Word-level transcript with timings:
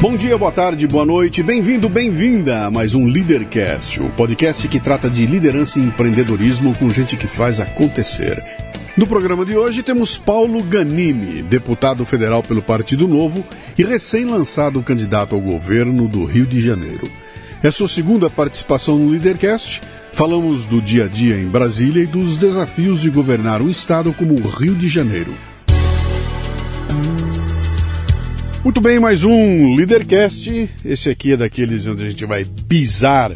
Bom 0.00 0.16
dia, 0.16 0.38
boa 0.38 0.50
tarde, 0.50 0.86
boa 0.86 1.04
noite, 1.04 1.42
bem-vindo, 1.42 1.86
bem-vinda 1.86 2.64
a 2.64 2.70
mais 2.70 2.94
um 2.94 3.06
Leadercast, 3.06 4.00
o 4.02 4.08
podcast 4.08 4.66
que 4.66 4.80
trata 4.80 5.10
de 5.10 5.26
liderança 5.26 5.78
e 5.78 5.82
empreendedorismo 5.82 6.74
com 6.76 6.88
gente 6.88 7.18
que 7.18 7.26
faz 7.26 7.60
acontecer. 7.60 8.42
No 8.96 9.06
programa 9.06 9.44
de 9.44 9.54
hoje 9.54 9.82
temos 9.82 10.16
Paulo 10.16 10.62
Ganimi, 10.62 11.42
deputado 11.42 12.02
federal 12.06 12.42
pelo 12.42 12.62
Partido 12.62 13.06
Novo 13.06 13.44
e 13.76 13.84
recém-lançado 13.84 14.82
candidato 14.82 15.34
ao 15.34 15.40
governo 15.40 16.08
do 16.08 16.24
Rio 16.24 16.46
de 16.46 16.62
Janeiro. 16.62 17.06
É 17.62 17.70
sua 17.70 17.86
segunda 17.86 18.30
participação 18.30 18.96
no 18.96 19.10
Leadercast. 19.10 19.82
Falamos 20.14 20.64
do 20.64 20.80
dia 20.80 21.04
a 21.04 21.08
dia 21.08 21.36
em 21.36 21.46
Brasília 21.46 22.02
e 22.02 22.06
dos 22.06 22.38
desafios 22.38 23.02
de 23.02 23.10
governar 23.10 23.60
um 23.60 23.68
estado 23.68 24.14
como 24.14 24.32
o 24.32 24.48
Rio 24.48 24.74
de 24.74 24.88
Janeiro. 24.88 25.34
Muito 28.62 28.78
bem, 28.78 29.00
mais 29.00 29.24
um 29.24 29.74
Leadercast. 29.74 30.68
Esse 30.84 31.08
aqui 31.08 31.32
é 31.32 31.36
daqueles 31.36 31.86
onde 31.86 32.04
a 32.04 32.10
gente 32.10 32.26
vai 32.26 32.44
pisar 32.44 33.32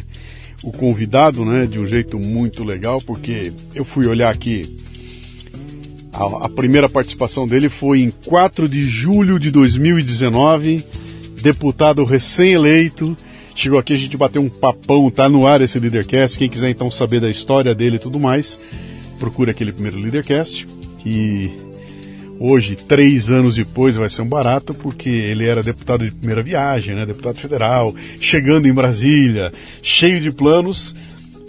o 0.63 0.71
convidado, 0.71 1.43
né, 1.43 1.65
de 1.65 1.79
um 1.79 1.87
jeito 1.87 2.19
muito 2.19 2.63
legal, 2.63 3.01
porque 3.01 3.51
eu 3.73 3.83
fui 3.83 4.05
olhar 4.05 4.29
aqui. 4.29 4.77
A, 6.13 6.45
a 6.45 6.49
primeira 6.49 6.87
participação 6.87 7.47
dele 7.47 7.69
foi 7.69 8.01
em 8.01 8.11
4 8.11 8.69
de 8.69 8.83
julho 8.83 9.39
de 9.39 9.49
2019, 9.49 10.85
deputado 11.41 12.05
recém-eleito. 12.05 13.17
Chegou 13.55 13.79
aqui, 13.79 13.93
a 13.93 13.97
gente 13.97 14.15
bateu 14.15 14.43
um 14.43 14.49
papão, 14.49 15.09
tá 15.09 15.27
no 15.27 15.47
ar 15.47 15.59
esse 15.59 15.79
Leadercast. 15.79 16.37
Quem 16.37 16.49
quiser 16.49 16.69
então 16.69 16.91
saber 16.91 17.19
da 17.19 17.31
história 17.31 17.73
dele 17.73 17.95
e 17.95 17.99
tudo 17.99 18.19
mais, 18.19 18.59
procura 19.17 19.51
aquele 19.51 19.71
primeiro 19.71 19.97
Leadercast. 19.97 20.67
E 21.03 21.49
Hoje, 22.39 22.75
três 22.75 23.31
anos 23.31 23.55
depois, 23.55 23.95
vai 23.95 24.09
ser 24.09 24.21
um 24.21 24.27
barato, 24.27 24.73
porque 24.73 25.09
ele 25.09 25.45
era 25.45 25.63
deputado 25.63 26.03
de 26.03 26.11
primeira 26.11 26.43
viagem, 26.43 26.93
né? 26.93 27.05
deputado 27.05 27.37
federal, 27.37 27.95
chegando 28.19 28.67
em 28.67 28.73
Brasília, 28.73 29.53
cheio 29.81 30.19
de 30.19 30.31
planos. 30.31 30.93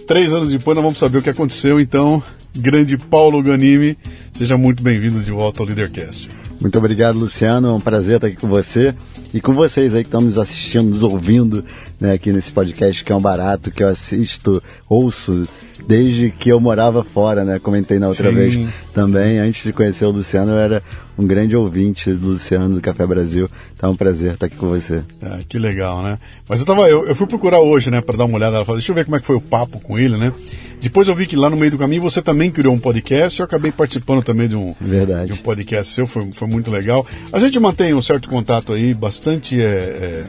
Três 0.07 0.33
anos 0.33 0.49
depois, 0.49 0.75
nós 0.75 0.83
vamos 0.83 0.99
saber 0.99 1.17
o 1.17 1.21
que 1.21 1.29
aconteceu. 1.29 1.79
Então, 1.79 2.23
grande 2.55 2.97
Paulo 2.97 3.41
Ganimi, 3.43 3.97
seja 4.33 4.57
muito 4.57 4.81
bem-vindo 4.81 5.21
de 5.21 5.31
volta 5.31 5.61
ao 5.61 5.67
Leadercast. 5.67 6.29
Muito 6.59 6.77
obrigado, 6.77 7.19
Luciano. 7.19 7.67
É 7.67 7.71
um 7.73 7.81
prazer 7.81 8.15
estar 8.15 8.27
aqui 8.27 8.37
com 8.37 8.47
você 8.47 8.95
e 9.33 9.41
com 9.41 9.53
vocês 9.53 9.93
aí 9.93 10.03
que 10.03 10.07
estão 10.07 10.21
nos 10.21 10.37
assistindo, 10.37 10.89
nos 10.89 11.03
ouvindo 11.03 11.63
né, 11.99 12.13
aqui 12.13 12.31
nesse 12.31 12.51
podcast 12.51 13.03
que 13.03 13.11
é 13.11 13.15
um 13.15 13.21
barato, 13.21 13.69
que 13.69 13.83
eu 13.83 13.89
assisto, 13.89 14.63
ouço 14.89 15.47
desde 15.87 16.31
que 16.31 16.49
eu 16.49 16.59
morava 16.59 17.03
fora, 17.03 17.45
né? 17.45 17.59
Comentei 17.59 17.97
na 17.97 18.09
outra 18.09 18.29
sim, 18.29 18.35
vez 18.35 18.69
também. 18.93 19.39
Sim. 19.39 19.47
Antes 19.47 19.63
de 19.63 19.71
conhecer 19.71 20.05
o 20.05 20.11
Luciano, 20.11 20.51
eu 20.51 20.57
era 20.57 20.83
um 21.17 21.25
grande 21.25 21.55
ouvinte 21.55 22.11
do 22.11 22.31
Luciano 22.31 22.75
do 22.75 22.81
Café 22.81 23.07
Brasil. 23.07 23.49
Então 23.73 23.89
é 23.89 23.93
um 23.93 23.95
prazer 23.95 24.33
estar 24.33 24.47
aqui 24.47 24.57
com 24.57 24.67
você. 24.67 25.01
Ah, 25.21 25.39
que 25.47 25.57
legal, 25.57 26.03
né? 26.03 26.19
Mas 26.47 26.59
eu 26.59 26.65
tava, 26.65 26.89
eu, 26.89 27.07
eu 27.07 27.15
fui 27.15 27.25
procurar 27.25 27.61
hoje, 27.61 27.89
né, 27.89 28.01
para 28.01 28.17
dar 28.17 28.25
uma 28.25 28.35
olhada. 28.35 28.57
Ela 28.57 28.65
falou, 28.65 28.77
deixa 28.77 28.91
eu 28.91 28.95
ver 28.95 29.05
como 29.05 29.15
é 29.15 29.19
que 29.19 29.25
foi 29.25 29.37
o 29.37 29.41
papo 29.41 29.79
com 29.79 29.97
ele, 29.97 30.17
né? 30.17 30.33
Depois 30.81 31.07
eu 31.07 31.15
vi 31.15 31.25
que 31.25 31.35
lá 31.35 31.49
no 31.49 31.57
meio 31.57 31.71
do 31.71 31.77
caminho 31.77 32.01
você 32.01 32.21
também 32.21 32.51
criou 32.51 32.73
um 32.73 32.79
podcast. 32.79 33.39
Eu 33.39 33.45
acabei 33.45 33.71
participando 33.71 34.21
também 34.21 34.47
de 34.47 34.55
um, 34.55 34.75
Verdade. 34.79 35.27
De 35.27 35.33
um 35.33 35.37
podcast 35.37 35.93
seu, 35.93 36.05
foi, 36.05 36.29
foi 36.33 36.47
muito 36.47 36.69
legal. 36.69 37.05
A 37.31 37.39
gente 37.39 37.59
mantém 37.59 37.93
um 37.93 38.01
certo 38.01 38.29
contato 38.29 38.73
aí, 38.73 38.93
bastante. 38.93 39.59
É, 39.59 39.65
é 39.65 40.25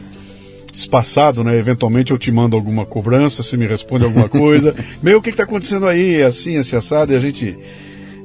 espaçado, 0.79 1.43
né? 1.43 1.57
Eventualmente 1.57 2.11
eu 2.11 2.17
te 2.17 2.31
mando 2.31 2.55
alguma 2.55 2.85
cobrança, 2.85 3.43
se 3.43 3.57
me 3.57 3.67
responde 3.67 4.05
alguma 4.05 4.27
coisa. 4.29 4.73
Meu, 5.03 5.19
o 5.19 5.21
que 5.21 5.29
está 5.29 5.43
acontecendo 5.43 5.87
aí? 5.87 6.15
É 6.15 6.25
assim, 6.25 6.57
assim, 6.57 6.75
assado, 6.75 7.11
e 7.11 7.15
a 7.15 7.19
gente 7.19 7.57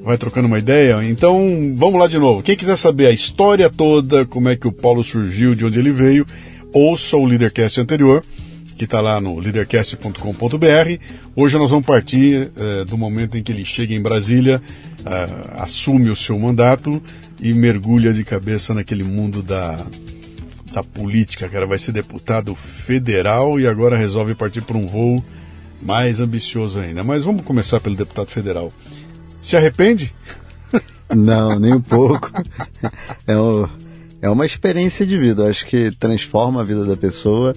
vai 0.04 0.16
trocando 0.16 0.46
uma 0.46 0.58
ideia. 0.58 1.02
Então, 1.02 1.74
vamos 1.76 1.98
lá 1.98 2.06
de 2.06 2.18
novo. 2.18 2.42
Quem 2.42 2.56
quiser 2.56 2.76
saber 2.76 3.06
a 3.06 3.10
história 3.10 3.68
toda, 3.68 4.24
como 4.24 4.48
é 4.48 4.56
que 4.56 4.68
o 4.68 4.72
Paulo 4.72 5.02
surgiu, 5.02 5.54
de 5.54 5.64
onde 5.64 5.78
ele 5.78 5.92
veio, 5.92 6.24
ouça 6.72 7.16
o 7.16 7.24
Leadercast 7.24 7.80
anterior, 7.80 8.22
que 8.76 8.84
está 8.84 9.00
lá 9.00 9.20
no 9.20 9.38
leadercast.com.br. 9.38 10.98
Hoje 11.34 11.58
nós 11.58 11.70
vamos 11.70 11.86
partir 11.86 12.50
é, 12.56 12.84
do 12.84 12.96
momento 12.96 13.36
em 13.36 13.42
que 13.42 13.50
ele 13.50 13.64
chega 13.64 13.94
em 13.94 14.00
Brasília, 14.00 14.60
é, 15.04 15.60
assume 15.60 16.10
o 16.10 16.16
seu 16.16 16.38
mandato 16.38 17.02
e 17.40 17.52
mergulha 17.52 18.12
de 18.12 18.24
cabeça 18.24 18.74
naquele 18.74 19.04
mundo 19.04 19.42
da 19.42 19.84
da 20.74 20.82
política, 20.82 21.48
cara. 21.48 21.66
Vai 21.66 21.78
ser 21.78 21.92
deputado 21.92 22.54
federal 22.54 23.60
e 23.60 23.66
agora 23.66 23.96
resolve 23.96 24.34
partir 24.34 24.60
para 24.62 24.76
um 24.76 24.86
voo 24.86 25.24
mais 25.80 26.20
ambicioso 26.20 26.80
ainda. 26.80 27.04
Mas 27.04 27.22
vamos 27.22 27.44
começar 27.44 27.80
pelo 27.80 27.94
deputado 27.94 28.28
federal. 28.28 28.72
Se 29.40 29.56
arrepende? 29.56 30.12
Não, 31.14 31.58
nem 31.58 31.74
um 31.74 31.80
pouco. 31.80 32.30
É, 33.26 33.34
é 34.22 34.28
uma 34.28 34.44
experiência 34.44 35.06
de 35.06 35.16
vida. 35.16 35.42
Eu 35.42 35.50
acho 35.50 35.64
que 35.66 35.92
transforma 35.92 36.60
a 36.60 36.64
vida 36.64 36.84
da 36.84 36.96
pessoa. 36.96 37.54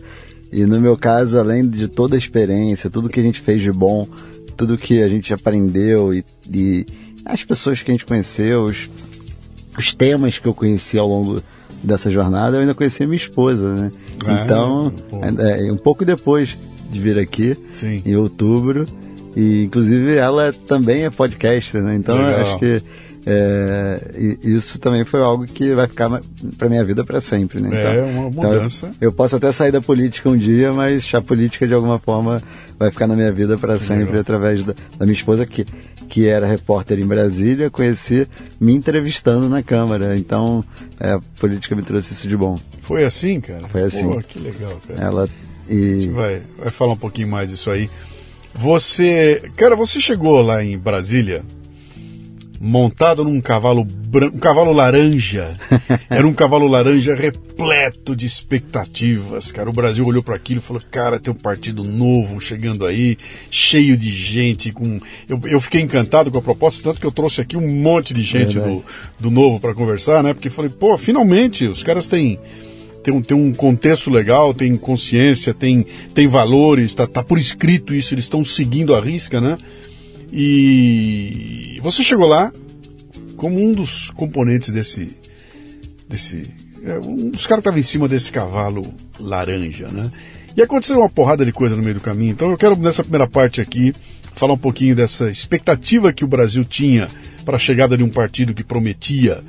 E 0.52 0.66
no 0.66 0.80
meu 0.80 0.96
caso, 0.96 1.40
além 1.40 1.68
de 1.68 1.88
toda 1.88 2.16
a 2.16 2.18
experiência, 2.20 2.90
tudo 2.90 3.10
que 3.10 3.20
a 3.20 3.24
gente 3.24 3.42
fez 3.42 3.62
de 3.62 3.72
bom, 3.72 4.08
tudo 4.56 4.78
que 4.78 5.02
a 5.02 5.08
gente 5.08 5.34
aprendeu 5.34 6.14
e, 6.14 6.24
e 6.54 6.86
as 7.26 7.44
pessoas 7.44 7.82
que 7.82 7.90
a 7.90 7.94
gente 7.94 8.06
conheceu, 8.06 8.64
os, 8.66 8.90
os 9.78 9.94
temas 9.94 10.38
que 10.38 10.48
eu 10.48 10.54
conheci 10.54 10.98
ao 10.98 11.08
longo 11.08 11.42
dessa 11.84 12.10
jornada, 12.10 12.58
eu 12.58 12.62
ainda 12.62 12.74
conheci 12.74 13.06
minha 13.06 13.18
esposa, 13.18 13.76
né? 13.76 13.92
É, 14.26 14.44
então, 14.44 14.92
é, 15.40 15.72
um 15.72 15.78
pouco 15.78 16.04
depois 16.04 16.58
de 16.92 17.00
vir 17.00 17.18
aqui, 17.20 17.56
Sim. 17.74 18.02
em 18.06 18.16
outubro, 18.16 18.86
e 19.36 19.64
inclusive 19.64 20.16
ela 20.16 20.52
também 20.52 21.06
é 21.06 21.10
podcaster, 21.10 21.82
né? 21.82 21.96
Então, 21.96 22.18
acho 22.18 22.58
que 22.60 22.82
é, 23.30 24.00
isso 24.42 24.80
também 24.80 25.04
foi 25.04 25.22
algo 25.22 25.44
que 25.44 25.76
vai 25.76 25.86
ficar 25.86 26.10
para 26.58 26.70
minha 26.70 26.82
vida 26.82 27.04
para 27.04 27.20
sempre, 27.20 27.60
né? 27.60 27.70
É, 27.74 27.92
então, 27.92 27.92
é 27.92 28.04
uma 28.06 28.30
mudança. 28.30 28.86
Então, 28.88 28.98
eu 29.02 29.12
posso 29.12 29.36
até 29.36 29.52
sair 29.52 29.70
da 29.70 29.82
política 29.82 30.30
um 30.30 30.38
dia, 30.38 30.72
mas 30.72 31.12
a 31.14 31.22
política 31.22 31.68
de 31.68 31.74
alguma 31.74 32.00
forma 32.00 32.42
vai 32.80 32.90
ficar 32.90 33.06
na 33.06 33.18
minha 33.18 33.30
vida 33.30 33.58
para 33.58 33.78
sempre 33.80 34.06
legal. 34.06 34.22
através 34.22 34.66
da, 34.66 34.74
da, 34.98 35.06
minha 35.06 35.14
esposa 35.14 35.46
que 35.46 35.66
que 36.08 36.26
era 36.26 36.48
repórter 36.48 37.00
em 37.00 37.06
Brasília, 37.06 37.70
conheci 37.70 38.26
me 38.62 38.74
entrevistando 38.74 39.50
na 39.50 39.62
Câmara. 39.62 40.16
Então, 40.16 40.64
é, 40.98 41.12
a 41.12 41.20
política 41.38 41.76
me 41.76 41.82
trouxe 41.82 42.14
isso 42.14 42.30
de 42.30 42.38
bom. 42.38 42.56
Foi 42.80 43.04
assim, 43.04 43.42
cara? 43.42 43.68
Foi 43.68 43.84
assim. 43.84 44.08
Pô, 44.08 44.22
que 44.22 44.40
legal, 44.40 44.80
cara. 44.88 45.04
Ela 45.04 45.30
e... 45.68 45.74
A 45.74 46.00
gente 46.00 46.14
vai, 46.14 46.42
vai 46.60 46.72
falar 46.72 46.94
um 46.94 46.98
pouquinho 46.98 47.28
mais 47.28 47.50
disso 47.50 47.70
aí. 47.70 47.90
Você, 48.56 49.52
cara, 49.58 49.76
você 49.76 50.00
chegou 50.00 50.42
lá 50.42 50.64
em 50.64 50.78
Brasília 50.78 51.44
montado 52.60 53.24
num 53.24 53.40
cavalo 53.40 53.84
branco, 53.84 54.38
um 54.38 54.40
cavalo 54.40 54.72
laranja. 54.72 55.58
Era 56.10 56.28
um 56.28 56.34
cavalo 56.34 56.68
laranja 56.68 57.16
repleto 57.16 58.16
de 58.16 58.26
expectativas, 58.26 59.52
cara. 59.52 59.70
O 59.70 59.74
Brasil 59.74 60.06
olhou 60.06 60.24
para 60.24 60.36
aquilo 60.36 60.60
e 60.60 60.64
falou: 60.64 60.82
"Cara, 60.90 61.20
tem 61.20 61.34
um 61.34 61.38
partido 61.38 61.84
novo 61.84 62.40
chegando 62.40 62.86
aí, 62.86 63.18
cheio 63.50 63.98
de 63.98 64.10
gente 64.10 64.72
com 64.72 65.00
eu, 65.28 65.40
eu 65.46 65.62
fiquei 65.62 65.82
encantado 65.82 66.32
com 66.32 66.38
a 66.38 66.42
proposta, 66.42 66.84
tanto 66.84 67.00
que 67.00 67.06
eu 67.06 67.12
trouxe 67.12 67.42
aqui 67.42 67.58
um 67.58 67.68
monte 67.68 68.14
de 68.14 68.24
gente 68.24 68.60
do, 68.60 68.84
do 69.20 69.32
novo 69.32 69.60
para 69.60 69.74
conversar, 69.74 70.24
né? 70.24 70.34
Porque 70.34 70.50
falei: 70.50 70.72
"Pô, 70.72 70.98
finalmente 70.98 71.66
os 71.66 71.84
caras 71.84 72.08
têm 72.08 72.40
tem 73.08 73.14
um, 73.14 73.22
tem 73.22 73.38
um 73.38 73.54
contexto 73.54 74.10
legal, 74.10 74.54
tem 74.54 74.76
consciência, 74.76 75.54
tem, 75.54 75.86
tem 76.14 76.28
valores, 76.28 76.94
tá, 76.94 77.08
tá 77.08 77.24
por 77.24 77.40
escrito 77.40 77.96
isso, 77.96 78.14
eles 78.14 78.26
estão 78.26 78.44
seguindo 78.44 78.94
a 78.94 79.00
risca, 79.00 79.40
né? 79.40 79.58
E 80.32 81.80
você 81.82 82.04
chegou 82.04 82.28
lá 82.28 82.52
como 83.36 83.60
um 83.60 83.74
dos 83.74 84.10
componentes 84.12 84.72
desse, 84.72 85.16
desse 86.10 86.44
é, 86.84 87.00
um 87.00 87.30
dos 87.30 87.46
caras 87.46 87.62
estava 87.62 87.80
em 87.80 87.84
cima 87.84 88.08
desse 88.08 88.32
cavalo 88.32 88.82
laranja, 89.20 89.88
né? 89.90 90.12
E 90.56 90.62
aconteceu 90.62 90.98
uma 90.98 91.10
porrada 91.10 91.46
de 91.46 91.52
coisa 91.52 91.76
no 91.76 91.84
meio 91.84 91.96
do 91.96 92.02
caminho. 92.02 92.32
Então 92.32 92.50
eu 92.50 92.58
quero, 92.58 92.76
nessa 92.76 93.04
primeira 93.04 93.28
parte 93.28 93.62
aqui, 93.62 93.94
falar 94.34 94.54
um 94.54 94.58
pouquinho 94.58 94.96
dessa 94.96 95.30
expectativa 95.30 96.12
que 96.12 96.24
o 96.24 96.28
Brasil 96.28 96.66
tinha 96.66 97.08
para 97.46 97.58
a 97.58 97.60
chegada 97.60 97.96
de 97.96 98.04
um 98.04 98.10
partido 98.10 98.54
que 98.54 98.64
prometia 98.64 99.44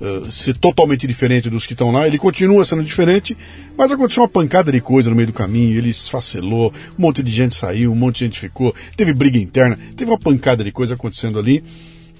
uh, 0.00 0.30
ser 0.30 0.56
totalmente 0.56 1.06
diferente 1.06 1.50
dos 1.50 1.66
que 1.66 1.72
estão 1.72 1.90
lá. 1.90 2.06
Ele 2.06 2.18
continua 2.18 2.64
sendo 2.64 2.82
diferente, 2.82 3.36
mas 3.76 3.90
aconteceu 3.90 4.22
uma 4.22 4.28
pancada 4.28 4.72
de 4.72 4.80
coisa 4.80 5.10
no 5.10 5.16
meio 5.16 5.28
do 5.28 5.32
caminho. 5.32 5.76
Ele 5.76 5.90
esfacelou, 5.90 6.72
um 6.98 7.02
monte 7.02 7.22
de 7.22 7.32
gente 7.32 7.54
saiu, 7.54 7.92
um 7.92 7.96
monte 7.96 8.18
de 8.18 8.24
gente 8.26 8.40
ficou, 8.40 8.74
teve 8.96 9.12
briga 9.12 9.38
interna, 9.38 9.78
teve 9.96 10.10
uma 10.10 10.18
pancada 10.18 10.64
de 10.64 10.72
coisa 10.72 10.94
acontecendo 10.94 11.38
ali. 11.38 11.64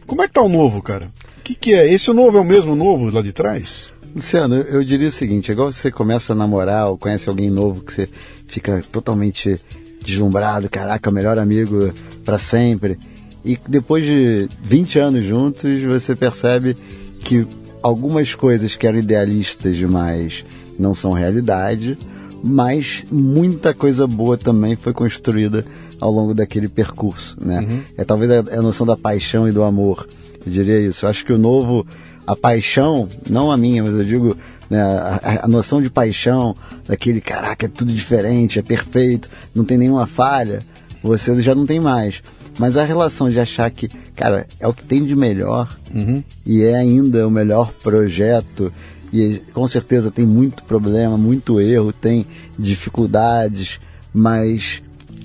Como 0.07 0.23
é 0.23 0.27
que 0.27 0.35
tá 0.35 0.43
o 0.43 0.49
novo, 0.49 0.83
cara? 0.83 1.11
O 1.39 1.43
que, 1.43 1.55
que 1.55 1.75
é? 1.75 1.93
Esse 1.93 2.13
novo 2.13 2.39
é 2.39 2.41
o 2.41 2.45
mesmo 2.45 2.75
novo 2.75 3.11
lá 3.11 3.23
de 3.23 3.33
trás? 3.33 3.93
Luciano, 4.15 4.57
eu 4.57 4.83
diria 4.83 5.09
o 5.09 5.13
seguinte: 5.13 5.51
é 5.51 5.53
igual 5.53 5.71
você 5.71 5.91
começa 5.91 6.33
a 6.33 6.37
namorar 6.37 6.89
ou 6.89 6.99
conhece 6.99 7.29
alguém 7.29 7.51
novo 7.51 7.85
que 7.85 7.93
você 7.93 8.09
fica 8.47 8.83
totalmente 8.91 9.57
deslumbrado, 10.05 10.69
caraca, 10.69 11.11
melhor 11.11 11.39
amigo 11.39 11.93
para 12.25 12.39
sempre. 12.39 12.99
E 13.45 13.59
depois 13.69 14.05
de 14.05 14.49
20 14.63 14.99
anos 14.99 15.25
juntos, 15.25 15.83
você 15.83 16.17
percebe 16.17 16.75
que 17.21 17.47
algumas 17.83 18.35
coisas 18.35 18.77
que 18.77 18.87
eram 18.87 18.99
idealistas 18.99 19.77
demais 19.77 20.45
não 20.79 20.95
são 20.95 21.13
realidade, 21.13 21.99
mas 22.43 23.05
muita 23.11 23.75
coisa 23.75 24.07
boa 24.07 24.37
também 24.37 24.77
foi 24.77 24.93
construída 24.93 25.65
ao 26.01 26.11
longo 26.11 26.33
daquele 26.33 26.69
percurso, 26.69 27.37
né? 27.45 27.61
Uhum. 27.61 27.83
É 27.97 28.05
talvez 28.05 28.31
a, 28.31 28.39
a, 28.39 28.63
noção 28.63 28.87
da 28.87 28.97
paixão 28.97 29.49
e 29.49 29.53
do 29.53 29.63
amor, 29.63 30.07
eu 30.47 30.53
diria 30.53 30.79
isso. 30.79 31.05
Eu 31.05 31.11
acho 31.11 31.25
que 31.25 31.33
o 31.33 31.39
novo, 31.39 31.85
a 32.27 32.37
paixão, 32.37 33.09
não 33.29 33.51
a 33.51 33.57
minha, 33.57 33.83
mas 33.83 33.95
eu 33.95 34.05
digo 34.05 34.37
né, 34.71 34.81
a, 34.81 35.45
a, 35.45 35.49
noção 35.49 35.83
de 35.83 35.91
paixão, 35.91 36.55
daquele 36.87 37.21
caraca, 37.21 37.67
é 37.67 37.69
tudo 37.69 37.93
diferente, 37.93 38.59
é 38.59 38.63
perfeito, 38.63 39.29
não 39.55 39.65
tem 39.65 39.77
nenhuma 39.77 40.07
falha, 40.07 40.61
você 41.03 41.41
já 41.43 41.55
não 41.55 41.67
tem 41.67 41.81
mais. 41.81 42.23
Mas 42.59 42.77
a 42.77 42.85
relação 42.85 43.29
de 43.29 43.39
achar 43.39 43.71
que, 43.71 43.89
cara, 44.15 44.47
é 44.59 44.67
o 44.67 44.75
que 44.75 44.85
tem 44.85 45.05
de 45.05 45.15
melhor 45.17 45.77
uhum. 45.95 46.23
e 46.47 46.63
é 46.65 46.75
ainda 46.75 47.27
o 47.27 47.31
melhor 47.31 47.73
projeto, 47.73 48.73
e 49.13 49.41
com 49.53 49.67
certeza 49.67 50.11
tem 50.11 50.27
muito 50.27 50.63
problema, 50.65 51.17
muito 51.17 51.61
erro, 51.61 51.93
tem 51.93 52.27
dificuldades, 52.59 53.81
mas 54.13 54.83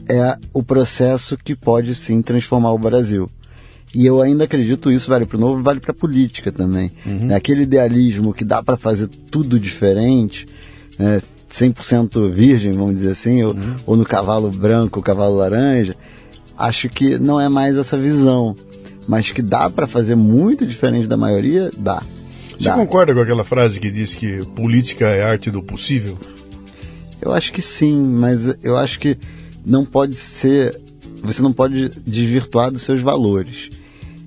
é 0.08 0.38
o 0.54 0.64
processo 0.64 1.38
que 1.38 1.56
pode 1.56 1.96
sim 1.96 2.22
transformar 2.22 2.72
o 2.72 2.80
Brasil. 2.80 3.30
E 3.94 4.06
eu 4.06 4.22
ainda 4.22 4.46
acredito 4.46 4.92
isso 4.92 5.10
vale 5.10 5.26
para 5.26 5.38
o 5.38 5.40
novo, 5.40 5.62
vale 5.62 5.80
para 5.80 5.92
a 5.92 5.96
política 5.96 6.52
também. 6.52 6.92
Uhum. 7.06 7.32
É 7.32 7.36
aquele 7.36 7.64
idealismo 7.64 8.34
que 8.34 8.44
dá 8.44 8.64
para 8.64 8.76
fazer 8.76 9.08
tudo 9.08 9.60
diferente, 9.60 10.48
é, 10.98 11.20
100% 11.50 12.32
virgem, 12.32 12.72
vamos 12.72 12.96
dizer 12.96 13.12
assim, 13.12 13.44
ou, 13.44 13.54
uhum. 13.54 13.76
ou 13.86 13.96
no 13.96 14.04
cavalo 14.04 14.50
branco, 14.50 15.02
cavalo 15.02 15.36
laranja, 15.36 15.96
acho 16.58 16.90
que 16.90 17.18
não 17.18 17.40
é 17.40 17.50
mais 17.50 17.78
essa 17.78 17.98
visão. 17.98 18.56
Mas 19.08 19.32
que 19.32 19.42
dá 19.42 19.70
para 19.70 19.86
fazer 19.86 20.16
muito 20.16 20.66
diferente 20.66 21.08
da 21.08 21.18
maioria, 21.18 21.70
dá. 21.78 22.02
Você 22.58 22.70
dá. 22.70 22.76
concorda 22.76 23.14
com 23.14 23.20
aquela 23.20 23.44
frase 23.44 23.80
que 23.80 23.92
diz 23.92 24.16
que 24.16 24.46
política 24.56 25.08
é 25.08 25.24
arte 25.24 25.52
do 25.52 25.62
possível? 25.62 26.18
Eu 27.22 27.34
acho 27.34 27.52
que 27.52 27.62
sim, 27.62 28.02
mas 28.02 28.56
eu 28.64 28.78
acho 28.78 29.00
que 29.00 29.18
não 29.66 29.86
pode 29.86 30.16
ser. 30.16 30.80
Você 31.22 31.42
não 31.42 31.52
pode 31.52 31.90
desvirtuar 32.06 32.72
dos 32.72 32.84
seus 32.84 33.02
valores. 33.02 33.70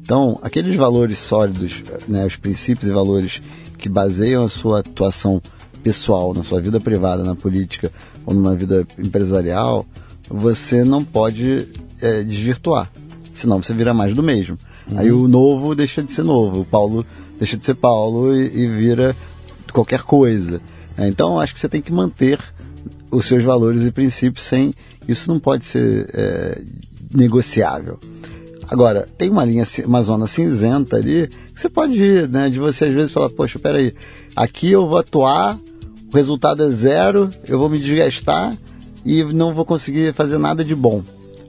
Então, 0.02 0.38
aqueles 0.42 0.76
valores 0.76 1.18
sólidos, 1.18 1.82
né, 2.06 2.24
os 2.24 2.36
princípios 2.36 2.88
e 2.88 2.92
valores 2.92 3.42
que 3.76 3.88
baseiam 3.88 4.44
a 4.44 4.48
sua 4.48 4.80
atuação 4.80 5.42
pessoal, 5.82 6.32
na 6.32 6.42
sua 6.42 6.60
vida 6.60 6.78
privada, 6.80 7.22
na 7.22 7.34
política 7.34 7.90
ou 8.24 8.34
numa 8.34 8.54
vida 8.54 8.86
empresarial, 8.98 9.84
você 10.28 10.84
não 10.84 11.04
pode 11.04 11.68
é, 12.00 12.22
desvirtuar. 12.22 12.90
Senão 13.34 13.62
você 13.62 13.74
vira 13.74 13.92
mais 13.92 14.14
do 14.14 14.22
mesmo. 14.22 14.58
Uhum. 14.90 14.98
Aí 14.98 15.12
o 15.12 15.28
novo 15.28 15.74
deixa 15.74 16.02
de 16.02 16.12
ser 16.12 16.24
novo, 16.24 16.60
o 16.60 16.64
Paulo 16.64 17.04
deixa 17.38 17.56
de 17.56 17.64
ser 17.64 17.74
Paulo 17.74 18.34
e, 18.34 18.46
e 18.46 18.66
vira 18.66 19.14
qualquer 19.72 20.02
coisa. 20.02 20.60
É, 20.96 21.06
então 21.08 21.38
acho 21.38 21.52
que 21.52 21.60
você 21.60 21.68
tem 21.68 21.82
que 21.82 21.92
manter 21.92 22.40
os 23.10 23.26
seus 23.26 23.42
valores 23.42 23.84
e 23.84 23.92
princípios 23.92 24.46
sem. 24.46 24.72
Isso 25.06 25.30
não 25.30 25.38
pode 25.38 25.64
ser 25.64 26.08
é, 26.12 26.62
negociável. 27.14 27.98
Agora, 28.68 29.06
tem 29.16 29.30
uma 29.30 29.44
linha, 29.44 29.64
uma 29.84 30.02
zona 30.02 30.26
cinzenta 30.26 30.96
ali, 30.96 31.28
que 31.54 31.60
você 31.60 31.68
pode 31.68 32.02
ir, 32.02 32.28
né? 32.28 32.48
De 32.48 32.58
você 32.58 32.86
às 32.86 32.92
vezes 32.92 33.12
falar, 33.12 33.30
poxa, 33.30 33.58
peraí, 33.58 33.94
aqui 34.34 34.72
eu 34.72 34.88
vou 34.88 34.98
atuar, 34.98 35.56
o 36.12 36.16
resultado 36.16 36.64
é 36.64 36.70
zero, 36.70 37.30
eu 37.46 37.58
vou 37.58 37.68
me 37.68 37.78
desgastar 37.78 38.56
e 39.04 39.22
não 39.22 39.54
vou 39.54 39.64
conseguir 39.64 40.12
fazer 40.12 40.38
nada 40.38 40.64
de 40.64 40.74
bom. 40.74 41.02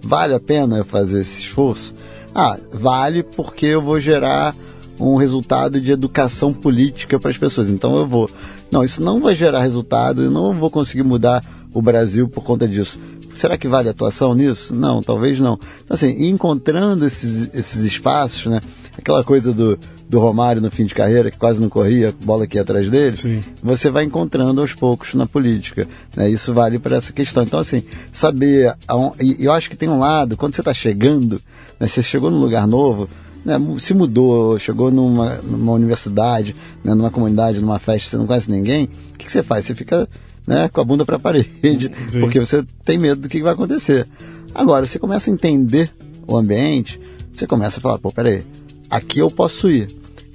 Vale 0.07 0.33
a 0.33 0.39
pena 0.39 0.85
fazer 0.85 1.19
esse 1.19 1.41
esforço? 1.41 1.93
Ah, 2.33 2.57
vale 2.71 3.23
porque 3.23 3.65
eu 3.65 3.81
vou 3.81 3.99
gerar 3.99 4.55
um 4.97 5.17
resultado 5.17 5.81
de 5.81 5.91
educação 5.91 6.53
política 6.53 7.19
para 7.19 7.29
as 7.29 7.37
pessoas. 7.37 7.69
Então 7.69 7.97
eu 7.97 8.07
vou. 8.07 8.29
Não, 8.71 8.85
isso 8.85 9.03
não 9.03 9.19
vai 9.19 9.35
gerar 9.35 9.59
resultado, 9.59 10.23
eu 10.23 10.31
não 10.31 10.53
vou 10.53 10.71
conseguir 10.71 11.03
mudar 11.03 11.43
o 11.73 11.81
Brasil 11.81 12.29
por 12.29 12.41
conta 12.41 12.65
disso. 12.65 12.97
Será 13.35 13.57
que 13.57 13.67
vale 13.67 13.89
atuação 13.89 14.33
nisso? 14.33 14.73
Não, 14.73 15.03
talvez 15.03 15.41
não. 15.41 15.59
Então, 15.83 15.95
assim, 15.95 16.29
encontrando 16.29 17.05
esses, 17.05 17.53
esses 17.53 17.83
espaços, 17.83 18.45
né? 18.45 18.61
Aquela 18.97 19.25
coisa 19.25 19.51
do, 19.51 19.77
do 20.09 20.19
Romário 20.19 20.61
no 20.61 20.71
fim 20.71 20.85
de 20.85 20.95
carreira, 20.95 21.29
que 21.29 21.37
quase 21.37 21.61
não 21.61 21.69
corria, 21.69 22.13
bola 22.23 22.45
aqui 22.45 22.57
atrás 22.57 22.89
dele, 22.89 23.17
Sim. 23.17 23.41
você 23.61 23.89
vai 23.89 24.05
encontrando 24.05 24.61
aos 24.61 24.73
poucos 24.73 25.13
na 25.13 25.25
política. 25.25 25.87
Né? 26.15 26.29
Isso 26.29 26.53
vale 26.53 26.79
para 26.79 26.97
essa 26.97 27.11
questão. 27.11 27.43
Então, 27.43 27.59
assim, 27.59 27.83
saber. 28.11 28.75
E 29.19 29.45
eu 29.45 29.51
acho 29.51 29.69
que 29.69 29.75
tem 29.75 29.89
um 29.89 29.99
lado, 29.99 30.37
quando 30.37 30.55
você 30.55 30.61
está 30.61 30.73
chegando, 30.73 31.41
né, 31.79 31.87
você 31.87 32.01
chegou 32.01 32.31
num 32.31 32.39
lugar 32.39 32.65
novo, 32.65 33.09
né, 33.43 33.55
se 33.79 33.93
mudou, 33.93 34.57
chegou 34.59 34.91
numa, 34.91 35.35
numa 35.37 35.73
universidade, 35.73 36.55
né, 36.83 36.93
numa 36.93 37.11
comunidade, 37.11 37.59
numa 37.59 37.79
festa, 37.79 38.09
você 38.09 38.17
não 38.17 38.27
conhece 38.27 38.51
ninguém, 38.51 38.85
o 38.85 39.17
que, 39.17 39.25
que 39.25 39.31
você 39.31 39.43
faz? 39.43 39.65
Você 39.65 39.75
fica 39.75 40.07
né, 40.45 40.69
com 40.69 40.79
a 40.79 40.83
bunda 40.83 41.05
para 41.05 41.17
a 41.17 41.19
parede, 41.19 41.91
Sim. 42.11 42.19
porque 42.19 42.39
você 42.39 42.63
tem 42.85 42.97
medo 42.97 43.21
do 43.21 43.29
que 43.29 43.41
vai 43.41 43.53
acontecer. 43.53 44.07
Agora, 44.55 44.85
você 44.85 44.97
começa 44.97 45.29
a 45.29 45.33
entender 45.33 45.91
o 46.25 46.37
ambiente, 46.37 46.99
você 47.33 47.45
começa 47.45 47.79
a 47.79 47.81
falar, 47.81 47.99
pô, 47.99 48.11
peraí, 48.11 48.43
aqui 48.89 49.19
eu 49.19 49.29
posso 49.29 49.69
ir. 49.69 49.87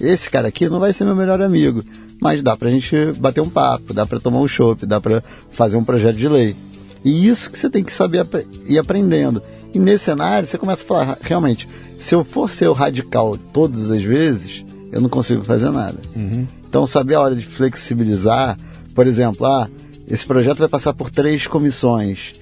Esse 0.02 0.28
cara 0.28 0.48
aqui 0.48 0.68
não 0.68 0.80
vai 0.80 0.92
ser 0.92 1.04
meu 1.04 1.14
melhor 1.14 1.40
amigo, 1.40 1.82
mas 2.20 2.42
dá 2.42 2.56
pra 2.56 2.68
gente 2.68 3.12
bater 3.18 3.40
um 3.40 3.48
papo, 3.48 3.94
dá 3.94 4.04
pra 4.04 4.18
tomar 4.18 4.40
um 4.40 4.48
chopp, 4.48 4.84
dá 4.84 5.00
pra 5.00 5.22
fazer 5.48 5.76
um 5.76 5.84
projeto 5.84 6.16
de 6.16 6.28
lei. 6.28 6.56
E 7.04 7.28
isso 7.28 7.50
que 7.50 7.58
você 7.58 7.70
tem 7.70 7.84
que 7.84 7.92
saber 7.92 8.26
ir 8.68 8.78
aprendendo. 8.78 9.42
E 9.72 9.78
nesse 9.78 10.04
cenário, 10.04 10.46
você 10.46 10.58
começa 10.58 10.82
a 10.82 10.86
falar, 10.86 11.18
realmente, 11.22 11.68
se 11.98 12.14
eu 12.14 12.24
for 12.24 12.50
ser 12.50 12.68
o 12.68 12.72
radical 12.72 13.36
todas 13.52 13.90
as 13.90 14.02
vezes, 14.02 14.64
eu 14.90 15.00
não 15.00 15.08
consigo 15.08 15.42
fazer 15.44 15.70
nada. 15.70 15.98
Uhum. 16.14 16.46
Então, 16.68 16.86
saber 16.86 17.14
a 17.14 17.20
hora 17.20 17.34
de 17.34 17.46
flexibilizar, 17.46 18.56
por 18.94 19.06
exemplo, 19.06 19.46
ah, 19.46 19.68
esse 20.08 20.26
projeto 20.26 20.58
vai 20.58 20.68
passar 20.68 20.92
por 20.92 21.10
três 21.10 21.46
comissões. 21.46 22.32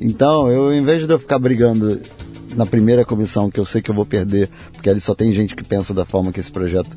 Então, 0.00 0.50
eu, 0.50 0.72
em 0.72 0.82
vez 0.82 1.06
de 1.06 1.12
eu 1.12 1.18
ficar 1.18 1.38
brigando 1.38 2.00
na 2.54 2.66
primeira 2.66 3.04
comissão, 3.04 3.50
que 3.50 3.60
eu 3.60 3.64
sei 3.64 3.82
que 3.82 3.90
eu 3.90 3.94
vou 3.94 4.06
perder, 4.06 4.48
porque 4.72 4.88
ali 4.88 5.00
só 5.00 5.14
tem 5.14 5.32
gente 5.32 5.54
que 5.54 5.64
pensa 5.64 5.92
da 5.92 6.04
forma 6.04 6.32
que 6.32 6.40
esse 6.40 6.50
projeto 6.50 6.96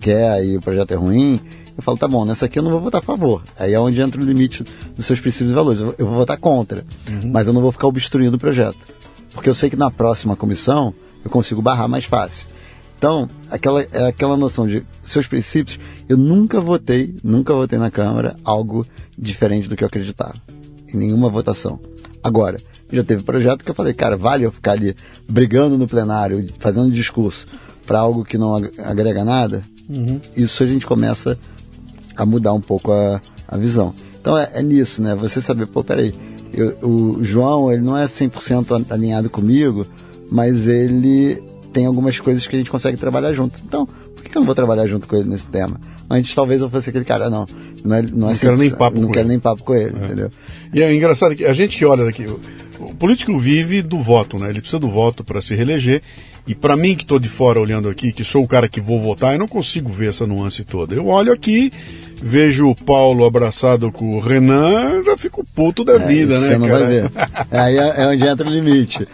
quer 0.00 0.44
e 0.44 0.56
o 0.56 0.60
projeto 0.60 0.92
é 0.92 0.96
ruim, 0.96 1.40
eu 1.76 1.82
falo, 1.82 1.96
tá 1.96 2.06
bom, 2.06 2.24
nessa 2.24 2.46
aqui 2.46 2.58
eu 2.58 2.62
não 2.62 2.70
vou 2.70 2.80
votar 2.80 3.00
a 3.00 3.02
favor. 3.02 3.42
Aí 3.58 3.72
é 3.72 3.80
onde 3.80 4.00
entra 4.00 4.20
o 4.20 4.24
limite 4.24 4.64
dos 4.94 5.06
seus 5.06 5.18
princípios 5.18 5.50
e 5.50 5.54
valores. 5.54 5.80
Eu 5.80 6.06
vou 6.06 6.14
votar 6.14 6.36
contra, 6.36 6.84
uhum. 7.08 7.30
mas 7.32 7.46
eu 7.46 7.52
não 7.52 7.62
vou 7.62 7.72
ficar 7.72 7.86
obstruindo 7.86 8.36
o 8.36 8.38
projeto. 8.38 8.76
Porque 9.32 9.48
eu 9.48 9.54
sei 9.54 9.70
que 9.70 9.76
na 9.76 9.90
próxima 9.90 10.36
comissão 10.36 10.92
eu 11.24 11.30
consigo 11.30 11.62
barrar 11.62 11.88
mais 11.88 12.04
fácil. 12.04 12.46
Então, 12.98 13.30
aquela, 13.50 13.82
é 13.82 14.08
aquela 14.08 14.36
noção 14.36 14.68
de 14.68 14.84
seus 15.02 15.26
princípios, 15.26 15.80
eu 16.06 16.18
nunca 16.18 16.60
votei, 16.60 17.14
nunca 17.24 17.54
votei 17.54 17.78
na 17.78 17.90
Câmara 17.90 18.36
algo 18.44 18.86
diferente 19.16 19.66
do 19.66 19.74
que 19.74 19.82
eu 19.82 19.88
acreditava. 19.88 20.34
Em 20.92 20.98
nenhuma 20.98 21.30
votação. 21.30 21.80
Agora, 22.22 22.58
já 22.92 23.04
teve 23.04 23.22
projeto 23.22 23.64
que 23.64 23.70
eu 23.70 23.74
falei, 23.74 23.94
cara, 23.94 24.16
vale 24.16 24.44
eu 24.44 24.52
ficar 24.52 24.72
ali 24.72 24.94
brigando 25.28 25.78
no 25.78 25.86
plenário, 25.86 26.46
fazendo 26.58 26.90
discurso 26.90 27.46
para 27.86 27.98
algo 27.98 28.24
que 28.24 28.38
não 28.38 28.56
agrega 28.78 29.24
nada? 29.24 29.62
Uhum. 29.88 30.20
Isso 30.36 30.62
a 30.62 30.66
gente 30.66 30.86
começa 30.86 31.38
a 32.16 32.24
mudar 32.24 32.52
um 32.52 32.60
pouco 32.60 32.92
a, 32.92 33.20
a 33.48 33.56
visão. 33.56 33.94
Então 34.20 34.36
é, 34.36 34.50
é 34.54 34.62
nisso, 34.62 35.02
né? 35.02 35.14
Você 35.14 35.40
saber, 35.40 35.66
pô, 35.66 35.82
peraí, 35.82 36.14
eu, 36.52 36.76
o 36.82 37.24
João, 37.24 37.72
ele 37.72 37.82
não 37.82 37.96
é 37.96 38.06
100% 38.06 38.86
alinhado 38.90 39.30
comigo, 39.30 39.86
mas 40.30 40.68
ele 40.68 41.42
tem 41.72 41.86
algumas 41.86 42.18
coisas 42.20 42.46
que 42.46 42.54
a 42.54 42.58
gente 42.58 42.70
consegue 42.70 42.96
trabalhar 42.96 43.32
junto. 43.32 43.58
Então, 43.64 43.86
por 43.86 44.24
que 44.24 44.36
eu 44.36 44.40
não 44.40 44.46
vou 44.46 44.54
trabalhar 44.54 44.86
junto 44.86 45.06
com 45.06 45.16
ele 45.16 45.28
nesse 45.28 45.46
tema? 45.46 45.80
Antes 46.10 46.34
talvez 46.34 46.60
eu 46.60 46.68
fosse 46.68 46.90
aquele 46.90 47.04
cara, 47.04 47.30
não, 47.30 47.46
não, 47.84 47.96
é, 47.96 48.02
não, 48.02 48.28
é 48.28 48.32
não 48.32 48.38
quero 48.38 48.56
nem 48.56 48.70
papo 48.70 48.98
não 48.98 49.06
com 49.06 49.12
quero 49.12 49.24
ele. 49.26 49.28
nem 49.30 49.38
papo 49.40 49.62
com 49.64 49.74
ele, 49.74 49.94
é. 49.98 50.04
entendeu? 50.04 50.30
E 50.74 50.82
é 50.82 50.92
engraçado 50.94 51.34
que 51.36 51.44
a 51.44 51.52
gente 51.54 51.78
que 51.78 51.84
olha 51.84 52.04
daqui, 52.04 52.26
o, 52.26 52.94
político 52.94 53.38
vive 53.38 53.80
do 53.82 54.00
voto, 54.00 54.38
né? 54.38 54.50
Ele 54.50 54.60
precisa 54.60 54.78
do 54.80 54.90
voto 54.90 55.22
para 55.22 55.40
se 55.40 55.54
reeleger. 55.54 56.02
E 56.46 56.54
para 56.54 56.74
mim 56.76 56.96
que 56.96 57.02
estou 57.04 57.18
de 57.18 57.28
fora 57.28 57.60
olhando 57.60 57.88
aqui, 57.88 58.10
que 58.12 58.24
sou 58.24 58.42
o 58.42 58.48
cara 58.48 58.66
que 58.68 58.80
vou 58.80 58.98
votar, 59.00 59.34
eu 59.34 59.38
não 59.38 59.46
consigo 59.46 59.88
ver 59.90 60.08
essa 60.08 60.26
nuance 60.26 60.64
toda. 60.64 60.94
Eu 60.94 61.06
olho 61.06 61.30
aqui, 61.32 61.70
vejo 62.20 62.66
o 62.68 62.74
Paulo 62.74 63.24
abraçado 63.26 63.92
com 63.92 64.16
o 64.16 64.20
Renan, 64.20 65.02
já 65.04 65.16
fico 65.18 65.44
puto 65.54 65.84
da 65.84 65.92
É, 65.94 65.98
vida, 65.98 66.40
né, 66.40 66.56
não 66.58 66.66
cara? 66.66 66.84
vai 66.86 66.90
ver. 66.92 67.10
Aí 67.52 67.76
é, 67.76 68.02
é 68.02 68.06
onde 68.08 68.26
entra 68.26 68.48
o 68.48 68.50
limite. 68.50 69.06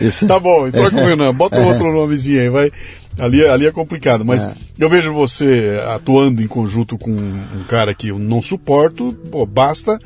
Isso- 0.00 0.26
Tá 0.26 0.38
bom, 0.38 0.70
troca 0.70 0.92
com 0.92 1.02
o 1.02 1.06
Renan, 1.06 1.34
bota 1.34 1.58
outro 1.60 1.92
nomezinho 1.92 2.40
aí, 2.40 2.48
vai. 2.48 2.72
Ali, 3.18 3.42
é- 3.42 3.48
ali 3.50 3.66
é 3.66 3.72
complicado, 3.72 4.24
mas 4.24 4.44
É. 4.44 4.52
eu 4.78 4.88
vejo 4.88 5.12
você 5.14 5.80
atuando 5.94 6.42
em 6.42 6.46
conjunto 6.46 6.98
com 6.98 7.10
um 7.10 7.64
cara 7.68 7.94
que 7.94 8.08
eu 8.08 8.18
não 8.18 8.42
suporto, 8.42 9.12
pô, 9.30 9.46
basta 9.46 9.98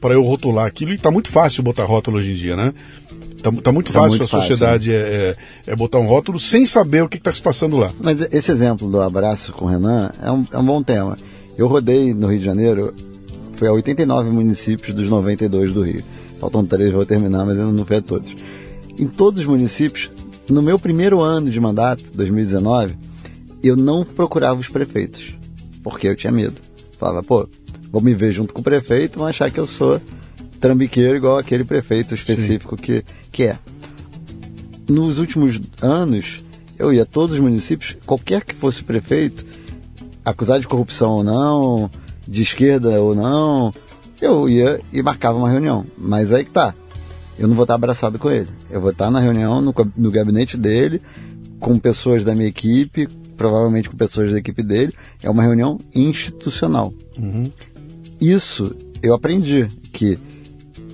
para 0.00 0.14
eu 0.14 0.22
rotular 0.22 0.66
aquilo 0.66 0.92
e 0.92 0.98
tá 0.98 1.10
muito 1.10 1.28
fácil 1.30 1.62
botar 1.62 1.84
rótulo 1.84 2.16
hoje 2.18 2.32
em 2.32 2.34
dia, 2.34 2.56
né? 2.56 2.72
Tá, 3.42 3.50
tá 3.52 3.70
muito 3.72 3.92
Tá 3.92 3.98
fácil 4.00 4.10
muito 4.10 4.24
a 4.24 4.28
fácil, 4.28 4.48
sociedade 4.48 4.90
é, 4.90 5.34
é- 5.66 5.72
é 5.72 5.76
botar 5.76 5.98
um 5.98 6.06
rótulo 6.06 6.40
sem 6.40 6.64
saber 6.64 7.02
o 7.02 7.08
que 7.08 7.18
está 7.18 7.32
se 7.32 7.42
passando 7.42 7.76
lá. 7.76 7.90
Mas 8.02 8.20
esse 8.32 8.50
exemplo 8.50 8.90
do 8.90 9.00
abraço 9.00 9.52
com 9.52 9.66
o 9.66 9.68
Renan 9.68 10.10
é 10.22 10.30
um, 10.30 10.46
é 10.50 10.58
um 10.58 10.64
bom 10.64 10.82
tema. 10.82 11.18
Eu 11.58 11.66
rodei 11.68 12.14
no 12.14 12.28
Rio 12.28 12.38
de 12.38 12.44
Janeiro, 12.44 12.94
foi 13.54 13.68
a 13.68 13.72
89 13.72 14.30
municípios 14.30 14.96
dos 14.96 15.08
92 15.10 15.72
do 15.74 15.82
Rio. 15.82 16.02
Faltam 16.40 16.64
três, 16.64 16.92
vou 16.92 17.04
terminar, 17.04 17.44
mas 17.44 17.58
ainda 17.58 17.70
não 17.72 17.84
fui 17.84 17.96
a 17.96 18.02
todos. 18.02 18.34
Em 18.98 19.06
todos 19.06 19.40
os 19.40 19.46
municípios, 19.46 20.10
no 20.48 20.62
meu 20.62 20.78
primeiro 20.78 21.20
ano 21.20 21.50
de 21.50 21.60
mandato, 21.60 22.04
2019, 22.14 22.96
eu 23.62 23.76
não 23.76 24.04
procurava 24.04 24.58
os 24.58 24.68
prefeitos, 24.68 25.34
porque 25.82 26.08
eu 26.08 26.16
tinha 26.16 26.32
medo. 26.32 26.60
Falava, 26.98 27.22
pô, 27.22 27.48
vou 27.90 28.02
me 28.02 28.14
ver 28.14 28.32
junto 28.32 28.52
com 28.52 28.60
o 28.60 28.64
prefeito, 28.64 29.18
vão 29.18 29.28
achar 29.28 29.50
que 29.50 29.58
eu 29.58 29.66
sou 29.66 30.00
trambiqueiro 30.60 31.16
igual 31.16 31.38
aquele 31.38 31.64
prefeito 31.64 32.14
específico 32.14 32.76
que, 32.76 33.04
que 33.30 33.44
é 33.44 33.58
nos 34.88 35.18
últimos 35.18 35.60
anos, 35.80 36.44
eu 36.78 36.92
ia 36.92 37.02
a 37.02 37.06
todos 37.06 37.34
os 37.34 37.40
municípios, 37.40 37.96
qualquer 38.04 38.44
que 38.44 38.54
fosse 38.54 38.82
prefeito, 38.82 39.44
acusado 40.24 40.60
de 40.60 40.68
corrupção 40.68 41.12
ou 41.12 41.24
não, 41.24 41.90
de 42.26 42.42
esquerda 42.42 43.00
ou 43.00 43.14
não, 43.14 43.72
eu 44.20 44.48
ia 44.48 44.80
e 44.92 45.02
marcava 45.02 45.38
uma 45.38 45.50
reunião. 45.50 45.84
Mas 45.96 46.32
aí 46.32 46.44
que 46.44 46.50
tá. 46.50 46.74
Eu 47.38 47.48
não 47.48 47.54
vou 47.54 47.64
estar 47.64 47.74
abraçado 47.74 48.18
com 48.18 48.30
ele. 48.30 48.48
Eu 48.70 48.80
vou 48.80 48.90
estar 48.90 49.10
na 49.10 49.20
reunião, 49.20 49.60
no, 49.60 49.74
no 49.96 50.10
gabinete 50.10 50.56
dele, 50.56 51.00
com 51.58 51.78
pessoas 51.78 52.24
da 52.24 52.34
minha 52.34 52.48
equipe, 52.48 53.08
provavelmente 53.36 53.90
com 53.90 53.96
pessoas 53.96 54.30
da 54.30 54.38
equipe 54.38 54.62
dele. 54.62 54.92
É 55.22 55.28
uma 55.30 55.42
reunião 55.42 55.78
institucional. 55.94 56.92
Isso 58.20 58.74
eu 59.02 59.14
aprendi 59.14 59.66
que 59.92 60.18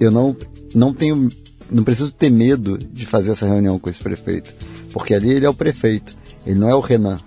eu 0.01 0.11
não, 0.11 0.37
não 0.75 0.93
tenho, 0.93 1.29
não 1.71 1.85
preciso 1.85 2.13
ter 2.13 2.31
medo 2.31 2.79
de 2.79 3.07
fazer 3.07 3.33
essa 3.33 3.47
reunião 3.47 3.79
com 3.79 3.91
esse 3.91 4.03
prefeito, 4.03 4.53
porque 4.93 5.15
ali 5.15 5.31
ele 5.31 5.47
é 5.47 5.49
o 5.49 5.55
prefeito, 5.55 6.13
ele 6.47 6.59
não 6.59 6.69
é 6.69 6.75
o 6.75 6.81
Renan, 6.81 7.19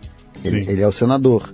ele, 0.44 0.70
ele 0.70 0.82
é 0.82 0.88
o 0.88 0.92
senador, 0.92 1.50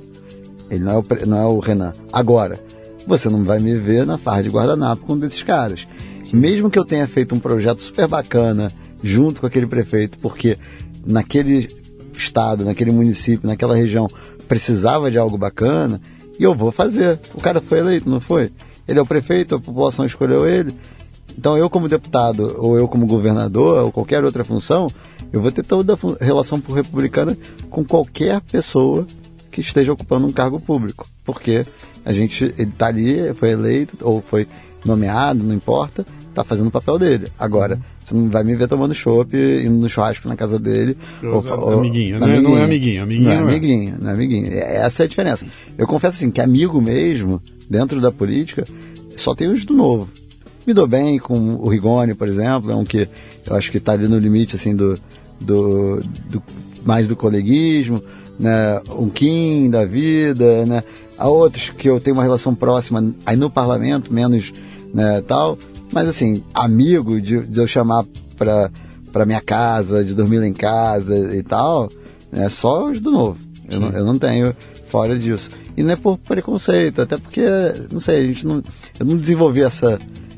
ele 0.71 0.83
não 0.83 0.93
é 0.93 0.97
o, 0.97 1.27
não 1.27 1.37
é 1.37 1.45
o 1.45 1.59
Renan. 1.59 1.93
Agora, 2.11 2.59
você 3.05 3.29
não 3.29 3.43
vai 3.43 3.59
me 3.59 3.75
ver 3.75 4.05
na 4.05 4.17
farra 4.17 4.43
de 4.43 4.49
guardanapo 4.49 5.05
com 5.05 5.13
um 5.13 5.19
desses 5.19 5.43
caras. 5.43 5.85
Mesmo 6.31 6.69
que 6.69 6.77
eu 6.77 6.85
tenha 6.85 7.07
feito 7.07 7.33
um 7.33 7.39
projeto 7.39 7.81
super 7.81 8.07
bacana 8.07 8.71
junto 9.03 9.41
com 9.41 9.47
aquele 9.47 9.65
prefeito, 9.65 10.17
porque 10.19 10.57
naquele 11.05 11.67
estado, 12.13 12.65
naquele 12.65 12.91
município, 12.91 13.47
naquela 13.47 13.75
região 13.75 14.07
precisava 14.47 15.09
de 15.09 15.17
algo 15.17 15.37
bacana, 15.37 16.01
e 16.39 16.43
eu 16.43 16.55
vou 16.55 16.71
fazer. 16.71 17.19
O 17.33 17.41
cara 17.41 17.61
foi 17.61 17.79
eleito, 17.79 18.09
não 18.09 18.19
foi? 18.19 18.51
Ele 18.87 18.99
é 18.99 19.01
o 19.01 19.05
prefeito, 19.05 19.55
a 19.55 19.59
população 19.59 20.05
escolheu 20.05 20.47
ele. 20.47 20.73
Então 21.37 21.57
eu 21.57 21.69
como 21.69 21.87
deputado, 21.87 22.55
ou 22.57 22.77
eu 22.77 22.87
como 22.87 23.05
governador, 23.05 23.83
ou 23.83 23.91
qualquer 23.91 24.23
outra 24.23 24.43
função, 24.43 24.87
eu 25.31 25.41
vou 25.41 25.51
ter 25.51 25.63
toda 25.63 25.93
a 25.93 26.23
relação 26.23 26.61
republicana 26.67 27.37
com 27.69 27.83
qualquer 27.85 28.41
pessoa 28.41 29.05
que 29.51 29.61
esteja 29.61 29.93
ocupando 29.93 30.27
um 30.27 30.31
cargo 30.31 30.59
público. 30.59 31.07
Porque 31.23 31.65
a 32.03 32.11
gente, 32.11 32.43
ele 32.57 32.69
está 32.69 32.87
ali, 32.87 33.33
foi 33.33 33.51
eleito, 33.51 33.97
ou 34.01 34.21
foi 34.21 34.47
nomeado, 34.83 35.43
não 35.43 35.53
importa, 35.53 36.05
está 36.39 36.43
fazendo 36.43 36.67
o 36.67 36.71
papel 36.71 36.97
dele. 36.97 37.27
Agora, 37.37 37.79
você 38.03 38.15
não 38.15 38.29
vai 38.29 38.43
me 38.43 38.55
ver 38.55 38.67
tomando 38.67 38.93
chopp, 38.95 39.35
indo 39.35 39.75
no 39.77 39.89
churrasco 39.89 40.27
na 40.27 40.35
casa 40.35 40.57
dele. 40.57 40.97
Amiguinho, 41.79 42.19
na 42.19 42.27
né? 42.27 42.39
Não 42.39 42.57
é 42.57 42.63
amiguinho, 42.63 43.03
amiguinho 43.03 43.25
Não 43.27 43.31
é 43.33 43.39
não 43.41 43.49
é. 43.49 43.51
amiguinho, 43.51 43.97
não 43.99 44.09
é 44.09 44.13
amiguinho. 44.13 44.53
É- 44.53 44.77
Essa 44.77 45.03
é 45.03 45.05
a 45.05 45.09
diferença. 45.09 45.45
Eu 45.77 45.85
confesso 45.85 46.15
assim, 46.17 46.31
que 46.31 46.39
amigo 46.41 46.81
mesmo, 46.81 47.41
dentro 47.69 47.99
da 47.99 48.11
política, 48.11 48.63
só 49.17 49.35
tem 49.35 49.49
os 49.51 49.65
do 49.65 49.73
novo. 49.75 50.09
Me 50.65 50.73
dou 50.73 50.87
bem 50.87 51.17
com 51.19 51.55
o 51.55 51.69
Rigoni, 51.69 52.13
por 52.13 52.27
exemplo, 52.27 52.71
é 52.71 52.75
um 52.75 52.85
que 52.85 53.07
eu 53.45 53.55
acho 53.55 53.71
que 53.71 53.77
está 53.77 53.91
ali 53.93 54.07
no 54.07 54.17
limite 54.17 54.55
assim 54.55 54.75
do, 54.75 54.95
do, 55.41 55.99
do- 56.29 56.43
mais 56.85 57.07
do 57.07 57.15
coleguismo, 57.15 58.01
né? 58.39 58.79
Um 58.97 59.09
Kim 59.09 59.69
da 59.69 59.83
vida, 59.85 60.65
né? 60.65 60.81
Há 61.17 61.27
outros 61.27 61.69
que 61.69 61.89
eu 61.89 61.99
tenho 61.99 62.15
uma 62.15 62.23
relação 62.23 62.55
próxima 62.55 63.03
aí 63.25 63.35
no 63.35 63.49
parlamento, 63.49 64.13
menos 64.13 64.53
né, 64.93 65.21
tal. 65.27 65.57
Mas 65.91 66.07
assim, 66.07 66.43
amigo 66.53 67.19
de, 67.21 67.45
de 67.45 67.59
eu 67.59 67.67
chamar 67.67 68.05
para 68.37 68.69
para 69.11 69.25
minha 69.25 69.41
casa, 69.41 70.05
de 70.05 70.13
dormir 70.13 70.37
lá 70.37 70.45
em 70.45 70.53
casa 70.53 71.35
e 71.35 71.41
tal, 71.41 71.89
é 72.31 72.47
só 72.47 72.87
os 72.91 72.99
do 72.99 73.09
novo. 73.09 73.39
Eu 73.67 73.79
não, 73.79 73.89
eu 73.89 74.05
não 74.05 74.19
tenho 74.19 74.55
fora 74.87 75.17
disso. 75.17 75.49
E 75.75 75.81
não 75.81 75.91
é 75.91 75.95
por 75.95 76.15
preconceito, 76.19 77.01
até 77.01 77.17
porque, 77.17 77.41
não 77.91 77.99
sei, 77.99 78.19
a 78.19 78.27
gente 78.27 78.45
não, 78.45 78.61
eu 78.99 79.05
não 79.07 79.17
desenvolvi 79.17 79.63
essa, 79.63 79.97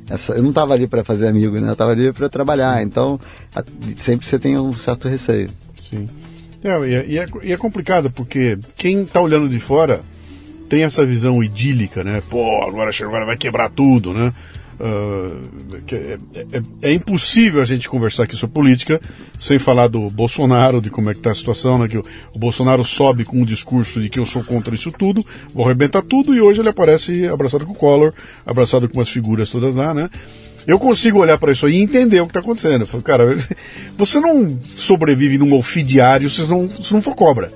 essa 0.10 0.32
eu 0.36 0.42
não 0.42 0.52
estava 0.52 0.74
ali 0.74 0.88
para 0.88 1.04
fazer 1.04 1.28
amigo, 1.28 1.60
né? 1.60 1.68
Eu 1.68 1.74
estava 1.74 1.92
ali 1.92 2.14
para 2.14 2.30
trabalhar. 2.30 2.82
Então, 2.82 3.20
a- 3.54 3.64
sempre 3.98 4.26
você 4.26 4.40
tem 4.40 4.58
um 4.58 4.72
certo 4.72 5.10
receio. 5.10 5.50
Sim. 5.90 6.08
É, 6.64 6.70
e, 6.88 6.94
é, 6.94 7.06
e 7.08 7.18
é- 7.18 7.52
é 7.54 7.58
complicado, 7.58 8.10
porque 8.10 8.58
quem 8.78 9.04
tá 9.04 9.20
olhando 9.20 9.50
de 9.50 9.60
fora 9.60 10.00
tem 10.70 10.84
essa 10.84 11.06
visão 11.06 11.44
idílica, 11.44 12.06
né? 12.06 12.24
Pô, 12.30 12.64
agora 12.64 12.90
chegou, 12.94 13.10
agora 13.12 13.26
vai 13.26 13.36
quebrar 13.36 13.70
tudo, 13.70 14.14
né? 14.14 14.32
Ah, 14.84 15.30
que 15.86 15.94
é, 15.94 16.18
é- 16.54 16.90
é 16.90 16.94
impossível 16.94 17.62
a 17.62 17.66
gente 17.66 17.88
conversar 17.88 18.24
aqui 18.24 18.36
sobre 18.36 18.56
política 18.56 19.00
sem 19.38 19.60
falar 19.60 19.88
do 19.88 20.10
Bolsonaro, 20.10 20.82
de 20.82 20.90
como 20.90 21.12
é 21.12 21.14
que 21.14 21.20
tá 21.20 21.30
a 21.30 21.36
situação, 21.36 21.78
né? 21.78 21.88
Que 21.88 22.00
o, 22.00 22.04
o 22.34 22.40
Bolsonaro 22.40 22.84
sobe 22.84 23.24
com 23.24 23.38
um 23.38 23.46
discurso 23.46 24.02
de 24.02 24.10
que 24.10 24.18
eu 24.18 24.26
sou 24.26 24.44
contra 24.44 24.74
isso 24.74 24.92
tudo, 24.92 25.24
vou 25.54 25.66
arrebentar 25.66 26.02
tudo, 26.02 26.34
e 26.34 26.42
hoje 26.42 26.62
ele 26.62 26.70
aparece 26.70 27.28
abraçado 27.28 27.64
com 27.64 27.74
o 27.74 27.76
Collor, 27.76 28.12
abraçado 28.44 28.90
com 28.90 28.98
umas 28.98 29.10
figuras 29.10 29.50
todas 29.50 29.76
lá, 29.76 29.94
né? 29.94 30.10
Eu 30.66 30.80
consigo 30.80 31.20
olhar 31.20 31.38
para 31.38 31.52
isso 31.52 31.68
aí 31.68 31.76
e 31.76 31.82
entender 31.82 32.20
o 32.20 32.24
que 32.24 32.30
está 32.32 32.40
acontecendo. 32.40 32.82
Eu 32.82 32.88
falo, 32.88 33.04
cara, 33.04 33.38
você 33.96 34.20
não 34.20 34.58
sobrevive 34.76 35.38
num 35.38 35.54
alfidiário 35.54 36.28
se 36.28 36.42
não, 36.48 36.68
se 36.70 36.92
não 36.92 37.04
for 37.04 37.14
cobra. 37.14 37.52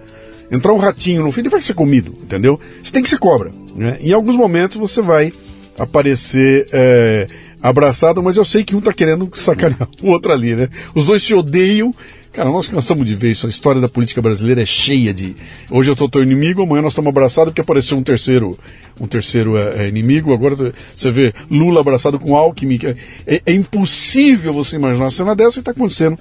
Entrar 0.52 0.74
um 0.74 0.78
ratinho 0.78 1.24
no 1.24 1.32
feed 1.32 1.50
vai 1.50 1.62
ser 1.62 1.74
comido, 1.74 2.14
entendeu? 2.22 2.60
Você 2.84 2.92
tem 2.92 3.02
que 3.02 3.10
ser 3.10 3.18
cobra. 3.18 3.52
Né? 3.76 3.98
Em 4.02 4.14
alguns 4.14 4.36
momentos 4.36 4.78
você 4.78 5.02
vai 5.02 5.34
aparecer 5.78 6.68
é, 6.72 7.28
abraçado, 7.62 8.22
mas 8.22 8.38
eu 8.38 8.46
sei 8.46 8.64
que 8.64 8.76
um 8.76 8.82
tá 8.82 8.94
querendo 8.94 9.30
sacanear 9.34 9.88
o 10.02 10.08
outro 10.08 10.32
ali, 10.32 10.56
né? 10.56 10.70
Os 10.94 11.06
dois 11.06 11.24
se 11.24 11.34
odeiam. 11.34 11.94
Cara, 12.32 12.52
nós 12.52 12.68
cansamos 12.68 13.06
de 13.06 13.16
ver 13.16 13.32
isso. 13.32 13.48
A 13.48 13.50
história 13.50 13.80
da 13.80 13.88
política 13.88 14.22
brasileira 14.22 14.62
é 14.62 14.66
cheia 14.66 15.14
de. 15.14 15.34
Hoje 15.72 15.90
eu 15.90 15.96
tô 15.96 16.10
teu 16.10 16.22
inimigo, 16.22 16.62
amanhã 16.62 16.82
nós 16.82 16.92
estamos 16.92 17.08
abraçados 17.08 17.52
porque 17.52 17.62
apareceu 17.62 17.98
um 17.98 18.04
terceiro, 18.04 18.60
um 19.00 19.08
terceiro 19.08 19.58
é, 19.58 19.86
é, 19.86 19.88
inimigo. 19.88 20.34
Agora 20.34 20.74
você 20.94 21.12
vê 21.12 21.34
Lula 21.50 21.80
abraçado 21.80 22.20
com 22.20 22.36
Alckmin. 22.36 22.78
que 22.78 22.88
É, 23.26 23.42
é 23.46 23.54
impossível 23.54 24.52
você 24.52 24.76
imaginar 24.76 25.06
uma 25.06 25.12
cena 25.12 25.34
dessa 25.34 25.60
e 25.60 25.62
está 25.62 25.72
acontecendo 25.72 26.20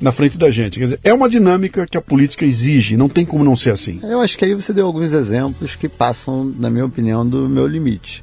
na 0.00 0.12
frente 0.12 0.38
da 0.38 0.48
gente. 0.48 0.78
Quer 0.78 0.84
dizer, 0.84 1.00
é 1.02 1.12
uma 1.12 1.28
dinâmica 1.28 1.86
que 1.86 1.98
a 1.98 2.00
política 2.00 2.44
exige, 2.44 2.96
não 2.96 3.08
tem 3.08 3.26
como 3.26 3.42
não 3.42 3.56
ser 3.56 3.70
assim. 3.70 3.98
Eu 4.02 4.20
acho 4.20 4.38
que 4.38 4.44
aí 4.44 4.54
você 4.54 4.72
deu 4.72 4.86
alguns 4.86 5.12
exemplos 5.12 5.74
que 5.74 5.88
passam, 5.88 6.44
na 6.56 6.70
minha 6.70 6.86
opinião, 6.86 7.26
do 7.26 7.48
meu 7.48 7.66
limite. 7.66 8.22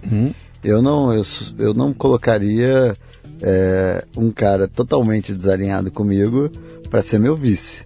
Eu 0.65 0.81
não, 0.81 1.13
eu, 1.13 1.21
eu 1.59 1.73
não 1.75 1.93
colocaria 1.93 2.95
é, 3.39 4.03
um 4.17 4.31
cara 4.31 4.67
totalmente 4.67 5.31
desalinhado 5.31 5.91
comigo 5.91 6.49
para 6.89 7.03
ser 7.03 7.19
meu 7.19 7.35
vice. 7.35 7.85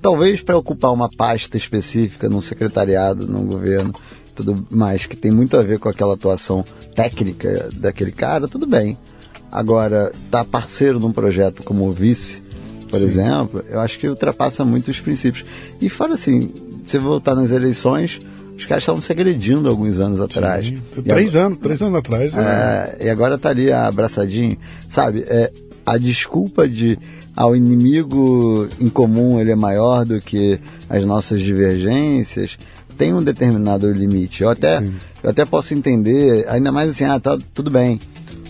Talvez 0.00 0.42
para 0.42 0.56
ocupar 0.56 0.90
uma 0.90 1.10
pasta 1.10 1.58
específica 1.58 2.30
num 2.30 2.40
secretariado, 2.40 3.28
num 3.28 3.44
governo, 3.44 3.92
tudo 4.34 4.66
mais 4.70 5.04
que 5.04 5.14
tem 5.14 5.30
muito 5.30 5.54
a 5.54 5.60
ver 5.60 5.78
com 5.78 5.88
aquela 5.88 6.14
atuação 6.14 6.64
técnica 6.94 7.68
daquele 7.74 8.10
cara, 8.10 8.48
tudo 8.48 8.66
bem. 8.66 8.96
Agora, 9.50 10.10
tá 10.30 10.42
parceiro 10.46 10.98
num 10.98 11.12
projeto 11.12 11.62
como 11.62 11.90
vice, 11.90 12.42
por 12.88 13.00
exemplo, 13.00 13.62
eu 13.68 13.80
acho 13.80 13.98
que 13.98 14.08
ultrapassa 14.08 14.64
muito 14.64 14.90
os 14.90 14.98
princípios. 14.98 15.44
E 15.78 15.90
fora 15.90 16.14
assim, 16.14 16.52
se 16.86 16.98
voltar 16.98 17.34
nas 17.34 17.50
eleições, 17.50 18.18
os 18.62 18.66
caras 18.66 18.82
estavam 18.82 19.02
se 19.02 19.10
agredindo 19.12 19.68
alguns 19.68 19.98
anos 19.98 20.20
atrás. 20.20 20.64
E 20.64 21.02
Três 21.02 21.36
anos, 21.36 21.58
três 21.58 21.82
anos 21.82 21.98
atrás. 21.98 22.34
né? 22.34 22.94
é, 22.98 23.06
e 23.06 23.10
agora 23.10 23.36
tá 23.36 23.50
ali 23.50 23.72
abraçadinho. 23.72 24.56
Sabe, 24.88 25.24
é, 25.26 25.52
a 25.84 25.98
desculpa 25.98 26.68
de 26.68 26.98
ao 27.34 27.56
inimigo 27.56 28.68
em 28.78 28.88
comum 28.88 29.40
ele 29.40 29.50
é 29.50 29.56
maior 29.56 30.04
do 30.04 30.20
que 30.20 30.60
as 30.88 31.02
nossas 31.04 31.40
divergências 31.40 32.58
tem 32.96 33.14
um 33.14 33.22
determinado 33.22 33.90
limite. 33.90 34.42
Eu 34.42 34.50
até, 34.50 34.78
eu 35.22 35.30
até 35.30 35.44
posso 35.44 35.74
entender, 35.74 36.46
ainda 36.48 36.70
mais 36.70 36.90
assim, 36.90 37.04
ah, 37.04 37.18
tá 37.18 37.36
tudo 37.52 37.70
bem. 37.70 37.98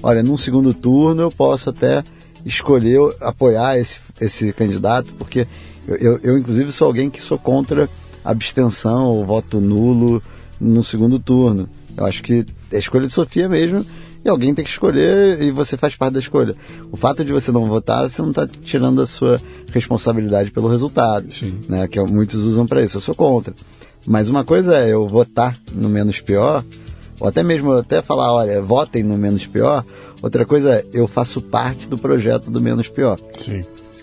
Olha, 0.02 0.22
num 0.22 0.36
segundo 0.36 0.74
turno 0.74 1.22
eu 1.22 1.30
posso 1.30 1.70
até 1.70 2.02
escolher 2.44 2.98
apoiar 3.20 3.78
esse, 3.78 3.98
esse 4.20 4.52
candidato, 4.52 5.12
porque 5.14 5.46
eu, 5.86 5.96
eu, 5.96 6.20
eu, 6.22 6.38
inclusive 6.38 6.72
sou 6.72 6.88
alguém 6.88 7.08
que 7.08 7.22
sou 7.22 7.38
contra 7.38 7.88
abstenção 8.24 9.04
ou 9.04 9.24
voto 9.24 9.60
nulo 9.60 10.22
no 10.60 10.82
segundo 10.84 11.18
turno. 11.18 11.68
Eu 11.96 12.06
acho 12.06 12.22
que 12.22 12.44
é 12.70 12.78
escolha 12.78 13.06
de 13.06 13.12
Sofia 13.12 13.48
mesmo 13.48 13.84
e 14.24 14.28
alguém 14.28 14.54
tem 14.54 14.64
que 14.64 14.70
escolher 14.70 15.42
e 15.42 15.50
você 15.50 15.76
faz 15.76 15.96
parte 15.96 16.14
da 16.14 16.20
escolha. 16.20 16.54
O 16.90 16.96
fato 16.96 17.24
de 17.24 17.32
você 17.32 17.50
não 17.50 17.66
votar, 17.66 18.08
você 18.08 18.22
não 18.22 18.30
está 18.30 18.46
tirando 18.46 19.02
a 19.02 19.06
sua 19.06 19.40
responsabilidade 19.72 20.50
pelo 20.50 20.68
resultado, 20.68 21.32
Sim. 21.32 21.60
né? 21.68 21.88
Que 21.88 22.00
muitos 22.00 22.42
usam 22.42 22.66
para 22.66 22.82
isso. 22.82 22.98
Eu 22.98 23.00
sou 23.00 23.14
contra. 23.14 23.52
Mas 24.06 24.28
uma 24.28 24.44
coisa 24.44 24.76
é 24.76 24.92
eu 24.92 25.06
votar 25.06 25.56
no 25.72 25.88
menos 25.88 26.20
pior, 26.20 26.64
ou 27.20 27.28
até 27.28 27.42
mesmo 27.42 27.72
até 27.72 28.02
falar, 28.02 28.32
olha, 28.32 28.62
votem 28.62 29.02
no 29.02 29.16
menos 29.16 29.46
pior. 29.46 29.84
Outra 30.20 30.44
coisa 30.44 30.76
é 30.76 30.84
eu 30.92 31.08
faço 31.08 31.40
parte 31.40 31.88
do 31.88 31.98
projeto 31.98 32.50
do 32.50 32.60
menos 32.60 32.88
pior. 32.88 33.18
Sim. 33.40 33.62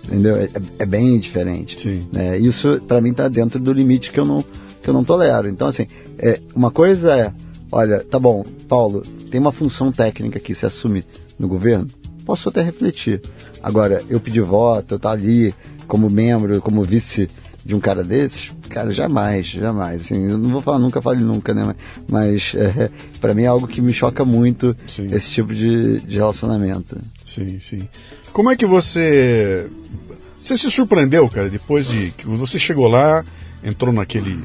Entendeu? 0.10 0.36
É, 0.38 0.50
é 0.80 0.86
bem 0.86 1.20
diferente. 1.20 1.80
Sim. 1.80 2.08
Né? 2.12 2.38
Isso 2.38 2.82
para 2.88 3.00
mim 3.00 3.12
está 3.12 3.28
dentro 3.28 3.60
do 3.60 3.72
limite 3.72 4.12
que 4.12 4.20
eu 4.20 4.26
não 4.26 4.44
que 4.82 4.90
eu 4.90 4.94
não 4.94 5.04
tolero. 5.04 5.48
Então 5.48 5.68
assim, 5.68 5.86
é, 6.18 6.40
uma 6.56 6.72
coisa 6.72 7.16
é, 7.16 7.32
olha, 7.72 8.04
tá 8.04 8.18
bom, 8.18 8.44
Paulo, 8.68 9.02
tem 9.30 9.40
uma 9.40 9.52
função 9.52 9.92
técnica 9.92 10.40
que 10.40 10.56
se 10.56 10.66
assume 10.66 11.04
no 11.38 11.48
governo, 11.48 11.88
posso 12.26 12.50
até 12.50 12.62
refletir. 12.62 13.22
Agora, 13.62 14.02
eu 14.10 14.20
pedir 14.20 14.42
voto, 14.42 14.94
eu 14.94 14.98
estar 14.98 15.10
tá 15.10 15.14
ali 15.14 15.54
como 15.88 16.10
membro, 16.10 16.62
como 16.62 16.84
vice 16.84 17.30
de 17.66 17.76
um 17.76 17.80
cara 17.80 18.04
desses, 18.04 18.52
cara, 18.70 18.92
jamais, 18.92 19.48
jamais. 19.48 20.02
Assim, 20.02 20.30
eu 20.30 20.38
não 20.38 20.50
vou 20.50 20.62
falar 20.62 20.80
nunca, 20.80 21.02
fale 21.02 21.24
nunca, 21.24 21.54
né? 21.54 21.76
Mas 22.10 22.54
é, 22.58 22.90
para 23.20 23.34
mim 23.34 23.44
é 23.44 23.48
algo 23.48 23.68
que 23.68 23.82
me 23.82 23.94
choca 23.94 24.24
muito 24.24 24.76
sim. 24.88 25.08
esse 25.12 25.30
tipo 25.30 25.54
de, 25.54 26.00
de 26.00 26.16
relacionamento. 26.16 26.98
Sim, 27.26 27.60
sim. 27.60 27.88
Como 28.34 28.52
é 28.52 28.56
que 28.56 28.66
você. 28.66 29.68
Você 30.40 30.58
se 30.58 30.72
surpreendeu, 30.72 31.28
cara, 31.28 31.50
depois 31.50 31.88
de 31.88 32.12
que 32.12 32.26
você 32.26 32.58
chegou 32.58 32.88
lá, 32.88 33.26
entrou 33.64 33.94
naquele 33.94 34.40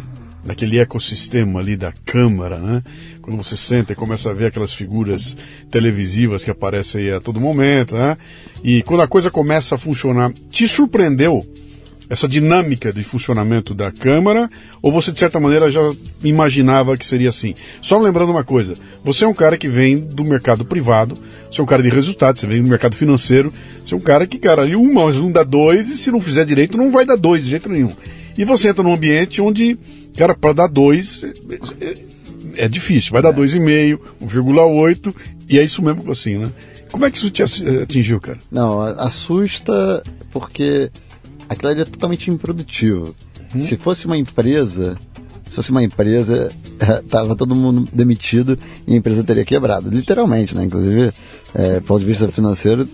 naquele 0.45 0.79
ecossistema 0.79 1.59
ali 1.61 1.75
da 1.77 1.93
câmara, 2.05 2.59
né? 2.59 2.83
Quando 3.23 3.43
você 3.43 3.57
senta 3.57 3.93
e 3.93 3.97
começa 3.97 4.31
a 4.31 4.35
ver 4.35 4.47
aquelas 4.47 4.75
figuras 4.75 5.37
televisivas 5.71 6.45
que 6.45 6.51
aparecem 6.51 7.03
aí 7.03 7.13
a 7.13 7.21
todo 7.21 7.41
momento, 7.41 7.95
né? 7.95 8.19
E 8.63 8.83
quando 8.83 9.01
a 9.01 9.09
coisa 9.09 9.31
começa 9.31 9.75
a 9.75 9.79
funcionar, 9.79 10.33
te 10.51 10.69
surpreendeu 10.69 11.43
essa 12.09 12.29
dinâmica 12.29 12.93
de 12.93 13.03
funcionamento 13.03 13.75
da 13.75 13.91
Câmara, 13.91 14.49
ou 14.83 14.93
você 14.93 15.11
de 15.11 15.19
certa 15.19 15.41
maneira 15.41 15.71
já 15.71 15.81
imaginava 16.23 16.97
que 16.97 17.07
seria 17.07 17.31
assim? 17.31 17.55
Só 17.81 17.99
lembrando 17.99 18.31
uma 18.31 18.45
coisa, 18.45 18.75
você 19.03 19.25
é 19.25 19.29
um 19.29 19.35
cara 19.35 19.57
que 19.57 19.69
vem 19.69 19.97
do 19.97 20.25
mercado 20.25 20.65
privado, 20.65 21.17
você 21.51 21.61
é 21.61 21.65
um 21.65 21.67
cara 21.67 21.83
de 21.83 21.89
resultados, 21.89 22.41
você 22.41 22.47
vem 22.47 22.63
do 22.63 22.69
mercado 22.69 22.95
financeiro, 22.95 23.53
você 23.85 23.95
é 23.95 23.97
um 23.97 24.01
cara 24.01 24.27
que, 24.27 24.39
cara, 24.39 24.63
ali 24.63 24.77
um 24.77 24.93
mais 24.93 25.17
um 25.17 25.31
dá 25.31 25.43
dois, 25.43 25.91
e 25.91 25.97
se 25.97 26.11
não 26.11 26.21
fizer 26.21 26.45
direito 26.45 26.77
não 26.77 26.91
vai 26.91 27.05
dar 27.05 27.17
dois 27.17 27.45
de 27.45 27.51
jeito 27.51 27.69
nenhum. 27.69 27.93
E 28.37 28.45
você 28.45 28.69
entra 28.69 28.83
num 28.83 28.95
ambiente 28.95 29.41
onde 29.41 29.79
Cara, 30.17 30.35
para 30.35 30.53
dar 30.53 30.69
2 30.69 31.25
é, 31.25 31.29
é, 31.81 31.95
é, 32.65 32.69
difícil. 32.69 33.13
Vai 33.13 33.23
dar 33.23 33.33
2,5, 33.33 33.99
1,8 34.23 35.15
e 35.49 35.59
é 35.59 35.65
isso 35.65 35.83
mesmo 35.83 36.11
assim, 36.11 36.39
né? 36.39 36.53
Como 36.91 37.05
é 37.05 37.11
que 37.11 37.17
isso 37.17 37.31
te 37.31 37.43
atingiu, 37.43 38.21
cara? 38.21 38.39
Não, 38.51 38.81
assusta 38.81 40.03
porque 40.31 40.91
aquilo 41.49 41.71
ali 41.71 41.81
é 41.83 41.85
totalmente 41.85 42.31
improdutivo. 42.31 43.15
Hum? 43.55 43.61
Se 43.61 43.77
fosse 43.77 44.07
uma 44.07 44.17
empresa, 44.17 44.97
se 45.49 45.55
fosse 45.55 45.71
uma 45.71 45.83
empresa, 45.83 46.51
tava 47.09 47.37
todo 47.37 47.55
mundo 47.55 47.89
demitido 47.93 48.59
e 48.87 48.95
a 48.95 48.97
empresa 48.97 49.23
teria 49.23 49.45
quebrado, 49.45 49.89
literalmente, 49.91 50.55
né? 50.55 50.65
Inclusive, 50.65 51.13
é, 51.55 51.81
do 51.81 51.87
ponto 51.87 52.01
de 52.01 52.07
vista 52.07 52.29
financeiro, 52.29 52.89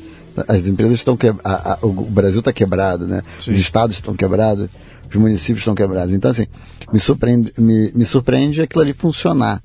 as 0.46 0.66
empresas 0.66 0.94
estão 0.94 1.16
quebradas, 1.16 1.78
o 1.82 1.92
Brasil 1.92 2.38
está 2.40 2.52
quebrado, 2.52 3.06
né? 3.06 3.22
Sim. 3.40 3.52
Os 3.52 3.58
estados 3.58 3.96
estão 3.96 4.14
quebrados 4.14 4.68
os 5.10 5.20
municípios 5.20 5.60
estão 5.60 5.74
quebrados. 5.74 6.14
Então, 6.14 6.30
assim, 6.30 6.46
me 6.92 6.98
surpreende, 6.98 7.52
me, 7.58 7.90
me 7.92 8.04
surpreende 8.04 8.62
aquilo 8.62 8.82
ali 8.82 8.92
funcionar. 8.92 9.62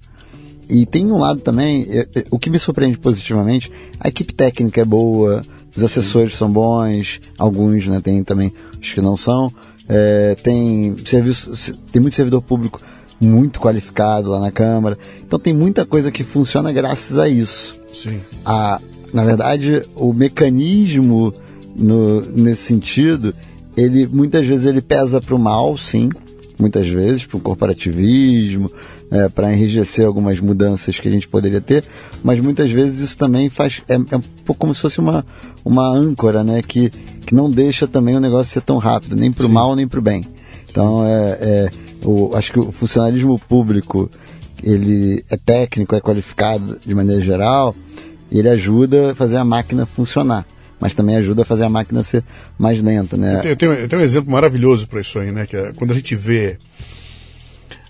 E 0.68 0.86
tem 0.86 1.12
um 1.12 1.20
lado 1.20 1.42
também, 1.42 1.88
o 2.32 2.40
que 2.40 2.50
me 2.50 2.58
surpreende 2.58 2.98
positivamente, 2.98 3.72
a 4.00 4.08
equipe 4.08 4.34
técnica 4.34 4.82
é 4.82 4.86
boa, 4.86 5.44
os 5.76 5.84
assessores 5.84 6.36
são 6.36 6.52
bons, 6.52 7.22
alguns, 7.38 7.86
né, 7.86 8.02
tem 8.02 8.24
também 8.24 8.52
os 8.86 8.94
que 8.94 9.02
não 9.02 9.18
são. 9.18 9.52
É, 9.88 10.36
tem 10.36 10.96
serviço, 11.06 11.76
tem 11.92 12.02
muito 12.02 12.16
servidor 12.16 12.42
público 12.42 12.82
muito 13.20 13.60
qualificado 13.60 14.30
lá 14.30 14.40
na 14.40 14.52
Câmara. 14.52 14.98
Então 15.26 15.40
tem 15.40 15.54
muita 15.54 15.86
coisa 15.86 16.12
que 16.12 16.24
funciona 16.24 16.72
graças 16.72 17.18
a 17.18 17.28
isso. 17.28 17.76
Sim. 17.94 18.18
A, 18.46 18.80
na 19.14 19.24
verdade, 19.24 19.84
o 19.96 20.14
mecanismo 20.14 21.34
no, 21.76 22.22
nesse 22.22 22.64
sentido, 22.64 23.34
ele 23.76 24.08
muitas 24.08 24.46
vezes 24.46 24.66
ele 24.66 24.82
pesa 24.82 25.22
para 25.22 25.36
o 25.36 25.40
mal, 25.40 25.78
sim, 25.78 26.10
muitas 26.60 26.88
vezes 26.88 27.26
para 27.26 27.38
o 27.38 27.42
corporativismo, 27.42 28.72
é, 29.12 29.30
para 29.30 29.54
enrijecer 29.54 30.06
algumas 30.06 30.40
mudanças 30.40 31.00
que 31.00 31.08
a 31.08 31.12
gente 31.12 31.28
poderia 31.28 31.62
ter, 31.62 31.84
mas 32.24 32.40
muitas 32.40 32.72
vezes 32.72 33.00
isso 33.00 33.18
também 33.18 33.50
faz 33.50 33.82
é, 33.88 33.94
é 33.94 34.18
um 34.18 34.22
pouco 34.46 34.60
como 34.60 34.74
se 34.76 34.82
fosse 34.82 35.00
uma, 35.00 35.26
uma 35.66 35.90
âncora, 35.90 36.44
né, 36.44 36.62
que, 36.62 36.92
que 37.26 37.34
não 37.34 37.50
deixa 37.50 37.88
também 37.88 38.16
o 38.16 38.20
negócio 38.20 38.54
ser 38.54 38.62
tão 38.62 38.78
rápido, 38.78 39.16
nem 39.16 39.32
para 39.32 39.48
o 39.48 39.50
mal 39.50 39.76
nem 39.76 39.88
para 39.88 40.00
o 40.00 40.02
bem. 40.02 40.24
Então, 40.70 41.04
é, 41.06 41.38
é, 41.42 41.70
o, 42.06 42.36
acho 42.36 42.54
que 42.54 42.60
o 42.60 42.72
funcionalismo 42.72 43.40
público 43.40 44.10
ele 44.64 45.26
é 45.30 45.36
técnico, 45.36 45.96
é 45.96 46.00
qualificado 46.00 46.80
de 46.86 46.94
maneira 46.94 47.22
geral, 47.22 47.76
e 48.32 48.38
ele 48.40 48.50
ajuda 48.50 49.12
a 49.12 49.16
fazer 49.16 49.38
a 49.38 49.44
máquina 49.44 49.86
funcionar 49.86 50.46
mas 50.80 50.94
também 50.94 51.16
ajuda 51.16 51.42
a 51.42 51.46
fazer 51.46 51.64
a 51.64 51.70
máquina 51.70 52.04
ser 52.04 52.24
mais 52.60 52.82
lenta, 52.82 53.16
né? 53.18 53.42
Eu 53.44 53.56
tenho, 53.56 53.74
eu 53.74 53.88
tenho 53.88 54.02
um 54.02 54.06
exemplo 54.06 54.32
maravilhoso 54.32 54.88
para 54.88 55.02
isso 55.02 55.18
aí, 55.18 55.32
né? 55.32 55.46
Que 55.46 55.56
é 55.56 55.74
quando 55.74 55.92
a 55.92 55.96
gente 55.96 56.16
vê 56.16 56.58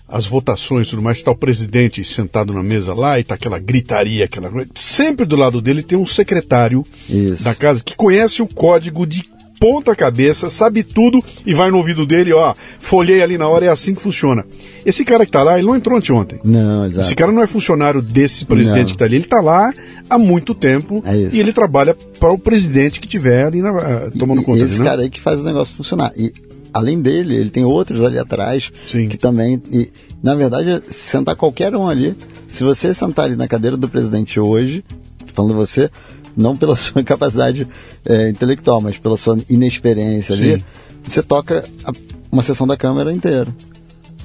as 0.08 0.26
votações 0.26 0.86
e 0.86 0.90
tudo 0.90 1.02
mais, 1.02 1.18
está 1.18 1.30
o 1.30 1.36
presidente 1.36 2.04
sentado 2.04 2.52
na 2.52 2.62
mesa 2.62 2.94
lá 2.94 3.18
e 3.18 3.22
está 3.22 3.34
aquela 3.34 3.58
gritaria, 3.58 4.24
aquela 4.24 4.50
Sempre 4.74 5.24
do 5.24 5.36
lado 5.36 5.60
dele 5.60 5.82
tem 5.82 5.98
um 5.98 6.06
secretário 6.06 6.84
isso. 7.08 7.42
da 7.42 7.54
casa 7.54 7.82
que 7.82 7.96
conhece 7.96 8.40
o 8.40 8.46
código 8.46 9.06
de 9.06 9.24
ponta 9.58 9.96
cabeça, 9.96 10.50
sabe 10.50 10.82
tudo 10.82 11.22
e 11.44 11.54
vai 11.54 11.70
no 11.70 11.78
ouvido 11.78 12.06
dele, 12.06 12.32
ó, 12.32 12.54
folhei 12.78 13.22
ali 13.22 13.38
na 13.38 13.48
hora, 13.48 13.66
é 13.66 13.68
assim 13.68 13.94
que 13.94 14.02
funciona. 14.02 14.44
Esse 14.84 15.04
cara 15.04 15.24
que 15.24 15.32
tá 15.32 15.42
lá, 15.42 15.58
ele 15.58 15.66
não 15.66 15.74
entrou 15.74 15.96
anteontem. 15.96 16.38
Não, 16.44 16.84
exato. 16.84 17.06
Esse 17.06 17.14
cara 17.14 17.32
não 17.32 17.42
é 17.42 17.46
funcionário 17.46 18.02
desse 18.02 18.44
presidente 18.44 18.88
não. 18.88 18.92
que 18.92 18.98
tá 18.98 19.04
ali, 19.04 19.16
ele 19.16 19.24
tá 19.24 19.40
lá 19.40 19.72
há 20.08 20.18
muito 20.18 20.54
tempo 20.54 21.02
é 21.04 21.16
e 21.16 21.40
ele 21.40 21.52
trabalha 21.52 21.96
para 22.20 22.32
o 22.32 22.38
presidente 22.38 23.00
que 23.00 23.08
tiver 23.08 23.46
ali 23.46 23.60
na, 23.60 23.70
eh, 23.70 24.10
tomando 24.18 24.42
e, 24.42 24.44
conta. 24.44 24.62
Esse 24.62 24.78
né? 24.78 24.84
cara 24.84 25.02
aí 25.02 25.10
que 25.10 25.20
faz 25.20 25.40
o 25.40 25.44
negócio 25.44 25.74
funcionar. 25.74 26.12
E 26.16 26.32
além 26.76 27.00
dele, 27.00 27.34
ele 27.34 27.48
tem 27.48 27.64
outros 27.64 28.04
ali 28.04 28.18
atrás 28.18 28.70
Sim. 28.84 29.08
que 29.08 29.16
também. 29.16 29.62
E, 29.72 29.90
na 30.22 30.34
verdade, 30.34 30.82
sentar 30.90 31.34
qualquer 31.34 31.74
um 31.74 31.88
ali, 31.88 32.14
se 32.46 32.62
você 32.62 32.92
sentar 32.92 33.24
ali 33.24 33.36
na 33.36 33.48
cadeira 33.48 33.76
do 33.76 33.88
presidente 33.88 34.38
hoje, 34.38 34.84
falando 35.32 35.54
você, 35.54 35.90
não 36.36 36.54
pela 36.54 36.76
sua 36.76 37.02
capacidade 37.02 37.66
é, 38.04 38.28
intelectual, 38.28 38.82
mas 38.82 38.98
pela 38.98 39.16
sua 39.16 39.38
inexperiência 39.48 40.36
Sim. 40.36 40.52
ali, 40.52 40.64
você 41.02 41.22
toca 41.22 41.64
a, 41.82 41.92
uma 42.30 42.42
sessão 42.42 42.66
da 42.66 42.76
Câmara 42.76 43.10
inteira. 43.10 43.48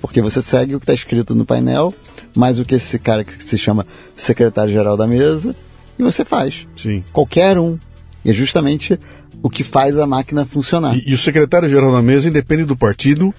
Porque 0.02 0.22
você 0.22 0.42
segue 0.42 0.76
o 0.76 0.80
que 0.80 0.84
está 0.84 0.94
escrito 0.94 1.34
no 1.34 1.46
painel, 1.46 1.94
mais 2.36 2.60
o 2.60 2.66
que 2.66 2.76
esse 2.76 3.00
cara 3.00 3.24
que 3.24 3.44
se 3.44 3.58
chama 3.58 3.86
secretário-geral 4.18 4.98
da 4.98 5.08
mesa, 5.08 5.56
e 5.98 6.04
você 6.04 6.26
faz. 6.26 6.68
Sim. 6.76 7.04
Qualquer 7.14 7.58
um. 7.58 7.78
E 8.24 8.30
é 8.30 8.34
justamente 8.34 9.00
o 9.42 9.50
que 9.50 9.64
faz 9.64 9.98
a 9.98 10.06
máquina 10.06 10.46
funcionar. 10.46 10.96
E, 10.98 11.10
e 11.10 11.14
o 11.14 11.18
secretário-geral 11.18 11.92
da 11.92 12.02
mesa, 12.02 12.30
independe 12.30 12.66
do 12.66 12.76
partido, 12.76 13.34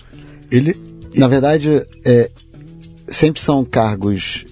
ele. 0.50 0.76
Na 1.14 1.28
verdade, 1.28 1.82
é, 2.04 2.30
sempre 3.08 3.42
são 3.42 3.64
cargos 3.64 4.44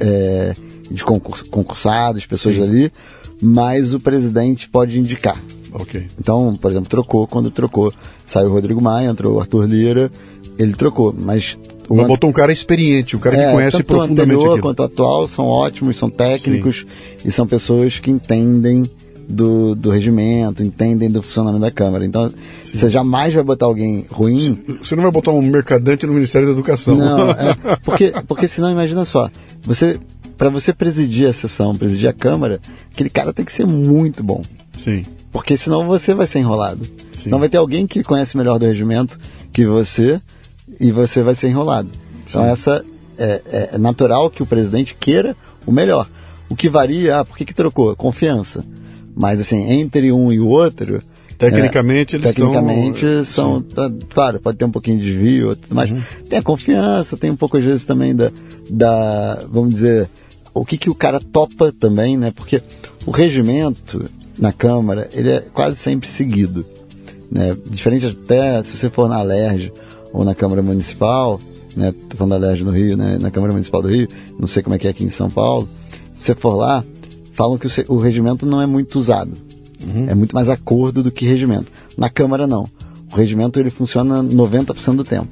é, 0.00 0.54
de 0.90 1.02
concursados, 1.04 2.26
pessoas 2.26 2.56
Sim. 2.56 2.62
ali, 2.62 2.92
mas 3.40 3.92
o 3.92 4.00
presidente 4.00 4.68
pode 4.68 4.98
indicar. 4.98 5.36
Ok. 5.72 6.06
Então, 6.18 6.56
por 6.56 6.70
exemplo, 6.70 6.88
trocou, 6.88 7.26
quando 7.26 7.50
trocou, 7.50 7.92
saiu 8.26 8.48
o 8.48 8.52
Rodrigo 8.52 8.80
Maia, 8.80 9.08
entrou 9.08 9.34
o 9.34 9.40
Arthur 9.40 9.66
Lira, 9.66 10.10
ele 10.58 10.72
trocou, 10.74 11.14
mas... 11.16 11.58
O 11.88 11.96
mas 11.96 12.06
botou 12.06 12.30
um 12.30 12.32
cara 12.32 12.52
experiente, 12.52 13.14
um 13.14 13.18
cara 13.18 13.36
é, 13.36 13.46
que 13.46 13.52
conhece 13.52 13.72
tanto 13.72 13.86
profundamente 13.86 14.36
o 14.36 14.38
anterior 14.38 14.60
quanto 14.60 14.80
o 14.80 14.82
atual 14.84 15.28
são 15.28 15.44
ótimos, 15.44 15.96
são 15.96 16.08
técnicos 16.08 16.86
Sim. 17.18 17.28
e 17.28 17.30
são 17.30 17.46
pessoas 17.46 17.98
que 17.98 18.10
entendem 18.10 18.84
do, 19.28 19.74
do 19.74 19.90
regimento, 19.90 20.62
entendem 20.62 21.10
do 21.10 21.22
funcionamento 21.22 21.62
da 21.62 21.70
Câmara. 21.70 22.04
Então, 22.04 22.28
Sim. 22.30 22.36
você 22.72 22.90
jamais 22.90 23.34
vai 23.34 23.42
botar 23.42 23.66
alguém 23.66 24.06
ruim. 24.10 24.62
Você 24.82 24.94
não 24.94 25.02
vai 25.02 25.12
botar 25.12 25.32
um 25.32 25.42
mercadante 25.42 26.06
no 26.06 26.14
Ministério 26.14 26.46
da 26.46 26.52
Educação. 26.52 26.96
Não, 26.96 27.30
é, 27.32 27.56
porque, 27.82 28.12
porque 28.26 28.48
senão, 28.48 28.70
imagina 28.70 29.04
só, 29.04 29.30
você 29.62 29.98
para 30.36 30.48
você 30.48 30.72
presidir 30.72 31.28
a 31.28 31.32
sessão, 31.32 31.76
presidir 31.76 32.08
a 32.08 32.12
Câmara, 32.12 32.60
aquele 32.92 33.08
cara 33.08 33.32
tem 33.32 33.44
que 33.44 33.52
ser 33.52 33.66
muito 33.66 34.22
bom. 34.22 34.42
Sim. 34.76 35.04
Porque 35.30 35.56
senão 35.56 35.86
você 35.86 36.14
vai 36.14 36.26
ser 36.26 36.40
enrolado. 36.40 36.84
Sim. 37.12 37.30
Não 37.30 37.38
vai 37.38 37.48
ter 37.48 37.56
alguém 37.56 37.86
que 37.86 38.02
conhece 38.02 38.36
melhor 38.36 38.58
do 38.58 38.66
regimento 38.66 39.18
que 39.52 39.64
você 39.64 40.20
e 40.80 40.90
você 40.90 41.22
vai 41.22 41.34
ser 41.34 41.48
enrolado. 41.48 41.88
Então 42.28 42.44
essa 42.44 42.84
é, 43.18 43.70
é, 43.72 43.78
natural 43.78 44.30
que 44.30 44.42
o 44.42 44.46
presidente 44.46 44.96
queira 44.98 45.36
o 45.66 45.72
melhor. 45.72 46.08
O 46.48 46.56
que 46.56 46.68
varia, 46.68 47.20
ah, 47.20 47.24
por 47.24 47.36
que, 47.36 47.44
que 47.44 47.54
trocou? 47.54 47.94
Confiança. 47.96 48.64
Mas 49.14 49.40
assim, 49.40 49.70
entre 49.70 50.12
um 50.12 50.32
e 50.32 50.40
o 50.40 50.48
outro. 50.48 51.00
Tecnicamente, 51.38 52.14
é, 52.14 52.18
eles 52.18 52.34
tecnicamente 52.34 53.04
estão... 53.04 53.24
são. 53.24 53.62
Tá, 53.62 53.90
claro, 54.08 54.40
pode 54.40 54.56
ter 54.56 54.64
um 54.64 54.70
pouquinho 54.70 54.98
de 54.98 55.04
desvio, 55.04 55.56
mas 55.68 55.90
uhum. 55.90 56.00
tem 56.28 56.38
a 56.38 56.42
confiança, 56.42 57.16
tem 57.16 57.30
um 57.30 57.36
pouco 57.36 57.56
às 57.56 57.64
vezes 57.64 57.84
também 57.84 58.14
da. 58.14 58.30
da 58.70 59.42
vamos 59.50 59.74
dizer, 59.74 60.08
o 60.54 60.64
que, 60.64 60.78
que 60.78 60.88
o 60.88 60.94
cara 60.94 61.20
topa 61.20 61.72
também, 61.72 62.16
né? 62.16 62.32
Porque 62.34 62.62
o 63.04 63.10
regimento 63.10 64.04
na 64.38 64.52
Câmara, 64.52 65.08
ele 65.12 65.30
é 65.30 65.40
quase 65.40 65.76
sempre 65.76 66.08
seguido. 66.08 66.64
Né? 67.30 67.56
Diferente 67.68 68.06
até 68.06 68.62
se 68.62 68.76
você 68.76 68.88
for 68.88 69.08
na 69.08 69.16
Alerj 69.16 69.72
ou 70.12 70.24
na 70.24 70.34
Câmara 70.34 70.62
Municipal, 70.62 71.40
né? 71.76 71.92
Tô 72.08 72.16
falando 72.16 72.40
da 72.40 72.46
Alerj 72.46 72.62
no 72.62 72.70
Rio, 72.70 72.96
né? 72.96 73.18
Na 73.20 73.30
Câmara 73.30 73.52
Municipal 73.52 73.82
do 73.82 73.88
Rio, 73.88 74.08
não 74.38 74.46
sei 74.46 74.62
como 74.62 74.76
é 74.76 74.78
que 74.78 74.86
é 74.86 74.90
aqui 74.90 75.04
em 75.04 75.10
São 75.10 75.28
Paulo. 75.28 75.68
Se 76.14 76.26
você 76.26 76.34
for 76.34 76.54
lá, 76.54 76.84
falam 77.34 77.58
que 77.58 77.66
o, 77.66 77.94
o 77.94 77.98
regimento 77.98 78.46
não 78.46 78.62
é 78.62 78.66
muito 78.66 78.98
usado. 78.98 79.36
Uhum. 79.84 80.08
É 80.08 80.14
muito 80.14 80.34
mais 80.34 80.48
acordo 80.48 81.02
do 81.02 81.10
que 81.10 81.26
regimento. 81.26 81.70
Na 81.98 82.08
Câmara, 82.08 82.46
não. 82.46 82.68
O 83.12 83.16
regimento 83.16 83.60
ele 83.60 83.70
funciona 83.70 84.22
90% 84.22 84.96
do 84.96 85.04
tempo. 85.04 85.28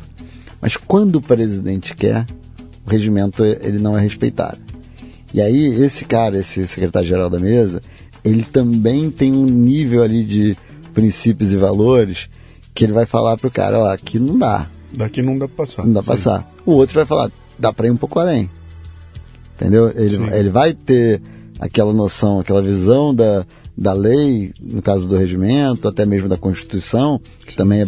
Mas 0.60 0.76
quando 0.76 1.16
o 1.16 1.22
presidente 1.22 1.94
quer, 1.94 2.26
o 2.86 2.90
regimento 2.90 3.44
ele 3.44 3.78
não 3.78 3.96
é 3.96 4.00
respeitado. 4.00 4.60
E 5.32 5.40
aí, 5.40 5.66
esse 5.82 6.04
cara, 6.04 6.38
esse 6.38 6.66
secretário-geral 6.66 7.30
da 7.30 7.38
mesa, 7.38 7.80
ele 8.22 8.42
também 8.42 9.10
tem 9.10 9.32
um 9.32 9.46
nível 9.46 10.02
ali 10.02 10.24
de 10.24 10.56
princípios 10.92 11.52
e 11.52 11.56
valores 11.56 12.28
que 12.74 12.84
ele 12.84 12.92
vai 12.92 13.06
falar 13.06 13.36
pro 13.36 13.50
cara, 13.50 13.78
ó, 13.78 13.92
aqui 13.92 14.18
não 14.18 14.38
dá. 14.38 14.66
Daqui 14.92 15.22
não 15.22 15.38
dá 15.38 15.48
pra 15.48 15.64
passar. 15.64 15.86
Não 15.86 15.92
dá 15.92 16.02
pra 16.02 16.14
passar. 16.14 16.52
O 16.66 16.72
outro 16.72 16.94
vai 16.94 17.06
falar, 17.06 17.30
dá 17.58 17.72
pra 17.72 17.86
ir 17.86 17.90
um 17.90 17.96
pouco 17.96 18.18
além. 18.18 18.50
Entendeu? 19.56 19.90
Ele, 19.90 20.16
ele 20.34 20.50
vai 20.50 20.74
ter 20.74 21.20
aquela 21.62 21.92
noção, 21.92 22.40
aquela 22.40 22.60
visão 22.60 23.14
da, 23.14 23.46
da 23.78 23.92
lei, 23.92 24.52
no 24.60 24.82
caso 24.82 25.06
do 25.06 25.16
regimento, 25.16 25.86
até 25.86 26.04
mesmo 26.04 26.28
da 26.28 26.36
Constituição, 26.36 27.20
que 27.46 27.54
também 27.54 27.82
é 27.82 27.84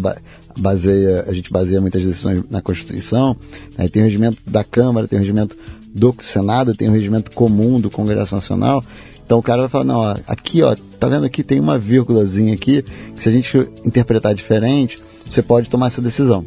baseia, 0.57 1.25
a 1.27 1.33
gente 1.33 1.51
baseia 1.51 1.81
muitas 1.81 2.05
decisões 2.05 2.45
na 2.49 2.63
Constituição. 2.63 3.37
Aí 3.77 3.89
tem 3.89 4.03
o 4.03 4.05
regimento 4.05 4.39
da 4.47 4.63
Câmara, 4.63 5.09
tem 5.09 5.19
o 5.19 5.23
regimento 5.23 5.57
do 5.93 6.15
Senado, 6.21 6.75
tem 6.75 6.89
o 6.89 6.93
regimento 6.93 7.33
comum 7.33 7.81
do 7.81 7.91
Congresso 7.91 8.33
Nacional. 8.33 8.83
Então 9.25 9.39
o 9.39 9.43
cara 9.43 9.63
vai 9.63 9.69
falar, 9.69 9.85
não, 9.85 9.97
ó, 9.97 10.17
aqui, 10.29 10.63
ó, 10.63 10.77
tá 11.01 11.09
vendo 11.09 11.27
aqui 11.27 11.43
tem 11.43 11.59
uma 11.59 11.77
vírgulazinha 11.77 12.55
aqui, 12.55 12.83
que 12.83 13.21
se 13.21 13.29
a 13.29 13.33
gente 13.33 13.59
interpretar 13.85 14.35
diferente, 14.35 14.99
você 15.29 15.43
pode 15.43 15.69
tomar 15.69 15.89
essa 15.89 16.01
decisão. 16.01 16.45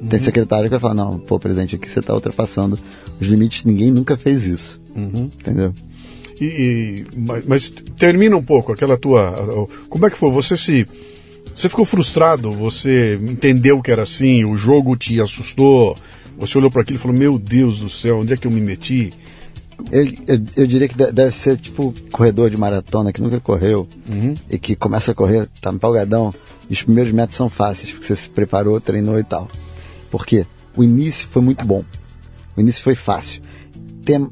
Uhum. 0.00 0.08
Tem 0.08 0.18
secretário 0.18 0.64
que 0.64 0.70
vai 0.70 0.80
falar, 0.80 0.94
não, 0.94 1.20
pô, 1.20 1.38
presidente, 1.38 1.76
aqui 1.76 1.88
você 1.88 2.00
está 2.00 2.12
ultrapassando 2.12 2.76
os 3.20 3.26
limites, 3.26 3.64
ninguém 3.64 3.92
nunca 3.92 4.16
fez 4.16 4.44
isso. 4.44 4.80
Uhum. 4.96 5.30
Entendeu? 5.38 5.72
E, 6.40 6.44
e 6.44 7.06
mas, 7.16 7.46
mas, 7.46 7.70
termina 7.98 8.36
um 8.36 8.42
pouco 8.42 8.72
aquela 8.72 8.96
tua. 8.96 9.68
Como 9.88 10.06
é 10.06 10.10
que 10.10 10.16
foi? 10.16 10.30
Você 10.30 10.56
se. 10.56 10.86
Você 11.54 11.68
ficou 11.68 11.84
frustrado? 11.84 12.50
Você 12.50 13.18
entendeu 13.22 13.80
que 13.80 13.90
era 13.90 14.02
assim? 14.02 14.44
O 14.44 14.56
jogo 14.56 14.96
te 14.96 15.20
assustou? 15.20 15.96
Você 16.36 16.58
olhou 16.58 16.70
para 16.70 16.82
aquilo 16.82 16.96
e 16.96 17.00
falou: 17.00 17.16
Meu 17.16 17.38
Deus 17.38 17.78
do 17.78 17.88
céu, 17.88 18.20
onde 18.20 18.32
é 18.32 18.36
que 18.36 18.46
eu 18.46 18.50
me 18.50 18.60
meti? 18.60 19.12
Eu, 19.90 20.04
eu, 20.04 20.42
eu, 20.56 20.66
diria 20.66 20.88
que 20.88 20.96
deve 20.96 21.30
ser 21.32 21.56
tipo 21.56 21.92
corredor 22.10 22.48
de 22.48 22.56
maratona 22.56 23.12
que 23.12 23.20
nunca 23.20 23.40
correu 23.40 23.88
uhum. 24.08 24.34
e 24.48 24.58
que 24.58 24.76
começa 24.76 25.10
a 25.10 25.14
correr, 25.14 25.48
tá 25.60 25.70
empolgadão, 25.70 26.32
e 26.70 26.72
os 26.72 26.82
primeiros 26.82 27.12
metros 27.12 27.36
são 27.36 27.48
fáceis, 27.48 27.90
porque 27.90 28.06
você 28.06 28.16
se 28.16 28.28
preparou, 28.28 28.80
treinou 28.80 29.18
e 29.18 29.24
tal. 29.24 29.48
Por 30.10 30.24
quê? 30.24 30.46
O 30.76 30.82
início 30.82 31.28
foi 31.28 31.42
muito 31.42 31.64
bom. 31.64 31.84
O 32.56 32.60
início 32.60 32.82
foi 32.82 32.94
fácil. 32.94 33.42
Tem, 34.04 34.28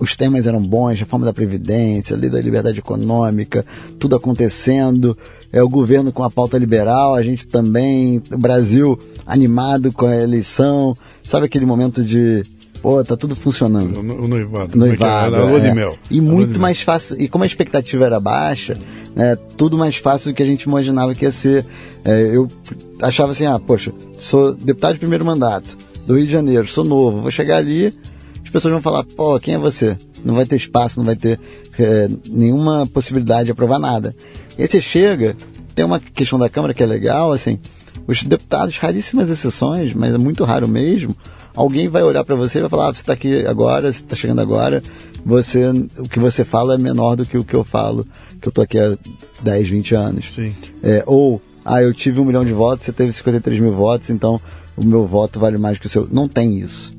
os 0.00 0.16
temas 0.16 0.46
eram 0.46 0.62
bons, 0.62 0.98
reforma 0.98 1.26
da 1.26 1.32
Previdência, 1.32 2.16
lei 2.16 2.30
da 2.30 2.40
liberdade 2.40 2.78
econômica, 2.78 3.64
tudo 3.98 4.16
acontecendo, 4.16 5.16
é 5.52 5.62
o 5.62 5.68
governo 5.68 6.12
com 6.12 6.22
a 6.22 6.30
pauta 6.30 6.58
liberal, 6.58 7.14
a 7.14 7.22
gente 7.22 7.46
também, 7.46 8.22
o 8.30 8.38
Brasil 8.38 8.98
animado 9.26 9.92
com 9.92 10.06
a 10.06 10.16
eleição, 10.16 10.94
sabe 11.22 11.46
aquele 11.46 11.66
momento 11.66 12.02
de 12.02 12.42
pô, 12.80 13.02
tá 13.02 13.16
tudo 13.16 13.34
funcionando. 13.34 13.98
O 13.98 14.28
noivado. 14.28 14.72
É 14.72 14.76
noivado. 14.76 15.36
É, 15.36 15.60
de 15.60 15.74
mel. 15.74 15.98
E 16.10 16.20
muito 16.20 16.60
mais 16.60 16.80
fácil, 16.80 17.20
e 17.20 17.28
como 17.28 17.44
a 17.44 17.46
expectativa 17.46 18.04
era 18.04 18.20
baixa, 18.20 18.78
né, 19.14 19.36
tudo 19.56 19.76
mais 19.76 19.96
fácil 19.96 20.30
do 20.30 20.36
que 20.36 20.42
a 20.42 20.46
gente 20.46 20.62
imaginava 20.62 21.14
que 21.14 21.24
ia 21.24 21.32
ser. 21.32 21.64
É, 22.04 22.36
eu 22.36 22.48
achava 23.02 23.32
assim, 23.32 23.44
ah, 23.44 23.58
poxa, 23.58 23.92
sou 24.12 24.54
deputado 24.54 24.94
de 24.94 25.00
primeiro 25.00 25.24
mandato, 25.24 25.76
do 26.06 26.16
Rio 26.16 26.26
de 26.26 26.30
Janeiro, 26.30 26.68
sou 26.68 26.84
novo, 26.84 27.22
vou 27.22 27.30
chegar 27.30 27.56
ali, 27.56 27.92
pessoas 28.56 28.72
vão 28.72 28.80
falar, 28.80 29.04
pô, 29.04 29.38
quem 29.38 29.54
é 29.54 29.58
você? 29.58 29.98
Não 30.24 30.34
vai 30.34 30.46
ter 30.46 30.56
espaço, 30.56 30.98
não 30.98 31.04
vai 31.04 31.14
ter 31.14 31.38
é, 31.78 32.08
nenhuma 32.26 32.86
possibilidade 32.86 33.44
de 33.44 33.50
aprovar 33.50 33.78
nada. 33.78 34.16
E 34.56 34.62
aí 34.62 34.68
você 34.68 34.80
chega, 34.80 35.36
tem 35.74 35.84
uma 35.84 36.00
questão 36.00 36.38
da 36.38 36.48
Câmara 36.48 36.72
que 36.72 36.82
é 36.82 36.86
legal, 36.86 37.32
assim, 37.32 37.58
os 38.06 38.22
deputados, 38.24 38.78
raríssimas 38.78 39.28
exceções, 39.28 39.92
mas 39.92 40.14
é 40.14 40.18
muito 40.18 40.42
raro 40.42 40.66
mesmo, 40.66 41.14
alguém 41.54 41.86
vai 41.86 42.02
olhar 42.02 42.24
para 42.24 42.34
você 42.34 42.56
e 42.56 42.60
vai 42.62 42.70
falar, 42.70 42.88
ah, 42.88 42.94
você 42.94 43.02
está 43.02 43.12
aqui 43.12 43.44
agora, 43.44 43.92
você 43.92 44.00
está 44.00 44.16
chegando 44.16 44.40
agora, 44.40 44.82
você, 45.22 45.68
o 45.98 46.08
que 46.08 46.18
você 46.18 46.42
fala 46.42 46.76
é 46.76 46.78
menor 46.78 47.14
do 47.14 47.26
que 47.26 47.36
o 47.36 47.44
que 47.44 47.54
eu 47.54 47.62
falo, 47.62 48.06
que 48.40 48.48
eu 48.48 48.50
estou 48.50 48.64
aqui 48.64 48.78
há 48.78 48.96
10, 49.42 49.68
20 49.68 49.94
anos. 49.94 50.32
Sim. 50.34 50.54
É, 50.82 51.02
ou, 51.06 51.42
ah, 51.62 51.82
eu 51.82 51.92
tive 51.92 52.20
um 52.20 52.24
milhão 52.24 52.44
de 52.44 52.54
votos, 52.54 52.86
você 52.86 52.92
teve 52.92 53.12
53 53.12 53.60
mil 53.60 53.74
votos, 53.74 54.08
então 54.08 54.40
o 54.74 54.82
meu 54.82 55.04
voto 55.04 55.38
vale 55.38 55.58
mais 55.58 55.76
que 55.76 55.84
o 55.84 55.90
seu. 55.90 56.08
Não 56.10 56.26
tem 56.26 56.58
isso. 56.58 56.95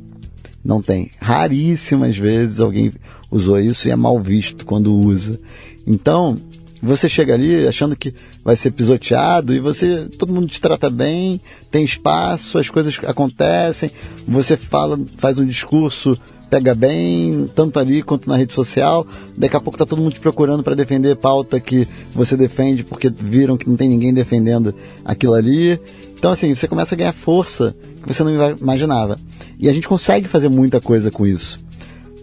Não 0.68 0.82
tem. 0.82 1.10
Raríssimas 1.18 2.18
vezes 2.18 2.60
alguém 2.60 2.92
usou 3.32 3.58
isso 3.58 3.88
e 3.88 3.92
é 3.92 3.96
mal 3.96 4.20
visto 4.20 4.66
quando 4.66 4.94
usa. 4.94 5.40
Então, 5.88 6.38
você 6.82 7.08
chega 7.08 7.34
ali 7.34 7.66
achando 7.66 7.96
que 7.96 8.14
vai 8.44 8.58
ser 8.58 8.72
pisoteado 8.72 9.54
e 9.54 9.60
você 9.60 10.10
todo 10.20 10.34
mundo 10.34 10.50
te 10.50 10.60
trata 10.60 10.90
bem, 10.90 11.40
tem 11.72 11.86
espaço, 11.86 12.58
as 12.58 12.70
coisas 12.70 13.00
acontecem, 13.06 13.90
você 14.28 14.58
fala, 14.58 15.00
faz 15.16 15.40
um 15.40 15.46
discurso, 15.46 16.20
pega 16.50 16.76
bem, 16.76 17.50
tanto 17.56 17.80
ali 17.80 18.04
quanto 18.04 18.28
na 18.28 18.36
rede 18.36 18.52
social. 18.52 19.08
Daqui 19.38 19.56
a 19.56 19.62
pouco 19.62 19.80
tá 19.80 19.86
todo 19.86 20.02
mundo 20.02 20.16
te 20.16 20.20
procurando 20.20 20.64
para 20.64 20.76
defender 20.76 21.16
pauta 21.16 21.62
que 21.62 21.88
você 22.14 22.36
defende 22.36 22.84
porque 22.84 23.10
viram 23.10 23.58
que 23.58 23.70
não 23.70 23.78
tem 23.78 23.88
ninguém 23.88 24.14
defendendo 24.14 24.76
aquilo 25.06 25.34
ali. 25.34 25.80
Então 26.20 26.30
assim, 26.30 26.54
você 26.54 26.68
começa 26.68 26.94
a 26.94 26.98
ganhar 26.98 27.14
força 27.14 27.74
você 28.14 28.24
não 28.24 28.52
imaginava. 28.52 29.20
E 29.60 29.68
a 29.68 29.74
gente 29.74 29.88
consegue 29.88 30.28
fazer 30.28 30.50
muita 30.50 30.80
coisa 30.80 31.12
com 31.12 31.26
isso. 31.26 31.60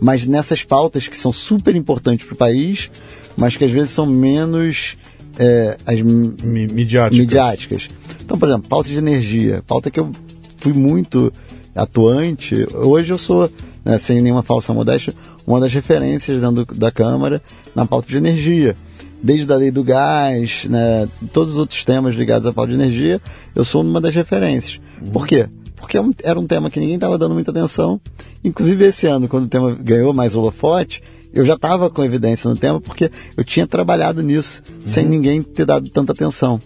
Mas 0.01 0.27
nessas 0.27 0.65
pautas 0.65 1.09
que 1.09 1.17
são 1.17 1.33
super 1.33 1.75
importantes 1.77 2.27
para 2.27 2.35
o 2.35 2.37
país, 2.37 2.91
mas 3.37 3.57
que 3.57 3.65
às 3.65 3.71
vezes 3.71 3.91
são 3.91 4.07
menos 4.07 4.97
é, 5.39 5.77
as 5.87 6.01
midiáticas. 6.01 7.19
midiáticas. 7.19 7.89
Então, 8.25 8.39
por 8.39 8.49
exemplo, 8.49 8.69
pauta 8.69 8.89
de 8.89 8.97
energia, 8.97 9.63
pauta 9.67 9.91
que 9.91 10.01
eu 10.01 10.11
fui 10.59 10.73
muito 10.73 11.33
atuante. 11.75 12.67
Hoje 12.73 13.13
eu 13.13 13.19
sou, 13.19 13.51
né, 13.85 13.99
sem 13.99 14.21
nenhuma 14.21 14.43
falsa 14.43 14.73
modéstia, 14.73 15.13
uma 15.47 15.61
das 15.61 15.73
referências 15.73 16.41
dentro 16.41 16.65
da 16.75 16.91
Câmara 16.91 17.43
na 17.75 17.85
pauta 17.85 18.09
de 18.09 18.17
energia. 18.17 18.77
Desde 19.23 19.51
a 19.53 19.57
lei 19.57 19.71
do 19.71 19.83
gás, 19.83 20.67
né, 20.67 21.09
todos 21.33 21.53
os 21.53 21.59
outros 21.59 21.83
temas 21.85 22.15
ligados 22.15 22.47
à 22.47 22.53
pauta 22.53 22.73
de 22.73 22.79
energia, 22.79 23.21
eu 23.55 23.65
sou 23.65 23.83
uma 23.83 24.01
das 24.01 24.15
referências. 24.15 24.81
Uhum. 25.01 25.11
Por 25.13 25.27
quê? 25.27 25.49
Porque 25.85 25.99
é 25.99 26.03
era 26.23 26.41
um 26.41 26.47
tema 26.47 26.71
que 26.71 26.81
ninguém 26.81 26.95
estava 26.95 27.19
dando 27.19 27.35
muita 27.35 27.51
atenção. 27.51 28.01
Inclusive 28.43 28.87
esse 28.87 29.07
ano, 29.07 29.29
quando 29.29 29.45
o 29.45 29.49
tema 29.49 29.75
ganhou 29.75 30.15
mais 30.15 30.35
holofote, 30.35 31.03
eu 31.33 31.45
já 31.45 31.55
estava 31.55 31.91
com 31.91 32.03
evidência 32.03 32.49
no 32.49 32.57
tema 32.57 32.81
porque 32.81 33.11
eu 33.37 33.45
tinha 33.45 33.67
trabalhado 33.67 34.23
nisso 34.23 34.63
uhum. 34.69 34.81
sem 34.89 35.05
ninguém 35.05 35.43
ter 35.43 35.67
dado 35.67 35.91
tanta 35.91 36.13
atenção. 36.13 36.59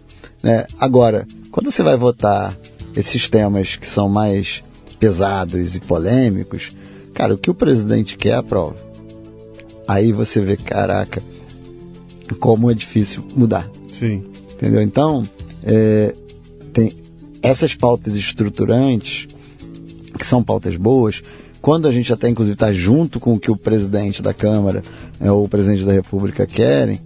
Né? 0.43 0.67
Agora, 0.79 1.27
quando 1.51 1.71
você 1.71 1.83
vai 1.83 1.97
votar 1.97 2.57
esses 2.95 3.29
temas 3.29 3.75
que 3.75 3.89
são 3.89 4.09
mais 4.09 4.63
pesados 5.01 5.75
e 5.75 5.81
polêmicos, 5.81 6.71
cara, 7.13 7.35
o 7.35 7.39
que 7.39 7.51
o 7.51 7.55
presidente 7.55 8.17
quer 8.17 8.35
aprova. 8.35 8.77
Aí 9.87 10.13
você 10.13 10.41
vê, 10.41 10.57
caraca, 10.57 11.21
como 12.39 12.71
é 12.71 12.75
difícil 12.75 13.25
mudar. 13.35 13.69
Sim. 13.89 14.25
Entendeu? 14.53 14.83
Então, 14.83 15.25
é, 15.65 16.15
tem 16.73 16.93
essas 17.43 17.75
pautas 17.75 18.17
estruturantes, 18.17 19.27
que 20.19 20.27
são 20.27 20.43
pautas 20.43 20.77
boas, 20.77 21.23
quando 21.61 21.89
a 21.89 21.93
gente 21.93 22.13
até 22.13 22.29
inclusive 22.29 22.55
está 22.55 22.73
junto 22.73 23.19
com 23.21 23.35
o 23.35 23.39
que 23.39 23.51
o 23.51 23.57
presidente 23.57 24.23
da 24.23 24.33
Câmara 24.33 24.83
é, 25.21 25.31
ou 25.31 25.45
o 25.45 25.49
presidente 25.49 25.85
da 25.85 25.93
República 25.93 26.47
querem, 26.47 27.01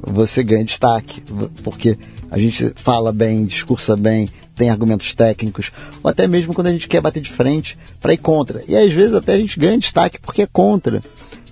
você 0.00 0.42
ganha 0.42 0.64
destaque, 0.64 1.22
porque 1.62 1.98
a 2.30 2.38
gente 2.38 2.72
fala 2.74 3.12
bem, 3.12 3.46
discursa 3.46 3.96
bem, 3.96 4.28
tem 4.54 4.70
argumentos 4.70 5.14
técnicos, 5.14 5.70
ou 6.02 6.10
até 6.10 6.26
mesmo 6.26 6.54
quando 6.54 6.68
a 6.68 6.72
gente 6.72 6.88
quer 6.88 7.00
bater 7.00 7.20
de 7.20 7.30
frente 7.30 7.76
para 8.00 8.14
ir 8.14 8.18
contra. 8.18 8.62
E 8.66 8.76
às 8.76 8.92
vezes 8.92 9.14
até 9.14 9.34
a 9.34 9.38
gente 9.38 9.58
ganha 9.58 9.78
destaque 9.78 10.18
porque 10.18 10.42
é 10.42 10.46
contra. 10.46 11.00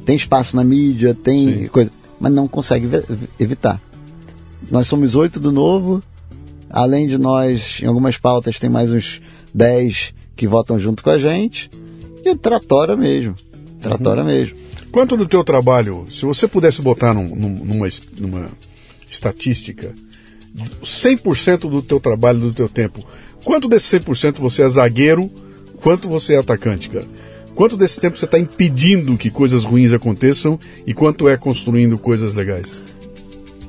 Tem 0.05 0.17
espaço 0.17 0.57
na 0.57 0.65
mídia, 0.65 1.15
tem 1.15 1.53
Sim. 1.53 1.69
coisa, 1.69 1.91
mas 2.21 2.33
não 2.33 2.47
consegue 2.47 2.89
evitar. 3.39 3.81
Nós 4.71 4.87
somos 4.87 5.15
oito 5.15 5.39
do 5.39 5.53
novo, 5.53 6.03
além 6.75 7.07
de 7.07 7.17
nós, 7.17 7.79
em 7.81 7.87
algumas 7.87 8.19
pautas, 8.19 8.59
tem 8.59 8.69
mais 8.69 8.91
uns 8.91 9.23
dez 9.55 10.13
que 10.35 10.49
votam 10.49 10.77
junto 10.77 11.05
com 11.05 11.11
a 11.11 11.19
gente 11.19 11.71
E 12.25 12.35
tratora 12.35 12.97
mesmo. 12.97 13.37
Tratora 13.81 14.23
uhum. 14.23 14.27
mesmo. 14.27 14.57
Quanto 14.91 15.17
do 15.17 15.27
teu 15.27 15.45
trabalho, 15.45 16.05
se 16.11 16.25
você 16.25 16.49
pudesse 16.49 16.83
botar 16.83 17.15
num, 17.15 17.29
numa, 17.35 17.89
numa 18.19 18.49
estatística, 19.09 19.95
100% 20.83 21.71
do 21.71 21.81
teu 21.81 22.01
trabalho, 22.01 22.41
do 22.41 22.53
teu 22.53 22.69
tempo, 22.69 23.07
quanto 23.45 23.69
desse 23.69 24.01
100% 24.01 24.39
você 24.39 24.63
é 24.63 24.69
zagueiro, 24.69 25.31
quanto 25.81 26.09
você 26.09 26.35
é 26.35 26.39
atacante, 26.39 26.89
cara? 26.89 27.07
Quanto 27.55 27.77
desse 27.77 28.01
tempo 28.01 28.19
você 28.19 28.25
está 28.25 28.39
impedindo 28.39 29.17
que 29.17 29.31
coisas 29.31 29.63
ruins 29.63 29.93
aconteçam 29.93 30.59
e 30.85 30.93
quanto 30.93 31.29
é 31.29 31.37
construindo 31.37 31.97
coisas 31.99 32.35
legais? 32.35 32.83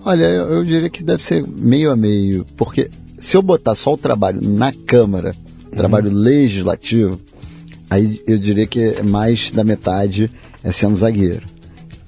Olha, 0.05 0.25
eu, 0.25 0.45
eu 0.53 0.63
diria 0.63 0.87
que 0.87 1.03
deve 1.03 1.23
ser 1.23 1.43
meio 1.47 1.91
a 1.91 1.95
meio, 1.95 2.45
porque 2.55 2.91
se 3.17 3.35
eu 3.35 3.41
botar 3.41 3.73
só 3.73 3.93
o 3.93 3.97
trabalho 3.97 4.39
na 4.39 4.71
Câmara, 4.71 5.31
uhum. 5.31 5.71
trabalho 5.71 6.11
legislativo, 6.11 7.19
aí 7.89 8.21
eu 8.27 8.37
diria 8.37 8.67
que 8.67 8.79
é 8.79 9.01
mais 9.01 9.49
da 9.49 9.63
metade 9.63 10.29
é 10.63 10.71
sendo 10.71 10.95
zagueiro. 10.95 11.43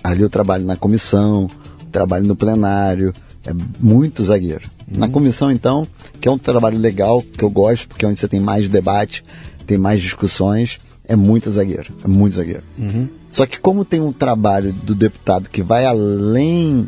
Ali 0.03 0.21
eu 0.21 0.29
trabalho 0.29 0.63
na 0.63 0.75
comissão, 0.75 1.49
trabalho 1.91 2.27
no 2.27 2.35
plenário, 2.35 3.11
é 3.43 3.51
muito 3.79 4.23
zagueiro. 4.23 4.69
Uhum. 4.91 4.99
Na 4.99 5.09
comissão, 5.09 5.51
então, 5.51 5.87
que 6.21 6.27
é 6.27 6.31
um 6.31 6.37
trabalho 6.37 6.77
legal, 6.77 7.23
que 7.23 7.43
eu 7.43 7.49
gosto, 7.49 7.87
porque 7.87 8.05
é 8.05 8.07
onde 8.07 8.19
você 8.19 8.27
tem 8.27 8.39
mais 8.39 8.69
debate, 8.69 9.23
tem 9.65 9.77
mais 9.77 10.03
discussões, 10.03 10.77
é 11.07 11.15
muito 11.15 11.49
zagueiro, 11.49 11.91
é 12.05 12.07
muito 12.07 12.35
zagueiro. 12.35 12.63
Uhum. 12.77 13.07
Só 13.31 13.47
que 13.47 13.59
como 13.59 13.83
tem 13.83 14.01
um 14.01 14.13
trabalho 14.13 14.71
do 14.71 14.93
deputado 14.93 15.49
que 15.49 15.63
vai 15.63 15.83
além 15.83 16.87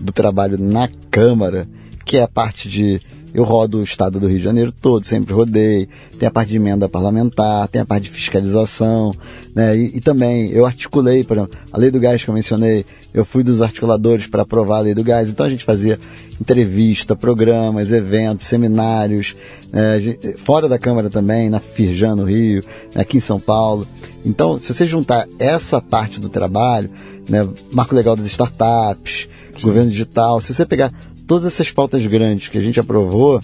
do 0.00 0.12
trabalho 0.12 0.58
na 0.58 0.88
Câmara, 1.10 1.68
que 2.04 2.16
é 2.16 2.22
a 2.22 2.28
parte 2.28 2.68
de 2.68 3.00
eu 3.32 3.44
rodo 3.44 3.78
o 3.78 3.82
estado 3.82 4.18
do 4.18 4.26
Rio 4.26 4.38
de 4.38 4.44
Janeiro 4.44 4.72
todo, 4.72 5.04
sempre 5.04 5.34
rodei. 5.34 5.88
Tem 6.18 6.26
a 6.26 6.30
parte 6.30 6.48
de 6.50 6.56
emenda 6.56 6.88
parlamentar, 6.88 7.68
tem 7.68 7.82
a 7.82 7.86
parte 7.86 8.04
de 8.04 8.10
fiscalização, 8.10 9.14
né? 9.54 9.76
E, 9.76 9.98
e, 9.98 10.00
também 10.00 10.50
eu 10.50 10.66
articulei, 10.66 11.22
por 11.22 11.36
exemplo, 11.36 11.58
a 11.72 11.78
lei 11.78 11.90
do 11.90 12.00
gás 12.00 12.24
que 12.24 12.30
eu 12.30 12.34
mencionei, 12.34 12.84
eu 13.12 13.24
fui 13.24 13.42
dos 13.42 13.62
articuladores 13.62 14.26
para 14.26 14.42
aprovar 14.42 14.78
a 14.78 14.80
lei 14.80 14.94
do 14.94 15.04
gás. 15.04 15.28
Então 15.28 15.46
a 15.46 15.50
gente 15.50 15.64
fazia 15.64 15.98
entrevista, 16.40 17.14
programas, 17.14 17.92
eventos, 17.92 18.46
seminários, 18.46 19.36
né? 19.72 19.98
fora 20.36 20.68
da 20.68 20.78
Câmara 20.78 21.10
também, 21.10 21.50
na 21.50 21.60
Firjan, 21.60 22.16
no 22.16 22.24
Rio, 22.24 22.62
aqui 22.94 23.18
em 23.18 23.20
São 23.20 23.38
Paulo. 23.38 23.86
Então, 24.24 24.58
se 24.58 24.72
você 24.72 24.86
juntar 24.86 25.28
essa 25.38 25.80
parte 25.80 26.18
do 26.18 26.28
trabalho, 26.28 26.90
né? 27.28 27.46
marco 27.72 27.94
legal 27.94 28.16
das 28.16 28.26
startups, 28.26 29.28
Sim. 29.60 29.66
governo 29.66 29.90
digital, 29.90 30.40
se 30.40 30.54
você 30.54 30.64
pegar 30.64 30.92
todas 31.26 31.46
essas 31.52 31.70
pautas 31.70 32.04
grandes 32.06 32.48
que 32.48 32.58
a 32.58 32.60
gente 32.60 32.80
aprovou, 32.80 33.40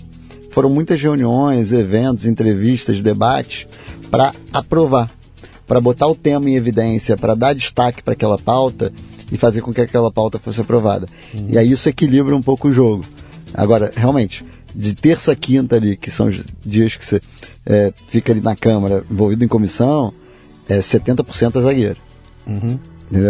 foram 0.51 0.71
muitas 0.71 1.01
reuniões, 1.01 1.73
eventos, 1.73 2.27
entrevistas, 2.27 3.03
debates 3.03 3.67
para 4.11 4.33
aprovar, 4.53 5.11
para 5.67 5.81
botar 5.81 6.07
o 6.07 6.15
tema 6.15 6.49
em 6.49 6.55
evidência, 6.55 7.17
para 7.17 7.35
dar 7.35 7.55
destaque 7.55 8.03
para 8.03 8.15
aquela 8.15 8.39
pauta 8.39 8.93
e 9.33 9.37
fazer 9.37 9.61
com 9.61 9.73
que 9.73 9.81
aquela 9.81 10.13
pauta 10.13 10.39
fosse 10.39 10.61
aprovada. 10.61 11.07
Uhum. 11.35 11.49
E 11.51 11.59
aí 11.59 11.73
isso 11.73 11.89
equilibra 11.89 12.37
um 12.37 12.43
pouco 12.43 12.69
o 12.69 12.73
jogo. 12.73 13.05
Agora, 13.53 13.93
realmente, 13.97 14.45
de 14.75 14.95
terça 14.95 15.33
a 15.33 15.37
quinta 15.37 15.77
ali, 15.77 15.97
que 15.97 16.11
são 16.11 16.29
os 16.29 16.41
dias 16.65 16.97
que 16.97 17.05
você 17.05 17.21
é, 17.67 17.93
fica 18.09 18.33
ali 18.33 18.41
na 18.41 18.57
Câmara, 18.57 19.05
envolvido 19.11 19.45
em 19.45 19.49
comissão, 19.49 20.13
é 20.69 20.79
70% 20.79 21.57
é 21.57 21.63
zagueiro. 21.63 21.97
Uhum. 22.47 22.79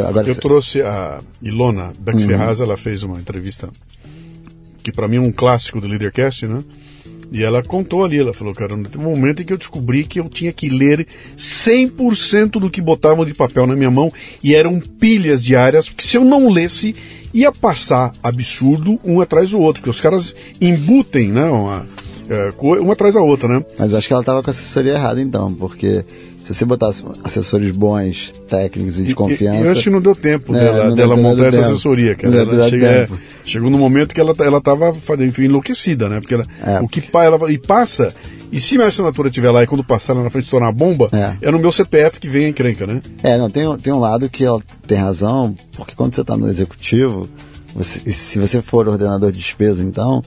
Agora, 0.07 0.29
Eu 0.29 0.37
trouxe 0.37 0.83
a 0.83 1.21
Ilona 1.43 1.93
Bex 1.99 2.23
uhum. 2.23 2.29
Ferraz, 2.29 2.61
ela 2.61 2.77
fez 2.77 3.03
uma 3.03 3.19
entrevista 3.19 3.69
que 4.83 4.93
para 4.93 5.09
mim 5.09 5.17
é 5.17 5.21
um 5.21 5.33
clássico 5.33 5.81
do 5.81 5.89
Leadercast, 5.89 6.47
né? 6.47 6.63
E 7.33 7.43
ela 7.43 7.63
contou 7.63 8.05
ali, 8.05 8.19
ela 8.19 8.33
falou, 8.33 8.55
cara, 8.55 8.77
teve 8.77 8.99
um 8.99 9.11
momento 9.11 9.43
em 9.43 9.45
que 9.45 9.53
eu 9.53 9.57
descobri 9.57 10.05
que 10.05 10.21
eu 10.21 10.29
tinha 10.29 10.53
que 10.53 10.69
ler 10.69 11.07
100% 11.37 12.61
do 12.61 12.71
que 12.71 12.81
botavam 12.81 13.25
de 13.25 13.35
papel 13.35 13.67
na 13.67 13.75
minha 13.75 13.91
mão 13.91 14.13
e 14.43 14.55
eram 14.55 14.79
pilhas 14.79 15.43
diárias, 15.43 15.89
porque 15.89 16.05
se 16.05 16.17
eu 16.17 16.25
não 16.25 16.49
lesse, 16.49 16.95
ia 17.33 17.51
passar 17.51 18.13
absurdo 18.23 19.01
um 19.05 19.21
atrás 19.21 19.51
do 19.51 19.59
outro, 19.59 19.81
porque 19.81 19.91
os 19.91 20.01
caras 20.01 20.37
embutem, 20.61 21.33
né, 21.33 21.47
uma, 21.47 21.87
é, 22.29 22.53
uma 22.81 22.93
atrás 22.93 23.15
da 23.15 23.23
outra, 23.23 23.49
né? 23.49 23.65
Mas 23.79 23.95
acho 23.95 24.07
que 24.07 24.13
ela 24.13 24.23
estava 24.23 24.43
com 24.43 24.51
a 24.51 24.53
assessoria 24.53 24.93
errada 24.93 25.21
então, 25.21 25.53
porque 25.53 26.05
se 26.45 26.53
você 26.53 26.65
botasse 26.67 27.03
assessores 27.25 27.71
bons, 27.71 28.35
técnicos 28.47 28.99
e 28.99 29.05
de 29.05 29.15
confiança. 29.15 29.61
eu 29.61 29.73
acho 29.73 29.83
que 29.83 29.89
não 29.89 30.01
deu 30.01 30.15
tempo 30.15 30.53
né, 30.53 30.61
dela, 30.61 30.95
dela 30.95 31.17
montar 31.17 31.47
essa 31.47 31.57
tempo. 31.57 31.71
assessoria, 31.71 32.15
cara. 32.15 32.37
Ela 32.37 32.69
chega, 32.69 32.87
é, 32.87 33.09
chegou 33.43 33.71
no 33.71 33.79
momento 33.79 34.15
que 34.15 34.21
ela, 34.21 34.35
ela 34.39 34.61
tava 34.61 34.93
enlouquecida, 35.39 36.07
né? 36.07 36.21
Porque 36.21 36.35
ela, 36.35 36.47
é, 36.63 36.81
o 36.81 36.87
que 36.87 37.03
ela, 37.15 37.51
e 37.51 37.57
passa, 37.57 38.15
e 38.53 38.61
se 38.61 38.77
minha 38.77 38.89
assinatura 38.89 39.29
estiver 39.29 39.51
lá 39.51 39.63
e 39.63 39.67
quando 39.67 39.83
passar 39.83 40.13
lá 40.13 40.23
na 40.23 40.29
frente 40.29 40.51
tornar 40.51 40.71
bomba, 40.71 41.09
é. 41.13 41.49
é 41.49 41.51
no 41.51 41.59
meu 41.59 41.73
CPF 41.73 42.21
que 42.21 42.29
vem 42.29 42.45
a 42.45 42.49
encrenca, 42.51 42.87
né? 42.87 43.01
É, 43.23 43.39
não, 43.39 43.49
tem, 43.49 43.65
tem 43.79 43.93
um 43.95 44.01
lado 44.01 44.29
que 44.29 44.45
ela 44.45 44.61
tem 44.87 44.99
razão, 44.99 45.57
porque 45.75 45.95
quando 45.95 46.15
você 46.15 46.21
está 46.21 46.37
no 46.37 46.47
executivo, 46.47 47.27
você, 47.75 48.01
se 48.13 48.39
você 48.39 48.61
for 48.61 48.87
ordenador 48.87 49.33
de 49.33 49.39
despesa, 49.39 49.83
então, 49.83 50.23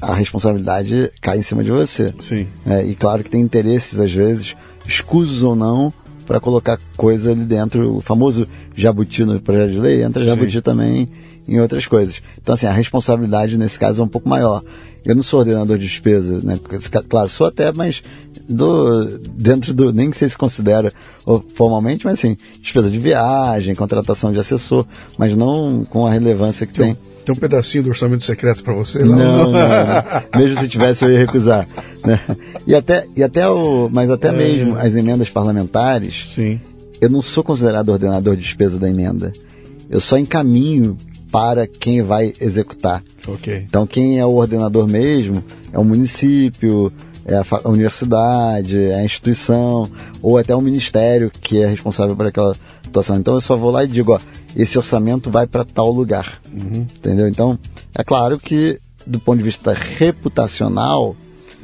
a 0.00 0.14
responsabilidade 0.14 1.10
cai 1.20 1.38
em 1.38 1.42
cima 1.42 1.64
de 1.64 1.72
você. 1.72 2.06
Sim. 2.20 2.46
É, 2.64 2.84
e 2.84 2.94
claro 2.94 3.24
que 3.24 3.30
tem 3.30 3.40
interesses, 3.40 3.98
às 3.98 4.12
vezes, 4.12 4.54
escusos 4.88 5.42
ou 5.42 5.54
não, 5.54 5.92
para 6.26 6.40
colocar 6.40 6.78
coisa 6.96 7.30
ali 7.30 7.44
dentro. 7.44 7.96
O 7.96 8.00
famoso 8.00 8.48
jabuti 8.76 9.24
no 9.24 9.38
projeto 9.40 9.70
de 9.70 9.78
lei, 9.78 10.02
entra 10.02 10.24
jabuti 10.24 10.52
Sim. 10.52 10.60
também 10.60 11.08
em 11.46 11.60
outras 11.60 11.86
coisas. 11.86 12.20
Então, 12.40 12.54
assim, 12.54 12.66
a 12.66 12.72
responsabilidade 12.72 13.56
nesse 13.56 13.78
caso 13.78 14.02
é 14.02 14.04
um 14.04 14.08
pouco 14.08 14.28
maior. 14.28 14.62
Eu 15.04 15.14
não 15.14 15.22
sou 15.22 15.40
ordenador 15.40 15.78
de 15.78 15.84
despesa, 15.84 16.40
né? 16.42 16.58
Claro, 17.08 17.28
sou 17.28 17.46
até, 17.46 17.72
mas 17.72 18.02
do, 18.48 19.18
dentro 19.18 19.72
do. 19.72 19.92
Nem 19.92 20.12
sei 20.12 20.28
se 20.28 20.36
considera 20.36 20.92
formalmente, 21.54 22.04
mas 22.04 22.14
assim, 22.14 22.36
despesa 22.60 22.90
de 22.90 22.98
viagem, 22.98 23.74
contratação 23.74 24.32
de 24.32 24.38
assessor, 24.38 24.84
mas 25.16 25.34
não 25.34 25.84
com 25.88 26.06
a 26.06 26.10
relevância 26.10 26.66
que 26.66 26.74
tem. 26.74 26.94
tem 26.94 27.07
tem 27.28 27.32
um 27.34 27.38
pedacinho 27.38 27.84
do 27.84 27.90
orçamento 27.90 28.24
secreto 28.24 28.62
para 28.62 28.72
você? 28.72 29.00
Não, 29.00 29.16
não, 29.16 29.52
não, 29.52 29.60
Mesmo 30.36 30.60
se 30.60 30.68
tivesse, 30.68 31.04
eu 31.04 31.10
ia 31.10 31.18
recusar. 31.18 31.68
Né? 32.04 32.18
E 32.66 32.74
até, 32.74 33.04
e 33.14 33.22
até 33.22 33.46
o, 33.48 33.90
mas 33.92 34.10
até 34.10 34.28
é. 34.28 34.32
mesmo 34.32 34.76
as 34.76 34.96
emendas 34.96 35.28
parlamentares, 35.28 36.24
Sim. 36.26 36.58
eu 37.00 37.10
não 37.10 37.20
sou 37.20 37.44
considerado 37.44 37.90
ordenador 37.90 38.34
de 38.34 38.42
despesa 38.42 38.78
da 38.78 38.88
emenda. 38.88 39.30
Eu 39.90 40.00
só 40.00 40.16
encaminho 40.16 40.96
para 41.30 41.66
quem 41.66 42.00
vai 42.00 42.32
executar. 42.40 43.02
Okay. 43.26 43.64
Então, 43.68 43.86
quem 43.86 44.18
é 44.18 44.24
o 44.24 44.34
ordenador 44.34 44.86
mesmo 44.86 45.44
é 45.70 45.78
o 45.78 45.84
município, 45.84 46.90
é 47.26 47.34
a, 47.34 47.44
a, 47.62 47.68
universidade, 47.68 48.84
é 48.84 48.94
a 48.94 49.04
instituição, 49.04 49.90
ou 50.22 50.38
até 50.38 50.56
o 50.56 50.62
ministério 50.62 51.30
que 51.42 51.58
é 51.62 51.66
responsável 51.66 52.16
por 52.16 52.26
aquela 52.26 52.56
situação. 52.88 53.16
Então, 53.16 53.34
eu 53.34 53.40
só 53.40 53.56
vou 53.56 53.70
lá 53.70 53.84
e 53.84 53.86
digo: 53.86 54.12
ó, 54.12 54.20
esse 54.56 54.76
orçamento 54.76 55.30
vai 55.30 55.46
para 55.46 55.64
tal 55.64 55.90
lugar. 55.90 56.40
Uhum. 56.52 56.86
Entendeu? 56.96 57.28
Então, 57.28 57.58
é 57.96 58.02
claro 58.02 58.38
que, 58.38 58.80
do 59.06 59.20
ponto 59.20 59.38
de 59.38 59.44
vista 59.44 59.72
reputacional, 59.72 61.14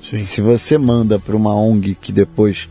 Sim. 0.01 0.19
se 0.19 0.41
você 0.41 0.79
manda 0.79 1.19
para 1.19 1.35
uma 1.35 1.55
ONG 1.55 1.95
que 1.95 2.13
depois 2.13 2.69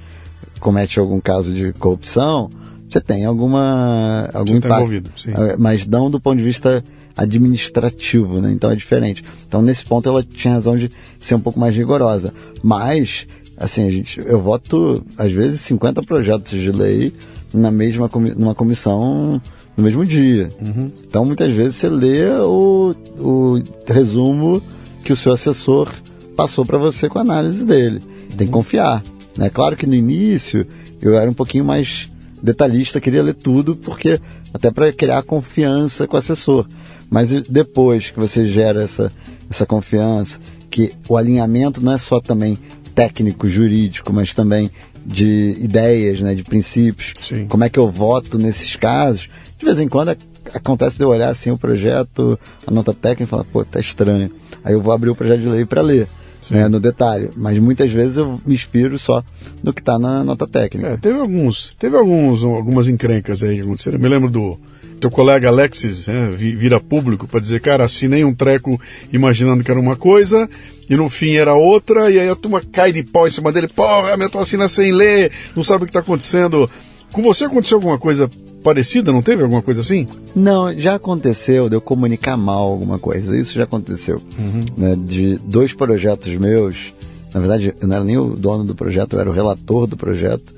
comete 0.60 1.00
algum 1.00 1.20
caso 1.20 1.54
de 1.54 1.74
corrupção, 1.74 2.50
você 2.88 3.02
tem 3.02 3.26
alguma 3.26 4.30
algum 4.34 4.54
você 4.54 4.62
tá 4.62 4.82
impacto. 4.82 5.12
Tá 5.26 5.48
é, 5.48 5.58
mas 5.58 5.86
não 5.86 6.10
do 6.10 6.20
ponto 6.20 6.38
de 6.38 6.44
vista 6.44 6.84
administrativo, 7.18 8.40
né? 8.40 8.52
Então 8.52 8.72
é 8.72 8.76
diferente. 8.76 9.24
Então 9.48 9.62
nesse 9.62 9.86
ponto 9.86 10.08
ela 10.08 10.24
tinha 10.24 10.54
razão 10.54 10.78
de 10.78 10.90
ser 11.20 11.36
um 11.36 11.40
pouco 11.40 11.60
mais 11.60 11.76
rigorosa. 11.76 12.34
Mas 12.64 13.28
assim, 13.58 13.88
a 13.88 13.92
gente, 13.92 14.20
eu 14.26 14.40
voto 14.40 15.04
às 15.18 15.32
vezes 15.32 15.62
50 15.62 16.02
projetos 16.04 16.60
de 16.60 16.72
lei 16.72 17.14
na 17.54 17.72
mesma 17.72 18.10
numa 18.36 18.56
comissão 18.56 19.42
no 19.76 19.84
mesmo 19.84 20.06
dia. 20.06 20.50
Uhum. 20.62 20.92
Então, 21.08 21.26
muitas 21.26 21.52
vezes 21.52 21.76
você 21.76 21.90
lê 21.90 22.30
o, 22.30 22.94
o 23.18 23.64
resumo 23.88 24.62
que 25.04 25.12
o 25.12 25.16
seu 25.16 25.34
assessor 25.34 25.90
passou 26.36 26.66
para 26.66 26.78
você 26.78 27.10
com 27.10 27.20
a 27.20 27.22
análise 27.22 27.66
dele. 27.66 28.00
Uhum. 28.04 28.38
Tem 28.38 28.48
que 28.48 28.54
confiar. 28.54 29.04
Né? 29.38 29.50
Claro 29.50 29.76
que 29.76 29.88
no 29.88 29.96
início 29.96 30.66
eu 31.02 31.16
era 31.16 31.30
um 31.30 31.34
pouquinho 31.34 31.66
mais 31.66 32.12
detalhista, 32.42 33.00
queria 33.00 33.24
ler 33.24 33.36
tudo, 33.36 33.76
porque 33.76 34.20
até 34.54 34.70
para 34.70 34.92
criar 34.92 35.24
confiança 35.24 36.08
com 36.08 36.16
o 36.16 36.20
assessor. 36.20 36.68
Mas 37.10 37.32
depois 37.44 38.10
que 38.10 38.20
você 38.20 38.46
gera 38.48 38.84
essa, 38.84 39.12
essa 39.50 39.66
confiança, 39.66 40.40
que 40.70 40.92
o 41.08 41.16
alinhamento 41.16 41.82
não 41.82 41.92
é 41.92 41.98
só 41.98 42.20
também 42.20 42.58
técnico, 42.96 43.48
jurídico, 43.50 44.12
mas 44.12 44.34
também 44.34 44.70
de 45.06 45.58
ideias, 45.62 46.20
né, 46.22 46.34
de 46.34 46.44
princípios. 46.44 47.14
Sim. 47.22 47.46
Como 47.48 47.64
é 47.64 47.70
que 47.70 47.80
eu 47.80 47.90
voto 47.90 48.38
nesses 48.38 48.76
casos? 48.76 49.30
De 49.58 49.66
vez 49.66 49.80
em 49.80 49.88
quando 49.88 50.16
acontece 50.54 50.98
de 50.98 51.04
eu 51.04 51.10
olhar 51.10 51.30
assim 51.30 51.52
o 51.52 51.58
projeto, 51.58 52.40
a 52.66 52.72
nota 52.72 52.94
técnica 52.94 53.24
e 53.24 53.28
falar, 53.28 53.44
pô, 53.46 53.64
tá 53.64 53.80
estranho. 53.80 54.32
Aí 54.64 54.74
eu 54.74 54.82
vou 54.82 54.94
abrir 54.94 55.10
o 55.10 55.16
projeto 55.16 55.42
de 55.42 55.48
lei 55.48 55.66
para 55.66 55.82
ler. 55.82 56.08
Né, 56.52 56.68
no 56.68 56.78
detalhe, 56.78 57.30
mas 57.38 57.58
muitas 57.58 57.90
vezes 57.90 58.18
eu 58.18 58.38
me 58.46 58.54
inspiro 58.54 59.00
só 59.00 59.24
no 59.64 59.72
que 59.72 59.80
está 59.80 59.98
na 59.98 60.26
nota 60.26 60.46
técnica. 60.46 60.90
É, 60.90 60.98
teve 60.98 61.18
alguns, 61.18 61.74
teve 61.80 61.96
alguns, 61.96 62.44
algumas 62.44 62.90
encrencas 62.90 63.42
aí 63.42 63.56
que 63.56 63.62
aconteceram. 63.62 63.96
Eu 63.96 64.02
me 64.02 64.10
lembro 64.10 64.30
do 64.30 64.60
teu 65.04 65.12
colega 65.12 65.50
Alexis 65.50 66.08
né, 66.08 66.30
vira 66.32 66.80
público 66.80 67.28
para 67.28 67.42
dizer, 67.42 67.60
cara, 67.60 67.84
assinei 67.84 68.24
um 68.24 68.34
treco 68.34 68.80
imaginando 69.12 69.62
que 69.62 69.70
era 69.70 69.80
uma 69.80 69.98
coisa 69.98 70.50
e 70.90 70.96
no 70.96 71.10
fim 71.10 71.36
era 71.36 71.54
outra, 71.54 72.10
e 72.10 72.20
aí 72.20 72.30
a 72.30 72.36
turma 72.36 72.62
cai 72.72 72.94
de 72.94 73.04
pau 73.04 73.28
em 73.28 73.32
cima 73.32 73.52
dele, 73.52 73.68
porra, 73.68 74.16
minha 74.16 74.30
tua 74.30 74.44
assina 74.44 74.66
sem 74.70 74.94
ler, 74.94 75.30
não 75.54 75.62
sabe 75.62 75.84
o 75.84 75.86
que 75.86 75.90
está 75.90 76.00
acontecendo 76.00 76.70
Com 77.12 77.22
você 77.22 77.44
aconteceu 77.46 77.78
alguma 77.78 77.98
coisa 77.98 78.30
parecida? 78.64 79.12
Não 79.12 79.22
teve 79.22 79.44
alguma 79.44 79.62
coisa 79.62 79.82
assim? 79.82 80.06
Não, 80.34 80.72
já 80.72 80.96
aconteceu 80.96 81.68
de 81.68 81.76
eu 81.76 81.82
comunicar 81.82 82.38
mal 82.38 82.64
alguma 82.64 82.98
coisa. 82.98 83.38
Isso 83.38 83.54
já 83.54 83.66
aconteceu. 83.66 84.22
Uhum. 84.40 84.66
Né, 84.78 84.96
de 84.98 85.36
dois 85.40 85.74
projetos 85.74 86.34
meus. 86.36 86.94
Na 87.34 87.42
verdade, 87.42 87.76
eu 87.82 87.88
não 87.88 87.96
era 87.96 88.06
nem 88.06 88.18
o 88.18 88.38
dono 88.38 88.64
do 88.64 88.74
projeto, 88.74 89.14
eu 89.14 89.20
era 89.20 89.30
o 89.30 89.34
relator 89.34 89.86
do 89.86 89.98
projeto. 89.98 90.54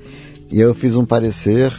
E 0.52 0.60
eu 0.60 0.72
fiz 0.72 0.94
um 0.94 1.04
parecer. 1.04 1.74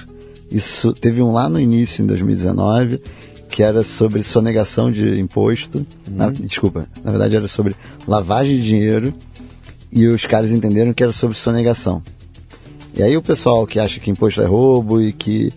Isso 0.50 0.94
teve 0.94 1.22
um 1.22 1.32
lá 1.32 1.50
no 1.50 1.60
início, 1.60 2.04
em 2.04 2.08
2019, 2.08 3.02
que 3.50 3.64
era 3.64 3.84
sobre 3.84 4.24
sonegação 4.24 4.92
de 4.92 5.20
imposto. 5.20 5.80
Uhum. 5.80 6.16
Na, 6.16 6.30
desculpa, 6.30 6.88
na 7.04 7.12
verdade 7.12 7.36
era 7.36 7.48
sobre 7.48 7.76
lavagem 8.08 8.58
de 8.58 8.64
dinheiro. 8.64 9.14
E 9.92 10.08
os 10.08 10.26
caras 10.26 10.52
entenderam 10.52 10.94
que 10.94 11.04
era 11.04 11.14
sobre 11.14 11.38
sonegação. 11.38 12.02
E 12.94 13.04
aí 13.04 13.16
o 13.16 13.22
pessoal 13.22 13.66
que 13.66 13.80
acha 13.80 14.00
que 14.00 14.10
imposto 14.10 14.42
é 14.42 14.46
roubo 14.46 15.02
e 15.02 15.14
que 15.14 15.54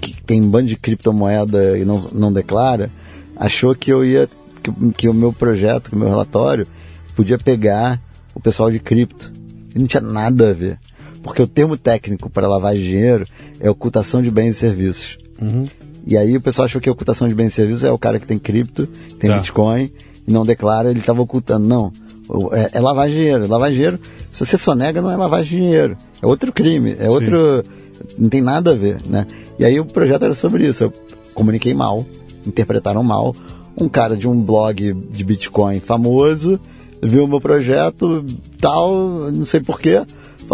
que 0.00 0.22
tem 0.22 0.42
um 0.42 0.50
bando 0.50 0.68
de 0.68 0.76
criptomoeda 0.76 1.78
e 1.78 1.84
não, 1.84 2.00
não 2.12 2.32
declara, 2.32 2.90
achou 3.36 3.74
que 3.74 3.90
eu 3.92 4.04
ia. 4.04 4.28
Que, 4.62 4.92
que 4.92 5.08
o 5.08 5.14
meu 5.14 5.32
projeto, 5.32 5.90
que 5.90 5.96
o 5.96 5.98
meu 5.98 6.08
relatório, 6.08 6.66
podia 7.14 7.36
pegar 7.36 8.00
o 8.34 8.40
pessoal 8.40 8.70
de 8.70 8.78
cripto. 8.78 9.32
E 9.74 9.78
não 9.78 9.86
tinha 9.86 10.00
nada 10.00 10.50
a 10.50 10.52
ver. 10.52 10.78
Porque 11.24 11.40
o 11.40 11.48
termo 11.48 11.76
técnico 11.76 12.28
para 12.28 12.46
lavagem 12.46 12.82
de 12.82 12.88
dinheiro 12.88 13.26
é 13.58 13.68
ocultação 13.70 14.22
de 14.22 14.30
bens 14.30 14.50
e 14.50 14.60
serviços. 14.60 15.16
Uhum. 15.40 15.66
E 16.06 16.18
aí 16.18 16.36
o 16.36 16.40
pessoal 16.40 16.66
achou 16.66 16.80
que 16.80 16.90
ocultação 16.90 17.26
de 17.26 17.34
bens 17.34 17.48
e 17.48 17.52
serviços 17.52 17.82
é 17.82 17.90
o 17.90 17.98
cara 17.98 18.20
que 18.20 18.26
tem 18.26 18.38
cripto, 18.38 18.86
tem 19.18 19.30
tá. 19.30 19.38
Bitcoin 19.38 19.90
e 20.28 20.30
não 20.30 20.44
declara, 20.44 20.90
ele 20.90 21.00
estava 21.00 21.22
ocultando. 21.22 21.66
Não. 21.66 21.90
É, 22.52 22.78
é 22.78 22.80
lavagem 22.80 23.16
de 23.16 23.22
dinheiro. 23.22 23.48
Lavagem 23.48 23.72
de 23.72 23.76
dinheiro, 23.76 24.00
se 24.30 24.44
você 24.44 24.58
só 24.58 24.74
nega, 24.74 25.00
não 25.00 25.10
é 25.10 25.16
lavagem 25.16 25.58
de 25.58 25.64
dinheiro. 25.64 25.96
É 26.22 26.26
outro 26.26 26.52
crime, 26.52 26.94
é 26.98 27.08
outro. 27.08 27.64
Sim. 27.64 28.14
Não 28.18 28.28
tem 28.28 28.42
nada 28.42 28.72
a 28.72 28.74
ver, 28.74 28.98
né? 29.06 29.26
E 29.58 29.64
aí 29.64 29.80
o 29.80 29.84
projeto 29.86 30.26
era 30.26 30.34
sobre 30.34 30.68
isso. 30.68 30.84
Eu 30.84 30.92
comuniquei 31.32 31.72
mal, 31.72 32.04
interpretaram 32.46 33.02
mal. 33.02 33.34
Um 33.80 33.88
cara 33.88 34.14
de 34.14 34.28
um 34.28 34.38
blog 34.40 34.92
de 34.92 35.24
Bitcoin 35.24 35.80
famoso 35.80 36.60
viu 37.02 37.24
o 37.24 37.28
meu 37.28 37.40
projeto, 37.40 38.24
tal, 38.60 39.30
não 39.30 39.44
sei 39.44 39.60
porquê, 39.60 40.02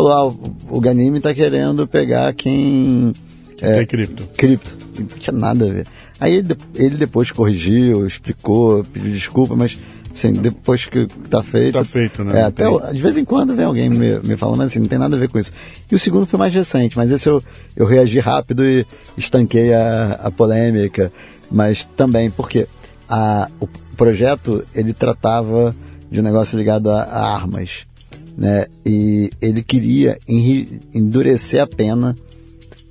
falou: 0.03 0.13
ah, 0.13 0.75
o 0.75 0.81
Ganime 0.81 1.19
está 1.19 1.35
querendo 1.35 1.87
pegar 1.87 2.33
quem. 2.35 3.13
É, 3.61 3.79
tem 3.79 3.87
cripto. 3.87 4.27
Cripto. 4.37 4.77
Não 4.99 5.07
tinha 5.07 5.37
nada 5.37 5.67
a 5.67 5.69
ver. 5.69 5.87
Aí 6.19 6.35
ele, 6.35 6.57
ele 6.75 6.97
depois 6.97 7.31
corrigiu, 7.31 8.07
explicou, 8.07 8.85
pediu 8.85 9.11
desculpa, 9.11 9.57
mas 9.57 9.79
Sim, 10.13 10.33
depois 10.33 10.87
que 10.87 11.07
tá 11.29 11.43
feito. 11.43 11.75
Tá 11.75 11.85
feito, 11.85 12.25
né? 12.25 12.41
É, 12.41 12.43
até 12.43 12.65
de 12.93 13.01
vez 13.01 13.17
em 13.17 13.25
quando 13.25 13.55
vem 13.55 13.65
alguém 13.65 13.89
me, 13.89 14.19
me 14.19 14.37
falando, 14.37 14.59
mas 14.59 14.67
assim, 14.69 14.81
não 14.81 14.89
tem 14.89 14.99
nada 14.99 15.17
a 15.17 15.19
ver 15.19 15.29
com 15.29 15.39
isso. 15.39 15.53
E 15.91 15.95
o 15.95 15.99
segundo 15.99 16.27
foi 16.27 16.39
mais 16.39 16.53
recente, 16.53 16.97
mas 16.97 17.11
esse 17.11 17.29
eu, 17.29 17.43
eu 17.77 17.87
reagi 17.87 18.19
rápido 18.19 18.67
e 18.67 18.85
estanquei 19.17 19.73
a, 19.73 20.21
a 20.25 20.31
polêmica. 20.31 21.13
Mas 21.51 21.85
também, 21.85 22.31
porque 22.31 22.67
a, 23.09 23.49
o 23.61 23.69
projeto 23.97 24.65
ele 24.75 24.93
tratava 24.93 25.75
de 26.11 26.21
um 26.21 26.23
negócio 26.23 26.59
ligado 26.59 26.91
a, 26.91 27.03
a 27.03 27.35
armas. 27.35 27.87
Né? 28.37 28.66
E 28.85 29.31
ele 29.40 29.62
queria 29.62 30.19
endurecer 30.95 31.62
a 31.62 31.66
pena 31.66 32.16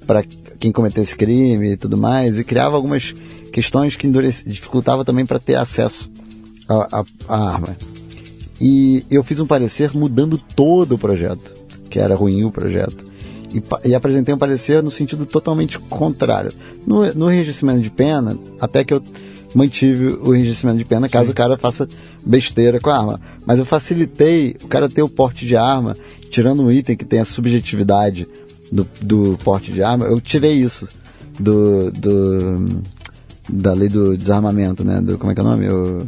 para 0.05 0.23
quem 0.59 0.71
cometesse 0.71 1.15
crime 1.15 1.71
e 1.71 1.77
tudo 1.77 1.97
mais, 1.97 2.37
e 2.37 2.43
criava 2.43 2.75
algumas 2.75 3.13
questões 3.51 3.95
que 3.95 4.09
dificultava 4.45 5.05
também 5.05 5.25
para 5.25 5.39
ter 5.39 5.55
acesso 5.55 6.09
a, 6.67 6.99
a, 6.99 7.03
a 7.27 7.53
arma. 7.53 7.77
E 8.59 9.05
eu 9.09 9.23
fiz 9.23 9.39
um 9.39 9.45
parecer 9.45 9.93
mudando 9.93 10.37
todo 10.37 10.95
o 10.95 10.97
projeto, 10.97 11.55
que 11.89 11.99
era 11.99 12.15
ruim 12.15 12.43
o 12.43 12.51
projeto. 12.51 13.09
E, 13.53 13.89
e, 13.89 13.95
apresentei 13.95 14.33
um 14.33 14.37
parecer 14.37 14.83
no 14.83 14.91
sentido 14.91 15.25
totalmente 15.25 15.79
contrário. 15.79 16.51
No, 16.85 17.11
no 17.13 17.43
de 17.81 17.89
pena, 17.89 18.37
até 18.59 18.83
que 18.83 18.93
eu 18.93 19.01
mantive 19.53 20.07
o 20.21 20.35
enregistramento 20.35 20.79
de 20.79 20.85
pena 20.85 21.09
caso 21.09 21.27
Sim. 21.27 21.31
o 21.31 21.35
cara 21.35 21.57
faça 21.57 21.87
besteira 22.25 22.79
com 22.79 22.89
a 22.89 22.97
arma. 22.97 23.21
Mas 23.45 23.59
eu 23.59 23.65
facilitei 23.65 24.55
o 24.63 24.67
cara 24.67 24.89
ter 24.89 25.01
o 25.01 25.09
porte 25.09 25.45
de 25.45 25.55
arma, 25.55 25.95
tirando 26.29 26.63
um 26.63 26.71
item 26.71 26.95
que 26.95 27.05
tem 27.05 27.19
a 27.19 27.25
subjetividade 27.25 28.27
do, 28.71 28.87
do 29.01 29.37
porte 29.43 29.71
de 29.71 29.81
arma, 29.81 30.05
eu 30.05 30.21
tirei 30.21 30.53
isso 30.53 30.87
do, 31.39 31.91
do 31.91 32.81
da 33.51 33.73
lei 33.73 33.89
do 33.89 34.15
desarmamento, 34.15 34.83
né? 34.83 35.01
Do, 35.01 35.17
como 35.17 35.31
é 35.31 35.35
que 35.35 35.41
é 35.41 35.43
o 35.43 35.47
nome? 35.47 35.65
Eu, 35.65 36.07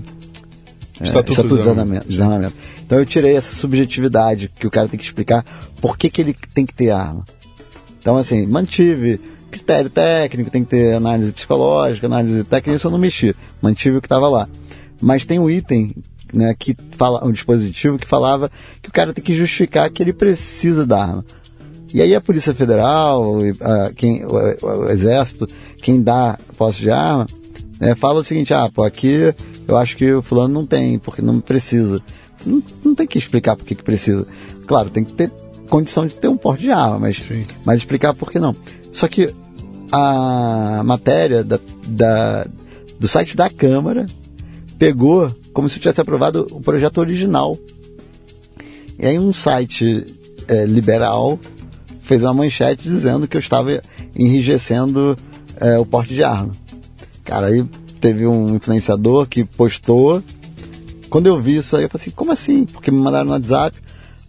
é, 1.00 1.04
Estatuto, 1.04 1.32
Estatuto 1.32 1.56
de 1.56 1.62
desarmamento, 1.62 2.08
desarmamento. 2.08 2.54
Então 2.86 3.00
eu 3.00 3.06
tirei 3.06 3.36
essa 3.36 3.52
subjetividade 3.52 4.52
que 4.56 4.68
o 4.68 4.72
cara 4.72 4.88
tem 4.88 5.00
que 5.00 5.06
explicar 5.06 5.44
por 5.80 5.98
que, 5.98 6.10
que 6.10 6.22
ele 6.22 6.36
tem 6.54 6.66
que 6.66 6.74
ter 6.74 6.92
arma. 6.92 7.26
Então, 8.00 8.18
assim, 8.18 8.46
mantive 8.46 9.20
critério 9.52 9.90
técnico, 9.90 10.50
tem 10.50 10.64
que 10.64 10.72
ter 10.72 10.96
análise 10.96 11.32
psicológica, 11.32 12.08
análise 12.08 12.44
técnica, 12.44 12.76
isso 12.76 12.88
eu 12.88 12.92
não 12.92 12.98
mexi. 12.98 13.36
Mantive 13.62 13.98
o 13.98 14.02
que 14.02 14.08
estava 14.08 14.28
lá. 14.28 14.50
Mas 15.00 15.26
tem 15.26 15.40
um 15.40 15.50
item 15.50 15.94
né, 16.34 16.56
que 16.58 16.76
fala, 16.92 17.26
um 17.26 17.32
dispositivo 17.32 17.98
que 17.98 18.08
falava 18.08 18.50
que 18.82 18.90
o 18.90 18.92
cara 18.92 19.14
tem 19.14 19.24
que 19.24 19.34
justificar 19.34 19.90
que 19.90 20.02
ele 20.02 20.14
precisa 20.14 20.86
da 20.86 21.02
arma. 21.02 21.26
E 21.94 22.02
aí 22.02 22.16
a 22.16 22.22
Polícia 22.22 22.54
Federal, 22.54 23.40
a, 23.60 23.92
quem, 23.94 24.24
o, 24.26 24.32
o, 24.32 24.90
Exército, 24.90 25.48
quem 25.82 26.02
dá 26.02 26.38
posse 26.58 26.80
de 26.80 26.90
arma, 26.90 27.28
né, 27.80 27.96
fala 27.96 28.22
o 28.22 28.24
seguinte, 28.24 28.54
ah, 28.54 28.70
pô, 28.74 28.84
aqui 28.84 29.34
eu 29.68 29.78
acho 29.78 29.98
que 29.98 30.12
o 30.12 30.22
fulano 30.22 30.54
não 30.54 30.66
tem, 30.66 30.98
porque 30.98 31.22
não 31.22 31.40
precisa. 31.40 32.02
Não, 32.46 32.64
não 32.84 32.96
tem 32.96 33.06
que 33.06 33.18
explicar 33.18 33.56
por 33.56 33.66
que 33.66 33.76
precisa. 33.76 34.26
Claro, 34.66 34.90
tem 34.90 35.04
que 35.04 35.14
ter 35.14 35.32
condição 35.70 36.06
de 36.06 36.16
ter 36.16 36.28
um 36.28 36.38
porte 36.38 36.64
de 36.64 36.72
arma, 36.72 37.00
mas, 37.00 37.22
mas 37.66 37.78
explicar 37.78 38.14
por 38.14 38.32
que 38.32 38.40
não. 38.40 38.56
Só 38.92 39.08
que 39.08 39.34
a 39.92 40.82
matéria 40.86 41.44
da, 41.44 41.60
da, 41.88 42.48
do 43.00 43.08
site 43.08 43.36
da 43.36 43.50
Câmara 43.50 44.06
pegou 44.80 45.30
como 45.54 45.70
se 45.70 45.80
tivesse 45.80 46.00
aprovado 46.02 46.48
o 46.52 46.62
projeto 46.62 47.00
original. 47.00 47.58
E 48.98 49.06
aí 49.06 49.20
um 49.20 49.34
site 49.34 50.06
é, 50.48 50.66
liberal 50.66 51.40
fez 52.02 52.24
uma 52.24 52.34
manchete 52.34 52.84
dizendo 52.84 53.28
que 53.28 53.36
eu 53.36 53.40
estava 53.40 53.82
enrijecendo 54.16 55.18
é, 55.58 55.78
o 55.78 55.86
porte 55.86 56.14
de 56.14 56.24
arma. 56.24 56.52
Cara, 57.24 57.48
aí 57.48 57.66
teve 58.00 58.26
um 58.26 58.56
influenciador 58.56 59.28
que 59.28 59.44
postou. 59.44 60.24
Quando 61.10 61.28
eu 61.28 61.40
vi 61.42 61.58
isso 61.58 61.76
aí, 61.76 61.84
eu 61.84 61.90
falei 61.90 62.04
assim, 62.04 62.12
como 62.12 62.32
assim? 62.32 62.66
Porque 62.66 62.92
me 62.92 63.00
mandaram 63.00 63.26
no 63.26 63.32
WhatsApp. 63.32 63.78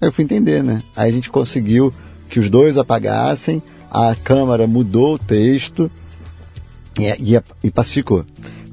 Aí 0.01 0.09
eu 0.09 0.13
fui 0.13 0.25
entender, 0.25 0.63
né? 0.63 0.81
Aí 0.95 1.11
a 1.11 1.13
gente 1.13 1.31
conseguiu 1.31 1.93
que 2.29 2.39
os 2.39 2.51
dois 2.51 2.79
apagassem, 2.79 3.63
a 3.93 4.17
câmera 4.17 4.67
mudou 4.67 5.15
o 5.15 5.19
texto 5.19 5.91
e, 6.99 7.35
e, 7.35 7.43
e 7.63 7.71
pacificou. 7.71 8.25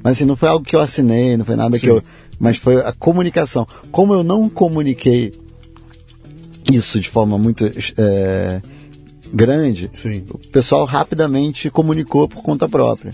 Mas 0.02 0.14
assim, 0.14 0.26
não 0.26 0.38
foi 0.38 0.48
algo 0.48 0.64
que 0.64 0.76
eu 0.76 0.80
assinei, 0.80 1.36
não 1.36 1.44
foi 1.44 1.58
nada 1.58 1.78
Sim. 1.78 1.82
que 1.82 1.92
eu. 1.92 2.02
Mas 2.40 2.58
foi 2.58 2.78
a 2.78 2.94
comunicação. 2.94 3.68
Como 3.92 4.14
eu 4.14 4.24
não 4.24 4.48
comuniquei 4.48 5.34
isso 6.72 7.02
de 7.02 7.10
forma 7.10 7.38
muito 7.38 7.70
é, 7.98 8.62
grande, 9.34 9.92
Sim. 9.94 10.24
o 10.30 10.38
pessoal 10.38 10.86
rapidamente 10.86 11.70
comunicou 11.70 12.30
por 12.30 12.42
conta 12.42 12.70
própria. 12.70 13.12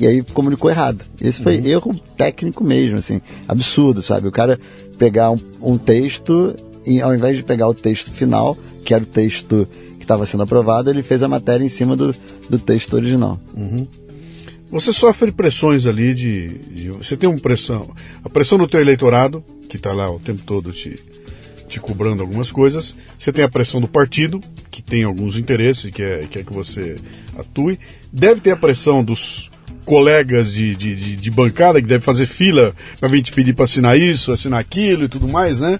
E 0.00 0.06
aí 0.06 0.22
comunicou 0.22 0.70
errado. 0.70 1.04
Esse 1.20 1.42
foi 1.42 1.58
uhum. 1.58 1.66
erro 1.66 1.94
técnico 2.16 2.64
mesmo, 2.64 2.96
assim, 2.96 3.20
absurdo, 3.46 4.00
sabe? 4.00 4.26
O 4.26 4.32
cara 4.32 4.58
pegar 4.96 5.30
um, 5.30 5.38
um, 5.60 5.76
texto 5.76 6.54
e 6.86 7.02
ao 7.02 7.14
invés 7.14 7.36
de 7.36 7.42
pegar 7.42 7.68
o 7.68 7.74
texto 7.74 8.10
final, 8.10 8.56
que 8.82 8.94
era 8.94 9.02
o 9.02 9.06
texto 9.06 9.68
que 10.04 10.12
estava 10.12 10.26
sendo 10.26 10.42
aprovado, 10.42 10.90
ele 10.90 11.02
fez 11.02 11.22
a 11.22 11.28
matéria 11.28 11.64
em 11.64 11.68
cima 11.68 11.96
do, 11.96 12.14
do 12.48 12.58
texto 12.58 12.92
original. 12.94 13.40
Uhum. 13.54 13.88
Você 14.70 14.92
sofre 14.92 15.32
pressões 15.32 15.86
ali 15.86 16.12
de, 16.14 16.48
de, 16.58 16.90
Você 16.90 17.16
tem 17.16 17.28
uma 17.28 17.38
pressão. 17.38 17.90
A 18.22 18.28
pressão 18.28 18.58
do 18.58 18.68
teu 18.68 18.80
eleitorado, 18.80 19.42
que 19.68 19.76
está 19.76 19.92
lá 19.92 20.10
o 20.10 20.18
tempo 20.18 20.42
todo 20.42 20.72
te, 20.72 20.98
te 21.68 21.80
cobrando 21.80 22.22
algumas 22.22 22.52
coisas. 22.52 22.96
Você 23.18 23.32
tem 23.32 23.44
a 23.44 23.48
pressão 23.48 23.80
do 23.80 23.88
partido, 23.88 24.40
que 24.70 24.82
tem 24.82 25.04
alguns 25.04 25.36
interesses, 25.36 25.90
que 25.90 26.02
é, 26.02 26.26
quer 26.30 26.44
que 26.44 26.52
você 26.52 26.96
atue. 27.38 27.78
Deve 28.12 28.40
ter 28.40 28.50
a 28.50 28.56
pressão 28.56 29.02
dos 29.02 29.50
colegas 29.86 30.52
de, 30.52 30.74
de, 30.76 30.94
de, 30.94 31.16
de 31.16 31.30
bancada 31.30 31.80
que 31.80 31.86
deve 31.86 32.04
fazer 32.04 32.26
fila 32.26 32.74
para 32.98 33.08
vir 33.08 33.22
te 33.22 33.32
pedir 33.32 33.54
para 33.54 33.64
assinar 33.64 33.98
isso, 33.98 34.32
assinar 34.32 34.60
aquilo 34.60 35.04
e 35.04 35.08
tudo 35.08 35.28
mais, 35.28 35.60
né? 35.60 35.78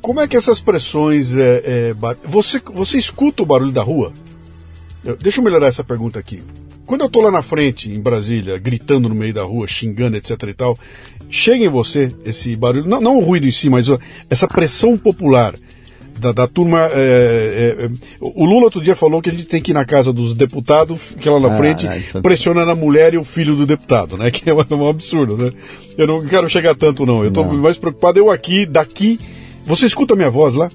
Como 0.00 0.20
é 0.20 0.26
que 0.26 0.36
essas 0.36 0.60
pressões 0.60 1.36
é, 1.36 1.62
é, 1.64 1.94
você 2.24 2.60
você 2.72 2.98
escuta 2.98 3.42
o 3.42 3.46
barulho 3.46 3.72
da 3.72 3.82
rua? 3.82 4.12
Eu, 5.04 5.16
deixa 5.16 5.40
eu 5.40 5.44
melhorar 5.44 5.66
essa 5.66 5.84
pergunta 5.84 6.18
aqui. 6.18 6.42
Quando 6.86 7.02
eu 7.02 7.08
tô 7.08 7.20
lá 7.20 7.30
na 7.30 7.42
frente, 7.42 7.90
em 7.90 8.00
Brasília, 8.00 8.58
gritando 8.58 9.08
no 9.08 9.14
meio 9.14 9.32
da 9.32 9.42
rua, 9.42 9.66
xingando, 9.66 10.16
etc 10.16 10.42
e 10.42 10.54
tal, 10.54 10.78
chega 11.28 11.64
em 11.64 11.68
você 11.68 12.12
esse 12.24 12.56
barulho, 12.56 12.88
não, 12.88 13.00
não 13.00 13.16
o 13.18 13.20
ruído 13.20 13.46
em 13.46 13.52
si, 13.52 13.70
mas 13.70 13.86
essa 14.28 14.48
pressão 14.48 14.98
popular 14.98 15.54
da, 16.20 16.32
da 16.32 16.46
turma. 16.46 16.88
É, 16.92 17.76
é, 17.80 17.84
é, 17.84 17.90
o 18.20 18.44
Lula 18.44 18.64
outro 18.64 18.80
dia 18.80 18.94
falou 18.94 19.22
que 19.22 19.30
a 19.30 19.32
gente 19.32 19.44
tem 19.44 19.60
que 19.60 19.72
ir 19.72 19.74
na 19.74 19.84
casa 19.84 20.12
dos 20.12 20.34
deputados, 20.34 21.16
que 21.18 21.28
lá 21.28 21.40
na 21.40 21.48
ah, 21.48 21.56
frente, 21.56 21.86
é 21.86 22.20
pressionando 22.20 22.70
a 22.70 22.74
mulher 22.74 23.14
e 23.14 23.18
o 23.18 23.24
filho 23.24 23.56
do 23.56 23.66
deputado, 23.66 24.16
né? 24.16 24.30
Que 24.30 24.48
é 24.50 24.54
um, 24.54 24.64
um 24.70 24.88
absurdo, 24.88 25.36
né? 25.36 25.50
Eu 25.96 26.06
não 26.06 26.24
quero 26.24 26.48
chegar 26.48 26.74
tanto, 26.74 27.06
não. 27.06 27.22
Eu 27.22 27.28
estou 27.28 27.44
mais 27.44 27.78
preocupado, 27.78 28.18
eu 28.18 28.30
aqui, 28.30 28.66
daqui. 28.66 29.18
Você 29.70 29.86
escuta 29.86 30.14
a 30.14 30.16
minha 30.16 30.30
voz 30.30 30.54
lá? 30.54 30.68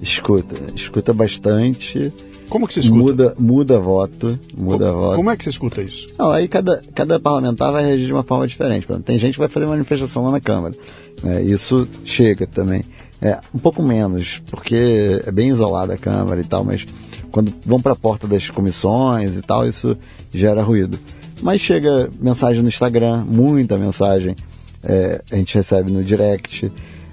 Escuta, 0.00 0.56
escuta 0.74 1.12
bastante. 1.12 2.10
Como 2.48 2.66
que 2.66 2.72
você 2.72 2.80
escuta? 2.80 3.02
Muda, 3.02 3.34
muda 3.38 3.78
voto, 3.78 4.40
muda 4.56 4.88
como, 4.88 5.00
voto. 5.02 5.16
Como 5.16 5.30
é 5.30 5.36
que 5.36 5.44
você 5.44 5.50
escuta 5.50 5.82
isso? 5.82 6.06
Não, 6.18 6.30
aí 6.30 6.48
cada, 6.48 6.80
cada 6.94 7.20
parlamentar 7.20 7.70
vai 7.70 7.84
reagir 7.84 8.06
de 8.06 8.12
uma 8.14 8.22
forma 8.22 8.46
diferente. 8.46 8.86
Tem 9.04 9.18
gente 9.18 9.34
que 9.34 9.38
vai 9.38 9.50
fazer 9.50 9.66
manifestação 9.66 10.24
lá 10.24 10.30
na 10.30 10.40
Câmara. 10.40 10.74
É, 11.22 11.42
isso 11.42 11.86
chega 12.06 12.46
também. 12.46 12.86
É, 13.20 13.38
um 13.54 13.58
pouco 13.58 13.82
menos, 13.82 14.42
porque 14.50 15.20
é 15.26 15.30
bem 15.30 15.50
isolada 15.50 15.92
a 15.92 15.98
Câmara 15.98 16.40
e 16.40 16.44
tal, 16.44 16.64
mas 16.64 16.86
quando 17.30 17.52
vão 17.66 17.82
para 17.82 17.92
a 17.92 17.96
porta 17.96 18.26
das 18.26 18.48
comissões 18.48 19.36
e 19.36 19.42
tal, 19.42 19.68
isso 19.68 19.94
gera 20.32 20.62
ruído. 20.62 20.98
Mas 21.42 21.60
chega 21.60 22.08
mensagem 22.18 22.62
no 22.62 22.68
Instagram, 22.68 23.26
muita 23.28 23.76
mensagem 23.76 24.34
é, 24.82 25.20
a 25.30 25.36
gente 25.36 25.54
recebe 25.54 25.92
no 25.92 26.02
direct, 26.02 26.72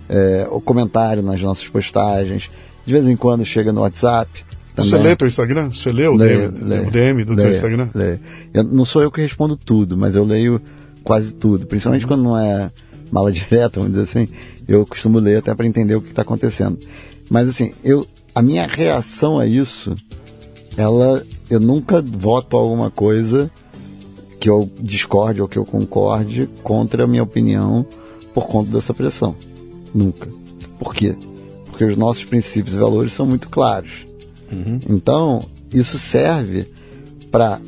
é, 0.09 0.47
o 0.49 0.61
comentário 0.61 1.21
nas 1.21 1.41
nossas 1.41 1.67
postagens. 1.67 2.49
De 2.85 2.93
vez 2.93 3.07
em 3.07 3.15
quando 3.15 3.43
chega 3.43 3.71
no 3.71 3.81
WhatsApp. 3.81 4.45
Também. 4.75 4.91
Você 4.91 4.97
lê 4.97 5.15
teu 5.15 5.27
Instagram? 5.27 5.71
Você 5.71 5.91
lê 5.91 6.07
o, 6.07 6.15
leio, 6.15 6.51
DM, 6.51 6.65
leio, 6.65 6.87
o 6.87 6.91
DM 6.91 7.23
do 7.23 7.33
leio, 7.33 7.47
teu 7.47 7.55
Instagram? 7.55 7.89
Leio. 7.93 8.19
Eu, 8.53 8.63
não 8.63 8.85
sou 8.85 9.01
eu 9.01 9.11
que 9.11 9.21
respondo 9.21 9.55
tudo, 9.55 9.97
mas 9.97 10.15
eu 10.15 10.23
leio 10.23 10.61
quase 11.03 11.33
tudo. 11.35 11.65
Principalmente 11.65 12.03
uhum. 12.03 12.09
quando 12.09 12.23
não 12.23 12.37
é 12.37 12.69
mala 13.11 13.31
direta, 13.33 13.79
vamos 13.79 13.97
dizer 13.97 14.03
assim. 14.03 14.27
Eu 14.67 14.85
costumo 14.85 15.19
ler 15.19 15.37
até 15.37 15.53
para 15.55 15.65
entender 15.65 15.95
o 15.95 16.01
que 16.01 16.09
está 16.09 16.23
acontecendo. 16.23 16.77
Mas 17.29 17.47
assim, 17.47 17.73
eu, 17.83 18.05
a 18.33 18.41
minha 18.41 18.67
reação 18.67 19.39
a 19.39 19.47
isso, 19.47 19.95
ela, 20.77 21.23
eu 21.49 21.59
nunca 21.59 22.01
voto 22.01 22.57
alguma 22.57 22.91
coisa 22.91 23.49
que 24.39 24.49
eu 24.49 24.69
discorde 24.79 25.41
ou 25.41 25.47
que 25.47 25.57
eu 25.57 25.65
concorde 25.65 26.47
contra 26.61 27.05
a 27.05 27.07
minha 27.07 27.23
opinião 27.23 27.85
por 28.33 28.47
conta 28.47 28.71
dessa 28.71 28.93
pressão. 28.93 29.35
Nunca. 29.95 30.27
Por 30.77 30.93
quê? 30.93 31.15
Porque 31.67 31.85
os 31.85 31.97
nossos 31.97 32.25
princípios 32.25 32.75
e 32.75 32.77
valores 32.77 33.13
são 33.13 33.25
muito 33.25 33.47
claros. 33.47 34.05
Uhum. 34.51 34.79
Então, 34.89 35.41
isso 35.73 35.97
serve 35.97 36.67
para, 37.31 37.61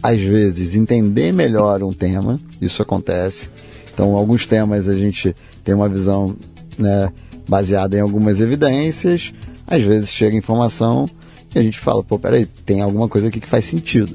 às 0.00 0.20
vezes, 0.20 0.76
entender 0.76 1.32
melhor 1.32 1.82
um 1.82 1.92
tema. 1.92 2.38
Isso 2.62 2.80
acontece. 2.82 3.50
Então, 3.92 4.14
alguns 4.14 4.46
temas 4.46 4.86
a 4.86 4.96
gente 4.96 5.34
tem 5.64 5.74
uma 5.74 5.88
visão 5.88 6.36
né, 6.78 7.12
baseada 7.48 7.96
em 7.96 8.00
algumas 8.00 8.40
evidências. 8.40 9.32
Às 9.66 9.82
vezes 9.82 10.08
chega 10.08 10.36
informação 10.36 11.08
e 11.52 11.58
a 11.58 11.62
gente 11.62 11.80
fala, 11.80 12.04
pô, 12.04 12.16
peraí, 12.16 12.46
tem 12.46 12.80
alguma 12.80 13.08
coisa 13.08 13.26
aqui 13.26 13.40
que 13.40 13.48
faz 13.48 13.64
sentido. 13.64 14.14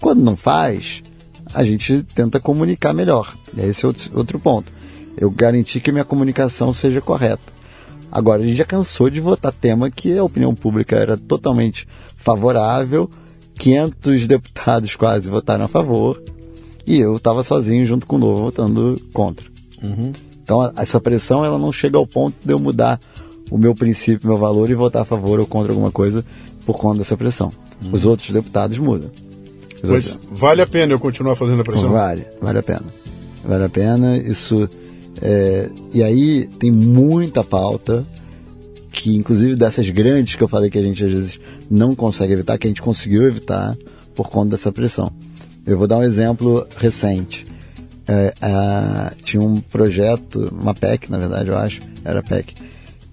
Quando 0.00 0.20
não 0.20 0.36
faz, 0.36 1.02
a 1.54 1.64
gente 1.64 2.04
tenta 2.14 2.38
comunicar 2.38 2.92
melhor. 2.92 3.34
Esse 3.56 3.86
é 3.86 3.88
outro, 3.88 4.10
outro 4.14 4.38
ponto. 4.38 4.70
Eu 5.16 5.30
garanti 5.30 5.80
que 5.80 5.92
minha 5.92 6.04
comunicação 6.04 6.72
seja 6.72 7.00
correta. 7.00 7.52
Agora, 8.10 8.42
a 8.42 8.46
gente 8.46 8.56
já 8.56 8.64
cansou 8.64 9.10
de 9.10 9.20
votar 9.20 9.52
tema 9.52 9.90
que 9.90 10.16
a 10.16 10.22
opinião 10.22 10.54
pública 10.54 10.96
era 10.96 11.16
totalmente 11.16 11.86
favorável, 12.16 13.10
500 13.56 14.26
deputados 14.28 14.94
quase 14.94 15.28
votaram 15.28 15.64
a 15.64 15.68
favor, 15.68 16.22
e 16.86 17.00
eu 17.00 17.16
estava 17.16 17.42
sozinho 17.42 17.84
junto 17.86 18.06
com 18.06 18.16
o 18.16 18.18
Novo 18.18 18.44
votando 18.44 18.94
contra. 19.12 19.46
Uhum. 19.82 20.12
Então, 20.42 20.72
essa 20.76 21.00
pressão 21.00 21.44
ela 21.44 21.58
não 21.58 21.72
chega 21.72 21.96
ao 21.96 22.06
ponto 22.06 22.36
de 22.44 22.52
eu 22.52 22.58
mudar 22.58 23.00
o 23.50 23.58
meu 23.58 23.74
princípio, 23.74 24.28
meu 24.28 24.36
valor 24.36 24.70
e 24.70 24.74
votar 24.74 25.02
a 25.02 25.04
favor 25.04 25.40
ou 25.40 25.46
contra 25.46 25.72
alguma 25.72 25.90
coisa 25.90 26.24
por 26.64 26.76
conta 26.76 26.98
dessa 26.98 27.16
pressão. 27.16 27.50
Uhum. 27.84 27.92
Os 27.92 28.06
outros 28.06 28.30
deputados 28.30 28.78
mudam. 28.78 29.10
Mas 29.82 30.18
vale 30.30 30.62
a 30.62 30.66
pena 30.66 30.92
eu 30.92 30.98
continuar 30.98 31.36
fazendo 31.36 31.60
a 31.60 31.64
pressão? 31.64 31.90
Vale, 31.90 32.26
vale 32.40 32.58
a 32.58 32.62
pena. 32.62 32.84
Vale 33.44 33.64
a 33.64 33.68
pena. 33.68 34.16
Isso 34.16 34.68
é, 35.22 35.70
e 35.92 36.02
aí 36.02 36.46
tem 36.58 36.70
muita 36.70 37.44
pauta 37.44 38.04
que, 38.90 39.14
inclusive 39.16 39.56
dessas 39.56 39.88
grandes 39.90 40.36
que 40.36 40.42
eu 40.42 40.48
falei 40.48 40.70
que 40.70 40.78
a 40.78 40.82
gente 40.82 41.04
às 41.04 41.10
vezes 41.10 41.40
não 41.70 41.94
consegue 41.94 42.32
evitar, 42.32 42.58
que 42.58 42.66
a 42.66 42.70
gente 42.70 42.82
conseguiu 42.82 43.24
evitar 43.24 43.76
por 44.14 44.28
conta 44.28 44.50
dessa 44.50 44.72
pressão. 44.72 45.10
Eu 45.66 45.78
vou 45.78 45.86
dar 45.86 45.98
um 45.98 46.02
exemplo 46.02 46.66
recente. 46.76 47.44
É, 48.06 48.34
tinha 49.22 49.42
um 49.42 49.60
projeto, 49.60 50.48
uma 50.52 50.74
PEC, 50.74 51.10
na 51.10 51.18
verdade, 51.18 51.48
eu 51.48 51.56
acho, 51.56 51.80
era 52.04 52.22
PEC, 52.22 52.54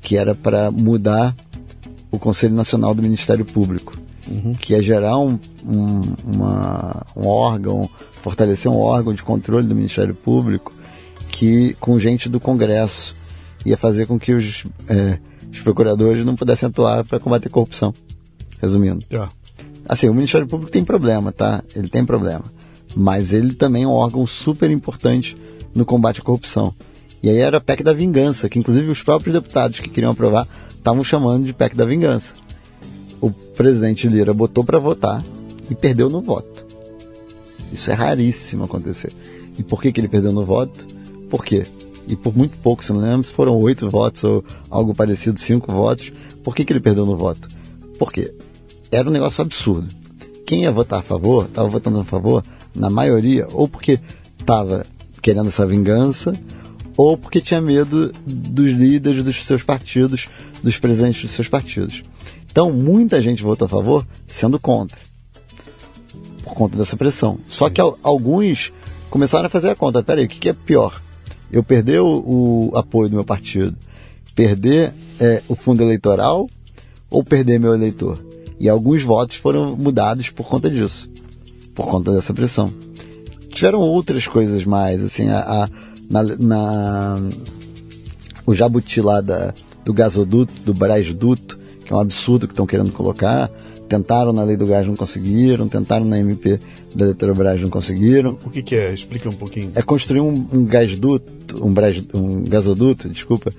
que 0.02 0.18
era 0.18 0.36
para 0.36 0.70
mudar 0.70 1.36
o 2.12 2.20
Conselho 2.20 2.54
Nacional 2.54 2.93
do 2.93 3.02
Ministério 3.02 3.45
Público, 3.45 3.97
uhum. 4.30 4.54
que 4.54 4.74
ia 4.74 4.82
gerar 4.82 5.18
um, 5.18 5.39
um, 5.66 6.02
uma, 6.26 7.06
um 7.16 7.26
órgão, 7.26 7.89
fortalecer 8.12 8.70
um 8.70 8.78
órgão 8.78 9.14
de 9.14 9.24
controle 9.24 9.66
do 9.66 9.74
Ministério 9.74 10.14
Público 10.14 10.74
que 11.32 11.74
com 11.80 11.98
gente 11.98 12.30
do 12.30 12.40
Congresso 12.40 13.16
ia 13.66 13.78
fazer 13.78 14.06
com 14.06 14.20
que 14.20 14.34
os, 14.34 14.66
é, 14.88 15.18
os 15.52 15.60
procuradores 15.60 16.26
não 16.26 16.36
pudessem 16.36 16.68
atuar 16.68 17.06
para 17.06 17.20
combater 17.20 17.50
corrupção. 17.50 17.94
Resumindo. 18.62 19.04
Yeah. 19.12 19.32
Assim, 19.88 20.08
o 20.08 20.14
Ministério 20.14 20.48
Público 20.48 20.72
tem 20.72 20.84
problema, 20.84 21.32
tá? 21.32 21.64
Ele 21.76 21.90
tem 21.90 22.06
problema. 22.06 22.44
Mas 22.96 23.34
ele 23.34 23.54
também 23.54 23.84
é 23.84 23.88
um 23.88 23.92
órgão 23.92 24.26
super 24.26 24.70
importante 24.70 25.36
no 25.74 25.86
combate 25.86 26.20
à 26.20 26.24
corrupção. 26.24 26.74
E 27.24 27.30
aí 27.30 27.38
era 27.38 27.58
a 27.58 27.62
PEC 27.62 27.84
da 27.84 27.94
vingança, 27.94 28.50
que 28.50 28.60
inclusive 28.60 28.92
os 28.92 29.02
próprios 29.02 29.34
deputados 29.34 29.80
que 29.80 29.90
queriam 29.90 30.12
aprovar 30.12 30.48
estavam 30.70 31.04
chamando 31.04 31.46
de 31.46 31.54
PEC 31.54 31.76
da 31.76 31.86
vingança. 31.86 32.34
O 33.20 33.32
presidente 33.32 34.08
Lira 34.08 34.34
botou 34.34 34.64
para 34.64 34.80
votar 34.80 35.24
e 35.70 35.76
perdeu 35.76 36.10
no 36.10 36.22
voto. 36.22 36.66
Isso 37.72 37.90
é 37.90 37.94
raríssimo 37.94 38.64
acontecer. 38.64 39.14
E 39.58 39.64
por 39.64 39.82
que, 39.82 39.92
que 39.92 40.02
ele 40.02 40.08
perdeu 40.08 40.32
no 40.32 40.44
voto? 40.44 40.88
Por 41.32 41.46
quê? 41.46 41.66
E 42.10 42.16
por 42.16 42.36
muito 42.36 42.58
pouco, 42.58 42.84
se 42.84 42.92
não 42.92 43.00
lembro, 43.00 43.26
se 43.26 43.34
foram 43.34 43.58
oito 43.58 43.90
votos 43.90 44.22
ou 44.26 44.44
algo 44.70 44.94
parecido, 44.94 45.40
cinco 45.40 45.72
votos. 45.72 46.12
Por 46.44 46.54
que, 46.54 46.66
que 46.66 46.74
ele 46.74 46.82
perdeu 46.82 47.06
no 47.06 47.16
voto? 47.16 47.48
Porque 47.98 48.34
era 48.92 49.08
um 49.08 49.14
negócio 49.14 49.42
absurdo. 49.42 49.88
Quem 50.46 50.64
ia 50.64 50.72
votar 50.74 51.00
a 51.00 51.02
favor, 51.02 51.46
estava 51.46 51.70
votando 51.70 52.02
a 52.02 52.04
favor, 52.04 52.44
na 52.76 52.90
maioria, 52.90 53.48
ou 53.54 53.66
porque 53.66 53.98
estava 54.38 54.86
querendo 55.22 55.48
essa 55.48 55.66
vingança, 55.66 56.34
ou 56.98 57.18
porque 57.18 57.40
tinha 57.40 57.62
medo 57.62 58.12
dos 58.26 58.72
líderes 58.72 59.24
dos 59.24 59.46
seus 59.46 59.64
partidos, 59.64 60.28
dos 60.62 60.78
presidentes 60.78 61.22
dos 61.22 61.32
seus 61.32 61.48
partidos. 61.48 62.04
Então, 62.52 62.74
muita 62.74 63.22
gente 63.22 63.42
votou 63.42 63.68
a 63.68 63.70
favor 63.70 64.06
sendo 64.28 64.60
contra, 64.60 64.98
por 66.44 66.54
conta 66.54 66.76
dessa 66.76 66.98
pressão. 66.98 67.40
Só 67.48 67.70
que 67.70 67.80
alguns 67.80 68.74
começaram 69.10 69.46
a 69.46 69.50
fazer 69.50 69.70
a 69.70 69.76
conta. 69.76 70.04
Peraí, 70.04 70.26
o 70.26 70.28
que, 70.28 70.40
que 70.40 70.50
é 70.50 70.54
pior? 70.54 71.02
Eu 71.52 71.64
perder 71.64 71.99
o, 72.02 72.70
o 72.72 72.78
apoio 72.78 73.10
do 73.10 73.16
meu 73.16 73.26
partido, 73.26 73.76
perder 74.34 74.93
é, 75.20 75.43
o 75.47 75.56
fundo 75.56 75.84
eleitoral 75.84 76.49
ou 77.10 77.24
perder 77.24 77.60
meu 77.60 77.74
eleitor. 77.74 78.18
E 78.60 78.70
alguns 78.70 79.04
votos 79.04 79.36
foram 79.36 79.76
mudados 79.76 80.30
por 80.30 80.47
conta 80.47 80.70
disso, 80.70 81.10
por 81.76 81.88
conta 81.88 82.14
dessa 82.14 82.34
pressão. 82.34 82.72
Tiveram 83.49 83.80
outras 83.80 84.28
coisas 84.28 84.64
mais, 84.64 85.04
assim, 85.04 85.30
a, 85.30 85.39
a 85.39 85.70
na, 86.10 86.24
na, 86.24 87.30
o 88.45 88.54
jabuti 88.54 89.02
lá 89.02 89.22
da, 89.22 89.54
do 89.84 89.93
gasoduto, 89.93 90.54
do 90.66 90.74
Brasduto, 90.74 91.58
que 91.86 91.91
é 91.91 91.95
um 91.95 91.99
absurdo 91.99 92.47
que 92.47 92.54
estão 92.54 92.66
querendo 92.66 92.91
colocar. 92.91 93.49
Tentaram 93.92 94.32
na 94.32 94.42
lei 94.44 94.56
do 94.56 94.66
gás, 94.66 94.88
não 94.88 94.96
conseguiram. 94.96 95.68
Tentaram 95.68 96.06
na 96.06 96.18
MP 96.18 96.58
da 96.96 97.04
Eletrobras, 97.04 97.60
não 97.60 97.70
conseguiram. 97.70 98.39
O 98.46 98.50
que, 98.50 98.64
que 98.64 98.74
é? 98.74 98.94
Explica 98.94 99.28
um 99.28 99.34
pouquinho. 99.34 99.74
É 99.76 99.82
construir 99.82 100.22
um, 100.22 100.48
um 100.54 100.64
gasduto, 100.64 101.62
um, 101.62 101.74
bras, 101.74 102.02
um 102.14 102.42
gasoduto, 102.46 103.10
desculpa, 103.10 103.52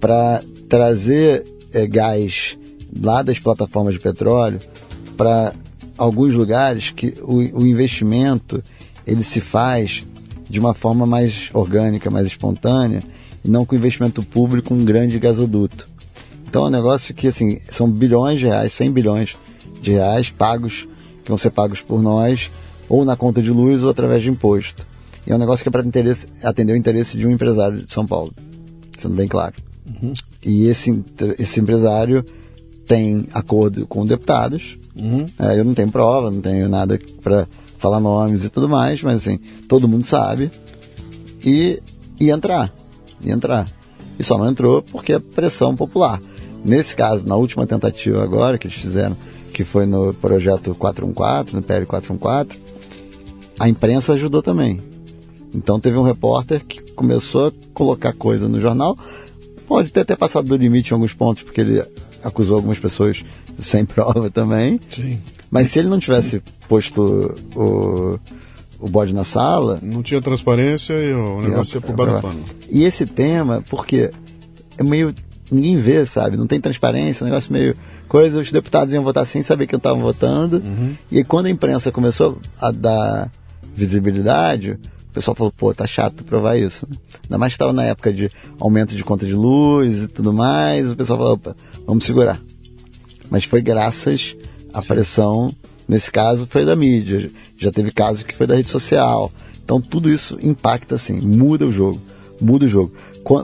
para 0.00 0.42
trazer 0.66 1.44
é, 1.74 1.86
gás 1.86 2.56
lá 2.98 3.20
das 3.20 3.38
plataformas 3.38 3.92
de 3.92 4.00
petróleo 4.00 4.58
para 5.14 5.52
alguns 5.98 6.32
lugares 6.32 6.88
que 6.88 7.12
o, 7.20 7.60
o 7.60 7.66
investimento 7.66 8.64
ele 9.06 9.24
se 9.24 9.42
faz 9.42 10.06
de 10.48 10.58
uma 10.58 10.72
forma 10.72 11.06
mais 11.06 11.50
orgânica, 11.52 12.10
mais 12.10 12.26
espontânea, 12.26 13.02
e 13.44 13.50
não 13.50 13.66
com 13.66 13.74
investimento 13.74 14.22
público, 14.22 14.72
um 14.72 14.82
grande 14.86 15.18
gasoduto. 15.18 15.86
Então 16.48 16.64
é 16.64 16.68
um 16.68 16.70
negócio 16.70 17.12
que 17.12 17.26
assim, 17.26 17.60
são 17.68 17.90
bilhões 17.90 18.40
de 18.40 18.46
reais, 18.46 18.72
100 18.72 18.90
bilhões 18.90 19.36
de 19.86 19.92
reais 19.92 20.30
pagos, 20.30 20.86
que 21.22 21.28
vão 21.28 21.38
ser 21.38 21.50
pagos 21.50 21.80
por 21.80 22.02
nós, 22.02 22.50
ou 22.88 23.04
na 23.04 23.16
conta 23.16 23.40
de 23.40 23.50
luz 23.50 23.84
ou 23.84 23.90
através 23.90 24.22
de 24.22 24.28
imposto. 24.28 24.84
E 25.24 25.32
é 25.32 25.34
um 25.34 25.38
negócio 25.38 25.62
que 25.62 25.68
é 25.68 25.72
para 25.72 25.82
atender 26.42 26.72
o 26.72 26.76
interesse 26.76 27.16
de 27.16 27.26
um 27.26 27.30
empresário 27.30 27.82
de 27.82 27.92
São 27.92 28.04
Paulo, 28.04 28.32
sendo 28.98 29.14
bem 29.14 29.28
claro. 29.28 29.54
Uhum. 29.86 30.12
E 30.44 30.66
esse, 30.66 31.04
esse 31.38 31.60
empresário 31.60 32.24
tem 32.86 33.28
acordo 33.32 33.86
com 33.86 34.04
deputados. 34.04 34.76
Uhum. 34.96 35.26
É, 35.38 35.58
eu 35.58 35.64
não 35.64 35.74
tenho 35.74 35.90
prova, 35.90 36.30
não 36.30 36.40
tenho 36.40 36.68
nada 36.68 36.98
para 37.22 37.46
falar 37.78 38.00
nomes 38.00 38.44
e 38.44 38.48
tudo 38.48 38.68
mais, 38.68 39.02
mas 39.02 39.18
assim, 39.18 39.38
todo 39.68 39.88
mundo 39.88 40.04
sabe. 40.04 40.50
E, 41.44 41.80
e 42.20 42.30
entrar. 42.30 42.72
E 43.24 43.30
entrar. 43.30 43.66
E 44.18 44.24
só 44.24 44.36
não 44.36 44.48
entrou 44.48 44.82
porque 44.82 45.12
é 45.12 45.18
pressão 45.18 45.76
popular. 45.76 46.20
Nesse 46.64 46.96
caso, 46.96 47.26
na 47.26 47.36
última 47.36 47.66
tentativa 47.66 48.22
agora 48.22 48.58
que 48.58 48.66
eles 48.66 48.76
fizeram, 48.76 49.16
que 49.56 49.64
foi 49.64 49.86
no 49.86 50.12
projeto 50.12 50.74
414, 50.74 51.56
no 51.56 51.62
PL 51.62 51.86
414, 51.86 52.60
a 53.58 53.66
imprensa 53.66 54.12
ajudou 54.12 54.42
também. 54.42 54.82
Então 55.54 55.80
teve 55.80 55.96
um 55.96 56.02
repórter 56.02 56.62
que 56.62 56.92
começou 56.92 57.46
a 57.46 57.52
colocar 57.72 58.12
coisa 58.12 58.46
no 58.50 58.60
jornal. 58.60 58.98
Pode 59.66 59.90
ter 59.90 60.00
até 60.00 60.14
passado 60.14 60.46
do 60.46 60.56
limite 60.56 60.90
em 60.90 60.92
alguns 60.92 61.14
pontos, 61.14 61.42
porque 61.42 61.62
ele 61.62 61.82
acusou 62.22 62.56
algumas 62.56 62.78
pessoas 62.78 63.24
sem 63.58 63.86
prova 63.86 64.30
também. 64.30 64.78
Sim. 64.94 65.18
Mas 65.50 65.70
se 65.70 65.78
ele 65.78 65.88
não 65.88 65.98
tivesse 65.98 66.42
posto 66.68 67.34
o, 67.54 68.20
o 68.78 68.90
bode 68.90 69.14
na 69.14 69.24
sala. 69.24 69.80
Não 69.82 70.02
tinha 70.02 70.20
transparência 70.20 70.92
e 70.92 71.14
o 71.14 71.40
negócio 71.40 71.78
ia 71.78 71.80
pro 71.80 71.94
bar 71.94 72.20
pano. 72.20 72.44
E 72.70 72.84
esse 72.84 73.06
tema, 73.06 73.64
porque 73.70 74.10
é 74.76 74.82
meio. 74.82 75.14
Ninguém 75.50 75.78
vê, 75.78 76.04
sabe? 76.04 76.36
Não 76.36 76.46
tem 76.46 76.60
transparência, 76.60 77.24
um 77.24 77.28
negócio 77.28 77.50
meio. 77.50 77.74
Coisa, 78.16 78.40
os 78.40 78.50
deputados 78.50 78.94
iam 78.94 79.04
votar 79.04 79.26
sem 79.26 79.42
saber 79.42 79.66
quem 79.66 79.76
estavam 79.76 80.00
votando. 80.00 80.56
Uhum. 80.56 80.96
E 81.12 81.18
aí, 81.18 81.24
quando 81.24 81.46
a 81.46 81.50
imprensa 81.50 81.92
começou 81.92 82.40
a 82.58 82.70
dar 82.70 83.30
visibilidade, 83.74 84.70
o 85.10 85.12
pessoal 85.12 85.34
falou, 85.34 85.52
pô, 85.54 85.74
tá 85.74 85.86
chato 85.86 86.24
provar 86.24 86.56
isso. 86.56 86.88
Né? 86.88 86.96
Ainda 87.24 87.36
mais 87.36 87.52
que 87.52 87.56
estava 87.56 87.74
na 87.74 87.84
época 87.84 88.10
de 88.10 88.30
aumento 88.58 88.96
de 88.96 89.04
conta 89.04 89.26
de 89.26 89.34
luz 89.34 90.04
e 90.04 90.08
tudo 90.08 90.32
mais, 90.32 90.90
o 90.90 90.96
pessoal 90.96 91.18
falou, 91.18 91.34
opa, 91.34 91.54
vamos 91.86 92.06
segurar. 92.06 92.40
Mas 93.28 93.44
foi 93.44 93.60
graças 93.60 94.34
à 94.72 94.80
pressão, 94.80 95.54
nesse 95.86 96.10
caso 96.10 96.46
foi 96.46 96.64
da 96.64 96.74
mídia, 96.74 97.30
já 97.58 97.70
teve 97.70 97.90
caso 97.90 98.24
que 98.24 98.34
foi 98.34 98.46
da 98.46 98.56
rede 98.56 98.70
social. 98.70 99.30
Então 99.62 99.78
tudo 99.78 100.10
isso 100.10 100.38
impacta 100.40 100.94
assim, 100.94 101.20
muda 101.20 101.66
o 101.66 101.72
jogo, 101.72 102.00
muda 102.40 102.64
o 102.64 102.68
jogo. 102.68 102.94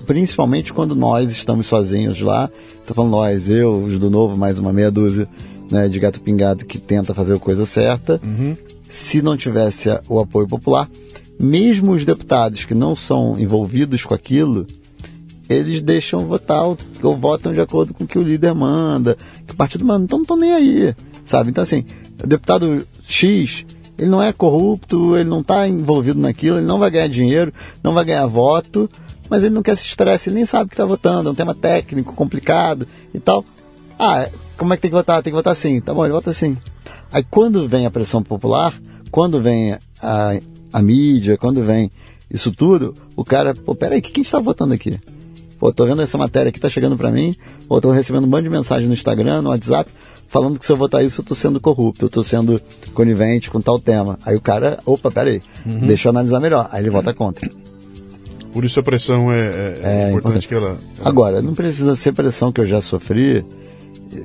Principalmente 0.07 0.73
quando 0.73 0.95
nós 0.95 1.31
estamos 1.33 1.67
sozinhos 1.67 2.21
lá, 2.21 2.49
estou 2.81 2.95
falando 2.95 3.11
nós, 3.11 3.49
eu, 3.49 3.73
os 3.73 3.99
do 3.99 4.09
novo, 4.09 4.37
mais 4.37 4.59
uma 4.59 4.73
meia 4.73 4.91
dúzia 4.91 5.29
né, 5.71 5.89
de 5.89 5.99
gato 5.99 6.21
pingado 6.21 6.65
que 6.65 6.79
tenta 6.79 7.13
fazer 7.13 7.35
a 7.35 7.39
coisa 7.39 7.67
certa. 7.67 8.21
Uhum. 8.23 8.57
Se 8.89 9.23
não 9.23 9.37
tivesse 9.37 9.89
o 10.09 10.21
apoio 10.21 10.47
popular, 10.47 10.89
mesmo 11.39 11.93
os 11.93 12.05
deputados 12.05 12.65
que 12.65 12.75
não 12.75 12.95
são 12.95 13.39
envolvidos 13.39 14.05
com 14.05 14.15
aquilo, 14.15 14.67
eles 15.49 15.83
deixam 15.83 16.27
votar 16.27 16.63
ou 16.65 17.17
votam 17.17 17.53
de 17.53 17.61
acordo 17.61 17.93
com 17.93 18.05
o 18.05 18.07
que 18.07 18.19
o 18.19 18.23
líder 18.23 18.55
manda, 18.55 19.17
que 19.47 19.55
o 19.55 19.57
partido 19.57 19.85
manda, 19.85 20.05
então 20.05 20.19
não 20.19 20.23
estão 20.23 20.37
nem 20.37 20.53
aí, 20.53 20.95
sabe? 21.25 21.51
Então, 21.51 21.63
assim, 21.63 21.85
o 22.23 22.27
deputado 22.27 22.87
X, 23.03 23.67
ele 23.99 24.11
não 24.11 24.23
é 24.23 24.33
corrupto, 24.33 25.17
ele 25.17 25.29
não 25.29 25.41
está 25.41 25.67
envolvido 25.67 26.21
naquilo, 26.21 26.59
ele 26.59 26.67
não 26.67 26.79
vai 26.79 26.91
ganhar 26.91 27.09
dinheiro, 27.09 27.53
não 27.83 27.93
vai 27.95 28.05
ganhar 28.05 28.27
voto, 28.27 28.89
mas 29.29 29.43
ele 29.43 29.55
não 29.55 29.63
quer 29.63 29.77
se 29.77 29.87
estresse, 29.87 30.29
ele 30.29 30.37
nem 30.37 30.47
sabe 30.47 30.69
que 30.69 30.75
está 30.75 30.85
votando, 30.85 31.29
é 31.29 31.33
um 31.33 31.35
tema 31.35 31.55
técnico, 31.55 32.15
complicado 32.15 32.87
e 33.15 33.19
tal. 33.19 33.45
Ah, 33.99 34.29
como 34.57 34.73
é 34.73 34.77
que 34.77 34.83
tem 34.83 34.91
que 34.91 34.97
votar? 34.97 35.23
Tem 35.23 35.33
que 35.33 35.37
votar 35.37 35.53
assim. 35.53 35.81
Tá 35.81 35.95
bom, 35.95 36.05
ele 36.05 36.13
vota 36.13 36.31
assim. 36.31 36.57
Aí 37.13 37.23
quando 37.23 37.69
vem 37.69 37.87
a 37.87 37.91
pressão 37.91 38.23
popular, 38.23 38.75
quando 39.11 39.41
vem 39.41 39.77
a, 40.01 40.39
a 40.73 40.83
mídia, 40.83 41.37
quando 41.37 41.65
vem 41.65 41.91
isso 42.31 42.51
tudo, 42.51 42.95
o 43.15 43.25
cara, 43.25 43.55
pô, 43.55 43.75
peraí, 43.75 43.99
o 43.99 44.03
que, 44.03 44.11
que 44.11 44.21
a 44.21 44.23
gente 44.23 44.27
está 44.27 44.41
votando 44.41 44.73
aqui? 44.73 44.99
Pô, 45.59 45.73
tô 45.73 45.85
vendo 45.85 46.03
essa 46.03 46.19
matéria 46.19 46.51
que 46.51 46.59
tá 46.59 46.69
chegando 46.69 46.97
para 46.97 47.11
mim, 47.11 47.37
ou 47.69 47.81
tô 47.81 47.91
recebendo 47.93 48.25
um 48.25 48.29
monte 48.29 48.45
de 48.45 48.51
mensagem 48.51 48.89
no 48.89 48.95
Instagram, 48.95 49.43
no 49.43 49.51
WhatsApp, 49.51 49.91
falando 50.27 50.59
que 50.59 50.65
se 50.65 50.73
eu 50.73 50.77
votar 50.77 51.05
isso 51.05 51.21
eu 51.21 51.25
tô 51.25 51.35
sendo 51.35 51.61
corrupto, 51.61 52.07
eu 52.07 52.09
tô 52.09 52.25
sendo 52.25 52.61
conivente 52.95 53.51
com 53.51 53.61
tal 53.61 53.79
tema. 53.79 54.19
Aí 54.25 54.35
o 54.35 54.41
cara, 54.41 54.79
opa, 54.87 55.11
peraí, 55.11 55.43
uhum. 55.65 55.87
deixa 55.87 56.09
eu 56.09 56.11
analisar 56.11 56.41
melhor. 56.41 56.69
Aí 56.73 56.83
ele 56.83 56.91
vota 56.91 57.13
contra. 57.13 57.49
Por 58.53 58.65
isso 58.65 58.79
a 58.79 58.83
pressão 58.83 59.33
é, 59.33 59.39
é, 59.39 59.45
é 59.45 60.11
importante, 60.11 60.45
importante, 60.45 60.49
que 60.49 60.55
ela, 60.55 60.69
ela, 60.69 60.79
Agora, 61.09 61.41
não 61.41 61.55
precisa 61.55 61.97
ser 61.97 62.13
pressão 62.13 62.53
que 62.53 62.61
eu 62.61 62.67
já 62.67 62.83
sofri, 62.83 63.45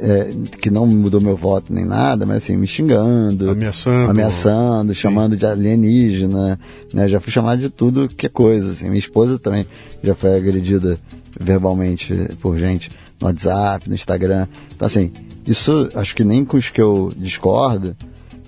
é, 0.01 0.34
que 0.59 0.69
não 0.69 0.86
mudou 0.86 1.21
meu 1.21 1.36
voto 1.36 1.71
nem 1.71 1.86
nada, 1.86 2.25
mas 2.25 2.38
assim, 2.38 2.57
me 2.57 2.67
xingando, 2.67 3.49
ameaçando, 3.49 4.11
ameaçando 4.11 4.93
chamando 4.93 5.38
de 5.38 5.45
alienígena, 5.45 6.59
né? 6.93 7.07
Já 7.07 7.19
fui 7.19 7.32
chamado 7.32 7.59
de 7.59 7.69
tudo 7.69 8.09
que 8.09 8.25
é 8.25 8.30
coisa. 8.30 8.71
Assim. 8.71 8.86
Minha 8.86 8.99
esposa 8.99 9.39
também 9.39 9.65
já 10.03 10.13
foi 10.13 10.36
agredida 10.36 10.99
verbalmente 11.39 12.13
por 12.41 12.57
gente 12.57 12.89
no 13.19 13.28
WhatsApp, 13.28 13.88
no 13.88 13.95
Instagram. 13.95 14.47
Então, 14.75 14.86
assim, 14.86 15.11
isso 15.45 15.89
acho 15.95 16.15
que 16.15 16.23
nem 16.23 16.43
com 16.43 16.57
os 16.57 16.69
que 16.69 16.82
eu 16.82 17.09
discordo, 17.15 17.95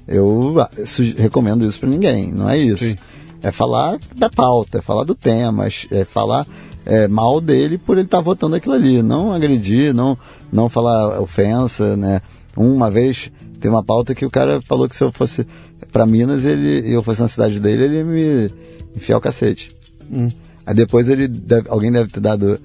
eu 0.07 0.59
ah, 0.59 0.69
recomendo 1.17 1.65
isso 1.65 1.80
para 1.80 1.89
ninguém. 1.89 2.32
Não 2.32 2.49
é 2.49 2.57
isso. 2.57 2.84
Sim. 2.84 2.95
É 3.42 3.52
falar 3.52 3.98
da 4.16 4.30
pauta, 4.30 4.80
é 4.80 4.82
falar 4.82 5.04
do 5.04 5.16
tema, 5.16 5.68
é 5.92 6.04
falar 6.04 6.46
é, 6.86 7.08
mal 7.08 7.40
dele 7.40 7.78
por 7.78 7.98
ele 7.98 8.06
estar 8.06 8.18
tá 8.18 8.24
votando 8.24 8.56
aquilo 8.56 8.76
ali. 8.76 9.02
Não 9.02 9.34
agredir, 9.34 9.94
não, 9.94 10.18
não 10.52 10.70
falar 10.70 11.22
ofensa, 11.22 11.96
né? 11.96 12.22
Uma 12.56 12.90
vez 12.90 13.32
tem 13.60 13.70
uma 13.70 13.84
pauta 13.84 14.16
que 14.16 14.26
o 14.26 14.30
cara 14.30 14.62
falou 14.62 14.88
que 14.88 14.96
se 14.96 15.04
eu 15.04 15.12
fosse 15.12 15.46
para 15.92 16.06
Minas 16.06 16.46
ele 16.46 16.94
eu 16.94 17.04
fosse 17.04 17.22
na 17.22 17.28
cidade 17.28 17.60
dele, 17.60 17.84
ele 17.84 17.96
ia 17.98 18.06
me 18.06 18.52
enfiar 18.96 19.18
o 19.18 19.22
cacete. 19.22 19.72
Hum. 20.12 20.30
Aí 20.66 20.74
depois 20.74 21.10
ele 21.10 21.28
deve, 21.28 21.70
alguém 21.70 21.92
deve 21.92 22.10
ter 22.12 22.20
dado 22.20 22.60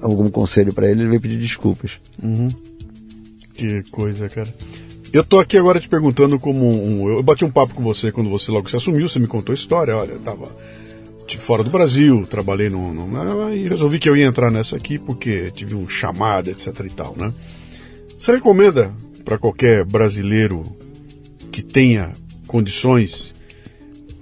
algum 0.00 0.28
conselho 0.30 0.72
para 0.72 0.88
ele, 0.88 1.02
ele 1.02 1.08
veio 1.08 1.20
pedir 1.20 1.38
desculpas. 1.38 1.98
Uhum. 2.22 2.48
Que 3.54 3.82
coisa, 3.90 4.28
cara. 4.28 4.52
Eu 5.12 5.24
tô 5.24 5.40
aqui 5.40 5.56
agora 5.56 5.80
te 5.80 5.88
perguntando 5.88 6.38
como 6.38 6.66
um. 6.68 7.10
Eu 7.10 7.22
bati 7.22 7.44
um 7.44 7.50
papo 7.50 7.74
com 7.74 7.82
você 7.82 8.12
quando 8.12 8.30
você 8.30 8.50
logo 8.52 8.70
se 8.70 8.76
assumiu, 8.76 9.08
você 9.08 9.18
me 9.18 9.26
contou 9.26 9.52
a 9.52 9.56
história, 9.56 9.96
olha, 9.96 10.12
eu 10.12 10.20
tava 10.20 10.48
fora 11.38 11.62
do 11.62 11.70
Brasil, 11.70 12.26
trabalhei 12.28 12.68
no, 12.68 12.92
no, 12.92 13.54
e 13.54 13.68
resolvi 13.68 13.98
que 13.98 14.08
eu 14.08 14.16
ia 14.16 14.26
entrar 14.26 14.50
nessa 14.50 14.76
aqui 14.76 14.98
porque 14.98 15.50
tive 15.52 15.74
um 15.74 15.88
chamado, 15.88 16.50
etc 16.50 16.68
e 16.84 16.90
tal, 16.90 17.14
né? 17.16 17.32
Você 18.18 18.32
recomenda 18.32 18.94
para 19.24 19.38
qualquer 19.38 19.84
brasileiro 19.84 20.62
que 21.52 21.62
tenha 21.62 22.12
condições 22.46 23.34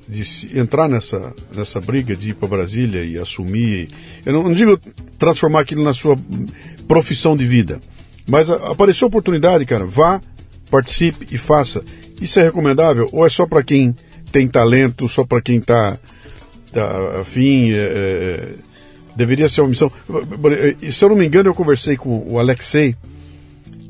de 0.09 0.23
entrar 0.59 0.89
nessa, 0.89 1.35
nessa 1.55 1.81
briga 1.81 2.17
de 2.17 2.31
ir 2.31 2.35
para 2.35 2.49
Brasília 2.49 3.05
e 3.05 3.19
assumir. 3.19 3.89
Eu 4.25 4.33
não, 4.33 4.43
não, 4.45 4.53
digo 4.55 4.79
transformar 5.19 5.61
aquilo 5.61 5.83
na 5.83 5.93
sua 5.93 6.17
profissão 6.87 7.37
de 7.37 7.47
vida, 7.47 7.81
mas 8.29 8.51
a, 8.51 8.71
apareceu 8.71 9.07
a 9.07 9.09
oportunidade, 9.09 9.67
cara, 9.67 9.85
vá, 9.85 10.21
participe 10.69 11.27
e 11.31 11.39
faça. 11.39 11.83
Isso 12.21 12.39
é 12.41 12.45
recomendável 12.45 13.09
ou 13.13 13.27
é 13.27 13.29
só 13.29 13.47
para 13.47 13.63
quem 13.63 13.95
tem 14.31 14.47
talento, 14.47 15.09
só 15.09 15.25
para 15.25 15.41
quem 15.41 15.59
está 15.59 15.99
tá 16.73 17.21
afim? 17.21 17.73
É, 17.73 17.77
é, 17.77 18.49
deveria 19.17 19.49
ser 19.49 19.63
uma 19.63 19.69
missão. 19.69 19.91
Se 20.91 21.05
eu 21.05 21.09
não 21.09 21.17
me 21.17 21.27
engano, 21.27 21.49
eu 21.49 21.55
conversei 21.55 21.97
com 21.97 22.27
o 22.29 22.39
Alexei 22.39 22.95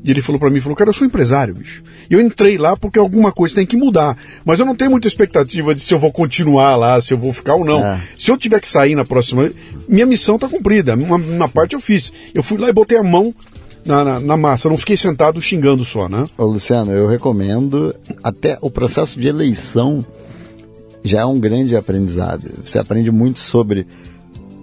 e 0.03 0.11
ele 0.11 0.21
falou 0.21 0.39
para 0.39 0.49
mim, 0.49 0.61
falou, 0.61 0.75
cara, 0.75 0.89
eu 0.89 0.93
sou 0.93 1.05
empresário, 1.05 1.53
bicho. 1.53 1.83
E 2.09 2.13
eu 2.13 2.21
entrei 2.21 2.57
lá 2.57 2.75
porque 2.77 2.97
alguma 2.97 3.31
coisa 3.31 3.55
tem 3.55 3.65
que 3.65 3.75
mudar. 3.75 4.17
Mas 4.45 4.59
eu 4.59 4.65
não 4.65 4.75
tenho 4.75 4.89
muita 4.89 5.07
expectativa 5.07 5.75
de 5.75 5.81
se 5.81 5.93
eu 5.93 5.99
vou 5.99 6.11
continuar 6.11 6.75
lá, 6.77 7.01
se 7.01 7.13
eu 7.13 7.17
vou 7.17 7.33
ficar 7.33 7.55
ou 7.55 7.65
não. 7.65 7.85
É. 7.85 7.99
Se 8.17 8.31
eu 8.31 8.37
tiver 8.37 8.61
que 8.61 8.67
sair 8.67 8.95
na 8.95 9.03
próxima, 9.03 9.51
minha 9.87 10.05
missão 10.05 10.35
está 10.35 10.47
cumprida. 10.47 10.95
Uma, 10.95 11.17
uma, 11.17 11.49
parte 11.49 11.73
eu 11.73 11.81
fiz. 11.81 12.13
Eu 12.33 12.41
fui 12.41 12.57
lá 12.57 12.69
e 12.69 12.73
botei 12.73 12.97
a 12.97 13.03
mão 13.03 13.35
na, 13.85 14.03
na, 14.03 14.19
na 14.19 14.37
massa. 14.37 14.67
Eu 14.67 14.71
não 14.71 14.77
fiquei 14.77 14.97
sentado 14.97 15.41
xingando 15.41 15.83
só, 15.83 16.07
né? 16.07 16.25
Ô, 16.37 16.45
Luciano, 16.45 16.91
eu 16.91 17.07
recomendo 17.07 17.95
até 18.23 18.57
o 18.61 18.69
processo 18.69 19.19
de 19.19 19.27
eleição 19.27 20.05
já 21.03 21.21
é 21.21 21.25
um 21.25 21.39
grande 21.39 21.75
aprendizado. 21.75 22.49
Você 22.65 22.77
aprende 22.77 23.09
muito 23.11 23.39
sobre 23.39 23.87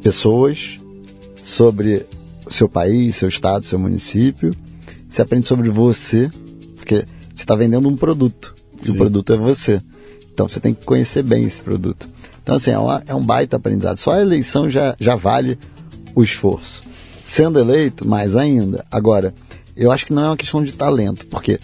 pessoas, 0.03 0.77
sobre 1.43 2.07
seu 2.51 2.69
país, 2.69 3.17
seu 3.17 3.29
estado, 3.29 3.65
seu 3.65 3.79
município 3.79 4.53
você 5.17 5.23
aprende 5.23 5.47
sobre 5.47 5.71
você, 5.71 6.29
porque 6.77 7.07
você 7.35 7.43
está 7.43 7.55
vendendo 7.55 7.89
um 7.89 7.97
produto. 7.97 8.55
E 8.83 8.87
Sim. 8.87 8.93
o 8.93 8.97
produto 8.97 9.33
é 9.33 9.37
você. 9.39 9.81
Então 10.31 10.47
você 10.47 10.61
tem 10.61 10.75
que 10.75 10.85
conhecer 10.85 11.23
bem 11.23 11.45
esse 11.45 11.59
produto. 11.63 12.07
Então, 12.43 12.57
assim, 12.57 12.71
é, 12.71 12.79
uma, 12.79 13.03
é 13.07 13.15
um 13.15 13.25
baita 13.25 13.57
aprendizado. 13.57 13.97
Só 13.97 14.13
a 14.13 14.21
eleição 14.21 14.69
já, 14.69 14.95
já 15.01 15.17
vale 15.17 15.59
o 16.15 16.23
esforço. 16.23 16.83
Sendo 17.27 17.59
eleito, 17.59 18.07
mais 18.07 18.37
ainda. 18.37 18.87
Agora, 18.89 19.35
eu 19.77 19.91
acho 19.91 20.07
que 20.07 20.13
não 20.13 20.23
é 20.23 20.27
uma 20.29 20.37
questão 20.37 20.63
de 20.63 20.71
talento, 20.73 21.27
porque 21.27 21.59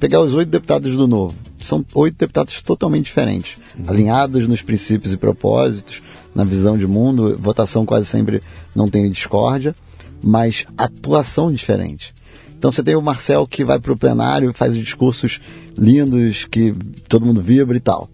pegar 0.00 0.20
os 0.20 0.34
oito 0.34 0.50
deputados 0.50 0.92
do 0.92 1.06
Novo, 1.06 1.36
são 1.60 1.84
oito 1.94 2.18
deputados 2.18 2.60
totalmente 2.60 3.04
diferentes, 3.04 3.56
uhum. 3.78 3.84
alinhados 3.86 4.48
nos 4.48 4.60
princípios 4.60 5.12
e 5.12 5.16
propósitos, 5.16 6.02
na 6.34 6.42
visão 6.42 6.76
de 6.76 6.84
mundo, 6.84 7.38
votação 7.38 7.86
quase 7.86 8.06
sempre 8.06 8.42
não 8.74 8.88
tem 8.88 9.08
discórdia, 9.08 9.72
mas 10.20 10.66
atuação 10.76 11.52
diferente. 11.52 12.12
Então 12.58 12.72
você 12.72 12.82
tem 12.82 12.96
o 12.96 13.00
Marcel 13.00 13.46
que 13.46 13.64
vai 13.64 13.78
para 13.78 13.92
o 13.92 13.96
plenário, 13.96 14.52
faz 14.52 14.74
discursos 14.74 15.40
lindos, 15.78 16.44
que 16.44 16.74
todo 17.08 17.24
mundo 17.24 17.40
vibra 17.40 17.76
e 17.76 17.80
tal. 17.80 18.10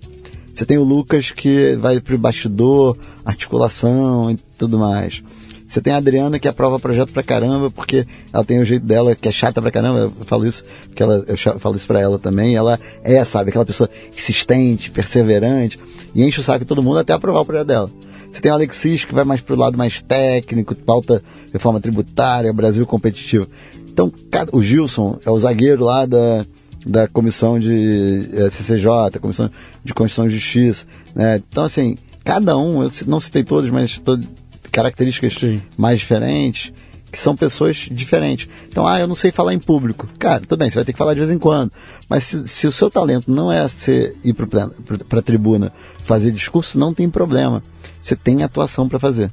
Você 0.55 0.66
tem 0.66 0.76
o 0.76 0.84
Lucas 0.84 1.30
que 1.30 1.76
vai 1.76 1.98
para 1.98 2.14
o 2.14 2.18
bastidor, 2.18 2.94
articulação 3.24 4.30
e 4.30 4.36
tudo 4.59 4.78
mais. 4.78 5.22
Você 5.71 5.81
tem 5.81 5.93
a 5.93 5.99
Adriana 5.99 6.37
que 6.41 6.49
aprova 6.49 6.81
projeto 6.81 7.12
pra 7.12 7.23
caramba, 7.23 7.71
porque 7.71 8.05
ela 8.33 8.45
tem 8.45 8.59
o 8.59 8.64
jeito 8.64 8.85
dela 8.85 9.14
que 9.14 9.29
é 9.29 9.31
chata 9.31 9.62
pra 9.62 9.71
caramba. 9.71 10.01
Eu 10.01 10.11
falo 10.25 10.45
isso, 10.45 10.64
porque 10.89 11.01
ela, 11.01 11.25
eu 11.29 11.37
falo 11.61 11.77
isso 11.77 11.87
pra 11.87 12.01
ela 12.01 12.18
também. 12.18 12.57
Ela 12.57 12.77
é, 13.05 13.25
sabe, 13.25 13.51
aquela 13.51 13.64
pessoa 13.64 13.89
insistente, 14.12 14.91
perseverante, 14.91 15.79
e 16.12 16.25
enche 16.25 16.41
o 16.41 16.43
saco 16.43 16.64
de 16.64 16.64
todo 16.64 16.83
mundo 16.83 16.99
até 16.99 17.12
aprovar 17.12 17.43
o 17.43 17.45
projeto 17.45 17.68
dela. 17.68 17.89
Você 18.33 18.41
tem 18.41 18.51
o 18.51 18.55
Alexis 18.55 19.05
que 19.05 19.14
vai 19.14 19.23
mais 19.23 19.41
pro 19.41 19.55
lado 19.55 19.79
mais 19.79 20.03
técnico, 20.03 20.75
pauta 20.75 21.23
reforma 21.53 21.81
tributária, 21.81 22.53
Brasil 22.53 22.85
competitivo. 22.85 23.47
Então, 23.89 24.12
o 24.53 24.61
Gilson 24.61 25.21
é 25.25 25.31
o 25.31 25.39
zagueiro 25.39 25.85
lá 25.85 26.05
da, 26.05 26.45
da 26.85 27.07
comissão 27.07 27.61
de 27.61 28.29
é, 28.33 28.51
CCJ, 28.51 29.21
comissão 29.21 29.49
de 29.85 29.95
Constituição 29.95 30.27
e 30.27 30.31
Justiça, 30.31 30.85
né? 31.14 31.41
Então, 31.49 31.62
assim, 31.62 31.97
cada 32.25 32.59
um, 32.59 32.83
eu 32.83 32.91
não 33.07 33.21
citei 33.21 33.45
todos, 33.45 33.71
mas 33.71 34.01
todas 34.01 34.27
características 34.71 35.35
Sim. 35.35 35.61
mais 35.77 36.01
diferentes. 36.01 36.73
que 37.11 37.21
são 37.21 37.35
pessoas 37.35 37.89
diferentes. 37.91 38.49
Então, 38.68 38.87
ah, 38.87 39.01
eu 39.01 39.09
não 39.09 39.16
sei 39.16 39.33
falar 39.33 39.53
em 39.53 39.59
público. 39.59 40.09
Cara, 40.16 40.43
tudo 40.43 40.57
bem, 40.57 40.71
você 40.71 40.77
vai 40.77 40.85
ter 40.85 40.93
que 40.93 40.99
falar 40.99 41.12
de 41.12 41.18
vez 41.18 41.33
em 41.33 41.39
quando. 41.39 41.73
Mas 42.09 42.23
se, 42.23 42.47
se 42.47 42.66
o 42.68 42.73
seu 42.73 42.89
talento 42.89 43.29
não 43.29 43.51
é 43.51 43.66
ser, 43.66 44.14
ir 44.23 44.33
para 44.33 45.18
a 45.18 45.23
tribuna 45.23 45.73
fazer 46.05 46.31
discurso, 46.31 46.79
não 46.79 46.95
tem 46.95 47.11
problema. 47.11 47.64
Você 48.01 48.14
tem 48.14 48.45
atuação 48.45 48.89
para 48.89 49.01
fazer. 49.01 49.29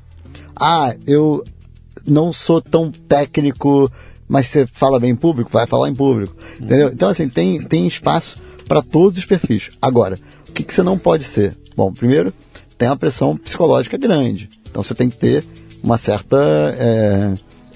Ah, 0.59 0.95
eu 1.05 1.43
não 2.05 2.33
sou 2.33 2.61
tão 2.61 2.91
técnico, 2.91 3.91
mas 4.27 4.47
você 4.47 4.65
fala 4.65 4.99
bem 4.99 5.11
em 5.11 5.15
público, 5.15 5.51
vai 5.51 5.67
falar 5.67 5.87
em 5.87 5.95
público. 5.95 6.35
Entendeu? 6.59 6.89
Então, 6.89 7.09
assim, 7.09 7.29
tem, 7.29 7.63
tem 7.63 7.87
espaço 7.87 8.41
para 8.67 8.81
todos 8.81 9.19
os 9.19 9.25
perfis. 9.25 9.69
Agora, 9.81 10.17
o 10.49 10.51
que, 10.51 10.63
que 10.63 10.73
você 10.73 10.81
não 10.81 10.97
pode 10.97 11.23
ser? 11.25 11.55
Bom, 11.75 11.93
primeiro, 11.93 12.33
tem 12.77 12.87
uma 12.87 12.97
pressão 12.97 13.37
psicológica 13.37 13.97
grande. 13.97 14.49
Então, 14.69 14.83
você 14.83 14.93
tem 14.93 15.09
que 15.09 15.17
ter 15.17 15.43
uma 15.83 15.97
certa 15.97 16.37
é, 16.77 17.33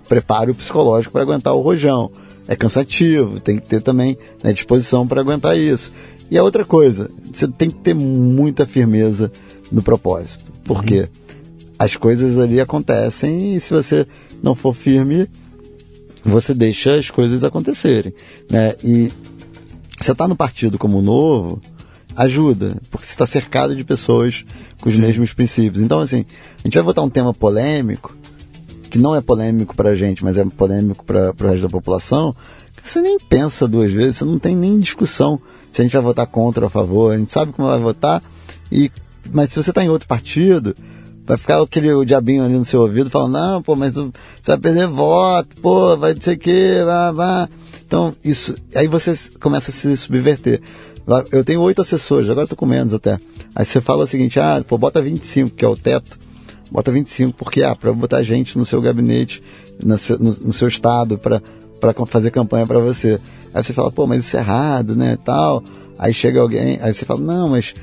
preparo 0.08 0.54
psicológico 0.54 1.14
para 1.14 1.22
aguentar 1.22 1.54
o 1.54 1.62
rojão. 1.62 2.12
É 2.48 2.56
cansativo, 2.56 3.40
tem 3.40 3.60
que 3.60 3.68
ter 3.68 3.82
também 3.82 4.18
né, 4.44 4.52
disposição 4.52 5.08
para 5.08 5.22
aguentar 5.22 5.58
isso. 5.58 5.92
E 6.30 6.38
a 6.38 6.44
outra 6.44 6.66
coisa, 6.66 7.10
você 7.32 7.48
tem 7.48 7.70
que 7.70 7.78
ter 7.80 7.94
muita 7.94 8.66
firmeza 8.66 9.32
no 9.72 9.82
propósito. 9.82 10.46
Porque 10.64 11.02
uhum. 11.02 11.08
as 11.78 11.96
coisas 11.96 12.38
ali 12.38 12.60
acontecem 12.60 13.56
e 13.56 13.62
se 13.62 13.74
você 13.74 14.08
não 14.42 14.56
for 14.56 14.74
firme, 14.74 15.28
você 16.24 16.54
deixa 16.54 16.96
as 16.96 17.10
coisas 17.10 17.44
acontecerem. 17.44 18.14
Né? 18.50 18.76
E 18.84 19.12
você 20.00 20.12
está 20.12 20.28
no 20.28 20.36
partido 20.36 20.78
como 20.78 21.02
novo, 21.02 21.62
ajuda, 22.16 22.78
porque 22.90 23.06
você 23.06 23.14
está 23.14 23.26
cercado 23.26 23.76
de 23.76 23.84
pessoas 23.84 24.46
com 24.80 24.90
os 24.90 24.96
Sim. 24.96 25.02
mesmos 25.02 25.34
princípios. 25.34 25.84
Então, 25.84 26.00
assim, 26.00 26.26
a 26.60 26.68
gente 26.68 26.74
vai 26.74 26.84
votar 26.84 27.04
um 27.04 27.10
tema 27.10 27.34
polêmico, 27.34 28.16
que 28.90 28.98
não 28.98 29.16
é 29.16 29.22
polêmico 29.22 29.76
para 29.76 29.92
a 29.92 29.96
gente, 29.96 30.24
mas 30.24 30.38
é 30.38 30.46
polêmico 30.46 31.06
para 31.06 31.32
o 31.32 31.48
resto 31.48 31.62
da 31.62 31.70
população, 31.70 32.36
você 32.84 33.02
nem 33.02 33.18
pensa 33.20 33.68
duas 33.68 33.92
vezes, 33.92 34.18
você 34.18 34.26
não 34.26 34.40
tem 34.40 34.56
nem 34.56 34.80
discussão 34.80 35.40
se 35.72 35.82
a 35.82 35.84
gente 35.84 35.94
vai 35.94 36.02
votar 36.02 36.28
contra 36.28 36.64
ou 36.64 36.68
a 36.68 36.70
favor, 36.70 37.14
a 37.14 37.18
gente 37.18 37.32
sabe 37.32 37.54
como 37.54 37.68
vai 37.68 37.80
votar, 37.80 38.22
e, 38.72 38.92
mas 39.32 39.52
se 39.52 39.62
você 39.62 39.70
está 39.72 39.84
em 39.84 39.90
outro 39.90 40.08
partido, 40.08 40.76
vai 41.26 41.38
ficar 41.38 41.62
aquele 41.62 42.06
diabinho 42.06 42.44
ali 42.44 42.58
no 42.58 42.66
seu 42.66 42.82
ouvido 42.82 43.10
falando, 43.10 43.34
não, 43.34 43.62
pô, 43.62 43.76
mas 43.76 43.94
você 43.94 44.12
vai 44.46 44.58
perder 44.58 44.88
voto, 44.88 45.56
pô, 45.62 45.96
vai 45.96 46.14
dizer 46.14 46.38
que, 46.38 46.84
vá, 46.84 47.12
vá. 47.12 47.50
Então, 47.86 48.14
isso, 48.24 48.56
aí 48.76 48.88
você 48.88 49.14
começa 49.40 49.72
a 49.72 49.74
se 49.74 49.96
subverter. 49.96 50.62
Eu 51.32 51.44
tenho 51.44 51.62
oito 51.62 51.82
assessores, 51.82 52.30
agora 52.30 52.46
estou 52.46 52.58
com 52.58 52.66
menos 52.66 52.94
até. 52.94 53.20
Aí 53.56 53.66
você 53.66 53.82
fala 53.82 54.04
o 54.04 54.08
seguinte, 54.08 54.40
ah, 54.40 54.64
pô, 54.68 54.78
bota 54.78 55.02
25, 55.02 55.52
que 55.52 55.66
é 55.66 55.68
o 55.68 55.76
teto. 55.76 56.18
Bota 56.72 56.92
25, 56.92 57.34
porque, 57.34 57.64
ah, 57.64 57.76
para 57.76 57.92
botar 57.92 58.24
gente 58.24 58.58
no 58.58 58.66
seu 58.66 58.82
gabinete, 58.82 59.44
no 59.84 59.98
seu, 59.98 60.18
no, 60.18 60.32
no 60.32 60.54
seu 60.54 60.68
estado, 60.68 61.18
para 61.18 61.42
fazer 62.08 62.32
campanha 62.32 62.66
para 62.66 62.80
você. 62.80 63.20
Aí 63.54 63.64
você 63.64 63.74
fala, 63.74 63.92
pô, 63.92 64.08
mas 64.08 64.26
isso 64.26 64.38
é 64.38 64.40
errado, 64.40 64.96
né, 64.96 65.18
tal. 65.24 65.64
Aí 66.00 66.14
chega 66.14 66.40
alguém, 66.40 66.80
aí 66.82 66.94
você 66.94 67.06
fala, 67.06 67.20
não, 67.20 67.50
mas, 67.50 67.74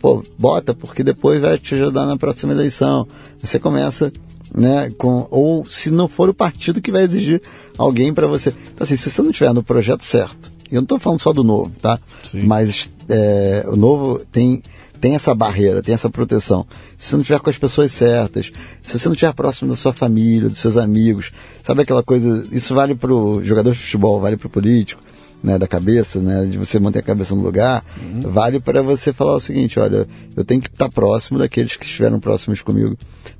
pô, 0.00 0.22
bota, 0.38 0.72
porque 0.72 1.02
depois 1.02 1.40
vai 1.40 1.58
te 1.58 1.74
ajudar 1.74 2.06
na 2.06 2.16
próxima 2.16 2.52
eleição. 2.52 3.06
Você 3.42 3.58
começa, 3.58 4.12
né, 4.54 4.90
com, 4.96 5.26
ou 5.30 5.66
se 5.66 5.90
não 5.90 6.06
for 6.06 6.28
o 6.28 6.34
partido 6.34 6.80
que 6.80 6.92
vai 6.92 7.02
exigir 7.02 7.42
alguém 7.76 8.14
para 8.14 8.26
você. 8.26 8.50
Então, 8.50 8.84
assim, 8.84 8.96
se 8.96 9.10
você 9.10 9.22
não 9.22 9.30
estiver 9.30 9.52
no 9.52 9.62
projeto 9.62 10.04
certo, 10.04 10.59
eu 10.74 10.80
não 10.80 10.84
estou 10.84 10.98
falando 10.98 11.20
só 11.20 11.32
do 11.32 11.44
novo, 11.44 11.70
tá? 11.80 11.98
Sim. 12.22 12.44
Mas 12.44 12.90
é, 13.08 13.64
o 13.66 13.76
novo 13.76 14.20
tem, 14.30 14.62
tem 15.00 15.14
essa 15.14 15.34
barreira, 15.34 15.82
tem 15.82 15.94
essa 15.94 16.08
proteção. 16.08 16.66
Se 16.98 17.08
você 17.08 17.16
não 17.16 17.22
estiver 17.22 17.40
com 17.40 17.50
as 17.50 17.58
pessoas 17.58 17.92
certas, 17.92 18.52
se 18.82 18.98
você 18.98 19.08
não 19.08 19.14
estiver 19.14 19.32
próximo 19.32 19.70
da 19.70 19.76
sua 19.76 19.92
família, 19.92 20.48
dos 20.48 20.58
seus 20.58 20.76
amigos, 20.76 21.32
sabe 21.62 21.82
aquela 21.82 22.02
coisa? 22.02 22.46
Isso 22.52 22.74
vale 22.74 22.94
para 22.94 23.12
o 23.12 23.42
jogador 23.44 23.72
de 23.72 23.78
futebol, 23.78 24.20
vale 24.20 24.36
para 24.36 24.46
o 24.46 24.50
político, 24.50 25.02
né, 25.42 25.58
da 25.58 25.66
cabeça, 25.66 26.20
né, 26.20 26.44
de 26.44 26.58
você 26.58 26.78
manter 26.78 26.98
a 26.98 27.02
cabeça 27.02 27.34
no 27.34 27.42
lugar, 27.42 27.84
uhum. 28.00 28.30
vale 28.30 28.60
para 28.60 28.82
você 28.82 29.12
falar 29.12 29.36
o 29.36 29.40
seguinte: 29.40 29.78
olha, 29.78 30.06
eu 30.36 30.44
tenho 30.44 30.60
que 30.60 30.68
estar 30.68 30.88
próximo 30.88 31.38
daqueles 31.38 31.76
que 31.76 31.84
estiveram 31.84 32.20
próximos 32.20 32.60
comigo 32.60 32.96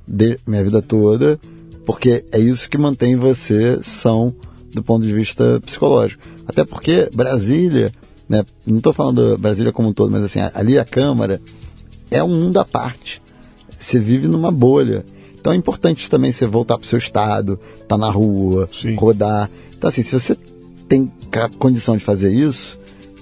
de 0.07 0.37
minha 0.47 0.63
vida 0.63 0.81
toda, 0.81 1.39
porque 1.85 2.25
é 2.31 2.39
isso 2.39 2.69
que 2.69 2.77
mantém 2.77 3.15
você 3.15 3.79
são 3.83 4.33
do 4.73 4.83
ponto 4.83 5.05
de 5.05 5.13
vista 5.13 5.59
psicológico. 5.65 6.23
Até 6.47 6.63
porque 6.63 7.09
Brasília, 7.13 7.91
né, 8.27 8.43
não 8.65 8.77
estou 8.77 8.93
falando 8.93 9.37
Brasília 9.37 9.71
como 9.71 9.89
um 9.89 9.93
todo, 9.93 10.11
mas 10.11 10.23
assim, 10.23 10.39
ali 10.53 10.77
a 10.77 10.85
Câmara 10.85 11.41
é 12.09 12.23
um 12.23 12.29
mundo 12.29 12.57
à 12.57 12.65
parte. 12.65 13.21
Você 13.77 13.99
vive 13.99 14.27
numa 14.27 14.51
bolha. 14.51 15.03
Então 15.39 15.53
é 15.53 15.55
importante 15.55 16.09
também 16.09 16.31
você 16.31 16.45
voltar 16.45 16.77
para 16.77 16.85
o 16.85 16.87
seu 16.87 16.99
estado, 16.99 17.53
estar 17.73 17.87
tá 17.87 17.97
na 17.97 18.09
rua, 18.09 18.67
Sim. 18.71 18.95
rodar. 18.95 19.49
Então 19.75 19.87
assim, 19.87 20.03
se 20.03 20.13
você 20.13 20.35
tem 20.87 21.11
condição 21.57 21.97
de 21.97 22.03
fazer 22.03 22.33
isso, 22.33 22.79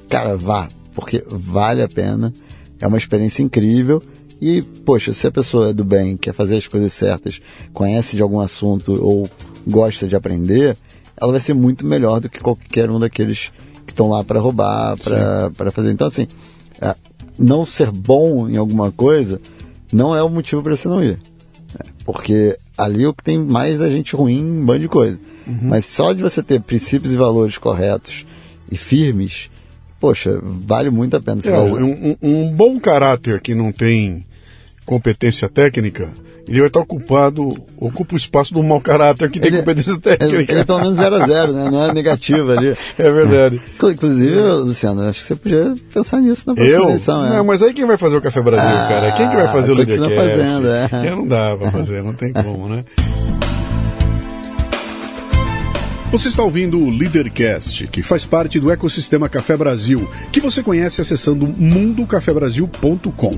cara, 0.10 0.36
vá, 0.36 0.68
porque 0.94 1.24
vale 1.28 1.82
a 1.82 1.88
pena. 1.88 2.34
É 2.82 2.88
uma 2.88 2.98
experiência 2.98 3.44
incrível. 3.44 4.02
E, 4.42 4.62
poxa, 4.62 5.14
se 5.14 5.28
a 5.28 5.32
pessoa 5.32 5.70
é 5.70 5.74
do 5.74 5.84
bem, 5.84 6.16
quer 6.16 6.34
fazer 6.34 6.58
as 6.58 6.66
coisas 6.66 6.94
certas, 6.94 7.42
conhece 7.74 8.16
de 8.16 8.22
algum 8.22 8.40
assunto 8.40 8.94
ou 9.04 9.30
gosta 9.68 10.08
de 10.08 10.16
aprender, 10.16 10.78
ela 11.22 11.32
vai 11.32 11.42
ser 11.42 11.54
muito 11.54 11.86
melhor 11.86 12.20
do 12.20 12.30
que 12.30 12.40
qualquer 12.40 12.90
um 12.90 13.00
daqueles 13.00 13.52
que 13.86 13.92
estão 13.92 14.10
lá 14.10 14.24
para 14.24 14.40
roubar, 14.40 14.98
para 14.98 15.72
fazer. 15.72 15.92
Então, 15.92 16.08
assim, 16.08 16.28
é, 16.82 16.96
não 17.38 17.66
ser 17.66 17.92
bom 17.92 18.48
em 18.48 18.58
alguma 18.58 18.92
coisa 18.92 19.40
não 19.92 20.16
é 20.16 20.22
o 20.22 20.30
motivo 20.30 20.62
para 20.62 20.76
você 20.76 20.88
não 20.88 21.04
ir. 21.04 21.20
É, 21.80 21.86
porque 22.06 22.58
ali 22.78 23.04
é 23.04 23.08
o 23.08 23.14
que 23.14 23.24
tem 23.24 23.38
mais 23.38 23.80
da 23.80 23.90
gente 23.90 24.16
ruim 24.16 24.44
um 24.44 24.66
bando 24.66 24.82
de 24.82 24.88
coisa. 24.88 25.20
Uhum. 25.48 25.58
Mas 25.64 25.86
só 25.86 26.14
de 26.14 26.22
você 26.22 26.44
ter 26.44 26.62
princípios 26.62 27.14
e 27.14 27.18
valores 27.18 27.58
corretos 27.58 28.26
e 28.72 28.78
firmes, 28.78 29.50
poxa, 30.00 30.40
vale 30.42 30.90
muito 30.90 31.18
a 31.18 31.22
pena. 31.22 31.42
É, 31.44 31.60
um, 31.60 32.16
um, 32.22 32.52
bom 32.52 32.80
caráter 32.80 33.42
que 33.42 33.56
não 33.56 33.72
tem 33.72 34.26
competência 34.86 35.50
técnica 35.50 36.14
ele 36.50 36.62
vai 36.62 36.68
estar 36.68 36.80
ocupado, 36.80 37.54
ocupa 37.78 38.16
o 38.16 38.18
espaço 38.18 38.52
do 38.56 38.64
mau 38.64 38.82
caráter 38.82 39.30
que 39.30 39.40
tem 39.40 39.50
ele, 39.50 39.60
competência 39.60 40.00
técnica. 40.00 40.52
Ele, 40.52 40.62
é 40.62 40.64
pelo 40.64 40.80
menos 40.80 40.98
0 40.98 41.16
a 41.16 41.28
0 41.28 41.54
né? 41.54 41.70
Não 41.70 41.84
é 41.84 41.94
negativo 41.94 42.52
ali. 42.52 42.76
É 42.98 43.12
verdade. 43.12 43.62
Inclusive, 43.82 44.42
Luciano, 44.42 45.08
acho 45.08 45.22
que 45.22 45.28
você 45.28 45.36
podia 45.36 45.76
pensar 45.94 46.20
nisso 46.20 46.50
na 46.50 46.56
próxima 46.56 46.78
eu? 46.78 46.90
eleição. 46.90 47.26
É. 47.26 47.30
Não, 47.30 47.46
mas 47.46 47.62
aí 47.62 47.74
quem 47.74 47.86
vai 47.86 47.98
fazer 47.98 48.18
o 48.18 48.22
Café 48.22 48.42
Brasil, 48.42 48.68
ah, 48.68 48.88
cara? 48.88 49.12
Quem 49.12 49.30
que 49.30 49.36
vai 49.36 49.48
fazer 49.48 49.72
o 49.72 49.76
Lidercast? 49.76 50.16
fazendo, 50.16 50.68
é. 50.68 50.90
Eu 51.06 51.18
não 51.18 51.28
dá 51.28 51.56
pra 51.56 51.72
fazer, 51.72 52.04
não 52.04 52.14
tem 52.14 52.34
como, 52.34 52.68
né? 52.68 52.84
Você 56.12 56.30
está 56.30 56.42
ouvindo 56.42 56.80
o 56.80 56.90
Leadercast, 56.90 57.88
que 57.88 58.02
faz 58.02 58.26
parte 58.26 58.60
do 58.60 58.72
ecossistema 58.72 59.30
Café 59.30 59.56
Brasil, 59.56 60.10
que 60.32 60.42
você 60.42 60.64
conhece 60.64 61.00
acessando 61.00 61.48
mundocafebrasil.com. 61.48 63.38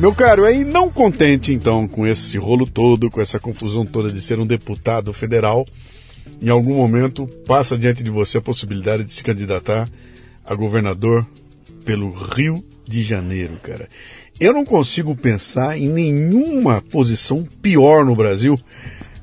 Meu 0.00 0.12
caro, 0.12 0.44
aí 0.44 0.64
não 0.64 0.90
contente 0.90 1.52
então 1.52 1.86
com 1.86 2.04
esse 2.04 2.36
rolo 2.36 2.66
todo, 2.66 3.08
com 3.08 3.20
essa 3.20 3.38
confusão 3.38 3.86
toda 3.86 4.12
de 4.12 4.20
ser 4.20 4.40
um 4.40 4.46
deputado 4.46 5.12
federal, 5.12 5.64
em 6.42 6.48
algum 6.48 6.74
momento 6.74 7.28
passa 7.46 7.78
diante 7.78 8.02
de 8.02 8.10
você 8.10 8.38
a 8.38 8.42
possibilidade 8.42 9.04
de 9.04 9.12
se 9.12 9.22
candidatar 9.22 9.88
a 10.44 10.54
governador 10.54 11.24
pelo 11.84 12.10
Rio 12.10 12.62
de 12.84 13.02
Janeiro, 13.02 13.56
cara. 13.62 13.88
Eu 14.40 14.52
não 14.52 14.64
consigo 14.64 15.14
pensar 15.14 15.78
em 15.78 15.88
nenhuma 15.88 16.82
posição 16.82 17.46
pior 17.62 18.04
no 18.04 18.16
Brasil. 18.16 18.58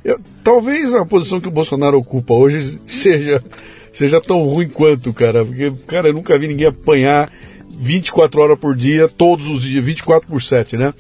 Eu, 0.06 0.20
talvez 0.42 0.96
a 0.96 1.06
posição 1.06 1.42
que 1.42 1.50
o 1.50 1.52
Bolsonaro 1.52 1.98
ocupa 1.98 2.34
hoje 2.34 2.80
seja, 2.88 3.44
seja 3.92 4.22
tão 4.22 4.42
ruim 4.44 4.70
quanto, 4.70 5.12
cara. 5.12 5.44
Porque, 5.44 5.70
cara, 5.86 6.08
eu 6.08 6.14
nunca 6.14 6.40
vi 6.40 6.48
ninguém 6.48 6.68
apanhar 6.68 7.30
24 7.78 8.42
horas 8.42 8.60
por 8.60 8.76
dia, 8.76 9.08
todos 9.08 9.48
os 9.48 9.64
dias, 9.64 9.84
24 9.84 10.28
por 10.28 10.42
7, 10.42 10.78
né? 10.78 10.94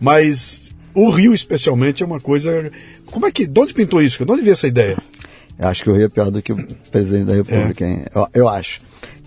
Mas 0.00 0.74
o 0.94 1.10
Rio, 1.10 1.32
especialmente, 1.32 2.02
é 2.02 2.06
uma 2.06 2.20
coisa. 2.20 2.70
Como 3.06 3.26
é 3.26 3.30
que. 3.30 3.46
De 3.46 3.60
onde 3.60 3.74
pintou 3.74 4.02
isso? 4.02 4.24
De 4.24 4.32
onde 4.32 4.42
veio 4.42 4.52
essa 4.52 4.66
ideia? 4.66 4.98
Eu 5.58 5.68
acho 5.68 5.82
que 5.82 5.90
o 5.90 5.94
Rio 5.94 6.06
é 6.06 6.08
pior 6.08 6.30
do 6.30 6.40
que 6.40 6.52
o 6.52 6.56
presidente 6.90 7.26
da 7.26 7.34
República, 7.34 7.84
é. 7.84 7.88
hein? 7.88 8.04
Eu, 8.14 8.28
eu, 8.32 8.48
acho. 8.48 8.80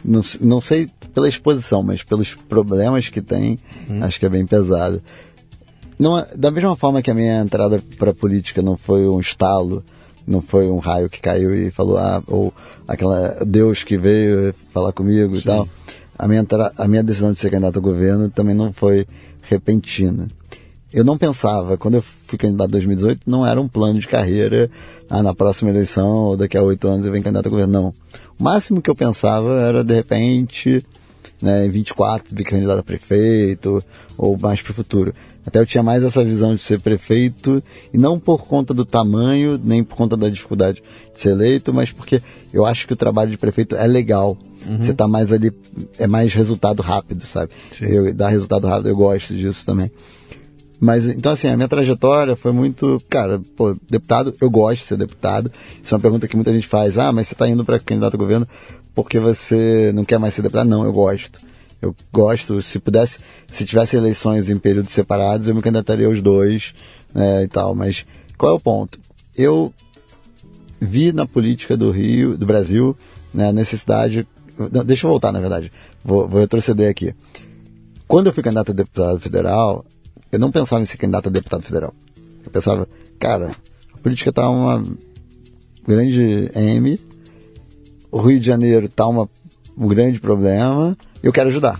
Não, 0.03 0.21
não 0.39 0.61
sei 0.61 0.89
pela 1.13 1.27
exposição, 1.27 1.83
mas 1.83 2.03
pelos 2.03 2.33
problemas 2.33 3.09
que 3.09 3.21
tem, 3.21 3.59
hum. 3.89 4.03
acho 4.03 4.19
que 4.19 4.25
é 4.25 4.29
bem 4.29 4.45
pesado. 4.45 5.01
Não, 5.99 6.17
é- 6.17 6.25
da 6.35 6.49
mesma 6.49 6.75
forma 6.75 7.01
que 7.01 7.11
a 7.11 7.13
minha 7.13 7.39
entrada 7.41 7.83
para 7.97 8.13
política 8.13 8.61
não 8.61 8.77
foi 8.77 9.07
um 9.07 9.19
estalo, 9.19 9.83
não 10.25 10.41
foi 10.41 10.69
um 10.69 10.77
raio 10.77 11.09
que 11.09 11.19
caiu 11.19 11.53
e 11.53 11.69
falou, 11.69 11.97
ah, 11.97 12.23
ou 12.27 12.53
aquela 12.87 13.45
Deus 13.45 13.83
que 13.83 13.97
veio 13.97 14.53
falar 14.73 14.93
comigo 14.93 15.35
Sim. 15.35 15.41
e 15.41 15.45
tal. 15.45 15.67
A 16.21 16.27
minha, 16.27 16.45
a 16.77 16.87
minha 16.87 17.01
decisão 17.01 17.33
de 17.33 17.39
ser 17.39 17.49
candidato 17.49 17.77
ao 17.77 17.81
governo 17.81 18.29
também 18.29 18.53
não 18.53 18.71
foi 18.71 19.07
repentina. 19.41 20.27
Eu 20.93 21.03
não 21.03 21.17
pensava, 21.17 21.79
quando 21.79 21.95
eu 21.95 22.03
fui 22.03 22.37
candidato 22.37 22.67
em 22.67 22.73
2018, 22.73 23.21
não 23.25 23.43
era 23.43 23.59
um 23.59 23.67
plano 23.67 23.99
de 23.99 24.07
carreira, 24.07 24.69
ah, 25.09 25.23
na 25.23 25.33
próxima 25.33 25.71
eleição, 25.71 26.07
ou 26.11 26.37
daqui 26.37 26.55
a 26.55 26.61
oito 26.61 26.87
anos 26.87 27.07
eu 27.07 27.11
venho 27.11 27.23
candidato 27.23 27.47
ao 27.47 27.49
governo. 27.49 27.73
Não. 27.73 27.93
O 28.37 28.43
máximo 28.43 28.83
que 28.83 28.89
eu 28.91 28.95
pensava 28.95 29.59
era, 29.61 29.83
de 29.83 29.95
repente, 29.95 30.85
né, 31.41 31.65
em 31.65 31.69
24, 31.69 32.35
vir 32.35 32.43
candidato 32.43 32.81
a 32.81 32.83
prefeito, 32.83 33.83
ou 34.15 34.37
mais 34.37 34.61
para 34.61 34.71
o 34.71 34.75
futuro. 34.75 35.13
Até 35.43 35.57
eu 35.57 35.65
tinha 35.65 35.81
mais 35.81 36.03
essa 36.03 36.23
visão 36.23 36.53
de 36.53 36.61
ser 36.61 36.79
prefeito, 36.81 37.63
e 37.91 37.97
não 37.97 38.19
por 38.19 38.45
conta 38.45 38.75
do 38.75 38.85
tamanho, 38.85 39.59
nem 39.63 39.83
por 39.83 39.97
conta 39.97 40.15
da 40.15 40.29
dificuldade 40.29 40.83
de 41.15 41.19
ser 41.19 41.31
eleito, 41.31 41.73
mas 41.73 41.91
porque 41.91 42.21
eu 42.53 42.63
acho 42.63 42.85
que 42.85 42.93
o 42.93 42.97
trabalho 42.97 43.31
de 43.31 43.39
prefeito 43.39 43.75
é 43.75 43.87
legal. 43.87 44.37
Uhum. 44.65 44.77
Você 44.77 44.93
tá 44.93 45.07
mais 45.07 45.31
ali, 45.31 45.51
é 45.97 46.07
mais 46.07 46.33
resultado 46.33 46.81
rápido, 46.81 47.25
sabe? 47.25 47.51
Eu, 47.81 48.13
dar 48.13 48.29
resultado 48.29 48.67
rápido, 48.67 48.89
eu 48.89 48.95
gosto 48.95 49.35
disso 49.35 49.65
também. 49.65 49.91
Mas, 50.79 51.07
então, 51.07 51.31
assim, 51.31 51.47
a 51.47 51.55
minha 51.55 51.67
trajetória 51.67 52.35
foi 52.35 52.51
muito. 52.51 52.99
Cara, 53.07 53.39
pô, 53.55 53.75
deputado, 53.89 54.33
eu 54.41 54.49
gosto 54.49 54.81
de 54.81 54.87
ser 54.87 54.97
deputado. 54.97 55.51
Isso 55.83 55.93
é 55.93 55.95
uma 55.95 56.01
pergunta 56.01 56.27
que 56.27 56.35
muita 56.35 56.51
gente 56.51 56.67
faz. 56.67 56.97
Ah, 56.97 57.11
mas 57.11 57.27
você 57.27 57.35
está 57.35 57.47
indo 57.47 57.63
para 57.63 57.79
candidato 57.79 58.15
a 58.15 58.17
governo 58.17 58.47
porque 58.93 59.19
você 59.19 59.91
não 59.93 60.03
quer 60.03 60.19
mais 60.19 60.33
ser 60.33 60.41
deputado? 60.41 60.67
Não, 60.67 60.83
eu 60.83 60.91
gosto. 60.91 61.39
Eu 61.81 61.95
gosto, 62.11 62.61
se 62.61 62.77
pudesse, 62.77 63.19
se 63.49 63.65
tivesse 63.65 63.95
eleições 63.95 64.49
em 64.49 64.57
períodos 64.57 64.91
separados, 64.91 65.47
eu 65.47 65.55
me 65.55 65.61
candidataria 65.61 66.05
aos 66.05 66.21
dois, 66.21 66.75
né, 67.13 67.43
e 67.43 67.47
tal. 67.47 67.73
Mas 67.73 68.05
qual 68.37 68.51
é 68.51 68.55
o 68.55 68.59
ponto? 68.59 68.99
Eu 69.35 69.73
vi 70.79 71.11
na 71.11 71.25
política 71.25 71.75
do 71.75 71.89
Rio, 71.89 72.37
do 72.37 72.45
Brasil, 72.45 72.95
né, 73.33 73.49
a 73.49 73.53
necessidade. 73.53 74.27
Não, 74.69 74.83
deixa 74.83 75.05
eu 75.05 75.09
voltar, 75.09 75.31
na 75.31 75.39
verdade. 75.39 75.71
Vou, 76.03 76.27
vou 76.27 76.39
retroceder 76.39 76.89
aqui. 76.89 77.13
Quando 78.07 78.27
eu 78.27 78.33
fui 78.33 78.43
candidato 78.43 78.71
a 78.71 78.75
deputado 78.75 79.19
federal, 79.19 79.85
eu 80.31 80.39
não 80.39 80.51
pensava 80.51 80.83
em 80.83 80.85
ser 80.85 80.97
candidato 80.97 81.27
a 81.27 81.31
deputado 81.31 81.61
federal. 81.63 81.93
Eu 82.43 82.51
pensava, 82.51 82.87
cara, 83.19 83.51
a 83.93 83.97
política 83.99 84.31
tá 84.31 84.49
uma 84.49 84.85
grande 85.87 86.51
M, 86.53 86.99
o 88.11 88.19
Rio 88.19 88.39
de 88.39 88.45
Janeiro 88.45 88.89
tá 88.89 89.07
uma, 89.07 89.29
um 89.77 89.87
grande 89.87 90.19
problema, 90.19 90.97
eu 91.23 91.31
quero 91.31 91.49
ajudar. 91.49 91.79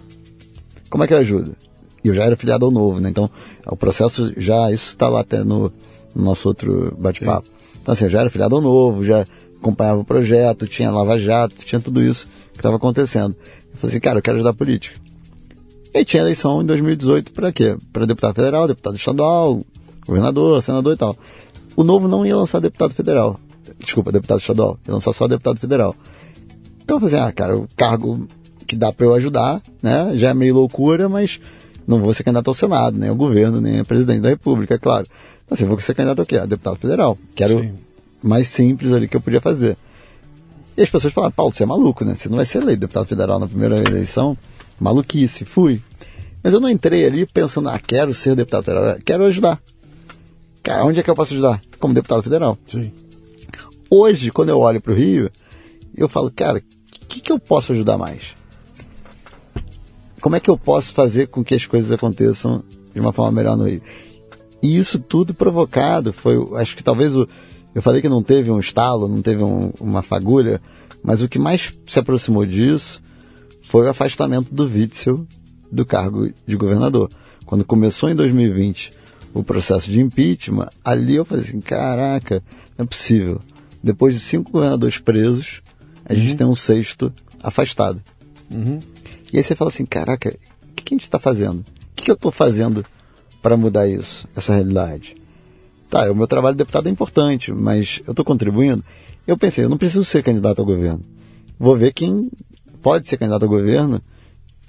Como 0.90 1.04
é 1.04 1.08
que 1.08 1.14
eu 1.14 1.18
ajudo? 1.18 1.56
E 2.04 2.08
eu 2.08 2.14
já 2.14 2.24
era 2.24 2.36
filiado 2.36 2.66
ao 2.66 2.72
novo, 2.72 3.00
né? 3.00 3.10
Então, 3.10 3.30
o 3.66 3.76
processo 3.76 4.34
já, 4.40 4.72
isso 4.72 4.88
está 4.88 5.08
lá 5.08 5.22
até 5.22 5.44
no, 5.44 5.72
no, 6.16 6.24
nosso 6.24 6.48
outro 6.48 6.96
bate-papo. 6.98 7.50
Então, 7.82 7.94
assim, 7.94 8.06
eu 8.06 8.10
já 8.10 8.22
era 8.22 8.30
filiado 8.30 8.56
ao 8.56 8.62
novo, 8.62 9.04
já 9.04 9.26
acompanhava 9.58 10.00
o 10.00 10.06
projeto, 10.06 10.68
tinha 10.68 10.92
Lava 10.92 11.20
Jato, 11.20 11.56
tinha 11.64 11.80
tudo 11.80 12.02
isso 12.02 12.28
estava 12.62 12.78
acontecendo. 12.78 13.36
Eu 13.72 13.78
falei 13.78 13.94
assim, 13.94 14.00
cara, 14.00 14.20
eu 14.20 14.22
quero 14.22 14.38
ajudar 14.38 14.52
a 14.52 14.54
política. 14.54 15.00
E 15.94 16.06
tinha 16.06 16.24
eleição 16.24 16.62
em 16.62 16.66
2018 16.66 17.32
para 17.34 17.52
quê? 17.52 17.76
Para 17.92 18.06
deputado 18.06 18.36
federal, 18.36 18.68
deputado 18.68 18.96
estadual, 18.96 19.62
governador, 20.06 20.62
senador 20.64 20.94
e 20.94 20.98
tal. 20.98 21.18
O 21.76 21.84
novo 21.84 22.08
não 22.08 22.26
ia 22.26 22.36
lançar 22.36 22.60
deputado 22.60 22.94
federal. 22.94 23.40
Desculpa, 23.80 24.12
deputado 24.12 24.40
estadual. 24.40 24.80
Ia 24.88 24.94
lançar 24.94 25.14
só 25.14 25.28
deputado 25.28 25.60
federal. 25.60 25.96
Então 26.84 26.98
eu 26.98 27.02
falei 27.02 27.16
assim, 27.16 27.30
ah, 27.30 27.32
cara, 27.32 27.58
o 27.58 27.68
cargo 27.76 28.28
que 28.66 28.76
dá 28.76 28.94
para 28.94 29.06
eu 29.06 29.14
ajudar, 29.14 29.62
né? 29.82 30.16
Já 30.16 30.30
é 30.30 30.34
meio 30.34 30.56
loucura, 30.56 31.10
mas 31.10 31.42
não 31.86 32.00
vou 32.00 32.14
ser 32.14 32.24
candidato 32.24 32.48
ao 32.48 32.54
Senado, 32.54 32.98
nem 32.98 33.10
ao 33.10 33.16
governo, 33.16 33.60
nem 33.60 33.80
a 33.80 33.86
presidente 33.86 34.22
da 34.22 34.30
República, 34.30 34.76
é 34.76 34.78
claro. 34.78 35.06
Então, 35.46 35.56
assim, 35.56 35.66
vou 35.66 35.78
ser 35.80 35.94
candidato 35.94 36.20
ao 36.20 36.26
quê? 36.26 36.38
A 36.38 36.46
deputado 36.46 36.78
federal. 36.78 37.18
Que 37.36 37.44
era 37.44 37.54
o 37.56 37.70
mais 38.24 38.48
simples 38.48 38.94
ali 38.94 39.10
que 39.10 39.18
eu 39.18 39.22
podia 39.22 39.42
fazer. 39.42 39.78
E 40.76 40.82
as 40.82 40.90
pessoas 40.90 41.14
falaram, 41.14 41.34
Paulo, 41.34 41.54
você 41.54 41.64
é 41.64 41.66
maluco, 41.66 42.06
né? 42.06 42.16
Você 42.16 42.30
não 42.30 42.38
vai 42.38 42.46
ser 42.46 42.62
eleito 42.62 42.82
deputado 42.82 43.06
federal 43.06 43.40
na 43.40 43.48
primeira 43.48 43.78
eleição. 43.78 44.38
Maluquice, 44.80 45.46
fui. 45.46 45.82
Mas 46.44 46.54
eu 46.54 46.60
não 46.60 46.70
entrei 46.70 47.06
ali 47.06 47.26
pensando, 47.26 47.70
ah, 47.70 47.80
quero 47.80 48.14
ser 48.14 48.36
deputado 48.36 48.64
federal, 48.64 48.98
quero 49.06 49.26
ajudar. 49.26 49.62
Cara, 50.64 50.86
onde 50.86 51.00
é 51.00 51.04
que 51.04 51.10
eu 51.10 51.16
posso 51.16 51.34
ajudar? 51.34 51.62
Como 51.80 51.94
deputado 51.94 52.24
federal. 52.24 52.58
Sim. 52.66 52.92
Hoje, 53.90 54.32
quando 54.32 54.50
eu 54.50 54.60
olho 54.60 54.80
para 54.80 54.94
o 54.94 54.96
Rio, 54.96 55.30
eu 55.96 56.08
falo, 56.08 56.32
cara, 56.32 56.60
o 56.60 57.06
que, 57.08 57.20
que 57.20 57.32
eu 57.32 57.38
posso 57.38 57.74
ajudar 57.74 57.98
mais? 57.98 58.34
Como 60.22 60.36
é 60.36 60.40
que 60.40 60.50
eu 60.50 60.58
posso 60.58 60.94
fazer 60.94 61.28
com 61.28 61.44
que 61.44 61.56
as 61.56 61.66
coisas 61.66 61.92
aconteçam 61.92 62.64
de 62.94 63.00
uma 63.00 63.12
forma 63.12 63.32
melhor 63.32 63.58
no 63.58 63.68
Rio? 63.68 63.82
E 64.64 64.78
isso 64.78 65.00
tudo 65.00 65.34
provocado 65.34 66.14
foi, 66.14 66.38
acho 66.56 66.76
que 66.76 66.84
talvez 66.84 67.16
o, 67.16 67.28
eu 67.74 67.82
falei 67.82 68.02
que 68.02 68.10
não 68.10 68.22
teve 68.22 68.52
um 68.52 68.60
estalo, 68.60 69.08
não 69.08 69.22
teve 69.22 69.44
um, 69.44 69.72
uma 69.80 70.02
fagulha, 70.02 70.62
mas 71.04 71.22
o 71.22 71.30
que 71.30 71.40
mais 71.40 71.74
se 71.86 72.00
aproximou 72.00 72.46
disso 72.46 73.02
foi 73.62 73.86
o 73.86 73.90
afastamento 73.90 74.54
do 74.54 74.66
Witzel 74.66 75.26
do 75.72 75.86
cargo 75.86 76.30
de 76.46 76.56
governador. 76.56 77.10
Quando 77.46 77.64
começou 77.64 78.10
em 78.10 78.16
2020 78.16 78.92
o 79.34 79.44
processo 79.44 79.90
de 79.90 80.02
impeachment, 80.02 80.70
ali 80.84 81.16
eu 81.16 81.24
falei 81.24 81.46
assim, 81.46 81.62
caraca, 81.62 82.44
não 82.78 82.84
é 82.84 82.88
possível. 82.88 83.40
Depois 83.82 84.14
de 84.14 84.20
cinco 84.20 84.52
governadores 84.52 85.00
presos, 85.00 85.62
a 86.06 86.14
uhum. 86.14 86.20
gente 86.20 86.36
tem 86.36 86.46
um 86.46 86.56
sexto 86.56 87.12
afastado. 87.42 88.02
Uhum. 88.54 88.80
E 89.32 89.38
aí 89.38 89.44
você 89.44 89.56
fala 89.56 89.70
assim, 89.70 89.86
caraca, 89.86 90.30
o 90.30 90.74
que, 90.74 90.84
que 90.84 90.94
a 90.94 90.98
gente 90.98 91.06
está 91.06 91.18
fazendo? 91.18 91.60
O 91.60 91.66
que, 91.96 92.04
que 92.04 92.12
eu 92.12 92.16
estou 92.16 92.32
fazendo 92.32 92.86
para 93.42 93.56
mudar 93.56 93.88
isso, 93.88 94.28
essa 94.36 94.54
realidade? 94.54 95.16
Tá, 95.92 96.10
o 96.10 96.16
meu 96.16 96.26
trabalho 96.26 96.56
de 96.56 96.60
deputado 96.60 96.88
é 96.88 96.90
importante, 96.90 97.52
mas 97.52 98.02
eu 98.08 98.12
estou 98.12 98.24
contribuindo. 98.24 98.82
Eu 99.28 99.38
pensei, 99.38 99.66
eu 99.66 99.70
não 99.70 99.78
preciso 99.78 100.06
ser 100.06 100.24
candidato 100.24 100.60
ao 100.60 100.66
governo. 100.66 101.02
Vou 101.60 101.76
ver 101.76 101.92
quem 101.92 102.32
pode 102.82 103.10
ser 103.10 103.18
candidato 103.18 103.44
ao 103.44 103.50
governo 103.50 104.02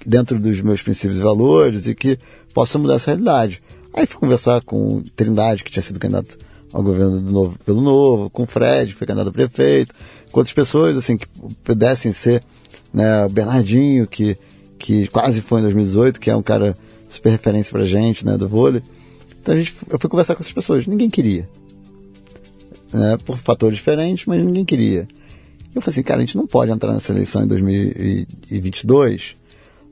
dentro 0.05 0.37
dos 0.37 0.59
meus 0.59 0.81
princípios 0.81 1.17
e 1.17 1.23
valores 1.23 1.87
e 1.87 1.95
que 1.95 2.19
possa 2.53 2.77
mudar 2.77 2.95
essa 2.95 3.11
realidade. 3.11 3.63
Aí 3.93 4.05
fui 4.05 4.19
conversar 4.19 4.61
com 4.63 4.97
o 4.97 5.01
Trindade, 5.15 5.63
que 5.63 5.71
tinha 5.71 5.81
sido 5.81 5.97
candidato 5.97 6.37
ao 6.73 6.83
governo 6.83 7.21
do 7.21 7.31
novo, 7.31 7.57
pelo 7.65 7.79
Novo, 7.79 8.29
com 8.29 8.43
o 8.43 8.45
Fred, 8.45 8.91
que 8.91 8.97
foi 8.97 9.07
candidato 9.07 9.29
a 9.29 9.31
prefeito, 9.31 9.95
com 10.29 10.41
outras 10.41 10.53
pessoas 10.53 10.97
assim 10.97 11.15
que 11.15 11.25
pudessem 11.63 12.11
ser, 12.11 12.43
né, 12.93 13.25
o 13.25 13.29
Bernardinho, 13.29 14.05
que, 14.07 14.37
que 14.77 15.07
quase 15.07 15.39
foi 15.39 15.61
em 15.61 15.63
2018, 15.63 16.19
que 16.19 16.29
é 16.29 16.35
um 16.35 16.43
cara 16.43 16.75
super 17.09 17.29
referência 17.29 17.71
pra 17.71 17.85
gente, 17.85 18.25
né, 18.25 18.37
do 18.37 18.45
vôlei. 18.49 18.83
Então 19.43 19.53
a 19.53 19.57
gente, 19.57 19.75
eu 19.89 19.99
fui 19.99 20.09
conversar 20.09 20.35
com 20.35 20.41
essas 20.41 20.53
pessoas, 20.53 20.87
ninguém 20.87 21.09
queria. 21.09 21.49
Né, 22.93 23.17
por 23.25 23.37
fatores 23.37 23.77
diferentes, 23.77 24.25
mas 24.25 24.41
ninguém 24.41 24.63
queria. 24.63 25.05
Eu 25.75 25.81
falei 25.81 25.95
assim, 25.95 26.03
cara, 26.03 26.19
a 26.19 26.25
gente 26.25 26.37
não 26.37 26.47
pode 26.47 26.71
entrar 26.71 26.93
nessa 26.93 27.11
eleição 27.11 27.43
em 27.43 27.47
2022 27.47 29.35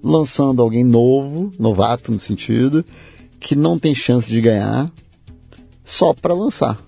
lançando 0.02 0.62
alguém 0.62 0.86
novo, 0.86 1.52
novato 1.60 2.14
no 2.14 2.20
sentido, 2.20 2.86
que 3.40 3.56
não 3.56 3.78
tem 3.78 3.94
chance 3.94 4.30
de 4.30 4.40
ganhar, 4.40 4.90
só 5.84 6.14
para 6.14 6.34
lançar. 6.34 6.80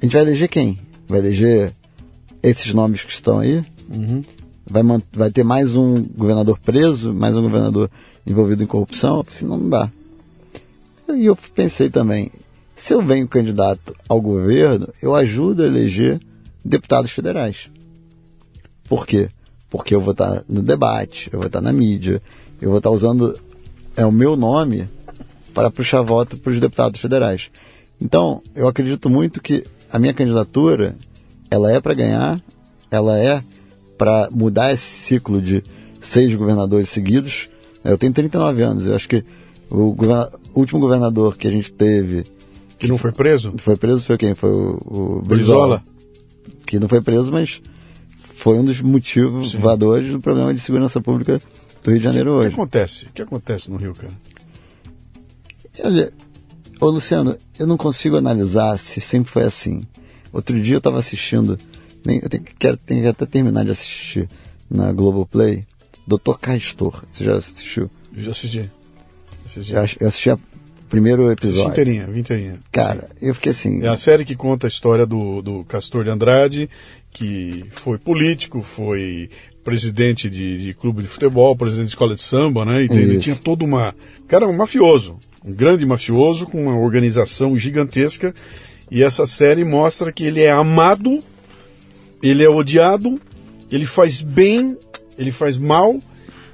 A 0.00 0.04
gente 0.04 0.12
vai 0.12 0.22
eleger 0.22 0.48
quem? 0.48 0.78
Vai 1.08 1.18
eleger 1.18 1.74
esses 2.40 2.72
nomes 2.72 3.02
que 3.02 3.12
estão 3.12 3.40
aí? 3.40 3.64
Uhum. 3.90 4.22
Vai, 4.64 4.82
vai 5.12 5.30
ter 5.30 5.42
mais 5.42 5.74
um 5.74 6.02
governador 6.02 6.58
preso, 6.60 7.12
mais 7.12 7.36
um 7.36 7.42
governador 7.42 7.90
envolvido 8.24 8.62
em 8.62 8.66
corrupção? 8.66 9.24
Assim, 9.26 9.44
não 9.44 9.68
dá. 9.68 9.90
E 11.08 11.26
eu 11.26 11.36
pensei 11.36 11.90
também, 11.90 12.30
se 12.74 12.94
eu 12.94 13.02
venho 13.02 13.28
candidato 13.28 13.94
ao 14.08 14.20
governo, 14.20 14.88
eu 15.00 15.14
ajudo 15.14 15.62
a 15.62 15.66
eleger 15.66 16.20
deputados 16.64 17.10
federais. 17.10 17.68
Por 18.88 19.06
quê? 19.06 19.28
Porque 19.68 19.94
eu 19.94 20.00
vou 20.00 20.12
estar 20.12 20.44
no 20.48 20.62
debate, 20.62 21.28
eu 21.32 21.38
vou 21.38 21.46
estar 21.46 21.60
na 21.60 21.72
mídia, 21.72 22.20
eu 22.60 22.70
vou 22.70 22.78
estar 22.78 22.90
usando 22.90 23.38
é 23.96 24.04
o 24.06 24.12
meu 24.12 24.36
nome 24.36 24.88
para 25.52 25.70
puxar 25.70 26.02
voto 26.02 26.36
para 26.38 26.50
os 26.52 26.60
deputados 26.60 27.00
federais. 27.00 27.50
Então, 28.00 28.42
eu 28.54 28.66
acredito 28.66 29.08
muito 29.08 29.40
que 29.40 29.64
a 29.90 29.98
minha 29.98 30.14
candidatura, 30.14 30.96
ela 31.50 31.70
é 31.70 31.80
para 31.80 31.94
ganhar, 31.94 32.40
ela 32.90 33.18
é 33.18 33.42
para 33.98 34.28
mudar 34.30 34.72
esse 34.72 34.84
ciclo 34.84 35.40
de 35.40 35.62
seis 36.00 36.34
governadores 36.34 36.88
seguidos. 36.88 37.48
Eu 37.84 37.98
tenho 37.98 38.12
39 38.12 38.62
anos, 38.62 38.86
eu 38.86 38.94
acho 38.94 39.08
que 39.08 39.22
o, 39.70 39.94
último 40.54 40.80
governador 40.80 41.36
que 41.36 41.46
a 41.46 41.50
gente 41.50 41.72
teve... 41.72 42.24
Que 42.78 42.88
não 42.88 42.98
foi 42.98 43.12
preso? 43.12 43.54
Foi 43.58 43.76
preso 43.76 44.04
foi 44.04 44.18
quem? 44.18 44.34
Foi 44.34 44.50
o, 44.50 44.78
o 44.84 45.22
Brizola. 45.22 45.78
Brizola. 45.78 45.82
Que 46.66 46.78
não 46.78 46.88
foi 46.88 47.00
preso, 47.00 47.30
mas 47.30 47.62
foi 48.42 48.58
um 48.58 48.64
dos 48.64 48.80
motivos 48.80 49.54
voadores 49.54 50.10
do 50.10 50.20
problema 50.20 50.52
de 50.52 50.60
segurança 50.60 51.00
pública 51.00 51.40
do 51.82 51.90
Rio 51.90 51.98
de 51.98 52.04
Janeiro 52.04 52.32
hoje. 52.32 52.48
O 52.48 52.50
que 52.50 52.54
acontece? 52.54 53.06
O 53.06 53.12
que 53.12 53.22
acontece 53.22 53.70
no 53.70 53.76
Rio, 53.76 53.94
cara? 53.94 54.12
Olha, 55.84 56.12
ô 56.80 56.86
Luciano, 56.90 57.36
eu 57.58 57.66
não 57.66 57.76
consigo 57.76 58.16
analisar 58.16 58.78
se 58.78 59.00
sempre 59.00 59.30
foi 59.30 59.44
assim. 59.44 59.82
Outro 60.32 60.60
dia 60.60 60.74
eu 60.74 60.78
estava 60.78 60.98
assistindo, 60.98 61.58
nem, 62.04 62.20
eu 62.22 62.28
tenho, 62.28 62.42
quero, 62.58 62.76
tenho 62.76 63.02
que 63.02 63.08
até 63.08 63.26
terminar 63.26 63.64
de 63.64 63.70
assistir 63.70 64.28
na 64.68 64.92
Globoplay, 64.92 65.64
Dr. 66.06 66.34
Castor. 66.40 67.04
Você 67.12 67.24
já 67.24 67.36
assistiu? 67.36 67.90
Eu 68.16 68.22
já 68.24 68.30
assisti. 68.32 68.70
Eu, 69.56 70.08
assisti 70.08 70.30
a 70.30 70.38
primeiro 70.88 71.32
episódio. 71.32 71.72
Inteirinha, 71.72 72.08
inteirinha. 72.14 72.58
Cara, 72.70 73.08
Sim. 73.18 73.26
eu 73.28 73.34
fiquei 73.34 73.52
assim. 73.52 73.82
É 73.82 73.88
a 73.88 73.96
série 73.96 74.24
que 74.24 74.36
conta 74.36 74.66
a 74.66 74.68
história 74.68 75.06
do, 75.06 75.40
do 75.40 75.64
Castor 75.64 76.04
de 76.04 76.10
Andrade, 76.10 76.68
que 77.10 77.64
foi 77.70 77.96
político, 77.96 78.60
foi 78.60 79.30
presidente 79.64 80.28
de, 80.28 80.66
de, 80.66 80.74
clube 80.74 81.02
de 81.02 81.08
futebol, 81.08 81.56
presidente 81.56 81.86
de 81.86 81.92
escola 81.92 82.14
de 82.14 82.22
samba, 82.22 82.64
né? 82.64 82.82
E 82.82 82.92
ele 82.92 83.18
tinha 83.18 83.36
toda 83.36 83.64
uma. 83.64 83.94
Cara, 84.28 84.46
um 84.46 84.56
mafioso, 84.56 85.18
um 85.44 85.52
grande 85.52 85.86
mafioso 85.86 86.46
com 86.46 86.62
uma 86.62 86.78
organização 86.78 87.56
gigantesca. 87.56 88.34
E 88.90 89.02
essa 89.02 89.26
série 89.26 89.64
mostra 89.64 90.12
que 90.12 90.24
ele 90.24 90.42
é 90.42 90.50
amado, 90.50 91.20
ele 92.22 92.44
é 92.44 92.48
odiado, 92.50 93.18
ele 93.70 93.86
faz 93.86 94.20
bem, 94.20 94.76
ele 95.18 95.32
faz 95.32 95.56
mal. 95.56 95.98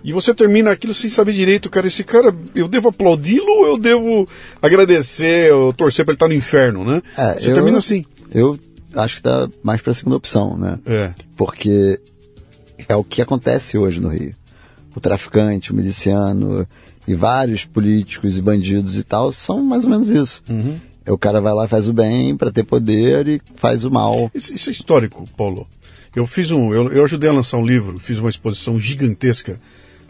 E 0.03 0.13
você 0.13 0.33
termina 0.33 0.71
aquilo 0.71 0.95
sem 0.95 1.11
saber 1.11 1.33
direito, 1.33 1.69
cara. 1.69 1.87
Esse 1.87 2.05
cara, 2.05 2.35
eu 2.55 2.69
devo 2.69 2.89
aplaudi-lo 2.89 3.51
ou 3.51 3.67
eu 3.67 3.79
devo 3.79 4.29
agradecer 4.63 5.53
ou 5.53 5.73
torcer 5.73 6.05
para 6.05 6.13
ele 6.13 6.17
estar 6.17 6.29
no 6.29 6.35
inferno, 6.35 6.85
né? 6.85 7.03
É, 7.17 7.35
você 7.35 7.51
eu, 7.51 7.55
termina 7.55 7.79
assim. 7.79 8.05
Eu 8.33 8.59
acho 8.95 9.17
que 9.17 9.23
tá 9.23 9.49
mais 9.63 9.81
para 9.81 9.93
a 9.93 9.95
segunda 9.95 10.17
opção, 10.17 10.57
né? 10.57 10.79
É. 10.87 11.13
Porque 11.37 12.01
é 12.89 12.95
o 12.95 13.05
que 13.05 13.21
acontece 13.21 13.77
hoje 13.77 14.01
no 14.01 14.09
Rio. 14.09 14.35
O 14.95 15.01
traficante, 15.01 15.73
o 15.73 15.75
miliciano 15.75 16.67
e 17.07 17.15
vários 17.15 17.65
políticos 17.65 18.37
e 18.37 18.43
bandidos 18.43 18.97
e 18.97 19.03
tal 19.03 19.33
são 19.33 19.63
mais 19.63 19.85
ou 19.85 19.91
menos 19.91 20.11
isso. 20.11 20.43
Uhum. 20.49 20.79
O 21.07 21.19
cara 21.19 21.41
vai 21.41 21.55
lá 21.55 21.65
e 21.65 21.69
faz 21.69 21.89
o 21.89 21.93
bem 21.93 22.37
para 22.37 22.53
ter 22.53 22.65
poder 22.65 23.27
e 23.27 23.41
faz 23.57 23.85
o 23.85 23.91
mal. 23.91 24.31
Isso, 24.35 24.55
isso, 24.55 24.69
é 24.69 24.73
histórico, 24.73 25.25
Paulo. 25.37 25.67
Eu 26.15 26.27
fiz 26.27 26.51
um, 26.51 26.73
eu, 26.73 26.89
eu 26.89 27.05
ajudei 27.05 27.31
a 27.31 27.33
lançar 27.33 27.57
um 27.57 27.65
livro, 27.65 27.99
fiz 27.99 28.19
uma 28.19 28.29
exposição 28.29 28.79
gigantesca 28.79 29.59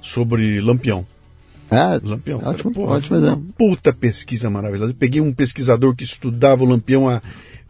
sobre 0.09 0.61
Lampião. 0.61 1.07
Ah, 1.71 2.01
Lampião. 2.03 2.41
Ótimo, 2.43 2.73
porra, 2.73 2.97
ótimo 2.97 3.19
uma 3.19 3.41
puta 3.57 3.93
pesquisa 3.93 4.49
maravilhosa. 4.49 4.93
Eu 4.93 4.97
peguei 4.97 5.21
um 5.21 5.33
pesquisador 5.33 5.95
que 5.95 6.05
estudava 6.05 6.65
o 6.65 6.67
Lampião 6.67 7.09
há 7.09 7.21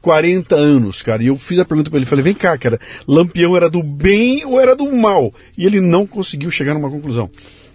40 0.01 0.55
anos, 0.55 1.03
cara. 1.03 1.22
E 1.22 1.26
eu 1.26 1.36
fiz 1.36 1.59
a 1.59 1.64
pergunta 1.64 1.91
para 1.91 1.99
ele, 1.99 2.07
falei, 2.07 2.22
vem 2.22 2.34
cá, 2.34 2.57
cara, 2.57 2.80
Lampião 3.07 3.57
era 3.57 3.68
do 3.68 3.82
bem 3.82 4.45
ou 4.45 4.61
era 4.61 4.76
do 4.76 4.91
mal? 4.95 5.34
E 5.57 5.66
ele 5.66 5.80
não 5.80 6.07
conseguiu 6.07 6.51
chegar 6.51 6.74
numa 6.74 6.91
conclusão. 6.91 7.28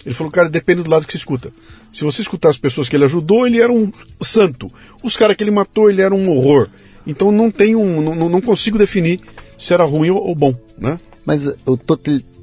Ele 0.06 0.16
falou, 0.16 0.32
cara, 0.32 0.50
depende 0.50 0.84
do 0.84 0.90
lado 0.90 1.06
que 1.06 1.12
você 1.12 1.18
escuta. 1.18 1.52
Se 1.92 2.04
você 2.04 2.22
escutar 2.22 2.50
as 2.50 2.58
pessoas 2.58 2.90
que 2.90 2.96
ele 2.96 3.06
ajudou, 3.06 3.46
ele 3.46 3.62
era 3.62 3.72
um 3.72 3.92
santo. 4.22 4.72
Os 5.02 5.16
caras 5.16 5.36
que 5.36 5.44
ele 5.44 5.52
matou, 5.52 5.90
ele 5.90 6.02
era 6.02 6.14
um 6.14 6.30
horror. 6.30 6.68
Então 7.06 7.32
não 7.32 7.52
tem 7.52 7.76
um, 7.76 8.02
não, 8.02 8.30
não 8.30 8.42
consigo 8.42 8.78
definir 8.78 9.20
se 9.58 9.74
era 9.74 9.84
ruim 9.84 10.10
ou, 10.10 10.26
ou 10.26 10.36
bom, 10.36 10.56
né? 10.78 10.98
Mas 11.26 11.46
o 11.66 11.78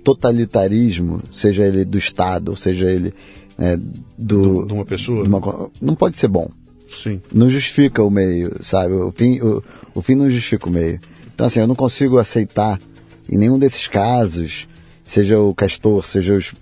totalitarismo, 0.02 1.20
seja 1.30 1.64
ele 1.64 1.84
do 1.84 1.98
Estado, 1.98 2.50
ou 2.50 2.56
seja 2.56 2.90
ele 2.90 3.12
é, 3.58 3.78
do, 4.18 4.66
de 4.66 4.72
uma 4.72 4.84
pessoa, 4.84 5.22
de 5.22 5.28
uma, 5.28 5.70
não 5.80 5.94
pode 5.94 6.18
ser 6.18 6.28
bom. 6.28 6.48
Sim. 6.90 7.20
Não 7.32 7.48
justifica 7.48 8.02
o 8.02 8.10
meio, 8.10 8.56
sabe? 8.62 8.94
O 8.94 9.12
fim, 9.12 9.40
o, 9.40 9.62
o 9.94 10.02
fim 10.02 10.14
não 10.14 10.28
justifica 10.28 10.68
o 10.68 10.72
meio. 10.72 10.98
Então, 11.32 11.46
assim, 11.46 11.60
eu 11.60 11.66
não 11.66 11.74
consigo 11.74 12.18
aceitar 12.18 12.80
em 13.28 13.38
nenhum 13.38 13.58
desses 13.58 13.86
casos, 13.86 14.66
seja 15.04 15.38
o 15.38 15.54
Castor, 15.54 16.04
seja 16.04 16.34
os 16.34 16.52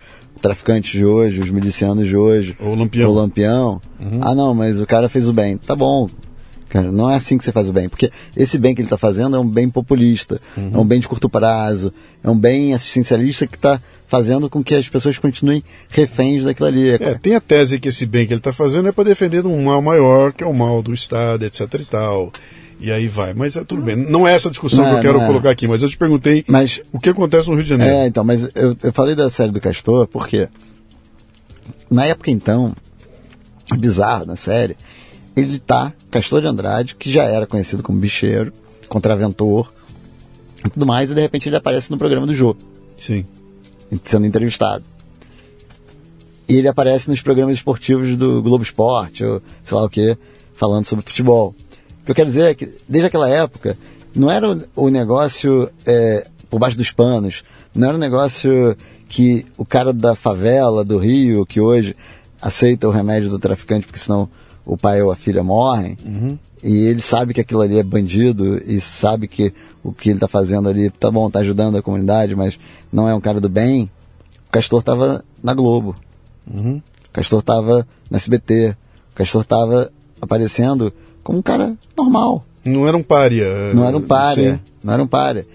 traficantes 0.41 0.93
de 0.93 1.05
hoje, 1.05 1.41
os 1.41 1.51
milicianos 1.51 2.07
de 2.07 2.16
hoje, 2.16 2.57
ou 2.61 2.72
o 2.72 2.74
Lampião. 2.74 3.11
O 3.11 3.14
Lampião. 3.14 3.82
Uhum. 3.99 4.20
Ah, 4.20 4.34
não, 4.34 4.55
mas 4.55 4.80
o 4.80 4.86
cara 4.86 5.09
fez 5.09 5.28
o 5.28 5.32
bem. 5.32 5.57
Tá 5.57 5.74
bom. 5.74 6.09
Cara, 6.69 6.93
não 6.93 7.11
é 7.11 7.16
assim 7.16 7.39
que 7.39 7.45
você 7.45 7.53
faz 7.53 7.69
o 7.69 7.73
bem. 7.73 7.89
Porque 7.89 8.11
esse 8.37 8.59
bem 8.59 8.75
que 8.75 8.81
ele 8.81 8.87
está 8.87 8.99
fazendo 8.99 9.37
é 9.37 9.41
um 9.41 9.49
bem 9.49 9.69
populista, 9.69 10.41
uhum. 10.57 10.71
é 10.75 10.79
um 10.79 10.85
bem 10.85 11.01
de 11.01 11.09
curto 11.09 11.29
prazo, 11.29 11.93
é 12.23 12.31
um 12.31 12.39
bem 12.39 12.75
assistencialista 12.75 13.47
que 13.47 13.57
está 13.57 13.81
fazendo 14.07 14.49
com 14.49 14.62
que 14.62 14.75
as 14.75 14.89
pessoas 14.89 15.19
continuem 15.19 15.62
reféns 15.89 16.45
daquilo 16.45 16.69
ali. 16.69 16.91
É, 16.91 17.14
tem 17.14 17.35
a 17.35 17.41
tese 17.41 17.79
que 17.79 17.89
esse 17.89 18.07
bem 18.07 18.27
que 18.27 18.33
ele 18.33 18.41
está 18.41 18.53
fazendo 18.53 18.89
é 18.89 18.93
para 18.93 19.05
defender 19.05 19.45
um 19.47 19.64
mal 19.64 19.83
maior, 19.83 20.33
que 20.33 20.43
é 20.43 20.47
o 20.47 20.55
mal 20.55 20.83
do 20.83 20.93
Estado, 20.93 21.45
etc 21.45 21.62
e 21.75 21.85
tal. 21.85 22.33
E 22.81 22.93
aí 22.93 23.09
vai. 23.09 23.35
Mas 23.35 23.57
é 23.57 23.64
tudo 23.64 23.83
bem. 23.83 23.97
Não 23.97 24.27
é 24.27 24.35
essa 24.35 24.51
discussão 24.51 24.85
não, 24.85 24.93
que 24.93 24.97
eu 24.99 25.12
quero 25.12 25.21
é. 25.21 25.27
colocar 25.27 25.51
aqui, 25.51 25.66
mas 25.66 25.83
eu 25.83 25.89
te 25.89 25.97
perguntei 25.97 26.45
mas, 26.47 26.81
o 26.93 26.99
que 26.99 27.11
acontece 27.11 27.49
no 27.49 27.55
Rio 27.55 27.64
de 27.64 27.71
Janeiro. 27.71 27.97
É, 27.97 28.07
então, 28.07 28.25
mas 28.25 28.49
eu, 28.55 28.77
eu 28.83 28.93
falei 28.93 29.14
da 29.14 29.29
série 29.29 29.51
do 29.51 29.61
Castor 29.61 30.07
porque 30.07 30.49
na 31.91 32.07
época 32.07 32.31
então, 32.31 32.73
bizarro 33.77 34.25
na 34.25 34.37
série, 34.37 34.77
ele 35.39 35.59
tá, 35.59 35.93
Castor 36.11 36.41
de 36.41 36.47
Andrade, 36.47 36.95
que 36.95 37.11
já 37.11 37.24
era 37.24 37.47
conhecido 37.47 37.82
como 37.82 37.99
bicheiro, 37.99 38.53
contraventor 38.89 39.72
e 40.64 40.70
tudo 40.70 40.86
mais, 40.86 41.11
e 41.11 41.14
de 41.14 41.20
repente 41.20 41.49
ele 41.49 41.57
aparece 41.57 41.91
no 41.91 41.99
programa 41.99 42.26
do 42.26 42.34
Jô. 42.34 42.57
Sim 42.97 43.24
sendo 44.05 44.26
entrevistado. 44.26 44.84
E 46.49 46.57
ele 46.57 46.68
aparece 46.68 47.11
nos 47.11 47.20
programas 47.20 47.57
esportivos 47.57 48.16
do 48.16 48.43
Globo 48.43 48.62
Esporte, 48.62 49.24
ou 49.24 49.43
sei 49.64 49.76
lá 49.76 49.84
o 49.84 49.91
que, 49.91 50.16
falando 50.55 50.84
sobre 50.86 51.05
futebol. 51.05 51.55
O 52.03 52.05
que 52.05 52.11
eu 52.11 52.14
quero 52.14 52.28
dizer 52.28 52.51
é 52.51 52.55
que, 52.55 52.72
desde 52.89 53.07
aquela 53.07 53.28
época, 53.28 53.76
não 54.14 54.30
era 54.30 54.59
o 54.74 54.89
negócio 54.89 55.70
é, 55.84 56.26
por 56.49 56.59
baixo 56.59 56.76
dos 56.76 56.91
panos, 56.91 57.43
não 57.74 57.89
era 57.89 57.97
um 57.97 58.01
negócio 58.01 58.76
que 59.09 59.45
o 59.57 59.64
cara 59.64 59.93
da 59.93 60.14
favela, 60.14 60.84
do 60.84 60.99
Rio, 60.99 61.45
que 61.45 61.61
hoje 61.61 61.95
aceita 62.41 62.89
o 62.89 62.91
remédio 62.91 63.28
do 63.28 63.39
traficante 63.39 63.86
porque 63.86 63.99
senão 63.99 64.28
o 64.69 64.77
pai 64.77 65.03
ou 65.03 65.11
a 65.11 65.16
filha 65.16 65.43
morrem, 65.43 65.97
uhum. 66.05 66.39
e 66.62 66.77
ele 66.77 67.01
sabe 67.01 67.33
que 67.33 67.41
aquilo 67.41 67.62
ali 67.62 67.79
é 67.79 67.83
bandido 67.83 68.62
e 68.71 68.81
sabe 68.81 69.27
que 69.27 69.51
o 69.83 69.93
que 69.93 70.11
ele 70.11 70.19
está 70.19 70.29
fazendo 70.29 70.69
ali, 70.69 70.91
tá 70.91 71.11
bom, 71.11 71.31
tá 71.31 71.39
ajudando 71.39 71.79
a 71.79 71.83
comunidade, 71.83 72.37
mas 72.37 72.59
não 72.93 73.09
é 73.09 73.14
um 73.14 73.21
cara 73.21 73.41
do 73.41 73.49
bem. 73.49 73.91
O 74.47 74.51
Castor 74.51 74.81
estava 74.81 75.25
na 75.43 75.55
Globo. 75.55 75.97
Uhum. 76.47 76.83
O 77.09 77.12
Castor 77.12 77.41
estava 77.41 77.87
no 78.11 78.16
SBT. 78.16 78.77
O 79.12 79.14
Castor 79.14 79.43
estava 79.43 79.91
aparecendo 80.21 80.93
como 81.23 81.39
um 81.39 81.43
cara 81.43 81.77
normal. 81.97 82.45
Não 82.64 82.87
era 82.87 82.97
um 82.97 83.03
pária. 83.03 83.73
Não 83.73 83.85
era 83.85 83.97
um 83.97 84.03
pária. 84.03 84.55
Sim. 84.55 84.61
Não 84.85 84.93
era 84.93 85.03
um 85.03 85.07
pária. 85.07 85.47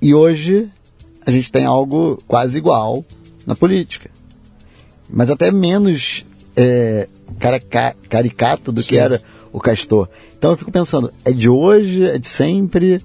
E 0.00 0.14
hoje 0.14 0.68
a 1.24 1.30
gente 1.30 1.52
tem 1.52 1.64
algo 1.64 2.18
quase 2.26 2.58
igual 2.58 3.04
na 3.46 3.54
política. 3.54 4.10
Mas 5.08 5.30
até 5.30 5.52
menos 5.52 6.24
é, 6.56 7.08
caricato 8.08 8.72
do 8.72 8.82
Sim. 8.82 8.88
que 8.88 8.96
era 8.96 9.20
o 9.52 9.60
Castor. 9.60 10.08
Então 10.36 10.50
eu 10.50 10.56
fico 10.56 10.72
pensando, 10.72 11.12
é 11.24 11.32
de 11.32 11.48
hoje, 11.48 12.04
é 12.04 12.18
de 12.18 12.26
sempre? 12.26 13.00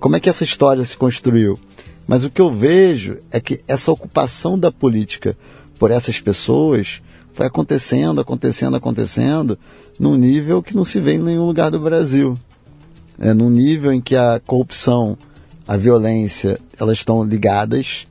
Como 0.00 0.16
é 0.16 0.20
que 0.20 0.28
essa 0.28 0.44
história 0.44 0.84
se 0.84 0.96
construiu? 0.96 1.58
Mas 2.06 2.24
o 2.24 2.30
que 2.30 2.40
eu 2.40 2.50
vejo 2.50 3.18
é 3.30 3.40
que 3.40 3.60
essa 3.68 3.92
ocupação 3.92 4.58
da 4.58 4.72
política 4.72 5.36
por 5.78 5.90
essas 5.90 6.20
pessoas 6.20 7.02
foi 7.34 7.46
acontecendo, 7.46 8.20
acontecendo, 8.20 8.76
acontecendo, 8.76 9.58
num 10.00 10.16
nível 10.16 10.62
que 10.62 10.74
não 10.74 10.84
se 10.84 10.98
vê 10.98 11.12
em 11.12 11.18
nenhum 11.22 11.46
lugar 11.46 11.70
do 11.70 11.78
Brasil. 11.78 12.34
É 13.18 13.34
num 13.34 13.50
nível 13.50 13.92
em 13.92 14.00
que 14.00 14.16
a 14.16 14.40
corrupção, 14.44 15.16
a 15.66 15.76
violência, 15.76 16.58
elas 16.78 16.98
estão 16.98 17.22
ligadas. 17.22 18.06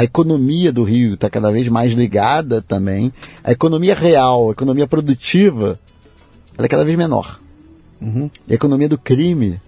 A 0.00 0.04
economia 0.04 0.72
do 0.72 0.82
Rio 0.82 1.12
está 1.12 1.28
cada 1.28 1.52
vez 1.52 1.68
mais 1.68 1.92
ligada 1.92 2.62
também. 2.62 3.12
A 3.44 3.52
economia 3.52 3.94
real, 3.94 4.48
a 4.48 4.52
economia 4.52 4.86
produtiva, 4.86 5.78
ela 6.56 6.64
é 6.64 6.68
cada 6.70 6.86
vez 6.86 6.96
menor. 6.96 7.38
Uhum. 8.00 8.30
A 8.48 8.54
economia 8.54 8.88
do 8.88 8.96
crime, 8.96 9.60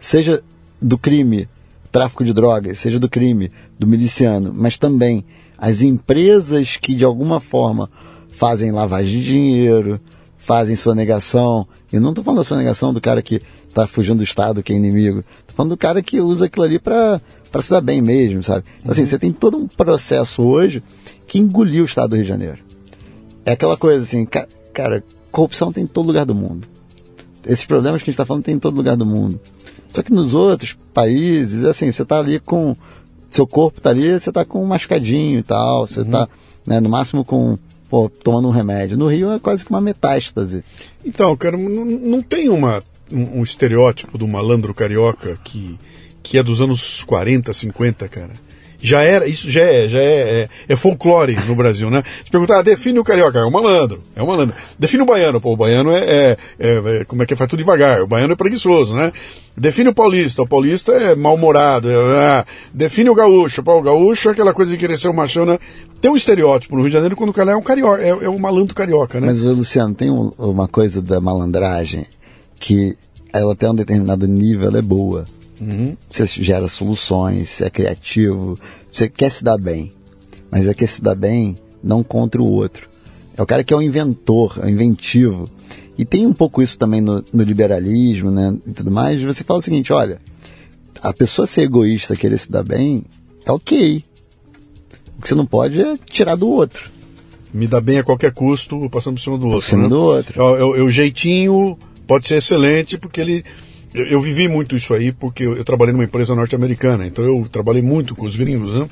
seja 0.00 0.42
do 0.80 0.96
crime 0.96 1.46
tráfico 1.92 2.24
de 2.24 2.32
drogas, 2.32 2.78
seja 2.78 2.98
do 2.98 3.06
crime 3.06 3.52
do 3.78 3.86
miliciano, 3.86 4.50
mas 4.50 4.78
também 4.78 5.22
as 5.58 5.82
empresas 5.82 6.78
que 6.78 6.94
de 6.94 7.04
alguma 7.04 7.38
forma 7.38 7.90
fazem 8.30 8.72
lavagem 8.72 9.20
de 9.20 9.26
dinheiro, 9.26 10.00
fazem 10.38 10.74
sonegação. 10.74 11.68
Eu 11.92 12.00
não 12.00 12.10
estou 12.10 12.24
falando 12.24 12.38
da 12.38 12.44
sonegação 12.44 12.94
do 12.94 13.00
cara 13.00 13.20
que 13.20 13.42
está 13.68 13.86
fugindo 13.86 14.16
do 14.16 14.24
Estado, 14.24 14.62
que 14.62 14.72
é 14.72 14.76
inimigo. 14.76 15.18
Estou 15.18 15.54
falando 15.54 15.72
do 15.72 15.76
cara 15.76 16.02
que 16.02 16.18
usa 16.18 16.46
aquilo 16.46 16.64
ali 16.64 16.78
para 16.78 17.20
se 17.62 17.70
dar 17.70 17.80
bem 17.80 18.00
mesmo, 18.00 18.42
sabe? 18.42 18.64
Então, 18.78 18.92
assim, 18.92 19.02
uhum. 19.02 19.06
você 19.06 19.18
tem 19.18 19.32
todo 19.32 19.56
um 19.56 19.66
processo 19.66 20.42
hoje 20.42 20.82
que 21.26 21.38
engoliu 21.38 21.82
o 21.82 21.86
Estado 21.86 22.10
do 22.10 22.16
Rio 22.16 22.24
de 22.24 22.28
Janeiro. 22.28 22.58
É 23.44 23.52
aquela 23.52 23.76
coisa 23.76 24.02
assim, 24.02 24.26
cara, 24.72 25.02
corrupção 25.30 25.72
tem 25.72 25.84
em 25.84 25.86
todo 25.86 26.06
lugar 26.06 26.24
do 26.24 26.34
mundo. 26.34 26.66
Esses 27.46 27.64
problemas 27.64 28.02
que 28.02 28.10
a 28.10 28.10
gente 28.10 28.14
está 28.14 28.26
falando 28.26 28.42
tem 28.42 28.56
em 28.56 28.58
todo 28.58 28.76
lugar 28.76 28.96
do 28.96 29.06
mundo. 29.06 29.40
Só 29.90 30.02
que 30.02 30.12
nos 30.12 30.34
outros 30.34 30.76
países, 30.92 31.64
assim, 31.64 31.90
você 31.90 32.02
está 32.02 32.18
ali 32.18 32.40
com. 32.40 32.76
Seu 33.30 33.46
corpo 33.46 33.78
está 33.78 33.90
ali, 33.90 34.18
você 34.18 34.30
está 34.30 34.44
com 34.44 34.62
um 34.62 34.66
mascadinho 34.66 35.38
e 35.38 35.42
tal, 35.42 35.86
você 35.86 36.02
está, 36.02 36.22
uhum. 36.22 36.26
né, 36.66 36.80
no 36.80 36.88
máximo 36.88 37.24
com. 37.24 37.58
Pô, 37.88 38.08
tomando 38.08 38.48
um 38.48 38.50
remédio. 38.50 38.98
No 38.98 39.06
Rio 39.06 39.30
é 39.32 39.38
quase 39.38 39.64
que 39.64 39.70
uma 39.70 39.80
metástase. 39.80 40.64
Então, 41.04 41.36
cara, 41.36 41.56
não, 41.56 41.84
não 41.84 42.20
tem 42.20 42.48
uma, 42.48 42.82
um, 43.12 43.38
um 43.38 43.42
estereótipo 43.44 44.18
do 44.18 44.26
malandro 44.26 44.74
carioca 44.74 45.38
que, 45.44 45.78
que 46.26 46.38
é 46.38 46.42
dos 46.42 46.60
anos 46.60 47.04
40, 47.04 47.52
50, 47.52 48.08
cara 48.08 48.32
Já 48.82 49.02
era, 49.02 49.28
isso 49.28 49.48
já 49.48 49.62
é, 49.62 49.88
já 49.88 50.00
é, 50.00 50.02
é, 50.04 50.48
é 50.68 50.76
folclore 50.76 51.36
no 51.46 51.54
Brasil, 51.54 51.88
né? 51.88 52.02
Se 52.24 52.30
perguntar, 52.30 52.58
ah, 52.58 52.62
define 52.62 52.98
o 52.98 53.04
carioca, 53.04 53.38
é 53.38 53.44
o 53.44 53.50
malandro, 53.50 54.02
é 54.14 54.20
o 54.20 54.26
malandro. 54.26 54.54
Define 54.76 55.04
o 55.04 55.06
baiano, 55.06 55.40
pô, 55.40 55.52
o 55.52 55.56
baiano 55.56 55.92
é, 55.92 56.00
é, 56.00 56.36
é, 56.58 56.96
é 57.00 57.04
como 57.04 57.22
é 57.22 57.26
que 57.26 57.36
faz 57.36 57.48
tudo 57.48 57.60
devagar, 57.60 58.02
o 58.02 58.08
baiano 58.08 58.32
é 58.32 58.36
preguiçoso, 58.36 58.92
né? 58.92 59.12
Define 59.56 59.90
o 59.90 59.94
paulista, 59.94 60.42
o 60.42 60.48
paulista 60.48 60.92
é 60.92 61.14
mal-humorado. 61.14 61.88
É, 61.90 62.44
define 62.74 63.08
o 63.08 63.14
gaúcho, 63.14 63.62
pô, 63.62 63.78
o 63.78 63.82
gaúcho 63.82 64.28
é 64.28 64.32
aquela 64.32 64.52
coisa 64.52 64.72
de 64.72 64.76
querer 64.76 64.98
ser 64.98 65.08
um 65.08 65.14
machão? 65.14 65.46
Tem 66.00 66.10
um 66.10 66.16
estereótipo 66.16 66.74
no 66.74 66.82
Rio 66.82 66.90
de 66.90 66.94
Janeiro 66.94 67.14
quando 67.14 67.30
o 67.30 67.32
cara 67.32 67.52
é 67.52 67.56
um 67.56 67.62
carioca, 67.62 68.02
é, 68.02 68.08
é 68.08 68.28
um 68.28 68.38
malandro 68.38 68.74
carioca, 68.74 69.20
né? 69.20 69.28
Mas, 69.28 69.42
Luciano, 69.42 69.94
tem 69.94 70.10
um, 70.10 70.32
uma 70.36 70.66
coisa 70.66 71.00
da 71.00 71.20
malandragem 71.20 72.04
que 72.58 72.96
ela 73.32 73.52
até 73.52 73.70
um 73.70 73.74
determinado 73.74 74.26
nível 74.26 74.76
é 74.76 74.82
boa. 74.82 75.24
Uhum. 75.60 75.96
Você 76.10 76.26
gera 76.26 76.68
soluções, 76.68 77.48
você 77.48 77.64
é 77.64 77.70
criativo, 77.70 78.58
você 78.92 79.08
quer 79.08 79.30
se 79.30 79.42
dar 79.42 79.58
bem. 79.58 79.92
Mas 80.50 80.66
é 80.66 80.74
que 80.74 80.86
se 80.86 81.02
dar 81.02 81.14
bem 81.14 81.56
não 81.82 82.02
contra 82.02 82.40
o 82.40 82.50
outro. 82.50 82.88
É 83.36 83.42
o 83.42 83.46
cara 83.46 83.62
que 83.62 83.72
é 83.72 83.76
o 83.76 83.82
inventor, 83.82 84.58
é 84.62 84.66
o 84.66 84.68
inventivo. 84.68 85.48
E 85.98 86.04
tem 86.04 86.26
um 86.26 86.32
pouco 86.32 86.62
isso 86.62 86.78
também 86.78 87.00
no, 87.00 87.24
no 87.32 87.42
liberalismo, 87.42 88.30
né? 88.30 88.56
E 88.66 88.72
tudo 88.72 88.90
mais. 88.90 89.22
Você 89.22 89.44
fala 89.44 89.60
o 89.60 89.62
seguinte: 89.62 89.92
olha, 89.92 90.20
a 91.00 91.12
pessoa 91.12 91.46
ser 91.46 91.62
egoísta, 91.62 92.16
querer 92.16 92.38
se 92.38 92.50
dar 92.50 92.62
bem, 92.62 93.04
é 93.44 93.52
ok. 93.52 94.04
O 95.18 95.22
que 95.22 95.28
você 95.28 95.34
não 95.34 95.46
pode 95.46 95.80
é 95.80 95.96
tirar 96.06 96.36
do 96.36 96.48
outro. 96.48 96.90
Me 97.52 97.66
dá 97.66 97.80
bem 97.80 97.98
a 97.98 98.04
qualquer 98.04 98.32
custo, 98.32 98.88
passando 98.90 99.14
por 99.14 99.22
cima 99.22 99.38
do 99.38 99.46
outro. 99.46 99.60
Por 99.60 99.64
cima 99.64 99.82
né? 99.84 99.88
do 99.88 100.00
outro. 100.00 100.42
É, 100.42 100.44
é, 100.44 100.60
é 100.60 100.82
o 100.82 100.90
jeitinho 100.90 101.78
pode 102.06 102.28
ser 102.28 102.36
excelente, 102.36 102.98
porque 102.98 103.20
ele. 103.20 103.44
Eu, 103.96 104.04
eu 104.06 104.20
vivi 104.20 104.46
muito 104.46 104.76
isso 104.76 104.92
aí, 104.92 105.10
porque 105.10 105.44
eu, 105.44 105.56
eu 105.56 105.64
trabalhei 105.64 105.92
numa 105.92 106.04
empresa 106.04 106.34
norte-americana, 106.34 107.06
então 107.06 107.24
eu 107.24 107.48
trabalhei 107.48 107.80
muito 107.80 108.14
com 108.14 108.26
os 108.26 108.36
gringos, 108.36 108.74
né? 108.74 108.86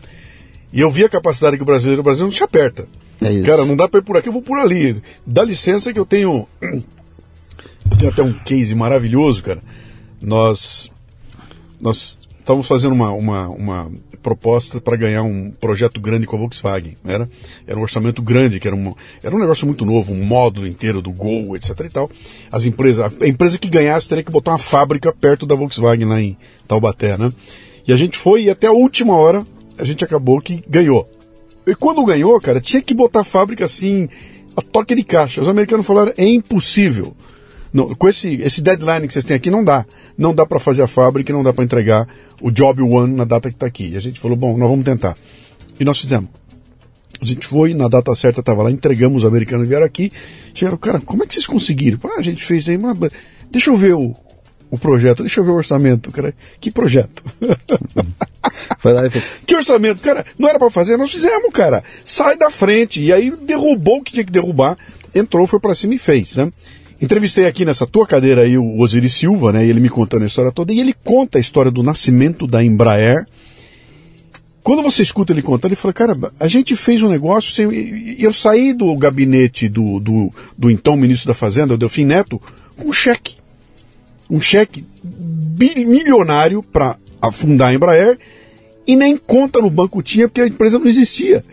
E 0.73 0.81
eu 0.81 0.91
vi 0.91 1.05
a 1.05 1.09
capacidade 1.09 1.57
que 1.57 1.63
o 1.63 1.67
brasileiro, 1.67 2.01
o 2.01 2.05
brasileiro 2.05 2.31
não 2.31 2.37
se 2.37 2.43
aperta. 2.43 2.89
É 3.21 3.31
isso. 3.31 3.47
Cara, 3.47 3.65
não 3.65 3.77
dá 3.77 3.89
para 3.89 4.01
ir 4.01 4.03
por 4.03 4.17
aqui, 4.17 4.29
eu 4.29 4.33
vou 4.33 4.43
por 4.43 4.59
ali. 4.59 5.01
Dá 5.27 5.45
licença 5.45 5.93
que 5.93 5.99
eu 5.99 6.07
tenho. 6.07 6.49
Eu 6.61 7.97
tenho 7.99 8.11
até 8.11 8.23
um 8.23 8.33
case 8.33 8.75
maravilhoso, 8.75 9.43
cara. 9.43 9.63
Nós. 10.21 10.91
Nós 11.81 12.19
estávamos 12.45 12.69
fazendo 12.69 12.93
uma, 12.93 13.11
uma, 13.11 13.49
uma 13.49 13.93
proposta 14.23 14.79
para 14.79 14.97
ganhar 14.97 15.23
um 15.23 15.51
projeto 15.51 15.99
grande 15.99 16.27
com 16.27 16.37
a 16.37 16.39
Volkswagen. 16.39 16.95
Era, 17.03 17.27
era 17.67 17.79
um 17.79 17.83
orçamento 17.83 18.21
grande, 18.21 18.61
que 18.61 18.69
era 18.69 18.77
um, 18.77 18.93
era 19.23 19.35
um 19.35 19.39
negócio 19.39 19.67
muito 19.67 19.87
novo, 19.87 20.13
um 20.13 20.23
módulo 20.23 20.67
inteiro 20.67 21.01
do 21.01 21.11
Gol, 21.11 21.57
etc. 21.57 21.81
e 21.81 21.89
tal. 21.89 22.11
As 22.53 22.67
empresas, 22.67 23.11
a 23.19 23.27
empresa 23.27 23.59
que 23.59 23.69
ganhasse 23.69 24.09
teria 24.09 24.23
que 24.23 24.31
botar 24.31 24.53
uma 24.53 24.59
fábrica 24.59 25.11
perto 25.11 25.47
da 25.47 25.55
Volkswagen 25.55 26.07
lá 26.07 26.21
em 26.21 26.37
Taubaté, 26.69 27.17
né? 27.17 27.33
E 27.89 27.93
a 27.93 27.97
gente 27.97 28.19
foi 28.19 28.45
e 28.45 28.51
até 28.51 28.67
a 28.67 28.73
última 28.73 29.17
hora 29.17 29.47
a 29.79 29.85
gente 29.85 30.05
acabou 30.05 30.39
que 30.41 30.63
ganhou. 30.69 31.09
E 31.67 31.75
quando 31.75 32.05
ganhou, 32.05 32.39
cara, 32.43 32.61
tinha 32.61 32.83
que 32.83 32.93
botar 32.93 33.21
a 33.21 33.25
fábrica 33.25 33.65
assim, 33.65 34.07
a 34.55 34.61
toque 34.61 34.95
de 34.95 35.03
caixa. 35.03 35.41
Os 35.41 35.49
americanos 35.49 35.87
falaram, 35.87 36.13
é 36.19 36.27
impossível. 36.27 37.17
Não, 37.75 37.93
com 37.93 38.09
esse, 38.09 38.37
esse 38.37 38.63
deadline 38.63 39.09
que 39.09 39.13
vocês 39.13 39.25
têm 39.25 39.37
aqui, 39.37 39.51
não 39.51 39.65
dá. 39.65 39.85
Não 40.17 40.33
dá 40.33 40.47
para 40.47 40.61
fazer 40.61 40.85
a 40.85 40.87
fábrica, 40.87 41.33
não 41.33 41.43
dá 41.43 41.53
para 41.53 41.65
entregar 41.65 42.07
o 42.41 42.49
job 42.49 42.81
one 42.81 43.13
na 43.13 43.25
data 43.25 43.49
que 43.49 43.57
está 43.57 43.67
aqui. 43.67 43.89
E 43.89 43.97
a 43.97 44.01
gente 44.01 44.21
falou, 44.21 44.37
bom, 44.37 44.57
nós 44.57 44.71
vamos 44.71 44.85
tentar. 44.85 45.17
E 45.81 45.85
nós 45.85 45.99
fizemos. 45.99 46.31
A 47.21 47.25
gente 47.25 47.45
foi, 47.45 47.75
na 47.75 47.89
data 47.89 48.15
certa 48.15 48.39
estava 48.39 48.63
lá, 48.63 48.71
entregamos, 48.71 49.25
os 49.25 49.29
americanos 49.29 49.67
vieram 49.67 49.85
aqui. 49.85 50.13
Chegaram, 50.55 50.77
cara, 50.79 51.01
como 51.01 51.25
é 51.25 51.27
que 51.27 51.35
vocês 51.35 51.49
conseguiram? 51.49 51.99
Ah, 52.05 52.19
a 52.21 52.23
gente 52.23 52.45
fez 52.45 52.69
aí, 52.69 52.79
mas 52.79 52.97
deixa 53.51 53.71
eu 53.71 53.77
ver 53.77 53.95
o, 53.95 54.15
o 54.71 54.79
projeto, 54.79 55.25
deixa 55.25 55.41
eu 55.41 55.45
ver 55.45 55.51
o 55.51 55.57
orçamento. 55.57 56.13
Cara, 56.13 56.33
que 56.61 56.71
projeto? 56.71 57.25
Foi 58.79 58.93
lá 58.93 59.05
e 59.05 59.11
fez. 59.11 59.25
Que 59.45 59.57
orçamento? 59.57 60.01
Cara, 60.01 60.25
não 60.39 60.49
era 60.49 60.61
para 60.61 60.71
fazer, 60.71 60.97
nós 60.97 61.11
fizemos, 61.11 61.53
cara. 61.53 61.83
Sai 62.05 62.37
da 62.37 62.53
frente. 62.53 63.01
E 63.01 63.13
aí 63.13 63.33
derrubou 63.33 63.99
o 63.99 64.03
que 64.03 64.13
tinha 64.13 64.25
que 64.25 64.33
derrubar, 64.33 64.79
entrou, 65.13 65.45
foi 65.49 65.59
para 65.59 65.75
cima 65.75 65.95
e 65.95 65.99
fez, 65.99 66.37
né? 66.37 66.53
Entrevistei 67.05 67.45
aqui 67.45 67.67
nessa 67.67 67.87
tua 67.87 68.07
cadeira 68.07 68.41
aí 68.41 68.57
o 68.57 68.81
Osiris 68.81 69.13
Silva, 69.13 69.53
né? 69.53 69.67
Ele 69.67 69.79
me 69.79 69.91
contando 69.91 70.23
a 70.23 70.27
história 70.27 70.51
toda 70.51 70.73
e 70.73 70.81
ele 70.81 70.95
conta 71.05 71.37
a 71.37 71.41
história 71.41 71.71
do 71.71 71.83
nascimento 71.83 72.47
da 72.47 72.65
Embraer. 72.65 73.27
Quando 74.63 74.83
você 74.83 75.03
escuta 75.03 75.31
ele 75.31 75.43
contando, 75.43 75.73
ele 75.73 75.77
fala, 75.77 75.93
cara, 75.93 76.17
a 76.41 76.49
gente 76.49 76.75
fez 76.75 77.03
um 77.03 77.11
negócio, 77.11 77.71
eu 78.19 78.33
saí 78.33 78.73
do 78.73 78.97
gabinete 78.97 79.69
do, 79.69 80.01
do, 80.01 80.33
do 80.57 80.71
então 80.71 80.97
ministro 80.97 81.29
da 81.29 81.35
Fazenda, 81.35 81.75
o 81.75 81.77
Delfim 81.77 82.07
Neto, 82.07 82.41
com 82.75 82.89
um 82.89 82.93
cheque. 82.93 83.37
Um 84.31 84.41
cheque 84.41 84.83
milionário 85.87 86.63
para 86.63 86.97
afundar 87.21 87.69
a 87.69 87.75
Embraer 87.75 88.19
e 88.87 88.97
nem 88.97 89.19
conta 89.19 89.61
no 89.61 89.69
banco 89.69 90.03
tinha 90.03 90.27
porque 90.27 90.41
a 90.41 90.47
empresa 90.47 90.79
não 90.79 90.87
existia. 90.87 91.45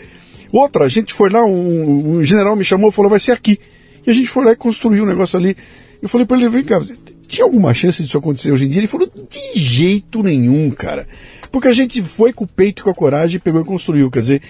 Outra, 0.50 0.86
a 0.86 0.88
gente 0.88 1.14
foi 1.14 1.30
lá, 1.30 1.44
um, 1.44 2.20
um 2.20 2.24
general 2.24 2.56
me 2.56 2.64
chamou 2.64 2.90
e 2.90 2.94
falou, 2.94 3.10
vai 3.10 3.20
ser 3.20 3.34
aqui. 3.34 3.60
E 4.06 4.10
a 4.10 4.14
gente 4.14 4.28
foi 4.28 4.46
lá 4.46 4.52
e 4.52 4.56
construiu 4.56 5.04
um 5.04 5.08
negócio 5.08 5.38
ali. 5.38 5.56
Eu 6.02 6.10
falei 6.10 6.26
para 6.26 6.38
ele, 6.38 6.50
vem 6.50 6.64
cá, 6.64 6.82
tinha 7.28 7.46
alguma 7.46 7.74
chance 7.74 8.02
disso 8.02 8.18
acontecer 8.18 8.52
hoje 8.52 8.66
em 8.66 8.70
dia? 8.70 8.80
Ele 8.80 8.88
falou, 8.88 9.10
de 9.30 9.60
jeito 9.60 10.24
nenhum, 10.24 10.70
cara. 10.72 11.08
Porque 11.52 11.68
a 11.68 11.74
gente 11.74 12.02
foi 12.02 12.34
com 12.34 12.44
o 12.44 12.48
peito 12.48 12.82
e 12.82 12.84
com 12.84 12.90
a 12.90 12.94
coragem 12.94 13.40
pegou 13.40 13.62
e 13.62 13.66
construiu. 13.66 14.10
Quer 14.10 14.22
dizer, 14.22 14.42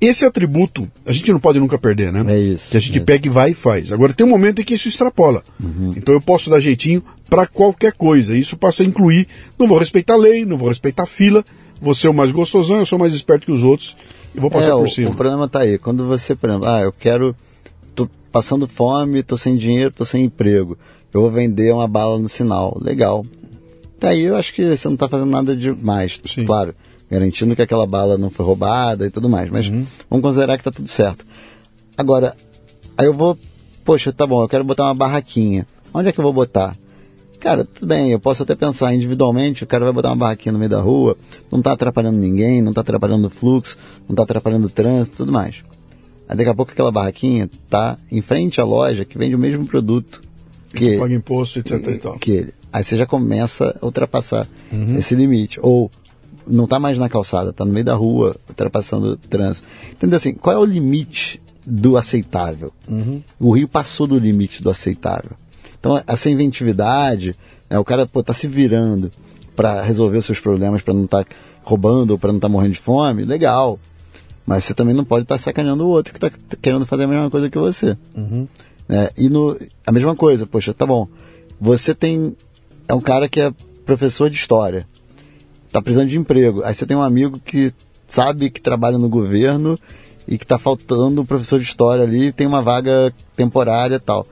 esse 0.00 0.24
atributo 0.24 0.90
a 1.06 1.12
gente 1.12 1.30
não 1.32 1.40
pode 1.40 1.58
nunca 1.58 1.78
perder, 1.78 2.12
né? 2.12 2.24
É 2.32 2.38
isso. 2.38 2.70
Que 2.70 2.76
a 2.76 2.80
gente 2.80 2.98
é. 2.98 3.00
pega 3.00 3.26
e 3.26 3.30
vai 3.30 3.50
e 3.50 3.54
faz. 3.54 3.92
Agora 3.92 4.12
tem 4.12 4.26
um 4.26 4.30
momento 4.30 4.60
em 4.60 4.64
que 4.64 4.74
isso 4.74 4.88
extrapola. 4.88 5.42
Uhum. 5.62 5.92
Então 5.96 6.14
eu 6.14 6.20
posso 6.20 6.50
dar 6.50 6.60
jeitinho 6.60 7.02
para 7.28 7.46
qualquer 7.46 7.92
coisa. 7.92 8.36
Isso 8.36 8.56
passa 8.56 8.82
a 8.82 8.86
incluir, 8.86 9.26
não 9.58 9.66
vou 9.66 9.78
respeitar 9.78 10.14
a 10.14 10.18
lei, 10.18 10.44
não 10.44 10.56
vou 10.56 10.68
respeitar 10.68 11.04
a 11.04 11.06
fila, 11.06 11.44
vou 11.80 11.94
ser 11.94 12.08
o 12.08 12.14
mais 12.14 12.32
gostosão, 12.32 12.78
eu 12.78 12.86
sou 12.86 12.98
mais 12.98 13.14
esperto 13.14 13.46
que 13.46 13.52
os 13.52 13.62
outros 13.62 13.96
e 14.34 14.40
vou 14.40 14.50
passar 14.50 14.72
é, 14.72 14.76
por 14.76 14.88
cima. 14.88 15.10
O 15.10 15.14
problema 15.14 15.48
tá 15.48 15.60
aí. 15.60 15.78
Quando 15.78 16.06
você, 16.06 16.34
por 16.34 16.50
exemplo, 16.50 16.68
ah, 16.68 16.82
eu 16.82 16.92
quero 16.92 17.34
passando 18.34 18.66
fome, 18.66 19.22
tô 19.22 19.38
sem 19.38 19.56
dinheiro, 19.56 19.94
tô 19.94 20.04
sem 20.04 20.24
emprego. 20.24 20.76
Eu 21.12 21.20
vou 21.20 21.30
vender 21.30 21.72
uma 21.72 21.86
bala 21.86 22.18
no 22.18 22.28
sinal. 22.28 22.76
Legal. 22.80 23.24
Daí 24.00 24.22
eu 24.22 24.34
acho 24.34 24.52
que 24.52 24.76
você 24.76 24.88
não 24.88 24.94
está 24.94 25.08
fazendo 25.08 25.30
nada 25.30 25.54
demais. 25.54 26.20
Sim. 26.26 26.44
Claro, 26.44 26.74
garantindo 27.08 27.54
que 27.54 27.62
aquela 27.62 27.86
bala 27.86 28.18
não 28.18 28.30
foi 28.30 28.44
roubada 28.44 29.06
e 29.06 29.10
tudo 29.10 29.28
mais. 29.28 29.48
Mas 29.50 29.68
uhum. 29.68 29.86
vamos 30.10 30.24
considerar 30.24 30.56
que 30.56 30.62
está 30.62 30.72
tudo 30.72 30.88
certo. 30.88 31.24
Agora, 31.96 32.36
aí 32.98 33.06
eu 33.06 33.14
vou, 33.14 33.38
poxa, 33.84 34.12
tá 34.12 34.26
bom, 34.26 34.42
eu 34.42 34.48
quero 34.48 34.64
botar 34.64 34.82
uma 34.82 34.94
barraquinha. 34.94 35.64
Onde 35.94 36.08
é 36.08 36.12
que 36.12 36.18
eu 36.18 36.24
vou 36.24 36.32
botar? 36.32 36.76
Cara, 37.38 37.64
tudo 37.64 37.86
bem, 37.86 38.10
eu 38.10 38.18
posso 38.18 38.42
até 38.42 38.56
pensar 38.56 38.92
individualmente, 38.92 39.62
o 39.62 39.66
cara 39.66 39.84
vai 39.84 39.92
botar 39.92 40.08
uma 40.08 40.16
barraquinha 40.16 40.52
no 40.52 40.58
meio 40.58 40.70
da 40.70 40.80
rua, 40.80 41.16
não 41.52 41.60
está 41.60 41.72
atrapalhando 41.72 42.18
ninguém, 42.18 42.60
não 42.60 42.70
está 42.70 42.80
atrapalhando 42.80 43.28
o 43.28 43.30
fluxo, 43.30 43.76
não 44.08 44.14
está 44.14 44.24
atrapalhando 44.24 44.66
o 44.66 44.70
trânsito, 44.70 45.18
tudo 45.18 45.30
mais. 45.30 45.62
Aí 46.28 46.36
daqui 46.36 46.48
a 46.48 46.54
pouco 46.54 46.72
aquela 46.72 46.90
barraquinha 46.90 47.48
tá 47.68 47.98
em 48.10 48.20
frente 48.20 48.60
à 48.60 48.64
loja 48.64 49.04
que 49.04 49.18
vende 49.18 49.34
o 49.34 49.38
mesmo 49.38 49.66
produto. 49.66 50.22
Que, 50.74 50.98
paga 50.98 51.14
imposto, 51.14 51.58
etc 51.58 51.86
e 51.86 51.98
tal. 51.98 52.18
Que 52.18 52.32
ele. 52.32 52.54
Aí 52.72 52.82
você 52.82 52.96
já 52.96 53.06
começa 53.06 53.78
a 53.80 53.84
ultrapassar 53.84 54.48
uhum. 54.72 54.96
esse 54.96 55.14
limite. 55.14 55.60
Ou 55.62 55.90
não 56.46 56.64
está 56.64 56.78
mais 56.80 56.98
na 56.98 57.08
calçada, 57.08 57.50
está 57.50 57.64
no 57.64 57.72
meio 57.72 57.84
da 57.84 57.94
rua, 57.94 58.36
ultrapassando 58.48 59.12
o 59.12 59.16
trânsito. 59.16 59.68
Entendeu 59.92 60.16
assim? 60.16 60.34
Qual 60.34 60.54
é 60.54 60.58
o 60.58 60.64
limite 60.64 61.40
do 61.64 61.96
aceitável? 61.96 62.72
Uhum. 62.88 63.22
O 63.38 63.52
Rio 63.52 63.68
passou 63.68 64.06
do 64.06 64.18
limite 64.18 64.62
do 64.62 64.70
aceitável. 64.70 65.32
Então, 65.78 66.02
essa 66.06 66.30
inventividade, 66.30 67.34
é, 67.68 67.78
o 67.78 67.84
cara 67.84 68.02
está 68.02 68.32
se 68.32 68.46
virando 68.46 69.10
para 69.54 69.82
resolver 69.82 70.18
os 70.18 70.24
seus 70.24 70.40
problemas, 70.40 70.82
para 70.82 70.94
não 70.94 71.04
estar 71.04 71.24
tá 71.24 71.30
roubando 71.62 72.12
ou 72.12 72.18
para 72.18 72.32
não 72.32 72.38
estar 72.38 72.48
tá 72.48 72.52
morrendo 72.52 72.72
de 72.72 72.80
fome, 72.80 73.24
legal. 73.24 73.78
Mas 74.46 74.64
você 74.64 74.74
também 74.74 74.94
não 74.94 75.04
pode 75.04 75.24
estar 75.24 75.36
tá 75.36 75.40
sacaneando 75.40 75.84
o 75.84 75.88
outro 75.88 76.12
que 76.12 76.24
está 76.24 76.38
querendo 76.60 76.84
fazer 76.84 77.04
a 77.04 77.08
mesma 77.08 77.30
coisa 77.30 77.48
que 77.48 77.58
você. 77.58 77.96
Uhum. 78.16 78.46
É, 78.88 79.12
e 79.16 79.28
no, 79.28 79.58
a 79.86 79.92
mesma 79.92 80.14
coisa, 80.14 80.46
poxa, 80.46 80.74
tá 80.74 80.84
bom. 80.84 81.08
Você 81.60 81.94
tem. 81.94 82.36
É 82.86 82.94
um 82.94 83.00
cara 83.00 83.28
que 83.28 83.40
é 83.40 83.52
professor 83.86 84.28
de 84.28 84.36
história. 84.36 84.86
Tá 85.72 85.80
precisando 85.80 86.08
de 86.08 86.18
emprego. 86.18 86.62
Aí 86.62 86.74
você 86.74 86.86
tem 86.86 86.96
um 86.96 87.02
amigo 87.02 87.40
que 87.44 87.72
sabe 88.06 88.50
que 88.50 88.60
trabalha 88.60 88.98
no 88.98 89.08
governo 89.08 89.78
e 90.26 90.38
que 90.38 90.46
tá 90.46 90.58
faltando 90.58 91.20
um 91.20 91.26
professor 91.26 91.58
de 91.58 91.64
história 91.64 92.04
ali, 92.04 92.32
tem 92.32 92.46
uma 92.46 92.62
vaga 92.62 93.12
temporária 93.36 93.96
e 93.96 94.00
tal. 94.00 94.26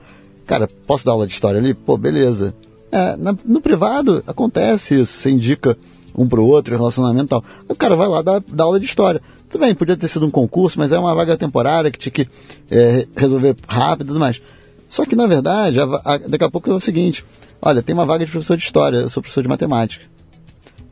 Cara, 0.45 0.67
posso 0.87 1.05
dar 1.05 1.11
aula 1.11 1.27
de 1.27 1.33
história 1.33 1.59
ali? 1.59 1.73
Pô, 1.73 1.97
beleza. 1.97 2.53
É, 2.91 3.15
na, 3.17 3.35
no 3.45 3.59
privado 3.59 4.23
acontece 4.27 4.99
isso, 4.99 5.13
você 5.13 5.31
indica 5.31 5.75
um 6.15 6.27
pro 6.27 6.45
outro, 6.45 6.75
relacionamento 6.75 7.25
e 7.25 7.29
tal. 7.29 7.43
O 7.67 7.75
cara 7.75 7.95
vai 7.95 8.07
lá 8.07 8.21
dar, 8.21 8.39
dar 8.47 8.65
aula 8.65 8.79
de 8.79 8.85
história. 8.85 9.21
Tudo 9.53 9.61
bem, 9.61 9.75
podia 9.75 9.95
ter 9.95 10.07
sido 10.07 10.25
um 10.25 10.31
concurso, 10.31 10.79
mas 10.79 10.91
é 10.91 10.97
uma 10.97 11.13
vaga 11.13 11.37
temporária 11.37 11.91
que 11.91 11.99
tinha 11.99 12.11
que 12.11 12.27
é, 12.71 13.07
resolver 13.15 13.55
rápido 13.67 14.05
e 14.05 14.07
tudo 14.07 14.19
mais. 14.19 14.41
Só 14.89 15.05
que, 15.05 15.15
na 15.15 15.27
verdade, 15.27 15.79
a, 15.79 15.83
a, 15.83 16.17
daqui 16.17 16.43
a 16.43 16.49
pouco 16.49 16.71
é 16.71 16.73
o 16.73 16.79
seguinte: 16.79 17.23
olha, 17.61 17.83
tem 17.83 17.93
uma 17.93 18.03
vaga 18.03 18.25
de 18.25 18.31
professor 18.31 18.57
de 18.57 18.63
história, 18.63 18.97
eu 18.97 19.09
sou 19.09 19.21
professor 19.21 19.43
de 19.43 19.47
matemática. 19.47 20.05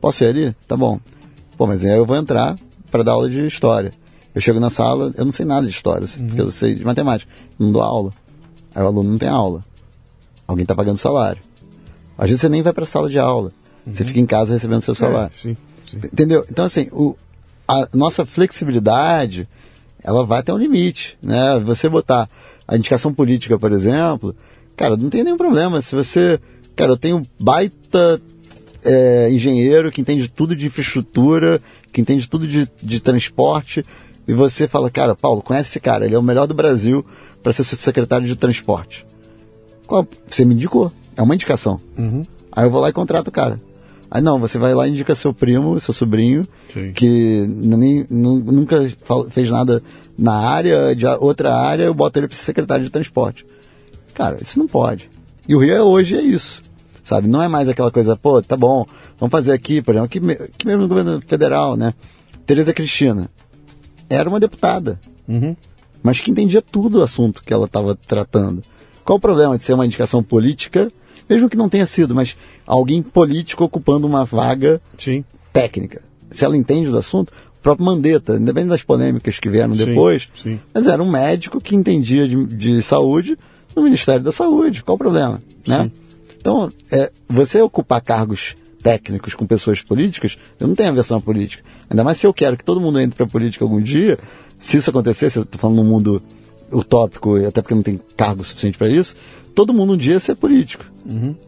Posso 0.00 0.22
ir 0.22 0.28
ali? 0.28 0.56
Tá 0.68 0.76
bom. 0.76 1.00
Pô, 1.58 1.66
mas 1.66 1.84
aí 1.84 1.98
eu 1.98 2.06
vou 2.06 2.14
entrar 2.14 2.56
para 2.88 3.02
dar 3.02 3.14
aula 3.14 3.28
de 3.28 3.44
história. 3.44 3.90
Eu 4.32 4.40
chego 4.40 4.60
na 4.60 4.70
sala, 4.70 5.12
eu 5.16 5.24
não 5.24 5.32
sei 5.32 5.44
nada 5.44 5.66
de 5.66 5.72
história, 5.72 6.06
uhum. 6.16 6.26
porque 6.28 6.40
eu 6.42 6.52
sei 6.52 6.76
de 6.76 6.84
matemática. 6.84 7.32
Não 7.58 7.72
dou 7.72 7.82
aula. 7.82 8.12
Aí 8.72 8.82
o 8.84 8.86
aluno 8.86 9.10
não 9.10 9.18
tem 9.18 9.28
aula. 9.28 9.64
Alguém 10.46 10.62
está 10.62 10.76
pagando 10.76 10.98
salário. 10.98 11.42
Às 12.16 12.28
vezes 12.28 12.40
você 12.40 12.48
nem 12.48 12.62
vai 12.62 12.72
para 12.72 12.84
a 12.84 12.86
sala 12.86 13.10
de 13.10 13.18
aula. 13.18 13.50
Uhum. 13.84 13.92
Você 13.92 14.04
fica 14.04 14.20
em 14.20 14.26
casa 14.26 14.52
recebendo 14.52 14.82
seu 14.82 14.92
é, 14.92 14.96
salário. 14.96 15.32
É, 15.34 15.36
sim, 15.36 15.56
sim. 15.90 15.96
Entendeu? 15.96 16.46
Então, 16.48 16.64
assim, 16.64 16.86
o, 16.92 17.16
a 17.66 17.88
nossa 17.92 18.24
flexibilidade, 18.26 19.48
ela 20.02 20.24
vai 20.24 20.40
até 20.40 20.52
um 20.52 20.58
limite, 20.58 21.16
né? 21.22 21.58
Você 21.60 21.88
botar 21.88 22.28
a 22.66 22.76
indicação 22.76 23.12
política, 23.12 23.58
por 23.58 23.72
exemplo, 23.72 24.34
cara, 24.76 24.96
não 24.96 25.10
tem 25.10 25.24
nenhum 25.24 25.36
problema. 25.36 25.80
Se 25.82 25.94
você, 25.94 26.40
cara, 26.74 26.92
eu 26.92 26.96
tenho 26.96 27.22
baita 27.38 28.20
é, 28.84 29.30
engenheiro 29.30 29.90
que 29.90 30.00
entende 30.00 30.28
tudo 30.28 30.56
de 30.56 30.66
infraestrutura, 30.66 31.60
que 31.92 32.00
entende 32.00 32.28
tudo 32.28 32.46
de, 32.46 32.68
de 32.82 33.00
transporte, 33.00 33.84
e 34.26 34.32
você 34.32 34.68
fala, 34.68 34.90
cara, 34.90 35.14
Paulo, 35.14 35.42
conhece 35.42 35.68
esse 35.68 35.80
cara, 35.80 36.04
ele 36.04 36.14
é 36.14 36.18
o 36.18 36.22
melhor 36.22 36.46
do 36.46 36.54
Brasil 36.54 37.04
para 37.42 37.52
ser 37.52 37.64
seu 37.64 37.76
secretário 37.76 38.26
de 38.26 38.36
transporte. 38.36 39.04
Qual? 39.86 40.06
Você 40.26 40.44
me 40.44 40.54
indicou, 40.54 40.92
é 41.16 41.22
uma 41.22 41.34
indicação. 41.34 41.80
Uhum. 41.98 42.24
Aí 42.50 42.64
eu 42.64 42.70
vou 42.70 42.80
lá 42.80 42.88
e 42.88 42.92
contrato 42.92 43.28
o 43.28 43.32
cara. 43.32 43.60
Aí 44.14 44.20
não, 44.20 44.38
você 44.38 44.58
vai 44.58 44.74
lá 44.74 44.86
e 44.86 44.90
indica 44.90 45.14
seu 45.14 45.32
primo, 45.32 45.80
seu 45.80 45.94
sobrinho, 45.94 46.46
Sim. 46.70 46.92
que 46.92 47.46
nem, 47.48 48.04
nu- 48.10 48.40
nunca 48.40 48.76
fez 49.30 49.48
nada 49.48 49.82
na 50.18 50.34
área, 50.34 50.94
de 50.94 51.06
outra 51.06 51.56
área, 51.56 51.84
eu 51.84 51.94
boto 51.94 52.18
ele 52.18 52.28
para 52.28 52.36
ser 52.36 52.44
secretário 52.44 52.84
de 52.84 52.90
transporte. 52.90 53.46
Cara, 54.12 54.36
isso 54.42 54.58
não 54.58 54.68
pode. 54.68 55.08
E 55.48 55.54
o 55.56 55.58
Rio 55.58 55.74
é 55.74 55.82
hoje 55.82 56.14
é 56.14 56.20
isso. 56.20 56.60
Sabe? 57.02 57.26
Não 57.26 57.42
é 57.42 57.48
mais 57.48 57.68
aquela 57.70 57.90
coisa, 57.90 58.14
pô, 58.14 58.42
tá 58.42 58.54
bom, 58.54 58.84
vamos 59.18 59.30
fazer 59.30 59.52
aqui, 59.52 59.80
por 59.80 59.92
exemplo, 59.92 60.04
aqui, 60.06 60.20
me- 60.20 60.34
aqui 60.34 60.66
mesmo 60.66 60.82
no 60.82 60.88
governo 60.88 61.20
federal, 61.26 61.74
né? 61.74 61.94
Tereza 62.44 62.74
Cristina 62.74 63.30
era 64.10 64.28
uma 64.28 64.38
deputada, 64.38 65.00
Uhum. 65.26 65.56
mas 66.02 66.20
que 66.20 66.30
entendia 66.30 66.60
tudo 66.60 66.98
o 66.98 67.02
assunto 67.02 67.42
que 67.42 67.52
ela 67.52 67.64
estava 67.64 67.94
tratando. 67.96 68.62
Qual 69.06 69.16
o 69.16 69.20
problema 69.20 69.56
de 69.56 69.64
ser 69.64 69.72
uma 69.72 69.86
indicação 69.86 70.22
política, 70.22 70.92
mesmo 71.28 71.48
que 71.48 71.56
não 71.56 71.68
tenha 71.68 71.86
sido, 71.86 72.14
mas 72.14 72.36
alguém 72.66 73.02
político 73.02 73.64
ocupando 73.64 74.06
uma 74.06 74.24
vaga 74.24 74.80
Sim. 74.96 75.24
técnica? 75.52 76.02
Se 76.30 76.44
ela 76.44 76.56
entende 76.56 76.90
do 76.90 76.98
assunto, 76.98 77.30
o 77.30 77.62
próprio 77.62 77.86
Mandetta, 77.86 78.36
independente 78.36 78.70
das 78.70 78.82
polêmicas 78.82 79.38
que 79.38 79.48
vieram 79.48 79.74
Sim, 79.74 79.84
depois, 79.84 80.28
sim. 80.42 80.58
mas 80.72 80.86
era 80.86 81.02
um 81.02 81.10
médico 81.10 81.60
que 81.60 81.76
entendia 81.76 82.26
de, 82.26 82.46
de 82.46 82.82
saúde 82.82 83.38
no 83.74 83.82
Ministério 83.82 84.22
da 84.22 84.32
Saúde. 84.32 84.82
Qual 84.82 84.96
o 84.96 84.98
problema? 84.98 85.42
Né? 85.66 85.90
Então, 86.38 86.70
é, 86.90 87.10
você 87.28 87.60
ocupar 87.60 88.00
cargos 88.00 88.56
técnicos 88.82 89.34
com 89.34 89.46
pessoas 89.46 89.80
políticas, 89.80 90.36
eu 90.58 90.66
não 90.66 90.74
tenho 90.74 90.88
aversão 90.88 91.18
à 91.18 91.20
política. 91.20 91.62
Ainda 91.88 92.02
mais 92.02 92.18
se 92.18 92.26
eu 92.26 92.34
quero 92.34 92.56
que 92.56 92.64
todo 92.64 92.80
mundo 92.80 92.98
entre 92.98 93.16
para 93.16 93.26
a 93.26 93.28
política 93.28 93.64
algum 93.64 93.80
dia, 93.80 94.18
se 94.58 94.76
isso 94.76 94.90
acontecer, 94.90 95.30
se 95.30 95.38
eu 95.38 95.44
estou 95.44 95.60
falando 95.60 95.76
num 95.76 95.88
mundo 95.88 96.20
utópico, 96.72 97.36
até 97.36 97.62
porque 97.62 97.74
não 97.74 97.82
tem 97.82 98.00
cargo 98.16 98.42
suficiente 98.42 98.76
para 98.76 98.88
isso, 98.88 99.14
todo 99.54 99.72
mundo 99.72 99.94
um 99.94 99.96
dia 99.96 100.18
ser 100.18 100.36
político. 100.36 100.84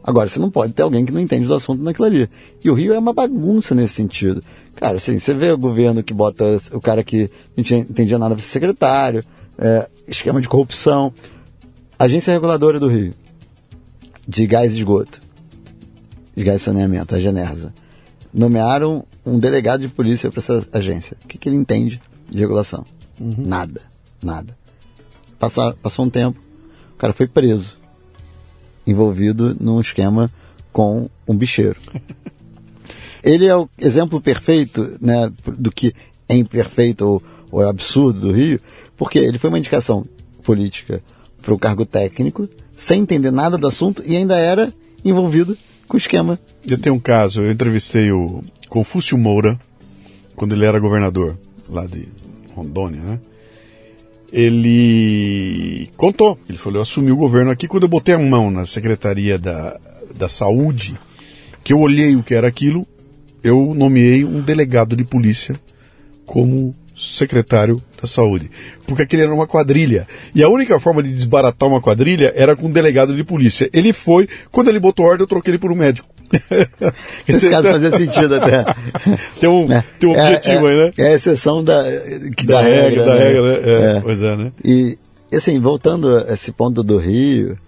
Agora, 0.03 0.29
você 0.29 0.39
não 0.39 0.51
pode 0.51 0.73
ter 0.73 0.83
alguém 0.83 1.05
que 1.05 1.13
não 1.13 1.21
entende 1.21 1.47
do 1.47 1.55
assunto 1.55 1.83
naquilo 1.83 2.07
ali. 2.07 2.29
E 2.63 2.71
o 2.71 2.75
Rio 2.75 2.95
é 2.95 2.99
uma 2.99 3.13
bagunça 3.13 3.75
nesse 3.75 3.95
sentido. 3.95 4.43
Cara, 4.77 4.97
assim, 4.97 5.19
você 5.19 5.33
vê 5.33 5.51
o 5.53 5.59
governo 5.59 6.03
que 6.03 6.13
bota 6.13 6.59
o 6.73 6.81
cara 6.81 7.05
que 7.05 7.31
não 7.57 7.79
entendia 7.79 8.19
nada 8.19 8.35
para 8.35 8.43
ser 8.43 8.51
secretário, 8.51 9.23
é, 9.59 9.89
esquema 10.09 10.41
de 10.41 10.49
corrupção. 10.49 11.13
Agência 11.99 12.33
Reguladora 12.33 12.81
do 12.81 12.89
Rio, 12.89 13.15
de 14.27 14.47
gás 14.47 14.75
e 14.75 14.79
esgoto, 14.79 15.21
de 16.35 16.43
gás 16.43 16.61
e 16.61 16.65
saneamento, 16.65 17.15
a 17.15 17.21
Genersa, 17.21 17.73
nomearam 18.33 19.05
um 19.25 19.39
delegado 19.39 19.83
de 19.83 19.89
polícia 19.89 20.29
para 20.29 20.41
essa 20.41 20.67
agência. 20.73 21.17
O 21.25 21.29
que, 21.29 21.39
que 21.39 21.49
ele 21.49 21.57
entende 21.57 22.03
de 22.29 22.39
regulação? 22.41 22.85
Nada, 23.19 23.81
nada. 24.21 24.57
Passar, 25.39 25.75
passou 25.75 26.05
um 26.05 26.11
tempo, 26.11 26.39
o 26.95 26.97
cara 26.97 27.13
foi 27.13 27.29
preso, 27.29 27.77
envolvido 28.87 29.57
num 29.61 29.81
esquema 29.81 30.31
com 30.73 31.09
um 31.27 31.37
bicheiro. 31.37 31.81
Ele 33.23 33.47
é 33.47 33.57
o 33.57 33.69
exemplo 33.79 34.21
perfeito 34.21 34.99
né, 35.01 35.33
do 35.47 35.73
que 35.73 35.95
é 36.29 36.37
imperfeito 36.37 37.07
ou, 37.07 37.23
ou 37.51 37.63
é 37.63 37.69
absurdo 37.69 38.21
do 38.21 38.33
Rio, 38.33 38.61
porque 38.97 39.19
ele 39.19 39.39
foi 39.39 39.49
uma 39.49 39.59
indicação 39.59 40.05
política 40.43 41.03
para 41.41 41.55
um 41.55 41.59
cargo 41.59 41.87
técnico, 41.87 42.47
sem 42.77 43.01
entender 43.01 43.31
nada 43.31 43.57
do 43.57 43.67
assunto 43.67 44.03
e 44.05 44.15
ainda 44.15 44.37
era 44.37 44.73
envolvido 45.03 45.57
com 45.89 45.97
o 45.97 45.99
esquema. 45.99 46.39
Eu 46.69 46.79
tenho 46.79 46.95
um 46.95 47.01
caso, 47.01 47.41
eu 47.41 47.51
entrevistei 47.51 48.13
o 48.13 48.43
Confúcio 48.69 49.17
Moura, 49.17 49.59
quando 50.37 50.55
ele 50.55 50.65
era 50.67 50.79
governador 50.79 51.39
lá 51.69 51.87
de 51.87 52.09
Rondônia, 52.55 53.01
né? 53.01 53.21
Ele 54.37 55.89
contou, 55.97 56.37
ele 56.49 56.59
falou, 56.59 56.79
eu 56.79 56.83
assumi 56.83 57.13
o 57.13 57.17
governo 57.17 57.53
aqui 57.53 57.69
quando 57.69 57.85
eu 57.85 57.89
botei 57.89 58.17
a 58.17 58.19
mão 58.19 58.51
na 58.51 58.67
Secretaria 58.67 59.39
da, 59.39 59.79
da 60.17 60.29
Saúde, 60.29 60.99
que 61.63 61.73
eu 61.73 61.79
olhei 61.79 62.17
o 62.17 62.23
que 62.23 62.35
era 62.35 62.49
aquilo, 62.49 62.85
eu 63.45 63.73
nomeei 63.77 64.25
um 64.25 64.41
delegado 64.41 64.97
de 64.97 65.05
polícia 65.05 65.55
como 66.27 66.75
secretário 66.97 67.81
da 68.01 68.09
saúde. 68.09 68.51
Porque 68.87 69.03
aquele 69.03 69.23
era 69.23 69.35
uma 69.35 69.47
quadrilha. 69.47 70.07
E 70.35 70.43
a 70.43 70.49
única 70.49 70.79
forma 70.79 71.03
de 71.03 71.13
desbaratar 71.13 71.69
uma 71.69 71.81
quadrilha 71.81 72.33
era 72.35 72.57
com 72.57 72.67
um 72.67 72.71
delegado 72.71 73.15
de 73.15 73.25
polícia. 73.25 73.69
Ele 73.73 73.93
foi, 73.93 74.29
quando 74.51 74.69
ele 74.69 74.81
botou 74.81 75.07
ordem, 75.07 75.23
eu 75.23 75.29
troquei 75.29 75.53
ele 75.53 75.59
por 75.59 75.71
um 75.71 75.77
médico. 75.77 76.14
Nesse 77.29 77.51
caso 77.51 77.69
fazia 77.69 77.91
sentido 77.93 78.35
até. 78.37 78.65
Tem 79.41 79.49
um, 79.49 79.67
né? 79.67 79.85
tem 79.99 80.09
um 80.09 80.15
É- 80.15 80.23
objetivo 80.27 80.67
é, 80.69 80.71
aí, 80.71 80.77
né? 80.77 80.93
É 80.99 81.07
a 81.09 81.13
exceção 81.15 81.63
da, 81.63 81.85
que 82.37 82.47
Da 82.47 82.61
regra, 82.61 83.05
da 83.05 83.15
né? 83.15 83.25
regra, 83.25 83.43
né? 83.43 83.59
É, 83.65 83.97
É. 83.97 84.01
Pois 84.01 84.23
é, 84.23 84.37
né? 84.37 84.53
E, 84.65 84.99
assim, 85.33 85.59
voltando 85.61 86.17
a 86.19 86.33
esse 86.33 86.53
ponto 86.53 86.83
do 86.83 86.97
Rio, 86.99 87.59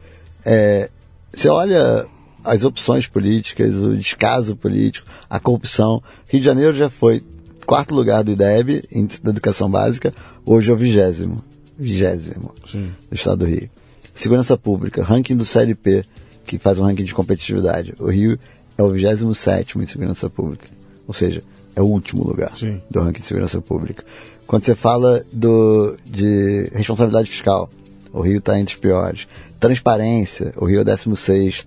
é, 0.45 0.89
você 1.33 1.49
olha 1.49 2.07
as 2.45 2.65
opções 2.65 3.07
políticas, 3.07 3.75
o 3.77 3.97
descaso 3.97 4.55
político, 4.57 5.07
a 5.29 5.41
corrupção. 5.41 6.03
Rio 6.29 6.41
de 6.41 6.47
Janeiro 6.47 6.75
já 6.77 6.89
foi 6.89 7.23
quarto 7.65 7.95
lugar 7.95 8.23
do 8.23 8.31
IDEB, 8.33 8.85
Índice 8.93 9.23
da 9.23 9.31
Educação 9.31 9.69
Básica, 9.69 10.15
hoje 10.45 10.71
é 10.71 10.73
o 10.73 10.77
vigésimo. 10.77 11.43
Vigésimo 11.79 12.55
Sim. 12.71 12.87
do 13.11 13.15
estado 13.15 13.39
do 13.39 13.47
Rio. 13.47 13.69
Segurança 14.15 14.57
Pública, 14.57 15.03
ranking 15.05 15.37
do 15.37 15.45
CLP, 15.45 16.05
que 16.47 16.59
faz 16.59 16.79
um 16.79 16.85
ranking 16.85 17.05
de 17.05 17.15
competitividade. 17.15 17.95
O 17.99 18.09
Rio 18.09 18.39
é 18.79 18.83
o 18.83 18.89
27 18.89 19.79
em 19.79 19.87
segurança 19.87 20.31
pública. 20.31 20.69
Ou 21.07 21.15
seja, 21.15 21.43
é 21.75 21.83
o 21.83 21.87
último 21.87 22.25
lugar 22.25 22.55
Sim. 22.57 22.81
do 22.91 23.01
ranking 23.01 23.21
de 23.21 23.27
segurança 23.27 23.61
pública. 23.61 24.05
Quando 24.47 24.63
você 24.63 24.75
fala 24.75 25.25
do, 25.33 25.97
de 26.05 26.71
responsabilidade 26.73 27.29
fiscal, 27.29 27.69
o 28.13 28.21
Rio 28.21 28.39
está 28.39 28.59
entre 28.59 28.75
os 28.75 28.81
piores. 28.81 29.27
Transparência, 29.59 30.55
o 30.57 30.67
Rio 30.67 30.79
é 30.79 30.83
o 30.83 30.85
16 30.85 31.67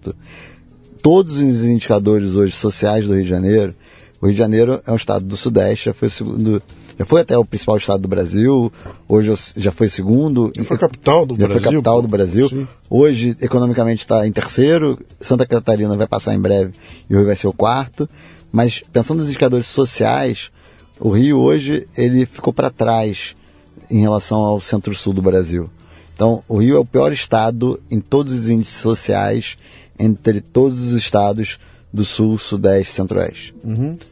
todos 1.01 1.39
os 1.39 1.65
indicadores 1.65 2.35
hoje 2.35 2.53
sociais 2.53 3.07
do 3.07 3.13
Rio 3.13 3.23
de 3.23 3.29
Janeiro, 3.29 3.75
o 4.21 4.25
Rio 4.25 4.33
de 4.33 4.39
Janeiro 4.39 4.81
é 4.85 4.91
um 4.91 4.95
estado 4.95 5.25
do 5.25 5.37
Sudeste, 5.37 5.85
já 5.85 5.93
foi 5.93 6.07
o 6.07 6.11
segundo, 6.11 6.61
já 6.99 7.05
foi 7.05 7.21
até 7.21 7.37
o 7.37 7.45
principal 7.45 7.77
estado 7.77 8.01
do 8.01 8.09
Brasil, 8.09 8.69
hoje 9.07 9.33
já 9.55 9.71
foi 9.71 9.87
segundo. 9.87 10.51
Já 10.53 10.65
foi 10.65 10.77
capital 10.77 11.25
do 11.25 11.33
já 11.33 11.47
Brasil, 11.47 11.61
foi 11.61 11.71
capital 11.71 12.01
do 12.01 12.09
Brasil. 12.09 12.49
Sim. 12.49 12.67
Hoje, 12.89 13.37
economicamente, 13.39 14.03
está 14.03 14.27
em 14.27 14.31
terceiro, 14.33 14.99
Santa 15.17 15.45
Catarina 15.45 15.95
vai 15.95 16.07
passar 16.07 16.35
em 16.35 16.41
breve 16.41 16.73
e 17.09 17.15
o 17.15 17.19
Rio 17.19 17.27
vai 17.27 17.37
ser 17.37 17.47
o 17.47 17.53
quarto. 17.53 18.09
Mas 18.51 18.83
pensando 18.91 19.19
nos 19.19 19.29
indicadores 19.29 19.67
sociais, 19.67 20.51
o 20.99 21.07
Rio 21.07 21.41
hoje 21.41 21.87
ele 21.95 22.25
ficou 22.25 22.51
para 22.51 22.69
trás 22.69 23.33
em 23.89 24.01
relação 24.01 24.43
ao 24.43 24.59
centro-sul 24.59 25.13
do 25.13 25.21
Brasil. 25.21 25.69
Então, 26.13 26.43
o 26.49 26.57
Rio 26.57 26.75
é 26.75 26.79
o 26.79 26.85
pior 26.85 27.13
estado 27.13 27.79
em 27.89 28.01
todos 28.01 28.33
os 28.33 28.49
índices 28.49 28.75
sociais 28.75 29.57
entre 29.97 30.41
todos 30.41 30.81
os 30.81 30.91
estados 30.91 31.59
do 31.93 32.03
sul, 32.03 32.37
sudeste, 32.37 32.93
centro-oeste. 32.93 33.55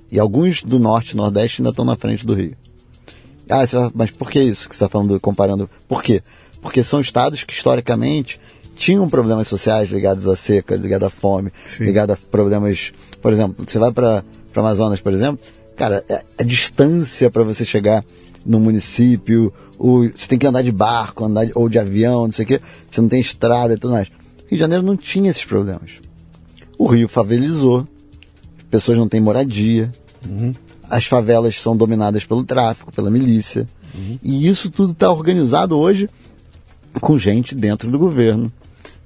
E 0.10 0.18
alguns 0.18 0.64
do 0.64 0.80
norte 0.80 1.12
e 1.12 1.18
nordeste 1.18 1.62
ainda 1.62 1.72
estão 1.72 1.84
na 1.84 1.98
frente 1.98 2.26
do 2.26 2.34
Rio. 2.34 2.56
Ah, 3.50 3.64
mas 3.94 4.12
por 4.12 4.30
que 4.30 4.40
isso 4.42 4.68
que 4.68 4.76
você 4.76 4.84
está 4.84 4.90
falando, 4.90 5.20
comparando? 5.20 5.70
Por 5.88 6.04
quê? 6.04 6.22
Porque 6.62 6.84
são 6.84 7.00
estados 7.00 7.44
que 7.44 7.54
historicamente 7.54 8.40
tinham 8.76 9.08
problemas 9.10 9.48
sociais 9.48 9.90
ligados 9.90 10.28
à 10.28 10.36
seca, 10.36 10.76
ligados 10.76 11.08
à 11.08 11.10
fome, 11.10 11.52
ligados 11.80 12.16
a 12.16 12.18
problemas. 12.30 12.92
Por 13.22 13.32
exemplo, 13.34 13.66
você 13.68 13.80
vai 13.80 13.92
para 13.92 14.24
Amazonas, 14.56 15.00
por 15.00 15.14
exemplo, 15.14 15.40
cara, 15.76 16.04
a, 16.10 16.42
a 16.42 16.44
distância 16.44 17.30
para 17.30 17.44
você 17.44 17.64
chegar 17.64 18.04
no 18.46 18.60
município, 18.60 19.54
o, 19.78 20.10
você 20.10 20.28
tem 20.28 20.38
que 20.40 20.48
andar 20.48 20.62
de 20.64 20.72
barco, 20.72 21.26
andar 21.26 21.46
de- 21.46 21.52
ou 21.56 21.70
de 21.70 21.78
avião, 21.78 22.26
não 22.26 22.32
sei 22.32 22.44
o 22.46 22.48
quê, 22.48 22.62
você 22.90 23.02
não 23.02 23.08
tem 23.10 23.20
estrada 23.20 23.74
e 23.74 23.78
tudo 23.78 23.94
mais. 23.94 24.08
Rio 24.10 24.52
de 24.52 24.58
Janeiro 24.58 24.84
não 24.84 24.96
tinha 24.98 25.30
esses 25.30 25.44
problemas. 25.46 25.92
O 26.78 26.88
Rio 26.88 27.08
favelizou, 27.08 27.88
as 28.58 28.64
pessoas 28.70 28.98
não 28.98 29.08
têm 29.10 29.20
moradia, 29.22 29.92
as 30.90 31.06
favelas 31.06 31.60
são 31.62 31.76
dominadas 31.76 32.24
pelo 32.26 32.44
tráfico, 32.44 32.92
pela 32.92 33.10
milícia. 33.10 33.68
E 34.24 34.48
isso 34.48 34.70
tudo 34.70 34.92
está 34.94 35.12
organizado 35.12 35.78
hoje 35.78 36.10
com 37.02 37.18
gente 37.18 37.54
dentro 37.56 37.90
do 37.92 37.98
governo, 38.00 38.52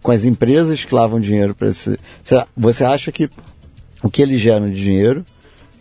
com 0.01 0.11
as 0.11 0.23
empresas 0.25 0.83
que 0.83 0.93
lavam 0.95 1.19
dinheiro 1.19 1.53
para 1.55 1.69
esse. 1.69 1.99
Você- 2.57 2.83
acha 2.83 3.11
que 3.11 3.29
o 4.03 4.09
que 4.09 4.21
eles 4.21 4.39
geram 4.41 4.67
de 4.67 4.75
dinheiro 4.75 5.25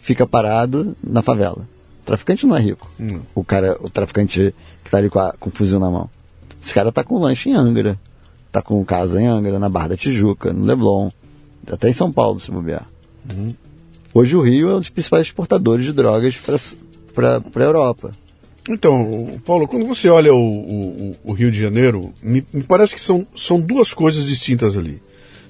fica 0.01 0.27
parado 0.27 0.95
na 1.03 1.23
favela? 1.23 1.67
O 2.03 2.07
traficante 2.07 2.47
não 2.47 2.57
é 2.57 2.61
rico. 2.61 2.91
O 3.35 3.45
cara, 3.45 3.77
o 3.81 3.89
traficante 3.91 4.55
que 4.83 4.89
está 4.89 4.99
ali 4.99 5.09
com, 5.09 5.19
a- 5.21 5.35
com 5.39 5.49
o 5.49 5.53
fuzil 5.53 5.79
na 5.81 5.91
mão. 5.91 6.09
Esse 6.63 6.75
cara 6.75 6.91
tá 6.93 7.03
com 7.05 7.19
lanche 7.19 7.49
em 7.51 7.55
Angra, 7.55 7.99
tá 8.53 8.61
com 8.61 8.85
casa 8.85 9.21
em 9.21 9.27
Angra, 9.27 9.59
na 9.59 9.69
Barra 9.69 9.89
da 9.89 9.97
Tijuca, 9.97 10.53
no 10.53 10.65
Leblon, 10.65 11.11
até 11.71 11.89
em 11.89 11.93
São 11.93 12.13
Paulo, 12.13 12.39
se 12.41 12.51
bobear. 12.51 12.87
Hoje 14.13 14.37
o 14.37 14.41
Rio 14.41 14.71
é 14.71 14.75
um 14.75 14.81
dos 14.81 14.89
principais 14.89 15.27
exportadores 15.27 15.85
de 15.85 15.93
drogas 15.93 16.37
para 17.15 17.37
a 17.39 17.61
Europa. 17.61 18.11
Então, 18.69 19.31
Paulo, 19.45 19.67
quando 19.67 19.87
você 19.87 20.09
olha 20.09 20.35
o, 20.35 20.39
o, 20.39 21.17
o 21.25 21.33
Rio 21.33 21.51
de 21.51 21.61
Janeiro, 21.61 22.13
me, 22.23 22.45
me, 22.53 22.63
parece 22.63 22.95
que 22.95 23.01
são, 23.01 23.27
são 23.37 23.61
duas 23.61 23.95
coisas 23.95 24.27
distintas 24.27 24.77
ali. 24.77 25.01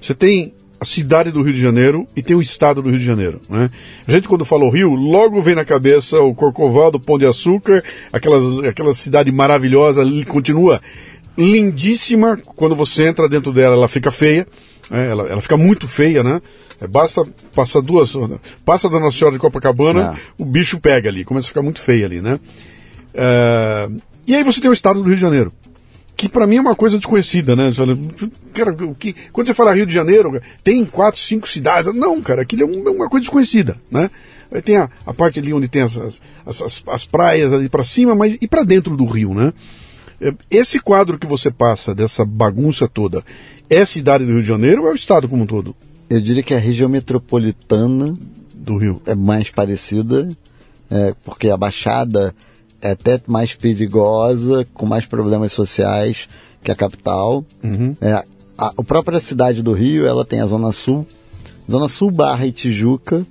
Você 0.01 0.13
tem 0.13 0.53
a 0.79 0.85
cidade 0.85 1.31
do 1.31 1.43
Rio 1.43 1.53
de 1.53 1.61
Janeiro 1.61 2.07
e 2.15 2.23
tem 2.23 2.35
o 2.35 2.41
estado 2.41 2.81
do 2.81 2.89
Rio 2.89 2.97
de 2.97 3.05
Janeiro. 3.05 3.39
Né? 3.47 3.69
A 4.07 4.11
gente, 4.11 4.27
quando 4.27 4.43
fala 4.43 4.65
o 4.65 4.69
Rio, 4.71 4.95
logo 4.95 5.39
vem 5.39 5.53
na 5.53 5.63
cabeça 5.63 6.19
o 6.19 6.33
Corcovado, 6.33 6.97
o 6.97 6.99
Pão 6.99 7.19
de 7.19 7.25
Açúcar, 7.25 7.83
aquelas, 8.11 8.63
aquela 8.63 8.93
cidade 8.93 9.31
maravilhosa, 9.31 10.03
continua 10.25 10.81
lindíssima. 11.41 12.37
Quando 12.55 12.75
você 12.75 13.07
entra 13.07 13.27
dentro 13.27 13.51
dela, 13.51 13.75
ela 13.75 13.87
fica 13.87 14.11
feia. 14.11 14.47
Né? 14.89 15.09
Ela, 15.09 15.27
ela 15.27 15.41
fica 15.41 15.57
muito 15.57 15.87
feia, 15.87 16.23
né? 16.23 16.41
É, 16.79 16.87
basta 16.87 17.25
passar 17.55 17.81
duas. 17.81 18.13
Passa 18.65 18.89
da 18.89 18.99
Nossa 18.99 19.17
Senhora 19.17 19.35
de 19.35 19.39
Copacabana, 19.39 20.17
é. 20.17 20.21
o 20.37 20.45
bicho 20.45 20.79
pega 20.79 21.09
ali, 21.09 21.23
começa 21.23 21.47
a 21.47 21.49
ficar 21.49 21.61
muito 21.61 21.79
feia 21.79 22.05
ali, 22.05 22.21
né? 22.21 22.39
É, 23.13 23.89
e 24.27 24.35
aí 24.35 24.43
você 24.43 24.61
tem 24.61 24.69
o 24.69 24.73
estado 24.73 25.01
do 25.01 25.07
Rio 25.07 25.15
de 25.15 25.21
Janeiro 25.21 25.51
que 26.21 26.29
para 26.29 26.45
mim 26.45 26.57
é 26.57 26.61
uma 26.61 26.75
coisa 26.75 26.97
desconhecida, 26.97 27.55
né? 27.55 27.71
Cara, 28.53 28.75
que, 28.99 29.15
quando 29.31 29.47
você 29.47 29.55
fala 29.55 29.73
Rio 29.73 29.87
de 29.87 29.93
Janeiro, 29.93 30.39
tem 30.63 30.85
quatro, 30.85 31.19
cinco 31.19 31.49
cidades. 31.49 31.91
Não, 31.95 32.21
cara, 32.21 32.43
aquilo 32.43 32.61
é, 32.61 32.89
uma 32.91 33.09
coisa 33.09 33.23
desconhecida, 33.23 33.75
né? 33.89 34.07
Tem 34.63 34.77
a, 34.77 34.87
a 35.03 35.13
parte 35.15 35.39
ali 35.39 35.51
onde 35.51 35.67
tem 35.67 35.81
as, 35.81 35.97
as, 35.97 36.21
as, 36.45 36.83
as 36.85 37.05
praias 37.05 37.51
ali 37.51 37.67
para 37.67 37.83
cima, 37.83 38.13
mas 38.13 38.37
e 38.39 38.47
para 38.47 38.63
dentro 38.63 38.95
do 38.95 39.05
rio, 39.05 39.33
né? 39.33 39.51
Esse 40.49 40.79
quadro 40.79 41.17
que 41.17 41.25
você 41.25 41.49
passa 41.49 41.95
dessa 41.95 42.23
bagunça 42.23 42.87
toda 42.87 43.23
é 43.69 43.79
a 43.79 43.85
cidade 43.85 44.25
do 44.25 44.33
Rio 44.33 44.41
de 44.41 44.47
Janeiro 44.47 44.83
ou 44.83 44.89
é 44.89 44.91
o 44.91 44.95
estado 44.95 45.27
como 45.27 45.43
um 45.43 45.47
todo? 45.47 45.75
Eu 46.09 46.21
diria 46.21 46.43
que 46.43 46.53
a 46.53 46.59
região 46.59 46.89
metropolitana 46.89 48.13
do 48.53 48.77
Rio 48.77 49.01
é 49.05 49.15
mais 49.15 49.49
parecida, 49.49 50.29
é, 50.89 51.15
porque 51.23 51.49
a 51.49 51.57
Baixada 51.57 52.35
é 52.81 52.91
até 52.91 53.19
mais 53.25 53.55
perigosa, 53.55 54.65
com 54.73 54.85
mais 54.85 55.05
problemas 55.05 55.51
sociais 55.53 56.27
que 56.61 56.71
a 56.71 56.75
capital. 56.75 57.45
Uhum. 57.63 57.95
É, 57.99 58.13
a, 58.13 58.25
a 58.57 58.83
própria 58.83 59.19
cidade 59.19 59.63
do 59.63 59.73
Rio, 59.73 60.05
ela 60.05 60.25
tem 60.25 60.41
a 60.41 60.45
Zona 60.45 60.71
Sul. 60.71 61.07
Zona 61.69 61.87
Sul 61.87 62.11
barra 62.11 62.45
e 62.45 62.51
Tijuca 62.51 63.25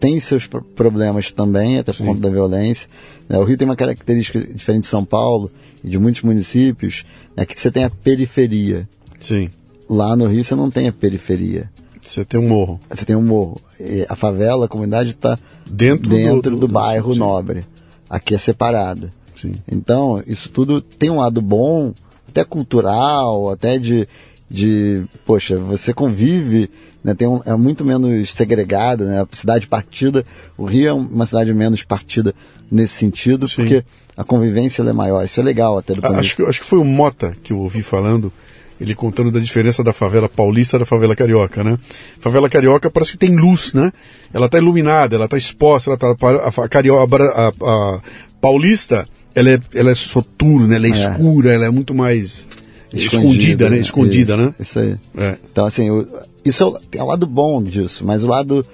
tem 0.00 0.18
seus 0.20 0.46
problemas 0.46 1.30
também, 1.30 1.78
até 1.78 1.92
por 1.92 1.98
Sim. 1.98 2.06
conta 2.06 2.20
da 2.20 2.30
violência. 2.30 2.88
É, 3.28 3.38
o 3.38 3.44
Rio 3.44 3.56
tem 3.56 3.68
uma 3.68 3.76
característica 3.76 4.40
diferente 4.40 4.82
de 4.82 4.88
São 4.88 5.04
Paulo 5.04 5.50
e 5.84 5.88
de 5.88 5.98
muitos 5.98 6.22
municípios, 6.22 7.04
é 7.36 7.44
que 7.44 7.58
você 7.58 7.70
tem 7.70 7.84
a 7.84 7.90
periferia. 7.90 8.88
Sim. 9.20 9.50
Lá 9.88 10.16
no 10.16 10.26
Rio 10.26 10.42
você 10.42 10.54
não 10.54 10.70
tem 10.70 10.88
a 10.88 10.92
periferia. 10.92 11.70
Você 12.02 12.24
tem 12.24 12.40
um 12.40 12.48
morro. 12.48 12.80
Você 12.88 13.04
tem 13.04 13.16
um 13.16 13.22
morro. 13.22 13.60
E 13.78 14.06
a 14.08 14.16
favela, 14.16 14.64
a 14.64 14.68
comunidade 14.68 15.10
está 15.10 15.38
dentro, 15.68 16.08
dentro 16.08 16.52
do, 16.52 16.60
do, 16.60 16.66
do 16.66 16.72
bairro 16.72 17.12
do, 17.12 17.18
nobre 17.18 17.64
aqui 18.08 18.34
é 18.34 18.38
separado. 18.38 19.10
Sim. 19.36 19.52
Então, 19.70 20.22
isso 20.26 20.50
tudo 20.50 20.80
tem 20.80 21.10
um 21.10 21.18
lado 21.18 21.40
bom, 21.40 21.92
até 22.28 22.44
cultural, 22.44 23.50
até 23.50 23.78
de, 23.78 24.08
de 24.50 25.04
poxa, 25.24 25.56
você 25.56 25.92
convive, 25.92 26.70
né, 27.08 27.14
tem 27.14 27.26
um, 27.26 27.40
é 27.44 27.56
muito 27.56 27.84
menos 27.84 28.32
segregado, 28.34 29.04
né, 29.04 29.22
a 29.22 29.36
cidade 29.36 29.66
partida, 29.66 30.24
o 30.56 30.66
Rio 30.66 30.88
é 30.88 30.92
uma 30.92 31.24
cidade 31.24 31.52
menos 31.54 31.82
partida 31.82 32.34
nesse 32.70 32.94
sentido, 32.94 33.48
Sim. 33.48 33.56
porque 33.56 33.84
a 34.16 34.24
convivência 34.24 34.82
é 34.82 34.92
maior, 34.92 35.24
isso 35.24 35.40
é 35.40 35.42
legal 35.42 35.78
até 35.78 35.94
do 35.94 36.06
acho 36.06 36.36
que, 36.36 36.42
acho 36.42 36.60
que 36.60 36.66
foi 36.66 36.78
o 36.78 36.84
Mota 36.84 37.32
que 37.42 37.52
eu 37.52 37.60
ouvi 37.60 37.82
falando, 37.82 38.30
ele 38.78 38.94
contando 38.94 39.30
da 39.30 39.40
diferença 39.40 39.82
da 39.82 39.92
favela 39.92 40.28
paulista 40.28 40.78
da 40.78 40.84
favela 40.84 41.16
carioca, 41.16 41.64
né? 41.64 41.78
Favela 42.20 42.48
carioca 42.48 42.90
parece 42.90 43.12
que 43.12 43.18
tem 43.18 43.34
luz, 43.34 43.72
né? 43.72 43.90
Ela 44.32 44.46
está 44.46 44.58
iluminada, 44.58 45.16
ela 45.16 45.24
está 45.24 45.36
exposta, 45.36 45.90
ela 45.90 45.98
tá, 45.98 46.14
a, 46.14 46.68
carioca, 46.68 47.16
a, 47.24 47.48
a, 47.48 48.00
paulista, 48.40 49.08
ela 49.34 49.50
é, 49.50 49.60
ela 49.74 49.90
é 49.90 49.94
soturna, 49.94 50.76
ela 50.76 50.86
é, 50.86 50.90
é. 50.90 50.92
escura, 50.92 51.52
ela 51.52 51.66
é 51.66 51.70
muito 51.70 51.94
mais 51.94 52.46
escondida, 52.92 53.68
né? 53.68 53.76
né? 53.76 53.82
Escondida, 53.82 54.34
isso, 54.34 54.42
né? 54.42 54.54
Isso 54.60 54.78
aí. 54.78 54.96
É. 55.16 55.36
Então, 55.50 55.66
assim, 55.66 55.90
o, 55.90 56.06
isso 56.48 56.62
é 56.62 56.66
o, 56.66 56.80
é 56.92 57.02
o 57.02 57.06
lado 57.06 57.26
bom 57.26 57.62
disso, 57.62 58.06
mas 58.06 58.24
o 58.24 58.28
lado 58.28 58.64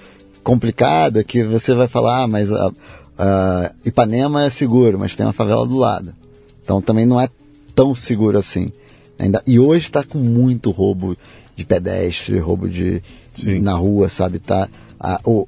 complicado 0.42 1.18
é 1.18 1.24
que 1.24 1.42
você 1.42 1.74
vai 1.74 1.88
falar, 1.88 2.24
ah, 2.24 2.28
mas 2.28 2.50
a, 2.52 2.72
a 3.18 3.72
Ipanema 3.84 4.44
é 4.44 4.50
seguro, 4.50 4.98
mas 4.98 5.16
tem 5.16 5.24
uma 5.24 5.32
favela 5.32 5.66
do 5.66 5.76
lado. 5.76 6.14
Então 6.62 6.80
também 6.80 7.06
não 7.06 7.20
é 7.20 7.28
tão 7.74 7.94
seguro 7.94 8.38
assim. 8.38 8.70
Ainda, 9.18 9.42
e 9.46 9.58
hoje 9.58 9.86
está 9.86 10.02
com 10.02 10.18
muito 10.18 10.70
roubo 10.70 11.16
de 11.56 11.64
pedestre, 11.64 12.38
roubo 12.38 12.68
de 12.68 13.02
Sim. 13.32 13.60
na 13.60 13.74
rua, 13.74 14.08
sabe? 14.08 14.38
Tá, 14.38 14.68
a, 14.98 15.20
o, 15.24 15.46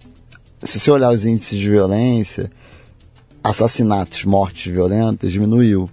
se 0.62 0.78
você 0.81 0.90
olhar 0.90 1.12
os 1.12 1.24
índices 1.24 1.59
de 1.59 1.69
violência, 1.69 2.51
assassinatos, 3.43 4.24
mortes 4.24 4.73
violentas 4.73 5.32
diminuiu. 5.32 5.90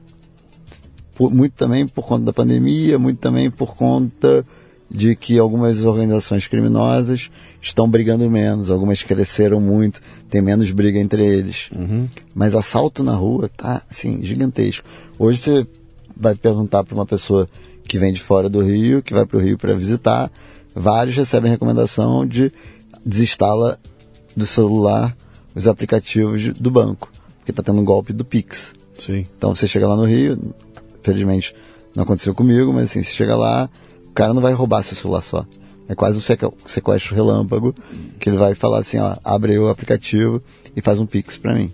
Por, 1.16 1.32
muito 1.32 1.54
também 1.54 1.88
por 1.88 2.06
conta 2.06 2.26
da 2.26 2.34
pandemia, 2.34 2.98
muito 2.98 3.20
também 3.20 3.52
por 3.52 3.76
conta 3.76 4.46
de 4.94 5.16
que 5.16 5.40
algumas 5.40 5.84
organizações 5.84 6.48
criminosas 6.48 7.32
estão 7.60 7.90
brigando 7.90 8.30
menos, 8.30 8.70
algumas 8.70 9.02
cresceram 9.02 9.60
muito, 9.60 10.00
tem 10.30 10.42
menos 10.42 10.70
briga 10.70 11.00
entre 11.00 11.26
eles. 11.26 11.70
Uhum. 11.76 12.08
Mas 12.36 12.54
assalto 12.54 13.04
na 13.04 13.16
rua 13.16 13.50
tá 13.50 13.82
assim 13.90 14.24
gigantesco. 14.24 14.88
Hoje 15.18 15.40
você 15.40 15.68
vai 16.16 16.36
perguntar 16.36 16.84
para 16.84 16.94
uma 16.94 17.06
pessoa 17.06 17.50
que 17.88 17.98
vem 17.98 18.14
de 18.14 18.22
fora 18.22 18.48
do 18.48 18.62
Rio, 18.62 19.02
que 19.02 19.14
vai 19.14 19.26
para 19.26 19.38
o 19.38 19.42
Rio 19.42 19.58
para 19.58 19.74
visitar, 19.74 20.32
vários 20.76 21.16
recebem 21.16 21.50
recomendação 21.50 22.26
de 22.26 22.52
desinstala 23.04 23.80
do 24.36 24.46
celular 24.46 25.16
os 25.56 25.68
aplicativos 25.68 26.50
do 26.54 26.70
banco, 26.70 27.12
porque 27.40 27.52
está 27.52 27.64
tendo 27.64 27.80
um 27.80 27.86
golpe 27.86 28.14
do 28.14 28.24
Pix. 28.24 28.74
Sim. 28.98 29.26
Então 29.38 29.56
você 29.56 29.68
chega 29.68 29.88
lá 29.88 29.96
no 29.96 30.06
Rio, 30.06 30.38
felizmente 31.02 31.56
não 31.96 32.04
aconteceu 32.04 32.34
comigo, 32.34 32.72
mas 32.74 32.86
assim, 32.86 33.04
você 33.04 33.12
chega 33.12 33.36
lá, 33.36 33.70
o 34.14 34.16
cara 34.16 34.32
não 34.32 34.44
vai 34.44 34.54
roubar 34.54 34.84
seu 34.84 34.96
celular 34.96 35.24
só. 35.24 35.44
É 35.90 35.96
quase 35.96 36.20
um 36.20 36.22
sequestro 36.68 37.16
relâmpago, 37.16 37.74
que 38.20 38.30
ele 38.30 38.38
vai 38.38 38.54
falar 38.54 38.78
assim, 38.78 39.00
ó, 39.00 39.16
abre 39.24 39.58
o 39.58 39.70
aplicativo 39.70 40.40
e 40.76 40.82
faz 40.82 41.00
um 41.00 41.06
Pix 41.08 41.36
para 41.36 41.56
mim. 41.56 41.72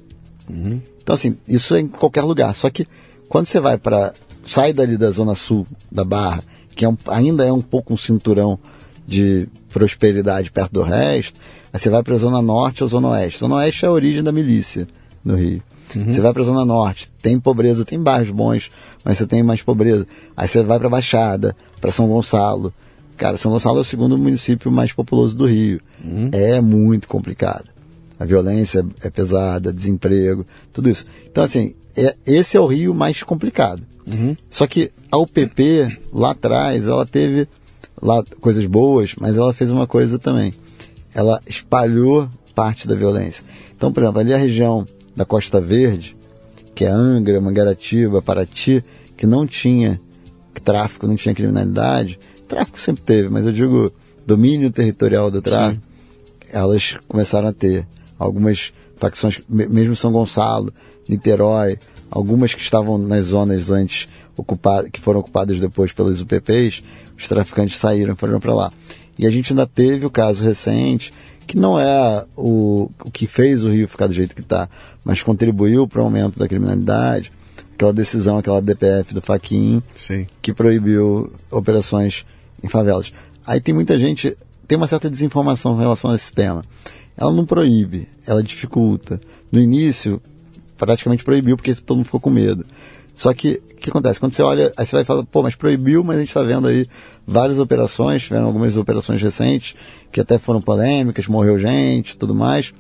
Uhum. 0.50 0.82
Então 1.04 1.14
assim, 1.14 1.36
isso 1.46 1.76
é 1.76 1.82
em 1.82 1.88
qualquer 1.90 2.22
lugar. 2.22 2.56
Só 2.56 2.70
que 2.70 2.88
quando 3.28 3.46
você 3.46 3.60
vai 3.60 3.78
para 3.78 4.14
sai 4.42 4.72
dali 4.72 4.96
da 4.96 5.12
zona 5.12 5.36
sul 5.36 5.68
da 5.92 6.06
Barra, 6.06 6.42
que 6.78 6.86
é 6.86 6.90
um, 6.90 6.98
ainda 7.10 7.46
é 7.46 7.52
um 7.52 7.62
pouco 7.62 7.94
um 7.94 7.98
cinturão 7.98 8.58
de 9.06 9.50
prosperidade 9.68 10.50
perto 10.50 10.72
do 10.72 10.82
resto, 10.82 11.38
aí 11.74 11.78
você 11.78 11.90
vai 11.90 12.02
para 12.02 12.16
a 12.16 12.20
zona 12.20 12.42
norte 12.42 12.84
ou 12.84 12.90
zona 12.90 13.10
oeste. 13.10 13.42
Zona 13.42 13.56
oeste 13.56 13.84
é 13.84 13.90
a 13.90 13.92
origem 13.92 14.24
da 14.24 14.32
milícia 14.32 14.88
no 15.26 15.36
Rio. 15.36 15.62
Uhum. 15.96 16.12
Você 16.12 16.22
vai 16.22 16.34
para 16.34 16.42
a 16.42 16.46
zona 16.46 16.66
norte, 16.66 17.10
tem 17.22 17.40
pobreza, 17.40 17.86
tem 17.86 18.02
bairros 18.02 18.32
bons, 18.32 18.70
mas 19.04 19.18
você 19.18 19.26
tem 19.26 19.42
mais 19.42 19.62
pobreza. 19.62 20.06
Aí 20.36 20.48
você 20.48 20.64
vai 20.64 20.80
para 20.80 20.90
Baixada, 20.90 21.56
para 21.80 21.92
São 21.92 22.08
Gonçalo. 22.08 22.74
Cara, 23.18 23.38
São 23.38 23.52
Gonçalo 23.52 23.80
é 23.80 23.82
o 23.82 23.86
segundo 23.86 24.18
município 24.18 24.72
mais 24.72 24.92
populoso 24.92 25.36
do 25.36 25.46
Rio. 25.46 25.82
Uhum. 26.04 26.30
É 26.32 26.62
muito 26.62 27.08
complicado. 27.08 27.66
A 28.20 28.26
violência 28.26 28.86
é 29.02 29.10
pesada, 29.10 29.74
desemprego, 29.74 30.46
tudo 30.74 30.90
isso. 30.90 31.06
Então, 31.30 31.44
assim, 31.44 31.74
é, 31.96 32.16
esse 32.26 32.58
é 32.58 32.60
o 32.60 32.68
Rio 32.68 32.94
mais 32.94 33.24
complicado. 33.24 33.82
Uhum. 34.08 34.36
Só 34.50 34.68
que 34.68 34.92
a 35.12 35.18
UPP, 35.18 36.00
lá 36.12 36.32
atrás, 36.32 36.86
ela 36.86 37.06
teve 37.06 37.48
lá 38.02 38.24
coisas 38.42 38.66
boas, 38.66 39.16
mas 39.20 39.38
ela 39.38 39.54
fez 39.54 39.70
uma 39.70 39.88
coisa 39.88 40.20
também. 40.20 40.54
Ela 41.14 41.42
espalhou 41.48 42.30
parte 42.54 42.88
da 42.88 42.96
violência. 42.96 43.44
Então, 43.76 43.92
por 43.92 44.04
exemplo, 44.04 44.20
ali 44.20 44.34
a 44.34 44.38
região 44.38 44.86
da 45.20 45.26
Costa 45.26 45.60
Verde, 45.60 46.16
que 46.74 46.86
é 46.86 46.90
Angra, 46.90 47.42
Mangaratiba, 47.42 48.22
Paraty, 48.22 48.82
que 49.18 49.28
não 49.28 49.46
tinha 49.46 50.00
tráfico, 50.64 51.06
não 51.06 51.18
tinha 51.18 51.36
criminalidade, 51.36 52.18
tráfico 52.48 52.80
sempre 52.80 53.04
teve, 53.04 53.28
mas 53.28 53.46
eu 53.46 53.52
digo 53.52 53.92
domínio 54.26 54.72
territorial 54.72 55.30
do 55.30 55.42
tráfico, 55.42 55.82
Sim. 55.84 56.50
elas 56.54 56.98
começaram 57.06 57.50
a 57.50 57.54
ter. 57.54 57.86
Algumas 58.18 58.72
facções, 58.96 59.42
mesmo 59.50 59.94
São 59.94 60.14
Gonçalo, 60.14 60.74
Niterói, 61.08 61.78
algumas 62.10 62.54
que 62.54 62.62
estavam 62.62 62.98
nas 62.98 63.26
zonas 63.26 63.70
antes 63.70 64.08
ocupadas, 64.38 64.90
que 64.90 65.02
foram 65.02 65.20
ocupadas 65.20 65.60
depois 65.60 65.92
pelos 65.92 66.22
UPPs, 66.22 66.82
os 67.18 67.28
traficantes 67.28 67.78
saíram 67.78 68.16
foram 68.16 68.40
para 68.40 68.54
lá. 68.54 68.72
E 69.18 69.28
a 69.28 69.32
gente 69.32 69.52
ainda 69.52 69.68
teve 69.68 70.06
o 70.06 70.10
caso 70.10 70.46
recente, 70.46 71.12
que 71.50 71.58
não 71.58 71.80
é 71.80 72.24
o, 72.38 72.92
o 73.04 73.12
que 73.12 73.26
fez 73.26 73.64
o 73.64 73.70
Rio 73.70 73.88
ficar 73.88 74.06
do 74.06 74.14
jeito 74.14 74.36
que 74.36 74.42
está, 74.42 74.70
mas 75.04 75.24
contribuiu 75.24 75.88
para 75.88 76.02
o 76.02 76.06
aumento 76.06 76.38
da 76.38 76.48
criminalidade, 76.48 77.32
aquela 77.74 77.94
decisão, 77.94 78.38
aquela 78.38 78.62
DPF 78.62 79.14
do 79.14 79.22
Faquin, 79.22 79.82
que 80.42 80.54
proibiu 80.54 81.32
operações 81.50 82.26
em 82.62 82.68
favelas. 82.68 83.14
Aí 83.46 83.62
tem 83.62 83.74
muita 83.74 83.98
gente, 83.98 84.38
tem 84.68 84.78
uma 84.78 84.88
certa 84.88 85.10
desinformação 85.10 85.76
em 85.76 85.80
relação 85.80 86.12
a 86.12 86.16
esse 86.16 86.32
tema. 86.34 86.64
Ela 87.18 87.32
não 87.32 87.46
proíbe, 87.46 88.08
ela 88.26 88.44
dificulta. 88.44 89.20
No 89.52 89.60
início, 89.60 90.22
praticamente 90.78 91.24
proibiu 91.24 91.56
porque 91.56 91.74
todo 91.76 91.98
mundo 91.98 92.06
ficou 92.06 92.20
com 92.20 92.30
medo. 92.30 92.66
Só 93.16 93.34
que 93.34 93.62
o 93.74 93.76
que 93.76 93.90
acontece? 93.90 94.20
Quando 94.20 94.34
você 94.34 94.42
olha, 94.42 94.72
aí 94.78 94.86
você 94.86 94.96
vai 94.96 95.06
falar, 95.06 95.24
pô, 95.24 95.42
mas 95.42 95.56
proibiu, 95.56 96.04
mas 96.04 96.18
a 96.18 96.20
gente 96.20 96.30
está 96.30 96.44
vendo 96.44 96.68
aí 96.68 96.88
várias 97.26 97.60
operações, 97.60 98.24
tiveram 98.24 98.46
algumas 98.46 98.76
operações 98.78 99.22
recentes 99.22 99.76
que 100.12 100.20
até 100.20 100.38
foram 100.38 100.62
polêmicas, 100.62 101.28
morreu 101.28 101.58
gente 101.60 102.18
tudo 102.18 102.34
mais. 102.34 102.74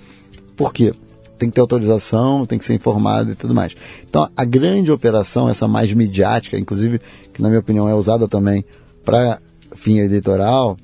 Por 0.55 0.73
quê? 0.73 0.93
Tem 1.39 1.49
que 1.49 1.55
ter 1.55 1.61
autorização, 1.61 2.45
tem 2.45 2.59
que 2.59 2.65
ser 2.65 2.73
informado 2.73 3.31
e 3.31 3.35
tudo 3.35 3.55
mais. 3.55 3.75
Então, 4.07 4.29
a 4.35 4.45
grande 4.45 4.91
operação, 4.91 5.49
essa 5.49 5.67
mais 5.67 5.91
midiática, 5.93 6.57
inclusive, 6.59 6.99
que 7.33 7.41
na 7.41 7.47
minha 7.47 7.59
opinião 7.61 7.87
é 7.87 7.95
usada 7.95 8.27
também 8.27 8.63
para 9.03 9.39
fim 9.75 9.97
eleitoral, 9.97 10.77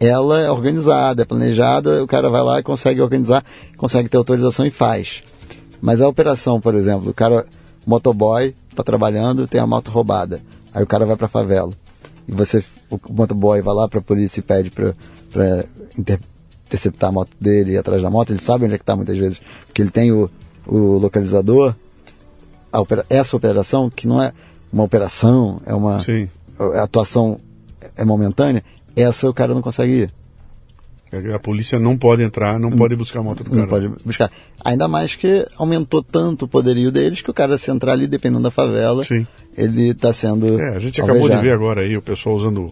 ela 0.00 0.40
é 0.40 0.50
organizada, 0.50 1.22
é 1.22 1.24
planejada, 1.24 2.02
o 2.02 2.06
cara 2.06 2.30
vai 2.30 2.42
lá 2.42 2.60
e 2.60 2.62
consegue 2.62 3.00
organizar, 3.02 3.44
consegue 3.76 4.08
ter 4.08 4.16
autorização 4.16 4.64
e 4.64 4.70
faz. 4.70 5.22
Mas 5.80 6.00
a 6.00 6.08
operação, 6.08 6.60
por 6.60 6.74
exemplo, 6.74 7.10
o 7.10 7.14
cara, 7.14 7.44
motoboy, 7.86 8.54
está 8.70 8.82
trabalhando, 8.82 9.48
tem 9.48 9.60
a 9.60 9.66
moto 9.66 9.90
roubada. 9.90 10.40
Aí 10.72 10.82
o 10.82 10.86
cara 10.86 11.04
vai 11.04 11.16
para 11.16 11.26
a 11.26 11.28
favela. 11.28 11.72
E 12.26 12.32
você, 12.32 12.62
o 12.90 13.00
motoboy 13.10 13.60
vai 13.60 13.74
lá 13.74 13.88
para 13.88 13.98
a 13.98 14.02
polícia 14.02 14.40
e 14.40 14.42
pede 14.42 14.70
para 14.70 14.94
interceptar 16.68 17.08
a 17.10 17.12
moto 17.12 17.30
dele, 17.40 17.72
ir 17.72 17.78
atrás 17.78 18.02
da 18.02 18.10
moto. 18.10 18.30
Ele 18.30 18.40
sabe 18.40 18.64
onde 18.64 18.74
é 18.74 18.78
que 18.78 18.82
está 18.82 18.94
muitas 18.94 19.18
vezes, 19.18 19.40
porque 19.66 19.82
ele 19.82 19.90
tem 19.90 20.12
o, 20.12 20.30
o 20.66 20.98
localizador. 20.98 21.74
Opera, 22.72 23.04
essa 23.08 23.36
operação, 23.36 23.90
que 23.90 24.06
não 24.06 24.22
é 24.22 24.32
uma 24.72 24.84
operação, 24.84 25.60
é 25.64 25.74
uma 25.74 25.98
Sim. 26.00 26.28
a 26.58 26.82
atuação 26.82 27.40
é 27.96 28.04
momentânea, 28.04 28.62
essa 28.94 29.28
o 29.28 29.34
cara 29.34 29.54
não 29.54 29.62
consegue 29.62 29.92
ir. 29.92 30.12
A 31.34 31.38
polícia 31.38 31.78
não 31.78 31.96
pode 31.96 32.22
entrar, 32.22 32.58
não 32.58 32.70
pode 32.70 32.94
buscar 32.94 33.20
a 33.20 33.22
moto 33.22 33.42
do 33.42 33.48
cara. 33.48 33.62
Não 33.62 33.68
pode 33.68 33.88
buscar. 34.04 34.30
Ainda 34.62 34.86
mais 34.86 35.14
que 35.14 35.46
aumentou 35.56 36.02
tanto 36.02 36.44
o 36.44 36.48
poderio 36.48 36.92
deles 36.92 37.22
que 37.22 37.30
o 37.30 37.34
cara 37.34 37.56
se 37.56 37.70
entrar 37.70 37.92
ali, 37.92 38.06
dependendo 38.06 38.42
da 38.42 38.50
favela, 38.50 39.02
Sim. 39.04 39.26
ele 39.56 39.88
está 39.88 40.12
sendo. 40.12 40.60
É, 40.60 40.76
a 40.76 40.78
gente 40.78 41.00
acabou 41.00 41.22
alvejado. 41.22 41.40
de 41.40 41.48
ver 41.48 41.54
agora 41.54 41.80
aí 41.80 41.96
o 41.96 42.02
pessoal 42.02 42.36
usando 42.36 42.70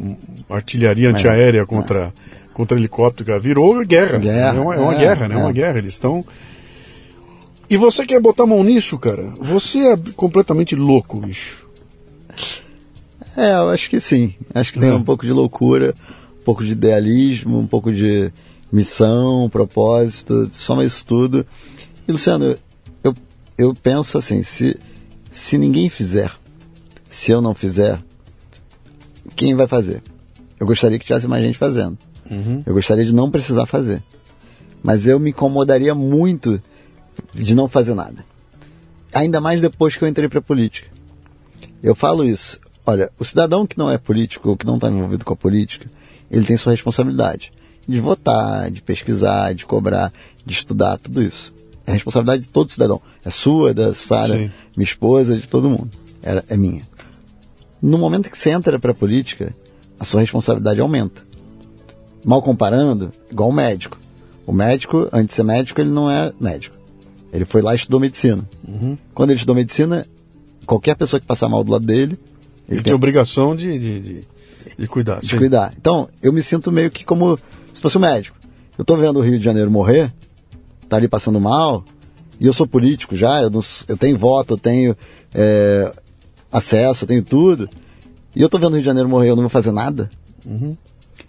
hum, 0.00 0.16
artilharia 0.50 1.10
antiaérea 1.10 1.64
contra, 1.64 2.12
contra 2.56 2.78
helicóptero. 2.78 3.38
Virou 3.38 3.84
guerra. 3.84 4.18
Guerra, 4.18 4.56
É 4.56 4.60
uma, 4.60 4.74
é 4.74 4.78
uma 4.78 4.94
é, 4.94 4.98
guerra, 4.98 5.28
né? 5.28 5.34
É 5.34 5.38
é. 5.38 5.40
uma 5.42 5.52
guerra. 5.52 5.76
Eles 5.76 5.92
estão. 5.92 6.24
E 7.68 7.76
você 7.76 8.06
quer 8.06 8.18
botar 8.18 8.44
a 8.44 8.46
mão 8.46 8.64
nisso, 8.64 8.98
cara? 8.98 9.24
Você 9.38 9.78
é 9.88 9.96
completamente 10.14 10.74
louco, 10.74 11.20
bicho. 11.20 11.66
É, 13.36 13.50
eu 13.52 13.68
acho 13.68 13.90
que 13.90 14.00
sim. 14.00 14.32
Acho 14.54 14.72
que 14.72 14.80
tem 14.80 14.88
É. 14.88 14.94
um 14.94 15.02
pouco 15.02 15.26
de 15.26 15.32
loucura, 15.32 15.94
um 16.40 16.44
pouco 16.44 16.64
de 16.64 16.70
idealismo, 16.72 17.58
um 17.58 17.66
pouco 17.66 17.92
de 17.92 18.32
missão, 18.72 19.50
propósito, 19.50 20.48
soma 20.50 20.82
isso 20.82 21.04
tudo. 21.04 21.44
E 22.08 22.12
Luciano, 22.12 22.56
eu, 23.04 23.14
eu 23.58 23.74
penso 23.74 24.16
assim, 24.16 24.42
se, 24.42 24.78
se 25.30 25.58
ninguém 25.58 25.90
fizer, 25.90 26.32
se 27.10 27.32
eu 27.32 27.42
não 27.42 27.54
fizer, 27.54 27.98
quem 29.34 29.54
vai 29.54 29.66
fazer? 29.66 30.02
Eu 30.58 30.66
gostaria 30.66 30.98
que 30.98 31.04
tivesse 31.04 31.28
mais 31.28 31.44
gente 31.44 31.58
fazendo. 31.58 31.98
Eu 32.64 32.74
gostaria 32.74 33.04
de 33.04 33.14
não 33.14 33.30
precisar 33.30 33.66
fazer. 33.66 34.02
Mas 34.82 35.06
eu 35.06 35.18
me 35.18 35.30
incomodaria 35.30 35.94
muito 35.94 36.60
de 37.34 37.54
não 37.54 37.68
fazer 37.68 37.94
nada. 37.94 38.24
Ainda 39.14 39.40
mais 39.40 39.60
depois 39.60 39.96
que 39.96 40.04
eu 40.04 40.08
entrei 40.08 40.28
para 40.28 40.40
política. 40.42 40.88
Eu 41.82 41.94
falo 41.94 42.24
isso. 42.24 42.60
Olha, 42.86 43.10
o 43.18 43.24
cidadão 43.24 43.66
que 43.66 43.78
não 43.78 43.90
é 43.90 43.98
político, 43.98 44.50
ou 44.50 44.56
que 44.56 44.66
não 44.66 44.76
está 44.76 44.88
envolvido 44.88 45.24
com 45.24 45.32
a 45.32 45.36
política, 45.36 45.86
ele 46.30 46.44
tem 46.44 46.56
sua 46.56 46.72
responsabilidade 46.72 47.52
de 47.88 48.00
votar, 48.00 48.70
de 48.70 48.82
pesquisar, 48.82 49.54
de 49.54 49.64
cobrar, 49.64 50.12
de 50.44 50.52
estudar, 50.52 50.98
tudo 50.98 51.22
isso. 51.22 51.54
É 51.86 51.92
a 51.92 51.94
responsabilidade 51.94 52.42
de 52.42 52.48
todo 52.48 52.70
cidadão. 52.70 53.00
É 53.24 53.30
sua, 53.30 53.72
da 53.72 53.94
Sara, 53.94 54.34
minha 54.76 54.84
esposa, 54.84 55.36
de 55.36 55.48
todo 55.48 55.70
mundo. 55.70 55.90
É, 56.22 56.42
é 56.48 56.56
minha. 56.56 56.82
No 57.80 57.98
momento 57.98 58.28
que 58.28 58.36
você 58.36 58.50
entra 58.50 58.78
para 58.78 58.90
a 58.90 58.94
política, 58.94 59.54
a 59.98 60.04
sua 60.04 60.20
responsabilidade 60.20 60.80
aumenta. 60.80 61.22
Mal 62.26 62.42
comparando, 62.42 63.12
igual 63.30 63.48
o 63.48 63.52
médico. 63.52 63.96
O 64.44 64.52
médico, 64.52 65.08
antes 65.12 65.28
de 65.28 65.34
ser 65.34 65.44
médico, 65.44 65.80
ele 65.80 65.90
não 65.90 66.10
é 66.10 66.32
médico. 66.40 66.76
Ele 67.32 67.44
foi 67.44 67.62
lá 67.62 67.72
e 67.72 67.76
estudou 67.76 68.00
medicina. 68.00 68.44
Quando 69.14 69.30
ele 69.30 69.36
estudou 69.36 69.54
medicina, 69.54 70.04
qualquer 70.66 70.96
pessoa 70.96 71.20
que 71.20 71.26
passar 71.26 71.48
mal 71.48 71.62
do 71.62 71.70
lado 71.70 71.86
dele, 71.86 72.18
Ele 72.68 72.82
tem 72.82 72.92
obrigação 72.92 73.54
de, 73.54 73.78
de, 73.78 74.00
de, 74.00 74.24
de 74.76 74.88
cuidar. 74.88 75.20
de 75.20 75.28
sim. 75.28 75.38
cuidar. 75.38 75.72
Então, 75.78 76.08
eu 76.20 76.32
me 76.32 76.42
sinto 76.42 76.72
meio 76.72 76.90
que 76.90 77.04
como 77.04 77.38
se 77.72 77.80
fosse 77.80 77.96
um 77.96 78.00
médico. 78.00 78.36
Eu 78.76 78.84
tô 78.84 78.96
vendo 78.96 79.18
o 79.18 79.22
Rio 79.22 79.38
de 79.38 79.44
Janeiro 79.44 79.70
morrer, 79.70 80.12
tá 80.88 80.96
ali 80.96 81.08
passando 81.08 81.40
mal, 81.40 81.84
e 82.40 82.46
eu 82.46 82.52
sou 82.52 82.66
político 82.66 83.14
já, 83.14 83.40
eu, 83.40 83.50
não 83.50 83.60
eu 83.88 83.96
tenho 83.96 84.18
voto, 84.18 84.54
eu 84.54 84.58
tenho 84.58 84.96
é, 85.32 85.92
acesso, 86.50 87.04
eu 87.04 87.08
tenho 87.08 87.22
tudo, 87.22 87.68
e 88.34 88.42
eu 88.42 88.48
tô 88.48 88.58
vendo 88.58 88.72
o 88.72 88.74
Rio 88.74 88.82
de 88.82 88.86
Janeiro 88.86 89.08
morrer, 89.08 89.30
eu 89.30 89.36
não 89.36 89.44
vou 89.44 89.50
fazer 89.50 89.70
nada. 89.70 90.10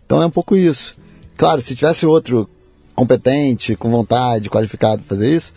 Então 0.08 0.22
é 0.22 0.26
um 0.26 0.32
pouco 0.32 0.56
isso. 0.56 0.96
Claro, 1.36 1.62
se 1.62 1.76
tivesse 1.76 2.06
outro 2.06 2.50
competente, 2.96 3.76
com 3.76 3.92
vontade, 3.92 4.50
qualificado 4.50 5.04
para 5.04 5.10
fazer 5.10 5.36
isso, 5.36 5.54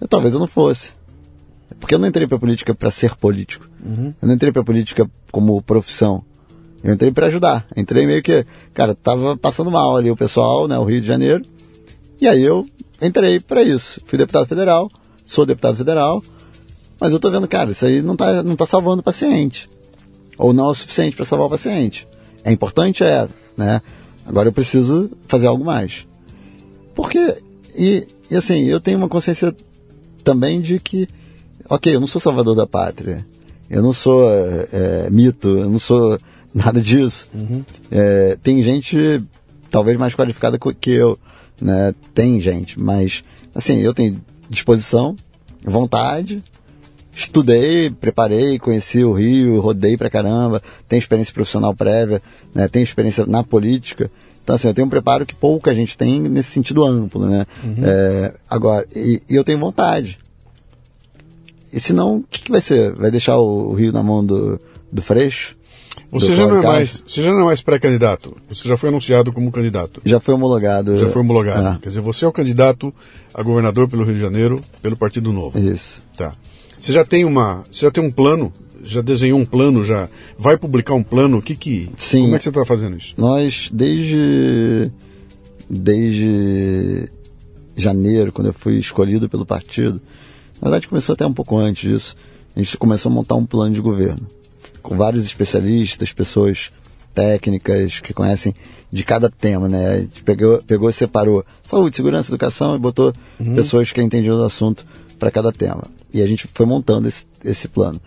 eu, 0.00 0.08
talvez 0.08 0.34
eu 0.34 0.40
não 0.40 0.48
fosse. 0.48 0.90
Porque 1.78 1.94
eu 1.94 1.98
não 1.98 2.08
entrei 2.08 2.26
para 2.26 2.38
política 2.38 2.74
para 2.74 2.90
ser 2.90 3.14
político. 3.14 3.68
Eu 4.20 4.28
não 4.28 4.34
entrei 4.34 4.50
para 4.50 4.64
política 4.64 5.08
como 5.30 5.62
profissão. 5.62 6.24
Eu 6.82 6.94
entrei 6.94 7.12
para 7.12 7.28
ajudar. 7.28 7.64
Entrei 7.76 8.06
meio 8.06 8.22
que, 8.22 8.44
cara, 8.74 8.92
tava 8.92 9.36
passando 9.36 9.70
mal 9.70 9.96
ali 9.96 10.10
o 10.10 10.16
pessoal, 10.16 10.66
né, 10.66 10.76
o 10.76 10.84
Rio 10.84 11.00
de 11.00 11.06
Janeiro. 11.06 11.42
E 12.20 12.26
aí 12.26 12.42
eu 12.42 12.66
entrei 13.00 13.38
para 13.38 13.62
isso. 13.62 14.00
Fui 14.04 14.18
deputado 14.18 14.46
federal, 14.46 14.90
sou 15.24 15.46
deputado 15.46 15.76
federal, 15.76 16.22
mas 16.98 17.12
eu 17.12 17.20
tô 17.20 17.30
vendo, 17.30 17.46
cara, 17.46 17.70
isso 17.70 17.86
aí 17.86 18.02
não 18.02 18.16
tá, 18.16 18.42
não 18.42 18.56
tá 18.56 18.66
salvando 18.66 19.00
o 19.00 19.04
paciente. 19.04 19.68
Ou 20.36 20.52
não 20.52 20.66
é 20.66 20.70
o 20.70 20.74
suficiente 20.74 21.16
para 21.16 21.24
salvar 21.24 21.46
o 21.46 21.50
paciente. 21.50 22.06
É 22.42 22.52
importante, 22.52 23.04
é, 23.04 23.28
né? 23.56 23.80
Agora 24.26 24.48
eu 24.48 24.52
preciso 24.52 25.10
fazer 25.26 25.46
algo 25.46 25.64
mais. 25.64 26.06
Porque, 26.94 27.38
e, 27.76 28.06
e 28.30 28.36
assim, 28.36 28.64
eu 28.64 28.80
tenho 28.80 28.98
uma 28.98 29.08
consciência 29.08 29.54
também 30.24 30.60
de 30.60 30.80
que, 30.80 31.06
ok, 31.68 31.94
eu 31.94 32.00
não 32.00 32.08
sou 32.08 32.20
salvador 32.20 32.56
da 32.56 32.66
pátria, 32.66 33.24
eu 33.70 33.82
não 33.82 33.92
sou 33.92 34.28
é, 34.30 35.08
mito, 35.10 35.50
eu 35.50 35.70
não 35.70 35.78
sou 35.78 36.18
nada 36.54 36.80
disso. 36.80 37.28
É, 37.90 38.36
tem 38.42 38.62
gente 38.62 39.22
talvez 39.70 39.98
mais 39.98 40.14
qualificada 40.14 40.58
que 40.58 40.90
eu, 40.90 41.18
né? 41.60 41.94
Tem 42.14 42.40
gente, 42.40 42.80
mas 42.80 43.22
assim, 43.54 43.78
eu 43.78 43.94
tenho 43.94 44.20
disposição, 44.48 45.16
vontade, 45.62 46.42
estudei, 47.16 47.88
preparei, 47.88 48.58
conheci 48.58 49.02
o 49.02 49.12
Rio, 49.12 49.60
rodei 49.60 49.96
pra 49.96 50.10
caramba, 50.10 50.62
tenho 50.86 50.98
experiência 51.00 51.32
profissional 51.32 51.74
prévia, 51.74 52.20
né? 52.54 52.68
tenho 52.68 52.84
experiência 52.84 53.24
na 53.26 53.42
política. 53.42 54.10
Então, 54.44 54.54
assim, 54.54 54.68
eu 54.68 54.74
tenho 54.74 54.86
um 54.86 54.90
preparo 54.90 55.26
que 55.26 55.34
pouca 55.34 55.74
gente 55.74 55.96
tem 55.98 56.20
nesse 56.20 56.50
sentido 56.50 56.84
amplo, 56.84 57.26
né? 57.26 57.46
É, 57.82 58.34
agora, 58.48 58.86
e, 58.94 59.20
e 59.28 59.34
eu 59.34 59.42
tenho 59.42 59.58
vontade. 59.58 60.18
E 61.72 61.80
senão, 61.80 62.18
o 62.18 62.24
que, 62.30 62.44
que 62.44 62.50
vai 62.52 62.60
ser? 62.60 62.94
Vai 62.94 63.10
deixar 63.10 63.38
o, 63.38 63.70
o 63.70 63.74
Rio 63.74 63.90
na 63.90 64.04
mão 64.04 64.24
do, 64.24 64.60
do 64.92 65.02
Freixo? 65.02 65.56
Você 66.12 66.36
já, 66.36 66.46
não 66.46 66.58
é 66.58 66.62
mais, 66.62 67.02
você 67.04 67.22
já 67.22 67.32
não 67.32 67.40
é 67.40 67.44
mais 67.44 67.60
pré-candidato. 67.60 68.36
Você 68.48 68.68
já 68.68 68.76
foi 68.76 68.90
anunciado 68.90 69.32
como 69.32 69.50
candidato. 69.50 70.00
Já 70.04 70.20
foi 70.20 70.34
homologado. 70.34 70.96
Já 70.96 71.08
foi 71.08 71.22
homologado. 71.22 71.66
Ah, 71.66 71.78
Quer 71.82 71.88
dizer, 71.88 72.00
você 72.00 72.24
é 72.24 72.28
o 72.28 72.32
candidato 72.32 72.94
a 73.34 73.42
governador 73.42 73.88
pelo 73.88 74.04
Rio 74.04 74.14
de 74.14 74.20
Janeiro, 74.20 74.62
pelo 74.80 74.96
Partido 74.96 75.32
Novo. 75.32 75.58
isso. 75.58 76.00
Tá. 76.16 76.32
Você 76.78 76.92
já 76.92 77.04
tem 77.04 77.24
uma, 77.24 77.64
você 77.70 77.86
já 77.86 77.90
tem 77.90 78.04
um 78.04 78.10
plano? 78.10 78.52
Já 78.82 79.00
desenhou 79.00 79.38
um 79.38 79.46
plano? 79.46 79.82
Já 79.82 80.08
vai 80.38 80.56
publicar 80.56 80.94
um 80.94 81.02
plano? 81.02 81.38
O 81.38 81.42
que 81.42 81.56
que? 81.56 81.90
Sim. 81.96 82.22
Como 82.22 82.34
é 82.34 82.38
que 82.38 82.44
você 82.44 82.50
está 82.50 82.64
fazendo 82.64 82.96
isso? 82.96 83.14
Nós, 83.16 83.68
desde, 83.72 84.90
desde 85.68 87.08
janeiro, 87.74 88.32
quando 88.32 88.48
eu 88.48 88.52
fui 88.52 88.78
escolhido 88.78 89.28
pelo 89.28 89.44
partido, 89.44 90.00
na 90.60 90.70
verdade 90.70 90.88
começou 90.88 91.12
até 91.12 91.26
um 91.26 91.32
pouco 91.32 91.58
antes 91.58 91.88
disso, 91.88 92.16
a 92.54 92.60
gente 92.60 92.76
começou 92.78 93.10
a 93.10 93.14
montar 93.14 93.34
um 93.34 93.44
plano 93.44 93.74
de 93.74 93.80
governo, 93.80 94.26
com 94.82 94.96
vários 94.96 95.26
especialistas, 95.26 96.12
pessoas 96.12 96.70
técnicas 97.14 98.00
que 98.00 98.14
conhecem 98.14 98.54
de 98.90 99.02
cada 99.02 99.28
tema, 99.28 99.68
né? 99.68 99.94
A 99.94 99.98
gente 99.98 100.22
pegou, 100.22 100.62
pegou 100.62 100.88
e 100.88 100.92
separou 100.92 101.44
saúde, 101.62 101.96
segurança, 101.96 102.30
educação 102.30 102.76
e 102.76 102.78
botou 102.78 103.12
pessoas 103.54 103.90
que 103.90 104.00
entendiam 104.00 104.36
do 104.36 104.44
assunto 104.44 104.86
para 105.18 105.30
cada 105.30 105.52
tema. 105.52 105.84
E 106.16 106.22
a 106.22 106.26
gente 106.26 106.46
foi 106.48 106.66
montando 106.66 107.08
esse, 107.08 107.24
esse 107.44 107.68
plano. 107.68 108.00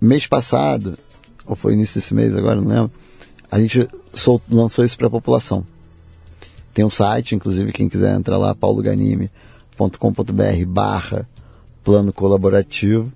Mês 0.00 0.26
passado, 0.26 0.98
ou 1.46 1.54
foi 1.54 1.74
início 1.74 2.00
desse 2.00 2.14
mês 2.14 2.36
agora, 2.36 2.60
não 2.60 2.68
lembro, 2.68 2.90
a 3.50 3.60
gente 3.60 3.88
sol- 4.14 4.40
lançou 4.50 4.84
isso 4.84 4.96
para 4.96 5.06
a 5.06 5.10
população. 5.10 5.64
Tem 6.72 6.84
um 6.84 6.90
site, 6.90 7.34
inclusive, 7.34 7.72
quem 7.72 7.88
quiser 7.88 8.16
entrar 8.16 8.38
lá, 8.38 8.54
pauloganime.com.br 8.54 10.66
barra 10.66 11.28
plano 11.84 12.12
colaborativo. 12.12 13.12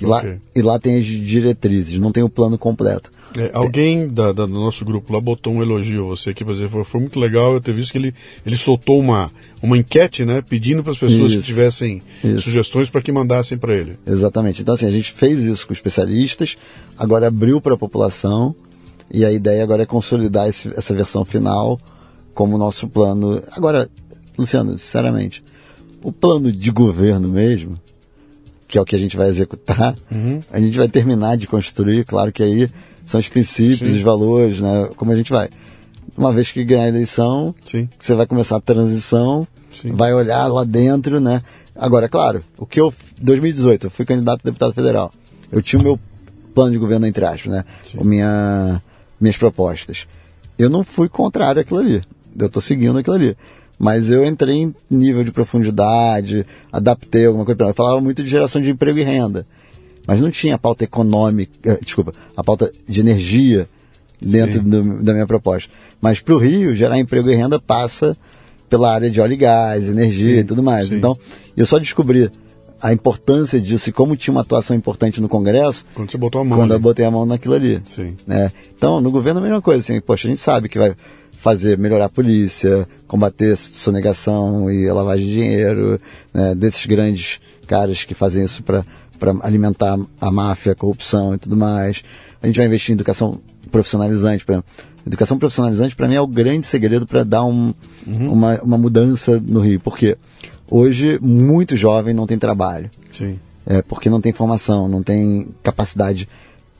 E, 0.00 0.06
lá, 0.06 0.18
Ok. 0.18 0.38
e 0.54 0.62
lá 0.62 0.78
tem 0.78 0.98
as 0.98 1.04
diretrizes, 1.04 1.98
não 2.00 2.10
tem 2.10 2.22
o 2.22 2.28
plano 2.28 2.56
completo. 2.56 3.10
É, 3.36 3.50
alguém 3.54 4.08
da, 4.08 4.32
da- 4.32 4.46
do 4.46 4.52
nosso 4.52 4.84
grupo 4.84 5.12
lá 5.12 5.20
botou 5.20 5.52
um 5.54 5.62
elogio 5.62 6.04
a 6.04 6.08
você 6.08 6.30
aqui, 6.30 6.44
dizer, 6.44 6.68
foi, 6.84 7.00
muito 7.00 7.18
legal 7.20 7.52
eu 7.54 7.60
ter 7.60 7.74
visto 7.74 7.92
que 7.92 7.98
ele, 7.98 8.14
ele 8.44 8.56
soltou 8.56 8.98
uma, 8.98 9.30
uma 9.62 9.76
enquete, 9.76 10.24
né, 10.24 10.42
pedindo 10.42 10.82
para 10.82 10.92
as 10.92 10.98
pessoas 10.98 11.32
que 11.32 11.38
Isso. 11.38 11.46
tivessem 11.46 12.02
Isso. 12.24 12.42
sugestões 12.42 12.90
para 12.90 13.00
que 13.02 13.12
mandassem 13.12 13.56
para 13.56 13.74
ele. 13.74 13.94
Exatamente. 14.06 14.60
Então, 14.62 14.74
assim, 14.74 14.86
a 14.86 14.90
gente 14.90 15.12
fez 15.12 15.40
isso 15.40 15.66
com 15.66 15.72
especialistas, 15.72 16.56
agora 16.98 17.28
abriu 17.28 17.60
para 17.60 17.74
a 17.74 17.78
população, 17.78 18.54
e 19.10 19.24
a 19.24 19.32
ideia 19.32 19.62
agora 19.62 19.82
é 19.82 19.86
consolidar 19.86 20.48
esse- 20.48 20.72
essa 20.76 20.94
versão 20.94 21.24
final 21.24 21.78
como 22.34 22.56
nosso 22.58 22.88
plano. 22.88 23.42
Agora, 23.52 23.88
Luciano, 24.38 24.72
sinceramente, 24.78 25.42
O 26.04 26.10
plano 26.10 26.50
de 26.50 26.68
governo 26.72 27.28
mesmo, 27.28 27.78
que 28.72 28.78
é 28.78 28.80
o 28.80 28.86
que 28.86 28.96
a 28.96 28.98
gente 28.98 29.18
vai 29.18 29.28
executar, 29.28 29.94
Uhum. 30.10 30.40
a 30.50 30.58
gente 30.58 30.78
vai 30.78 30.88
terminar 30.88 31.36
de 31.36 31.46
construir, 31.46 32.06
claro 32.06 32.32
que 32.32 32.42
aí 32.42 32.70
são 33.04 33.20
os 33.20 33.28
princípios, 33.28 33.80
Sim. 33.90 33.96
os 33.96 34.00
valores, 34.00 34.60
né? 34.60 34.88
Como 34.96 35.12
a 35.12 35.16
gente 35.16 35.30
vai. 35.30 35.50
Uma 36.16 36.32
vez 36.32 36.50
que 36.50 36.64
ganhar 36.64 36.84
a 36.84 36.88
eleição, 36.88 37.54
Sim. 37.66 37.86
você 38.00 38.14
vai 38.14 38.24
começar 38.26 38.56
a 38.56 38.60
transição, 38.62 39.46
Sim. 39.78 39.92
vai 39.92 40.14
olhar 40.14 40.46
lá 40.46 40.64
dentro, 40.64 41.20
né? 41.20 41.42
Agora, 41.76 42.08
claro, 42.08 42.42
o 42.56 42.64
que 42.64 42.80
eu. 42.80 42.94
2018, 43.20 43.88
eu 43.88 43.90
fui 43.90 44.06
candidato 44.06 44.40
a 44.42 44.44
deputado 44.50 44.72
federal. 44.72 45.12
Eu 45.50 45.60
tinha 45.60 45.78
o 45.78 45.82
meu 45.82 46.00
plano 46.54 46.72
de 46.72 46.78
governo, 46.78 47.06
entre 47.06 47.26
aspas, 47.26 47.52
né? 47.52 47.64
O 47.98 48.04
minha, 48.04 48.80
minhas 49.20 49.36
propostas. 49.36 50.06
Eu 50.58 50.70
não 50.70 50.82
fui 50.82 51.10
contrário 51.10 51.60
àquilo 51.60 51.80
ali. 51.80 52.00
Eu 52.38 52.46
estou 52.46 52.62
seguindo 52.62 52.96
aquilo 52.98 53.16
ali. 53.16 53.36
Mas 53.84 54.12
eu 54.12 54.24
entrei 54.24 54.58
em 54.58 54.74
nível 54.88 55.24
de 55.24 55.32
profundidade, 55.32 56.46
adaptei 56.72 57.26
alguma 57.26 57.44
coisa. 57.44 57.64
Eu 57.64 57.74
falava 57.74 58.00
muito 58.00 58.22
de 58.22 58.30
geração 58.30 58.62
de 58.62 58.70
emprego 58.70 58.96
e 58.98 59.02
renda. 59.02 59.44
Mas 60.06 60.20
não 60.20 60.30
tinha 60.30 60.54
a 60.54 60.58
pauta 60.58 60.84
econômica, 60.84 61.50
eh, 61.64 61.78
desculpa, 61.82 62.12
a 62.36 62.44
pauta 62.44 62.70
de 62.88 63.00
energia 63.00 63.68
dentro 64.20 64.62
do- 64.62 65.02
da 65.02 65.12
minha 65.12 65.26
proposta. 65.26 65.68
Mas 66.00 66.20
para 66.20 66.32
o 66.34 66.38
Rio, 66.38 66.76
gerar 66.76 66.96
emprego 66.96 67.28
e 67.28 67.34
renda 67.34 67.58
passa 67.60 68.16
pela 68.70 68.92
área 68.94 69.10
de 69.10 69.20
óleo 69.20 69.32
e 69.32 69.36
gás, 69.36 69.88
energia 69.88 70.36
Sim, 70.36 70.40
e 70.40 70.44
tudo 70.44 70.62
mais. 70.62 70.88
sim. 70.88 70.96
Então, 70.96 71.16
eu 71.56 71.66
só 71.66 71.78
descobri 71.78 72.30
a 72.80 72.92
importância 72.92 73.60
disso 73.60 73.88
e 73.90 73.92
como 73.92 74.16
tinha 74.16 74.32
uma 74.32 74.40
atuação 74.42 74.76
importante 74.76 75.20
no 75.20 75.28
Congresso 75.28 75.84
Quando 75.94 76.10
você 76.10 76.18
botou 76.18 76.40
a 76.40 76.44
mão. 76.44 76.56
quando 76.58 76.70
eu 76.70 76.76
ali. 76.76 76.82
botei 76.82 77.04
a 77.04 77.10
mão 77.10 77.26
naquilo 77.26 77.54
ali. 77.54 77.80
Sim. 77.84 78.16
né? 78.26 78.50
Então, 78.76 79.00
no 79.00 79.10
governo 79.10 79.40
a 79.40 79.42
mesma 79.42 79.60
coisa, 79.62 79.80
assim, 79.80 80.00
poxa, 80.00 80.26
a 80.26 80.30
gente 80.30 80.40
sabe 80.40 80.68
que 80.68 80.78
vai 80.78 80.94
fazer 81.42 81.76
melhorar 81.76 82.04
a 82.04 82.08
polícia, 82.08 82.86
combater 83.08 83.56
sonegação 83.56 84.70
e 84.70 84.88
a 84.88 84.94
lavagem 84.94 85.26
de 85.26 85.34
dinheiro, 85.34 85.98
né, 86.32 86.54
desses 86.54 86.86
grandes 86.86 87.40
caras 87.66 88.04
que 88.04 88.14
fazem 88.14 88.44
isso 88.44 88.62
para 88.62 88.84
alimentar 89.42 89.98
a 90.20 90.30
máfia, 90.30 90.70
a 90.70 90.76
corrupção 90.76 91.34
e 91.34 91.38
tudo 91.38 91.56
mais. 91.56 92.04
A 92.40 92.46
gente 92.46 92.58
vai 92.58 92.66
investir 92.66 92.92
em 92.92 92.94
educação 92.94 93.40
profissionalizante. 93.72 94.44
Pra, 94.44 94.62
educação 95.04 95.36
profissionalizante, 95.36 95.96
para 95.96 96.06
mim, 96.06 96.14
é 96.14 96.20
o 96.20 96.28
grande 96.28 96.64
segredo 96.64 97.08
para 97.08 97.24
dar 97.24 97.44
um, 97.44 97.74
uma, 98.06 98.62
uma 98.62 98.78
mudança 98.78 99.42
no 99.44 99.58
Rio. 99.58 99.80
Porque 99.80 100.16
hoje, 100.70 101.18
muito 101.20 101.74
jovem 101.74 102.14
não 102.14 102.24
tem 102.24 102.38
trabalho 102.38 102.88
Sim. 103.12 103.36
é, 103.66 103.82
porque 103.82 104.08
não 104.08 104.20
tem 104.20 104.32
formação, 104.32 104.86
não 104.86 105.02
tem 105.02 105.48
capacidade 105.60 106.28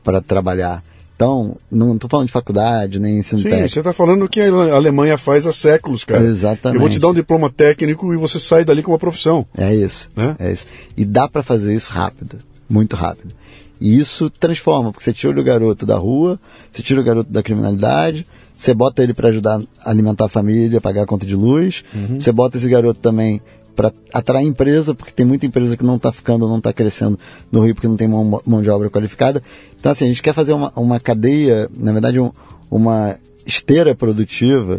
para 0.05 0.21
trabalhar. 0.21 0.85
Então, 1.15 1.57
não 1.71 1.95
estou 1.95 2.11
falando 2.11 2.27
de 2.27 2.33
faculdade, 2.33 2.99
nem 2.99 3.19
ensino 3.19 3.39
Sim, 3.41 3.49
técnico. 3.51 3.69
você 3.69 3.79
está 3.81 3.93
falando 3.93 4.25
o 4.25 4.29
que 4.29 4.41
a 4.41 4.75
Alemanha 4.75 5.17
faz 5.17 5.47
há 5.47 5.53
séculos, 5.53 6.05
cara. 6.05 6.25
Exatamente. 6.25 6.77
Eu 6.77 6.81
vou 6.81 6.91
te 6.91 6.99
dar 6.99 7.09
um 7.09 7.15
diploma 7.15 7.49
técnico 7.51 8.13
e 8.13 8.17
você 8.17 8.41
sai 8.41 8.65
dali 8.65 8.83
com 8.83 8.91
uma 8.93 8.99
profissão. 8.99 9.47
É 9.57 9.73
isso, 9.75 10.09
Né? 10.17 10.35
é 10.39 10.53
isso. 10.53 10.67
E 10.97 11.05
dá 11.05 11.29
para 11.29 11.43
fazer 11.43 11.75
isso 11.75 11.91
rápido, 11.91 12.39
muito 12.69 12.97
rápido. 12.97 13.33
E 13.81 13.99
isso 13.99 14.31
transforma, 14.31 14.91
porque 14.93 15.05
você 15.05 15.13
tira 15.13 15.39
o 15.39 15.45
garoto 15.45 15.85
da 15.87 15.97
rua, 15.97 16.41
você 16.73 16.83
tira 16.83 17.01
o 17.01 17.05
garoto 17.05 17.31
da 17.33 17.43
criminalidade, 17.43 18.27
você 18.55 18.73
bota 18.73 19.03
ele 19.03 19.13
para 19.15 19.29
ajudar 19.29 19.61
a 19.85 19.91
alimentar 19.91 20.25
a 20.27 20.29
família, 20.29 20.81
pagar 20.81 21.03
a 21.03 21.07
conta 21.07 21.27
de 21.27 21.35
luz, 21.37 21.85
Uhum. 21.95 22.19
você 22.19 22.31
bota 22.33 22.57
esse 22.57 22.69
garoto 22.69 23.01
também 23.01 23.41
para 23.75 23.93
atrair 24.13 24.47
empresa, 24.47 24.95
porque 24.95 25.13
tem 25.13 25.25
muita 25.25 25.47
empresa 25.47 25.77
que 25.77 25.85
não 25.85 25.97
está 25.97 26.13
ficando, 26.13 26.47
não 26.49 26.59
está 26.59 26.73
crescendo 26.73 27.19
no 27.51 27.65
Rio 27.65 27.75
porque 27.75 27.89
não 27.89 27.97
tem 27.97 28.09
mão, 28.09 28.41
mão 28.47 28.63
de 28.63 28.69
obra 28.71 28.91
qualificada. 28.91 29.43
Então, 29.79 29.91
assim, 29.93 30.05
a 30.05 30.09
gente 30.09 30.23
quer 30.23 30.33
fazer 30.35 30.53
uma, 30.53 30.71
uma 30.77 31.01
cadeia, 31.01 31.69
na 31.77 31.93
verdade, 31.93 32.21
um- 32.21 32.33
uma 32.71 33.17
esteira 33.47 33.95
produtiva 33.95 34.79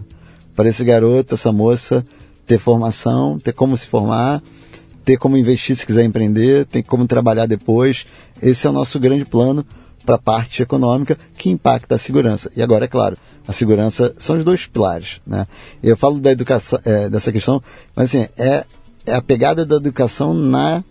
para 0.56 0.70
esse 0.70 0.84
garoto, 0.84 1.34
essa 1.34 1.52
moça 1.52 2.06
ter 2.46 2.58
formação, 2.58 3.38
ter 3.40 3.54
como 3.54 3.78
se 3.78 3.88
formar, 3.88 4.42
ter 5.04 5.18
como 5.18 5.38
investir 5.38 5.76
se 5.76 5.86
quiser 5.86 6.04
empreender, 6.04 6.66
ter 6.66 6.84
como 6.84 7.08
trabalhar 7.08 7.46
depois. 7.46 8.06
Esse 8.42 8.68
é 8.68 8.70
o 8.70 8.74
nosso 8.74 9.00
grande 9.00 9.26
plano 9.26 9.66
para 10.06 10.16
a 10.16 10.20
parte 10.20 10.62
econômica 10.62 11.18
que 11.38 11.50
impacta 11.50 11.96
a 11.96 11.98
segurança. 11.98 12.52
E 12.56 12.62
agora, 12.62 12.86
é 12.86 12.88
claro, 12.88 13.16
a 13.48 13.54
segurança 13.54 14.14
são 14.20 14.38
os 14.38 14.44
dois 14.44 14.66
pilares. 14.68 15.22
Né? 15.26 15.48
Eu 15.82 15.96
falo 15.96 16.20
da 16.20 16.32
educação, 16.32 16.80
é, 16.84 17.10
dessa 17.10 17.32
questão, 17.32 17.62
mas 17.96 18.14
assim, 18.14 18.28
é, 18.38 18.66
é 19.06 19.14
a 19.14 19.22
pegada 19.22 19.66
da 19.66 19.76
educação 19.76 20.34
na 20.34 20.84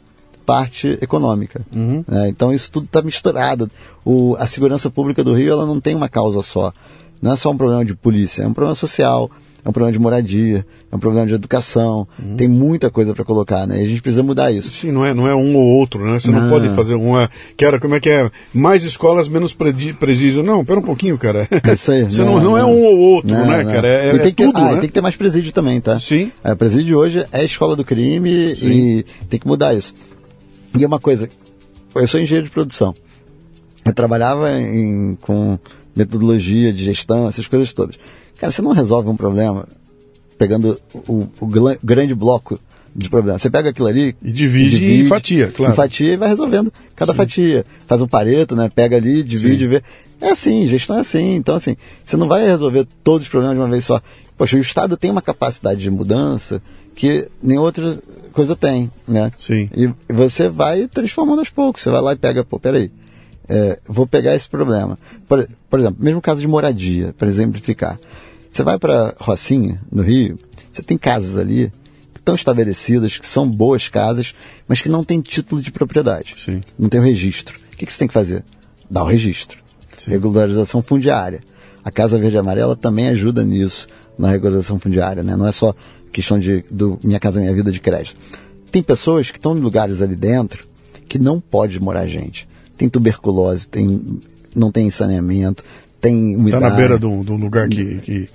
parte 0.44 0.98
econômica. 1.00 1.64
né? 2.06 2.28
Então 2.28 2.52
isso 2.52 2.70
tudo 2.70 2.84
está 2.84 3.00
misturado. 3.02 3.70
O, 4.04 4.36
a 4.38 4.46
segurança 4.46 4.90
pública 4.90 5.22
do 5.22 5.34
Rio 5.34 5.52
ela 5.52 5.66
não 5.66 5.80
tem 5.80 5.94
uma 5.94 6.08
causa 6.08 6.42
só. 6.42 6.72
Não 7.20 7.32
é 7.32 7.36
só 7.36 7.50
um 7.50 7.56
problema 7.56 7.84
de 7.84 7.94
polícia, 7.94 8.42
é 8.42 8.46
um 8.46 8.52
problema 8.52 8.74
social, 8.74 9.30
é 9.64 9.68
um 9.68 9.72
problema 9.72 9.92
de 9.92 9.98
moradia, 9.98 10.66
é 10.90 10.96
um 10.96 10.98
problema 10.98 11.26
de 11.26 11.34
educação. 11.34 12.06
Tem 12.36 12.48
muita 12.48 12.90
coisa 12.90 13.14
para 13.14 13.24
colocar, 13.24 13.66
né? 13.66 13.80
E 13.80 13.84
a 13.84 13.86
gente 13.86 14.02
precisa 14.02 14.22
mudar 14.22 14.50
isso. 14.50 14.70
Sim, 14.72 14.90
não 14.90 15.04
é, 15.04 15.14
não 15.14 15.28
é 15.28 15.34
um 15.34 15.54
ou 15.54 15.62
outro, 15.78 16.04
né? 16.04 16.18
Você 16.18 16.30
não, 16.30 16.40
Não. 16.42 16.50
pode 16.50 16.68
fazer 16.70 16.94
uma. 16.96 17.30
Que 17.56 17.64
era, 17.64 17.78
como 17.78 17.94
é 17.94 18.00
que 18.00 18.10
é? 18.10 18.28
Mais 18.52 18.82
escolas, 18.82 19.28
menos 19.28 19.54
presídio. 19.54 20.42
Não, 20.42 20.64
pera 20.64 20.80
um 20.80 20.82
pouquinho, 20.82 21.16
cara. 21.16 21.46
É 21.50 21.74
isso 21.74 21.92
aí. 21.92 22.02
Você 22.10 22.24
não, 22.24 22.40
não 22.40 22.58
é 22.58 22.64
um 22.64 22.82
ou 22.82 22.98
outro, 22.98 23.30
Não, 23.30 23.46
né, 23.46 23.62
não. 23.62 23.72
cara? 23.72 23.86
É, 23.86 24.12
E 24.12 24.16
é 24.16 24.18
tem 24.18 24.34
que, 24.34 24.44
tudo, 24.44 24.58
ah, 24.58 24.64
né? 24.72 24.80
tem 24.80 24.88
que 24.88 24.92
ter 24.92 25.00
mais 25.00 25.14
presídio 25.16 25.52
também, 25.52 25.80
tá? 25.80 25.98
Sim. 26.00 26.32
É, 26.42 26.54
presídio 26.56 26.98
hoje 26.98 27.24
é 27.30 27.40
a 27.40 27.44
escola 27.44 27.76
do 27.76 27.84
crime 27.84 28.54
Sim. 28.56 28.68
e 28.68 29.02
tem 29.28 29.38
que 29.38 29.46
mudar 29.46 29.74
isso. 29.74 29.94
E 30.76 30.82
é 30.82 30.86
uma 30.86 30.98
coisa, 30.98 31.28
eu 31.94 32.06
sou 32.08 32.18
engenheiro 32.18 32.46
de 32.46 32.52
produção. 32.52 32.92
Eu 33.84 33.92
trabalhava 33.94 34.50
em- 34.60 35.16
com 35.20 35.58
metodologia 35.94 36.72
de 36.72 36.84
gestão, 36.84 37.28
essas 37.28 37.46
coisas 37.46 37.72
todas. 37.72 37.96
Cara, 38.42 38.50
você 38.50 38.60
não 38.60 38.72
resolve 38.72 39.08
um 39.08 39.14
problema 39.14 39.68
pegando 40.36 40.76
o, 41.06 41.28
o 41.40 41.46
grande 41.80 42.12
bloco 42.12 42.58
de 42.92 43.08
problema. 43.08 43.38
Você 43.38 43.48
pega 43.48 43.70
aquilo 43.70 43.86
ali 43.86 44.16
E 44.20 44.32
divide 44.32 44.84
em 44.84 45.06
fatia, 45.06 45.46
claro. 45.46 45.72
Em 45.72 45.76
fatia 45.76 46.12
e 46.12 46.16
vai 46.16 46.28
resolvendo 46.28 46.72
cada 46.96 47.14
fatia. 47.14 47.64
Faz 47.84 48.02
um 48.02 48.08
pareto, 48.08 48.56
né? 48.56 48.68
Pega 48.68 48.96
ali, 48.96 49.22
divide 49.22 49.58
Sim. 49.58 49.64
e 49.64 49.66
vê. 49.68 49.82
É 50.20 50.30
assim, 50.30 50.66
gestão 50.66 50.96
é 50.96 51.00
assim. 51.02 51.36
Então, 51.36 51.54
assim, 51.54 51.76
você 52.04 52.16
não 52.16 52.26
vai 52.26 52.44
resolver 52.44 52.84
todos 53.04 53.22
os 53.22 53.28
problemas 53.28 53.56
de 53.56 53.62
uma 53.62 53.70
vez 53.70 53.84
só. 53.84 54.02
Poxa, 54.36 54.56
o 54.56 54.60
Estado 54.60 54.96
tem 54.96 55.12
uma 55.12 55.22
capacidade 55.22 55.80
de 55.80 55.88
mudança 55.88 56.60
que 56.96 57.28
nem 57.40 57.58
outra 57.58 57.96
coisa 58.32 58.56
tem, 58.56 58.90
né? 59.06 59.30
Sim. 59.38 59.70
E 59.72 59.88
você 60.12 60.48
vai 60.48 60.88
transformando 60.88 61.38
aos 61.38 61.48
poucos. 61.48 61.80
Você 61.80 61.90
vai 61.90 62.00
lá 62.00 62.12
e 62.12 62.16
pega, 62.16 62.42
pô, 62.42 62.58
peraí. 62.58 62.90
É, 63.48 63.78
vou 63.86 64.04
pegar 64.04 64.34
esse 64.34 64.48
problema. 64.48 64.98
Por, 65.28 65.48
por 65.70 65.78
exemplo, 65.78 66.02
mesmo 66.02 66.20
caso 66.20 66.40
de 66.40 66.48
moradia, 66.48 67.14
para 67.16 67.28
exemplificar. 67.28 67.96
Você 68.52 68.62
vai 68.62 68.78
para 68.78 69.14
Rocinha, 69.18 69.80
no 69.90 70.02
Rio, 70.02 70.38
você 70.70 70.82
tem 70.82 70.98
casas 70.98 71.38
ali 71.38 71.72
que 72.12 72.20
estão 72.20 72.34
estabelecidas, 72.34 73.16
que 73.16 73.26
são 73.26 73.48
boas 73.48 73.88
casas, 73.88 74.34
mas 74.68 74.82
que 74.82 74.90
não 74.90 75.02
têm 75.02 75.22
título 75.22 75.62
de 75.62 75.72
propriedade. 75.72 76.34
Sim. 76.36 76.60
Não 76.78 76.88
tem 76.90 77.00
o 77.00 77.02
registro. 77.02 77.58
O 77.72 77.76
que, 77.78 77.86
que 77.86 77.92
você 77.92 78.00
tem 78.00 78.08
que 78.08 78.14
fazer? 78.14 78.44
Dar 78.90 79.04
o 79.04 79.06
registro. 79.06 79.58
Sim. 79.96 80.10
Regularização 80.10 80.82
fundiária. 80.82 81.40
A 81.82 81.90
Casa 81.90 82.18
Verde 82.18 82.36
e 82.36 82.38
Amarela 82.38 82.76
também 82.76 83.08
ajuda 83.08 83.42
nisso, 83.42 83.88
na 84.18 84.30
regularização 84.30 84.78
fundiária, 84.78 85.22
né? 85.22 85.34
Não 85.34 85.46
é 85.46 85.52
só 85.52 85.74
questão 86.12 86.38
de 86.38 86.62
do 86.70 86.98
Minha 87.02 87.18
Casa 87.18 87.40
Minha 87.40 87.54
Vida 87.54 87.72
de 87.72 87.80
crédito. 87.80 88.16
Tem 88.70 88.82
pessoas 88.82 89.30
que 89.30 89.38
estão 89.38 89.56
em 89.56 89.60
lugares 89.60 90.02
ali 90.02 90.14
dentro 90.14 90.68
que 91.08 91.18
não 91.18 91.40
pode 91.40 91.80
morar 91.80 92.06
gente. 92.06 92.46
Tem 92.76 92.88
tuberculose, 92.88 93.66
tem, 93.66 94.20
não 94.54 94.70
tem 94.70 94.90
saneamento, 94.90 95.64
tem 96.00 96.32
Tá 96.34 96.38
umidade. 96.38 96.62
na 96.62 96.70
beira 96.70 96.98
de 96.98 97.06
um 97.06 97.20
de 97.22 97.32
um 97.32 97.36
lugar 97.36 97.68
que, 97.68 97.96
que 98.00 98.28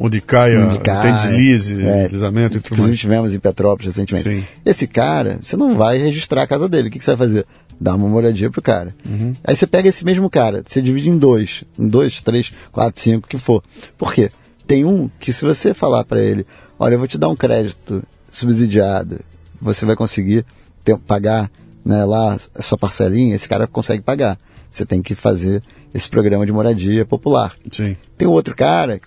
onde 0.00 0.20
caia, 0.20 0.58
onde 0.66 0.78
cai, 0.80 1.02
tem 1.02 1.14
deslize, 1.30 1.86
é, 1.86 2.02
deslizamento 2.04 2.56
e 2.56 2.60
tudo 2.60 2.82
mais. 2.82 2.98
tivemos 2.98 3.34
em 3.34 3.38
Petrópolis 3.38 3.94
recentemente. 3.94 4.28
Sim. 4.28 4.44
Esse 4.64 4.86
cara, 4.86 5.38
você 5.42 5.56
não 5.56 5.76
vai 5.76 5.98
registrar 5.98 6.42
a 6.42 6.46
casa 6.46 6.68
dele. 6.68 6.88
O 6.88 6.90
que, 6.90 6.98
que 6.98 7.04
você 7.04 7.10
vai 7.14 7.28
fazer? 7.28 7.46
Dar 7.78 7.94
uma 7.94 8.08
moradia 8.08 8.50
pro 8.50 8.60
cara. 8.62 8.94
Uhum. 9.08 9.34
Aí 9.44 9.54
você 9.56 9.66
pega 9.66 9.88
esse 9.88 10.04
mesmo 10.04 10.28
cara, 10.30 10.62
você 10.66 10.82
divide 10.82 11.08
em 11.08 11.16
dois, 11.18 11.62
em 11.78 11.88
dois, 11.88 12.20
três, 12.20 12.52
quatro, 12.72 13.00
cinco, 13.00 13.26
o 13.26 13.28
que 13.28 13.38
for. 13.38 13.62
Por 13.96 14.12
quê? 14.12 14.30
Tem 14.66 14.84
um 14.84 15.08
que 15.20 15.32
se 15.32 15.44
você 15.44 15.72
falar 15.74 16.04
para 16.04 16.20
ele, 16.20 16.44
olha, 16.78 16.94
eu 16.94 16.98
vou 16.98 17.08
te 17.08 17.16
dar 17.18 17.28
um 17.28 17.36
crédito 17.36 18.02
subsidiado, 18.30 19.20
você 19.60 19.84
vai 19.84 19.96
conseguir 19.96 20.44
ter- 20.84 20.96
pagar 20.98 21.50
né, 21.84 22.04
lá 22.04 22.36
a 22.54 22.62
sua 22.62 22.76
parcelinha, 22.78 23.34
esse 23.34 23.48
cara 23.48 23.66
consegue 23.66 24.02
pagar. 24.02 24.38
Você 24.70 24.86
tem 24.86 25.02
que 25.02 25.14
fazer 25.14 25.62
esse 25.92 26.08
programa 26.08 26.46
de 26.46 26.52
moradia 26.52 27.04
popular. 27.04 27.54
Sim. 27.72 27.96
Tem 28.16 28.28
outro 28.28 28.54
cara 28.54 29.00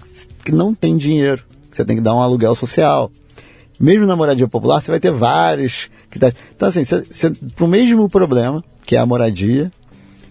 que 0.44 0.52
não 0.52 0.76
tem 0.76 0.98
dinheiro, 0.98 1.42
que 1.72 1.78
você 1.78 1.86
tem 1.86 1.96
que 1.98 2.02
dar 2.02 2.14
um 2.16 2.22
aluguel 2.22 2.54
social. 2.56 3.10
Mesmo 3.80 4.06
na 4.06 4.16
moradia 4.16 4.48
popular, 4.48 4.82
você 4.82 4.92
vai 4.92 5.00
ter 5.00 5.12
vários 5.12 5.90
critérios. 6.10 6.42
Então, 6.56 6.68
assim, 6.68 6.84
para 7.56 7.66
o 7.66 7.68
mesmo 7.68 8.08
problema, 8.10 8.64
que 8.86 8.96
é 8.96 9.00
a 9.00 9.06
moradia, 9.06 9.72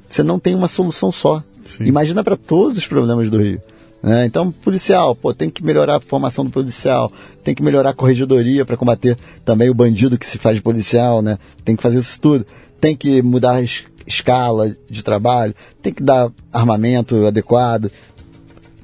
você 0.09 0.23
não 0.23 0.39
tem 0.39 0.55
uma 0.55 0.69
solução 0.69 1.11
só. 1.11 1.43
Sim. 1.65 1.85
Imagina 1.85 2.23
para 2.23 2.37
todos 2.37 2.77
os 2.79 2.87
problemas 2.87 3.31
do 3.31 3.39
Rio. 3.43 3.61
né? 4.03 4.27
Então, 4.27 4.51
policial, 4.51 5.15
pô, 5.17 5.33
tem 5.33 5.49
que 5.49 5.63
melhorar 5.65 5.97
a 5.97 6.01
formação 6.01 6.45
do 6.45 6.51
policial, 6.51 7.11
tem 7.45 7.55
que 7.55 7.63
melhorar 7.63 7.91
a 7.91 7.95
corregedoria 7.95 8.65
para 8.67 8.77
combater 8.77 9.17
também 9.45 9.71
o 9.71 9.75
bandido 9.75 10.19
que 10.19 10.27
se 10.27 10.39
faz 10.39 10.57
de 10.57 10.63
policial, 10.63 11.23
né? 11.23 11.39
Tem 11.65 11.75
que 11.77 11.83
fazer 11.83 11.99
isso 12.01 12.21
tudo. 12.21 12.45
Tem 12.81 12.97
que 12.97 13.23
mudar 13.23 13.53
a 13.53 13.63
es- 13.63 13.85
escala 14.07 14.75
de 14.89 15.03
trabalho, 15.03 15.55
tem 15.81 15.93
que 15.93 16.03
dar 16.03 16.31
armamento 16.53 17.27
adequado. 17.27 17.91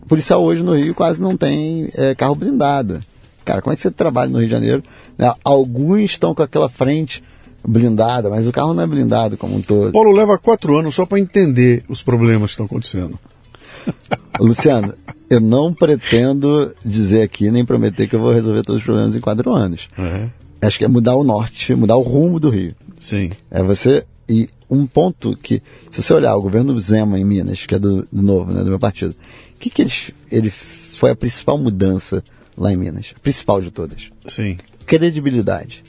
O 0.02 0.06
policial 0.06 0.42
hoje 0.42 0.62
no 0.62 0.74
Rio 0.74 0.94
quase 0.94 1.20
não 1.20 1.36
tem 1.36 1.90
é, 1.94 2.14
carro 2.14 2.34
blindado. 2.34 3.00
Cara, 3.44 3.62
como 3.62 3.72
é 3.72 3.76
que 3.76 3.82
você 3.82 3.90
trabalha 3.90 4.30
no 4.30 4.38
Rio 4.38 4.46
de 4.46 4.52
Janeiro? 4.52 4.82
Né? 5.16 5.32
Alguns 5.44 6.02
estão 6.02 6.34
com 6.34 6.42
aquela 6.42 6.68
frente 6.68 7.22
blindada, 7.66 8.30
mas 8.30 8.46
o 8.46 8.52
carro 8.52 8.72
não 8.72 8.82
é 8.82 8.86
blindado 8.86 9.36
como 9.36 9.56
um 9.56 9.60
todo. 9.60 9.92
Paulo 9.92 10.12
leva 10.12 10.38
quatro 10.38 10.76
anos 10.76 10.94
só 10.94 11.04
para 11.04 11.18
entender 11.18 11.84
os 11.88 12.02
problemas 12.02 12.50
que 12.50 12.52
estão 12.52 12.66
acontecendo. 12.66 13.18
Luciano, 14.40 14.94
eu 15.28 15.40
não 15.40 15.74
pretendo 15.74 16.74
dizer 16.84 17.22
aqui, 17.22 17.50
nem 17.50 17.64
prometer 17.64 18.08
que 18.08 18.14
eu 18.14 18.20
vou 18.20 18.32
resolver 18.32 18.62
todos 18.62 18.80
os 18.80 18.84
problemas 18.84 19.16
em 19.16 19.20
quatro 19.20 19.52
anos. 19.52 19.88
Uhum. 19.98 20.30
Acho 20.60 20.78
que 20.78 20.84
é 20.84 20.88
mudar 20.88 21.14
o 21.14 21.24
norte, 21.24 21.74
mudar 21.74 21.96
o 21.96 22.02
rumo 22.02 22.40
do 22.40 22.50
Rio. 22.50 22.74
Sim. 23.00 23.30
É 23.50 23.62
você. 23.62 24.04
E 24.28 24.48
um 24.70 24.86
ponto 24.86 25.36
que, 25.36 25.62
se 25.90 26.02
você 26.02 26.12
olhar 26.12 26.36
o 26.36 26.42
governo 26.42 26.78
Zema 26.78 27.18
em 27.18 27.24
Minas, 27.24 27.64
que 27.64 27.74
é 27.74 27.78
do, 27.78 28.02
do 28.10 28.22
novo, 28.22 28.52
né, 28.52 28.62
do 28.62 28.70
meu 28.70 28.78
partido, 28.78 29.14
o 29.56 29.58
que, 29.58 29.70
que 29.70 29.82
ele, 29.82 29.92
ele 30.30 30.50
foi 30.50 31.10
a 31.10 31.16
principal 31.16 31.58
mudança 31.58 32.22
lá 32.56 32.72
em 32.72 32.76
Minas? 32.76 33.12
A 33.16 33.20
principal 33.20 33.60
de 33.60 33.70
todas. 33.70 34.10
Sim. 34.28 34.56
Credibilidade. 34.86 35.82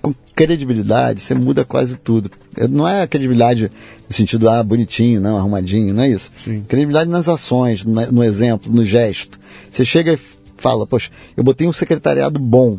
Com 0.00 0.14
credibilidade, 0.34 1.20
você 1.20 1.34
muda 1.34 1.64
quase 1.64 1.96
tudo. 1.96 2.30
Não 2.70 2.86
é 2.86 3.02
a 3.02 3.06
credibilidade 3.06 3.70
no 4.08 4.14
sentido, 4.14 4.48
ah, 4.48 4.62
bonitinho, 4.62 5.20
não, 5.20 5.36
arrumadinho, 5.36 5.94
não 5.94 6.02
é 6.02 6.10
isso. 6.10 6.30
Sim. 6.36 6.62
Credibilidade 6.62 7.10
nas 7.10 7.28
ações, 7.28 7.84
no, 7.84 8.12
no 8.12 8.24
exemplo, 8.24 8.72
no 8.72 8.84
gesto. 8.84 9.38
Você 9.70 9.84
chega 9.84 10.12
e 10.12 10.18
fala, 10.56 10.86
poxa, 10.86 11.10
eu 11.36 11.42
botei 11.42 11.66
um 11.66 11.72
secretariado 11.72 12.38
bom. 12.38 12.78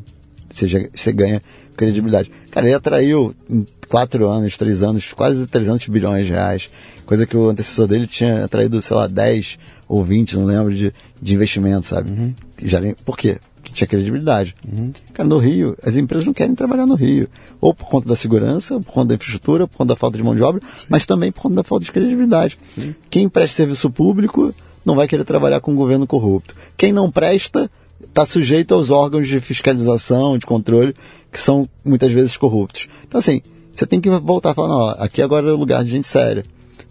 Você, 0.49 0.67
já, 0.67 0.79
você 0.93 1.11
ganha 1.11 1.41
credibilidade. 1.75 2.31
Cara, 2.51 2.65
ele 2.65 2.75
atraiu 2.75 3.35
em 3.49 3.65
quatro 3.87 4.27
anos, 4.29 4.57
três 4.57 4.83
anos, 4.83 5.13
quase 5.13 5.45
300 5.47 5.87
bilhões 5.87 6.25
de 6.25 6.31
reais. 6.31 6.69
Coisa 7.05 7.25
que 7.25 7.37
o 7.37 7.49
antecessor 7.49 7.87
dele 7.87 8.07
tinha 8.07 8.45
atraído, 8.45 8.81
sei 8.81 8.95
lá, 8.95 9.07
10 9.07 9.59
ou 9.87 10.03
20, 10.03 10.35
não 10.35 10.45
lembro, 10.45 10.73
de, 10.73 10.91
de 11.21 11.33
investimento, 11.33 11.85
sabe? 11.85 12.09
Uhum. 12.09 12.33
Já, 12.63 12.79
por 13.03 13.17
quê? 13.17 13.37
Que 13.63 13.71
tinha 13.71 13.87
credibilidade. 13.87 14.55
Uhum. 14.67 14.91
Cara, 15.13 15.27
no 15.29 15.37
Rio, 15.37 15.75
as 15.83 15.95
empresas 15.95 16.25
não 16.25 16.33
querem 16.33 16.55
trabalhar 16.55 16.85
no 16.85 16.95
Rio. 16.95 17.29
Ou 17.61 17.73
por 17.73 17.87
conta 17.87 18.07
da 18.07 18.15
segurança, 18.15 18.75
ou 18.75 18.81
por 18.81 18.91
conta 18.91 19.09
da 19.09 19.15
infraestrutura, 19.15 19.67
por 19.67 19.77
conta 19.77 19.93
da 19.93 19.95
falta 19.95 20.17
de 20.17 20.23
mão 20.23 20.35
de 20.35 20.41
obra, 20.41 20.61
Sim. 20.77 20.85
mas 20.89 21.05
também 21.05 21.31
por 21.31 21.41
conta 21.41 21.55
da 21.55 21.63
falta 21.63 21.85
de 21.85 21.91
credibilidade. 21.91 22.57
Sim. 22.73 22.95
Quem 23.09 23.29
presta 23.29 23.57
serviço 23.57 23.89
público 23.89 24.53
não 24.83 24.95
vai 24.95 25.07
querer 25.07 25.23
trabalhar 25.23 25.59
com 25.59 25.71
um 25.71 25.75
governo 25.75 26.05
corrupto. 26.05 26.55
Quem 26.77 26.91
não 26.91 27.11
presta 27.11 27.69
está 28.03 28.25
sujeito 28.25 28.73
aos 28.73 28.91
órgãos 28.91 29.27
de 29.27 29.39
fiscalização, 29.39 30.37
de 30.37 30.45
controle, 30.45 30.93
que 31.35 31.41
são 31.41 31.67
muitas 31.83 32.13
vezes 32.13 32.37
corruptos. 32.37 32.87
Então, 33.05 33.19
assim, 33.19 33.41
você 33.73 33.85
tem 33.85 33.99
que 33.99 34.09
voltar 34.09 34.53
falando, 34.53 34.75
ó, 34.75 34.95
aqui 34.99 35.21
agora 35.21 35.49
é 35.49 35.51
o 35.51 35.57
lugar 35.57 35.83
de 35.83 35.91
gente 35.91 36.07
séria. 36.07 36.45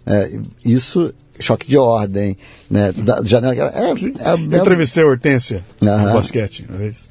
É, 0.05 0.37
isso, 0.63 1.11
choque 1.39 1.67
de 1.67 1.75
ordem, 1.79 2.37
né? 2.69 2.91
Da, 2.91 3.23
janela, 3.23 3.55
é, 3.55 3.87
é, 3.87 4.33
Eu 4.33 4.61
entrevistei 4.61 5.03
a 5.03 5.07
Hortência 5.07 5.65
uhum. 5.81 5.97
no 5.97 6.13
basquete 6.13 6.63
uma 6.69 6.77
vez. 6.77 7.09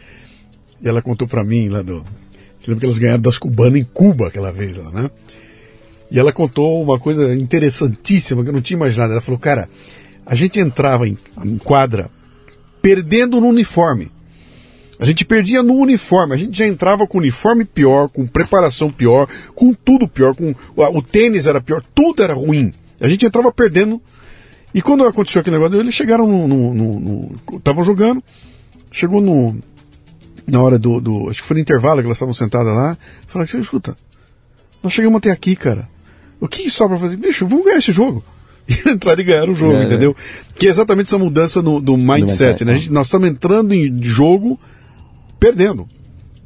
E 0.80 0.88
ela 0.88 1.02
contou 1.02 1.26
para 1.26 1.42
mim 1.42 1.68
lá 1.68 1.82
do. 1.82 2.04
Você 2.60 2.70
lembra 2.70 2.78
que 2.78 2.86
elas 2.86 2.98
ganharam 2.98 3.22
das 3.22 3.36
cubanas 3.36 3.80
em 3.80 3.84
Cuba 3.84 4.28
aquela 4.28 4.52
vez 4.52 4.76
lá, 4.76 4.92
né? 4.92 5.10
E 6.12 6.20
ela 6.20 6.32
contou 6.32 6.80
uma 6.80 7.00
coisa 7.00 7.34
interessantíssima 7.34 8.44
que 8.44 8.50
eu 8.50 8.54
não 8.54 8.62
tinha 8.62 8.76
imaginado. 8.76 9.10
Ela 9.10 9.20
falou, 9.20 9.40
cara, 9.40 9.68
a 10.24 10.36
gente 10.36 10.60
entrava 10.60 11.08
em, 11.08 11.18
em 11.44 11.58
quadra 11.58 12.08
perdendo 12.80 13.40
no 13.40 13.48
uniforme. 13.48 14.12
A 15.04 15.06
gente 15.06 15.22
perdia 15.22 15.62
no 15.62 15.74
uniforme, 15.74 16.32
a 16.32 16.36
gente 16.38 16.56
já 16.56 16.66
entrava 16.66 17.06
com 17.06 17.18
uniforme 17.18 17.66
pior, 17.66 18.08
com 18.08 18.26
preparação 18.26 18.90
pior, 18.90 19.28
com 19.54 19.74
tudo 19.74 20.08
pior, 20.08 20.34
com 20.34 20.54
o, 20.74 21.02
tênis 21.02 21.46
era 21.46 21.60
pior, 21.60 21.84
tudo 21.94 22.22
era 22.22 22.32
ruim. 22.32 22.72
A 22.98 23.06
gente 23.06 23.26
entrava 23.26 23.52
perdendo. 23.52 24.00
E 24.72 24.80
quando 24.80 25.04
aconteceu 25.04 25.42
aquele 25.42 25.58
negócio, 25.58 25.78
eles 25.78 25.94
chegaram 25.94 26.26
no. 26.26 27.36
Estavam 27.52 27.84
jogando, 27.84 28.24
chegou 28.90 29.20
no. 29.20 29.54
Na 30.50 30.62
hora 30.62 30.78
do, 30.78 31.02
do, 31.02 31.28
Acho 31.28 31.42
que 31.42 31.48
foi 31.48 31.56
no 31.56 31.60
intervalo 31.60 32.00
que 32.00 32.06
elas 32.06 32.16
estavam 32.16 32.32
sentadas 32.32 32.74
lá. 32.74 32.96
Falaram 33.26 33.46
assim: 33.46 33.60
escuta, 33.60 33.94
nós 34.82 34.94
chegamos 34.94 35.18
até 35.18 35.30
aqui, 35.30 35.54
cara. 35.54 35.86
O 36.40 36.48
que 36.48 36.70
sobra 36.70 36.96
fazer? 36.96 37.18
Bicho, 37.18 37.46
vamos 37.46 37.66
ganhar 37.66 37.76
esse 37.76 37.92
jogo. 37.92 38.24
E 38.66 38.88
entraram 38.88 39.20
e 39.20 39.24
ganharam 39.24 39.52
o 39.52 39.54
jogo, 39.54 39.76
é, 39.76 39.84
entendeu? 39.84 40.16
É. 40.18 40.58
Que 40.58 40.68
é 40.68 40.70
exatamente 40.70 41.08
essa 41.08 41.18
mudança 41.18 41.60
no, 41.60 41.82
do 41.82 41.98
mindset, 41.98 42.64
né? 42.64 42.76
Gente, 42.76 42.90
nós 42.90 43.08
estamos 43.08 43.28
entrando 43.28 43.74
em 43.74 44.02
jogo 44.02 44.58
perdendo. 45.44 45.86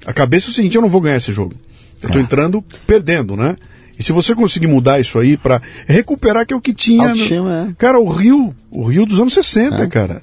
A 0.04 0.12
cabeça 0.12 0.48
é 0.48 0.50
o 0.50 0.52
seguinte: 0.52 0.74
eu 0.74 0.82
não 0.82 0.88
vou 0.88 1.00
ganhar 1.00 1.18
esse 1.18 1.32
jogo. 1.32 1.54
Eu 2.02 2.08
estou 2.08 2.20
ah. 2.20 2.24
entrando 2.24 2.64
perdendo, 2.84 3.36
né? 3.36 3.56
E 3.96 4.02
se 4.02 4.12
você 4.12 4.34
conseguir 4.34 4.66
mudar 4.66 5.00
isso 5.00 5.18
aí 5.18 5.36
para 5.36 5.60
recuperar 5.86 6.46
que 6.46 6.52
é 6.54 6.56
o 6.56 6.60
que 6.60 6.74
tinha. 6.74 7.14
no... 7.14 7.48
é. 7.48 7.68
Cara, 7.76 7.98
o 8.00 8.08
Rio, 8.08 8.54
o 8.70 8.84
Rio 8.84 9.06
dos 9.06 9.20
anos 9.20 9.34
60, 9.34 9.82
é. 9.82 9.86
cara. 9.86 10.20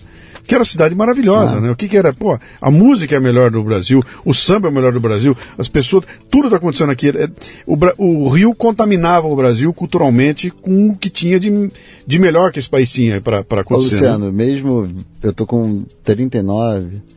Que 0.47 0.53
era 0.53 0.61
uma 0.61 0.65
cidade 0.65 0.93
maravilhosa, 0.93 1.57
é. 1.57 1.61
né? 1.61 1.71
O 1.71 1.75
que, 1.75 1.87
que 1.87 1.97
era? 1.97 2.13
Pô, 2.13 2.37
a 2.61 2.69
música 2.69 3.15
é 3.15 3.17
a 3.17 3.21
melhor 3.21 3.49
do 3.49 3.63
Brasil, 3.63 4.03
o 4.23 4.31
samba 4.31 4.67
é 4.67 4.71
o 4.71 4.73
melhor 4.73 4.93
do 4.93 4.99
Brasil, 4.99 5.35
as 5.57 5.67
pessoas. 5.67 6.05
Tudo 6.29 6.45
está 6.45 6.57
acontecendo 6.57 6.91
aqui. 6.91 7.09
É, 7.09 7.27
o, 7.65 7.75
o, 7.97 8.29
Rio 8.29 8.53
contaminava 8.53 9.27
o 9.27 9.35
Brasil 9.35 9.73
culturalmente 9.73 10.51
com 10.51 10.89
o 10.89 10.95
que 10.95 11.09
tinha 11.09 11.39
de, 11.39 11.71
de 12.05 12.19
melhor 12.19 12.51
que 12.51 12.59
esse 12.59 12.69
país 12.69 12.91
tinha 12.91 13.19
para 13.19 13.39
acontecer. 13.39 13.73
Ô, 13.73 13.77
Luciano, 13.77 14.25
né? 14.25 14.31
mesmo. 14.31 14.87
Eu 15.23 15.33
tô 15.33 15.47
com 15.47 15.83
39 16.03 17.14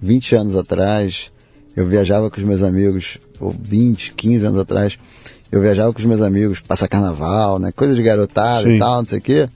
20 0.00 0.34
anos 0.34 0.56
atrás, 0.56 1.30
eu 1.76 1.86
viajava 1.86 2.30
com 2.30 2.40
os 2.40 2.46
meus 2.46 2.62
amigos, 2.62 3.18
ou 3.38 3.50
20, 3.50 4.14
15 4.14 4.46
anos 4.46 4.58
atrás, 4.58 4.98
eu 5.50 5.60
viajava 5.60 5.92
com 5.92 5.98
os 5.98 6.04
meus 6.04 6.22
amigos, 6.22 6.60
passar 6.60 6.88
carnaval, 6.88 7.58
né? 7.58 7.72
Coisa 7.72 7.94
de 7.94 8.02
garotada 8.02 8.64
Sim. 8.64 8.76
e 8.76 8.78
tal, 8.78 8.98
não 8.98 9.06
sei 9.06 9.18
o 9.18 9.22
quê. 9.22 9.48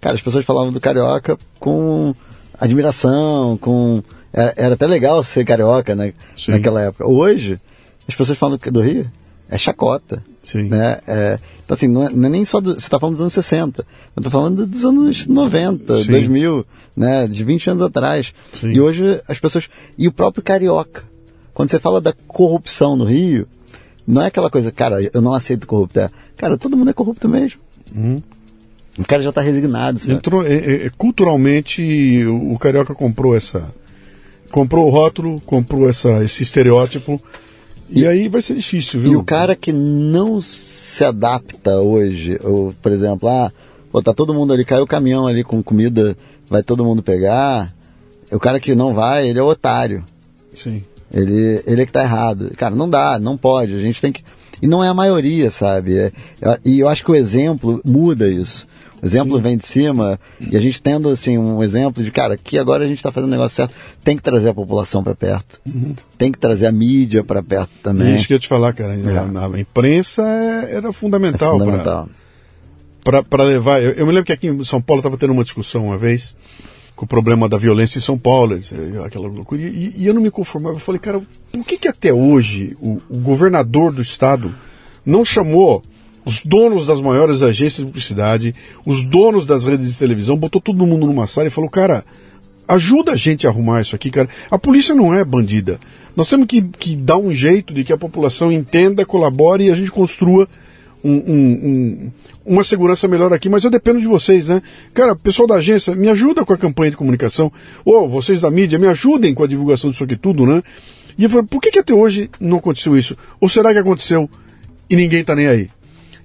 Cara, 0.00 0.14
as 0.14 0.22
pessoas 0.22 0.44
falavam 0.44 0.72
do 0.72 0.80
carioca 0.80 1.38
com 1.58 2.14
admiração, 2.60 3.56
com. 3.56 4.02
Era, 4.32 4.54
era 4.56 4.74
até 4.74 4.86
legal 4.86 5.22
ser 5.22 5.44
carioca, 5.44 5.94
né? 5.94 6.12
Naquela 6.48 6.82
época. 6.82 7.08
Hoje, 7.08 7.58
as 8.06 8.14
pessoas 8.14 8.38
falam 8.38 8.58
do 8.58 8.80
Rio, 8.80 9.10
é 9.48 9.56
chacota. 9.56 10.22
Sim. 10.46 10.68
Né? 10.68 10.98
É, 11.08 11.40
então, 11.64 11.74
assim, 11.74 11.88
não 11.88 12.04
é, 12.04 12.10
não 12.10 12.28
é, 12.28 12.30
nem 12.30 12.44
só. 12.44 12.60
Do, 12.60 12.74
você 12.74 12.78
está 12.78 13.00
falando 13.00 13.14
dos 13.14 13.22
anos 13.22 13.32
60. 13.32 13.82
Eu 13.82 14.20
estou 14.20 14.30
falando 14.30 14.64
dos 14.64 14.84
anos 14.84 15.26
90, 15.26 16.04
Sim. 16.04 16.10
2000, 16.10 16.66
né? 16.96 17.26
De 17.26 17.42
20 17.42 17.70
anos 17.70 17.82
atrás. 17.82 18.32
Sim. 18.54 18.70
E 18.70 18.80
hoje 18.80 19.20
as 19.26 19.40
pessoas. 19.40 19.68
E 19.98 20.06
o 20.06 20.12
próprio 20.12 20.44
carioca. 20.44 21.02
Quando 21.52 21.68
você 21.68 21.80
fala 21.80 22.00
da 22.00 22.12
corrupção 22.12 22.94
no 22.94 23.04
Rio, 23.04 23.48
não 24.06 24.22
é 24.22 24.26
aquela 24.26 24.48
coisa, 24.48 24.70
cara, 24.70 25.02
eu 25.12 25.20
não 25.20 25.34
aceito 25.34 25.66
corrupto. 25.66 25.98
É, 25.98 26.08
cara, 26.36 26.56
todo 26.56 26.76
mundo 26.76 26.90
é 26.90 26.92
corrupto 26.92 27.28
mesmo. 27.28 27.58
Uhum. 27.92 28.22
O 28.96 29.04
cara 29.04 29.20
já 29.20 29.30
está 29.30 29.40
resignado. 29.40 29.98
Sabe? 29.98 30.12
Entrou, 30.12 30.46
é, 30.46 30.54
é, 30.54 30.86
é, 30.86 30.90
culturalmente, 30.96 32.24
o, 32.24 32.52
o 32.52 32.58
carioca 32.58 32.94
comprou 32.94 33.36
essa. 33.36 33.74
Comprou 34.48 34.86
o 34.86 34.90
rótulo, 34.90 35.40
comprou 35.40 35.88
essa, 35.88 36.22
esse 36.22 36.44
estereótipo 36.44 37.20
e, 37.90 38.00
e, 38.00 38.06
aí 38.06 38.28
vai 38.28 38.42
ser 38.42 38.54
difícil, 38.54 39.00
viu? 39.00 39.12
E 39.12 39.16
o 39.16 39.24
cara 39.24 39.54
que 39.54 39.72
não 39.72 40.40
se 40.40 41.04
adapta 41.04 41.80
hoje, 41.80 42.38
ou, 42.42 42.74
por 42.82 42.92
exemplo, 42.92 43.28
ah, 43.28 43.52
pô, 43.90 44.02
tá 44.02 44.12
todo 44.12 44.34
mundo 44.34 44.52
ali, 44.52 44.64
caiu 44.64 44.82
o 44.82 44.86
caminhão 44.86 45.26
ali 45.26 45.44
com 45.44 45.62
comida, 45.62 46.16
vai 46.48 46.62
todo 46.62 46.84
mundo 46.84 47.02
pegar. 47.02 47.72
O 48.30 48.38
cara 48.38 48.58
que 48.58 48.74
não 48.74 48.92
vai, 48.92 49.28
ele 49.28 49.38
é 49.38 49.42
otário. 49.42 50.04
Sim. 50.54 50.82
Ele, 51.12 51.62
ele 51.66 51.82
é 51.82 51.86
que 51.86 51.92
tá 51.92 52.02
errado. 52.02 52.50
Cara, 52.56 52.74
não 52.74 52.90
dá, 52.90 53.18
não 53.18 53.36
pode. 53.36 53.74
A 53.74 53.78
gente 53.78 54.00
tem 54.00 54.12
que. 54.12 54.24
E 54.60 54.66
não 54.66 54.82
é 54.82 54.88
a 54.88 54.94
maioria, 54.94 55.50
sabe? 55.50 55.98
É, 55.98 56.12
e 56.64 56.80
eu 56.80 56.88
acho 56.88 57.04
que 57.04 57.10
o 57.10 57.14
exemplo 57.14 57.80
muda 57.84 58.28
isso. 58.28 58.66
Exemplo 59.02 59.36
Sim. 59.36 59.42
vem 59.42 59.56
de 59.56 59.66
cima 59.66 60.18
e 60.40 60.56
a 60.56 60.60
gente 60.60 60.80
tendo 60.80 61.10
assim 61.10 61.36
um 61.36 61.62
exemplo 61.62 62.02
de 62.02 62.10
cara 62.10 62.36
que 62.36 62.58
agora 62.58 62.84
a 62.84 62.88
gente 62.88 62.96
está 62.96 63.12
fazendo 63.12 63.28
o 63.28 63.32
negócio 63.32 63.56
certo, 63.56 63.74
tem 64.02 64.16
que 64.16 64.22
trazer 64.22 64.48
a 64.48 64.54
população 64.54 65.04
para 65.04 65.14
perto, 65.14 65.60
uhum. 65.66 65.94
tem 66.16 66.32
que 66.32 66.38
trazer 66.38 66.66
a 66.66 66.72
mídia 66.72 67.22
para 67.22 67.42
perto 67.42 67.70
também. 67.82 68.14
Isso 68.14 68.26
que 68.26 68.32
eu 68.32 68.36
ia 68.36 68.40
te 68.40 68.48
falar, 68.48 68.72
cara, 68.72 68.94
é. 68.94 69.18
a, 69.18 69.54
a, 69.54 69.60
imprensa 69.60 70.22
é, 70.22 70.76
era 70.76 70.92
fundamental, 70.92 71.56
é 71.56 71.58
fundamental. 71.58 72.08
para 73.28 73.42
levar. 73.42 73.82
Eu, 73.82 73.92
eu, 73.92 74.06
me 74.06 74.12
lembro 74.12 74.24
que 74.24 74.32
aqui 74.32 74.48
em 74.48 74.64
São 74.64 74.80
Paulo 74.80 75.00
estava 75.00 75.18
tendo 75.18 75.32
uma 75.32 75.44
discussão 75.44 75.86
uma 75.86 75.98
vez 75.98 76.34
com 76.94 77.04
o 77.04 77.08
problema 77.08 77.46
da 77.48 77.58
violência 77.58 77.98
em 77.98 78.02
São 78.02 78.18
Paulo, 78.18 78.58
aquela 79.04 79.28
loucura. 79.28 79.60
E, 79.60 79.92
e 79.94 80.06
eu 80.06 80.14
não 80.14 80.22
me 80.22 80.30
conformava. 80.30 80.76
Eu 80.76 80.80
falei, 80.80 80.98
cara, 80.98 81.20
por 81.52 81.64
que, 81.64 81.76
que 81.76 81.86
até 81.86 82.12
hoje 82.12 82.74
o, 82.80 82.98
o 83.10 83.18
governador 83.18 83.92
do 83.92 84.00
estado 84.00 84.54
não 85.04 85.22
chamou 85.22 85.82
os 86.26 86.42
donos 86.44 86.84
das 86.84 87.00
maiores 87.00 87.40
agências 87.40 87.76
de 87.76 87.84
publicidade, 87.84 88.52
os 88.84 89.04
donos 89.04 89.46
das 89.46 89.64
redes 89.64 89.92
de 89.92 89.98
televisão, 89.98 90.36
botou 90.36 90.60
todo 90.60 90.84
mundo 90.84 91.06
numa 91.06 91.28
sala 91.28 91.46
e 91.46 91.50
falou, 91.50 91.70
cara, 91.70 92.04
ajuda 92.66 93.12
a 93.12 93.16
gente 93.16 93.46
a 93.46 93.50
arrumar 93.50 93.80
isso 93.80 93.94
aqui, 93.94 94.10
cara. 94.10 94.28
A 94.50 94.58
polícia 94.58 94.92
não 94.92 95.14
é 95.14 95.24
bandida. 95.24 95.78
Nós 96.16 96.28
temos 96.28 96.48
que, 96.48 96.62
que 96.62 96.96
dar 96.96 97.16
um 97.16 97.32
jeito 97.32 97.72
de 97.72 97.84
que 97.84 97.92
a 97.92 97.96
população 97.96 98.50
entenda, 98.50 99.06
colabore 99.06 99.66
e 99.66 99.70
a 99.70 99.74
gente 99.74 99.92
construa 99.92 100.48
um, 101.04 101.12
um, 101.12 101.32
um, 101.32 102.12
uma 102.44 102.64
segurança 102.64 103.06
melhor 103.06 103.32
aqui, 103.32 103.48
mas 103.48 103.62
eu 103.62 103.70
dependo 103.70 104.00
de 104.00 104.08
vocês, 104.08 104.48
né? 104.48 104.60
Cara, 104.92 105.14
pessoal 105.14 105.46
da 105.46 105.54
agência, 105.54 105.94
me 105.94 106.08
ajuda 106.08 106.44
com 106.44 106.52
a 106.52 106.56
campanha 106.56 106.90
de 106.90 106.96
comunicação, 106.96 107.52
ou 107.84 108.08
vocês 108.08 108.40
da 108.40 108.50
mídia, 108.50 108.80
me 108.80 108.88
ajudem 108.88 109.32
com 109.32 109.44
a 109.44 109.46
divulgação 109.46 109.90
disso 109.90 110.02
aqui 110.02 110.16
tudo, 110.16 110.44
né? 110.44 110.60
E 111.16 111.22
eu 111.22 111.30
falei, 111.30 111.46
por 111.46 111.60
que, 111.60 111.70
que 111.70 111.78
até 111.78 111.94
hoje 111.94 112.28
não 112.40 112.58
aconteceu 112.58 112.96
isso? 112.96 113.16
Ou 113.40 113.48
será 113.48 113.72
que 113.72 113.78
aconteceu 113.78 114.28
e 114.90 114.96
ninguém 114.96 115.22
tá 115.22 115.36
nem 115.36 115.46
aí? 115.46 115.68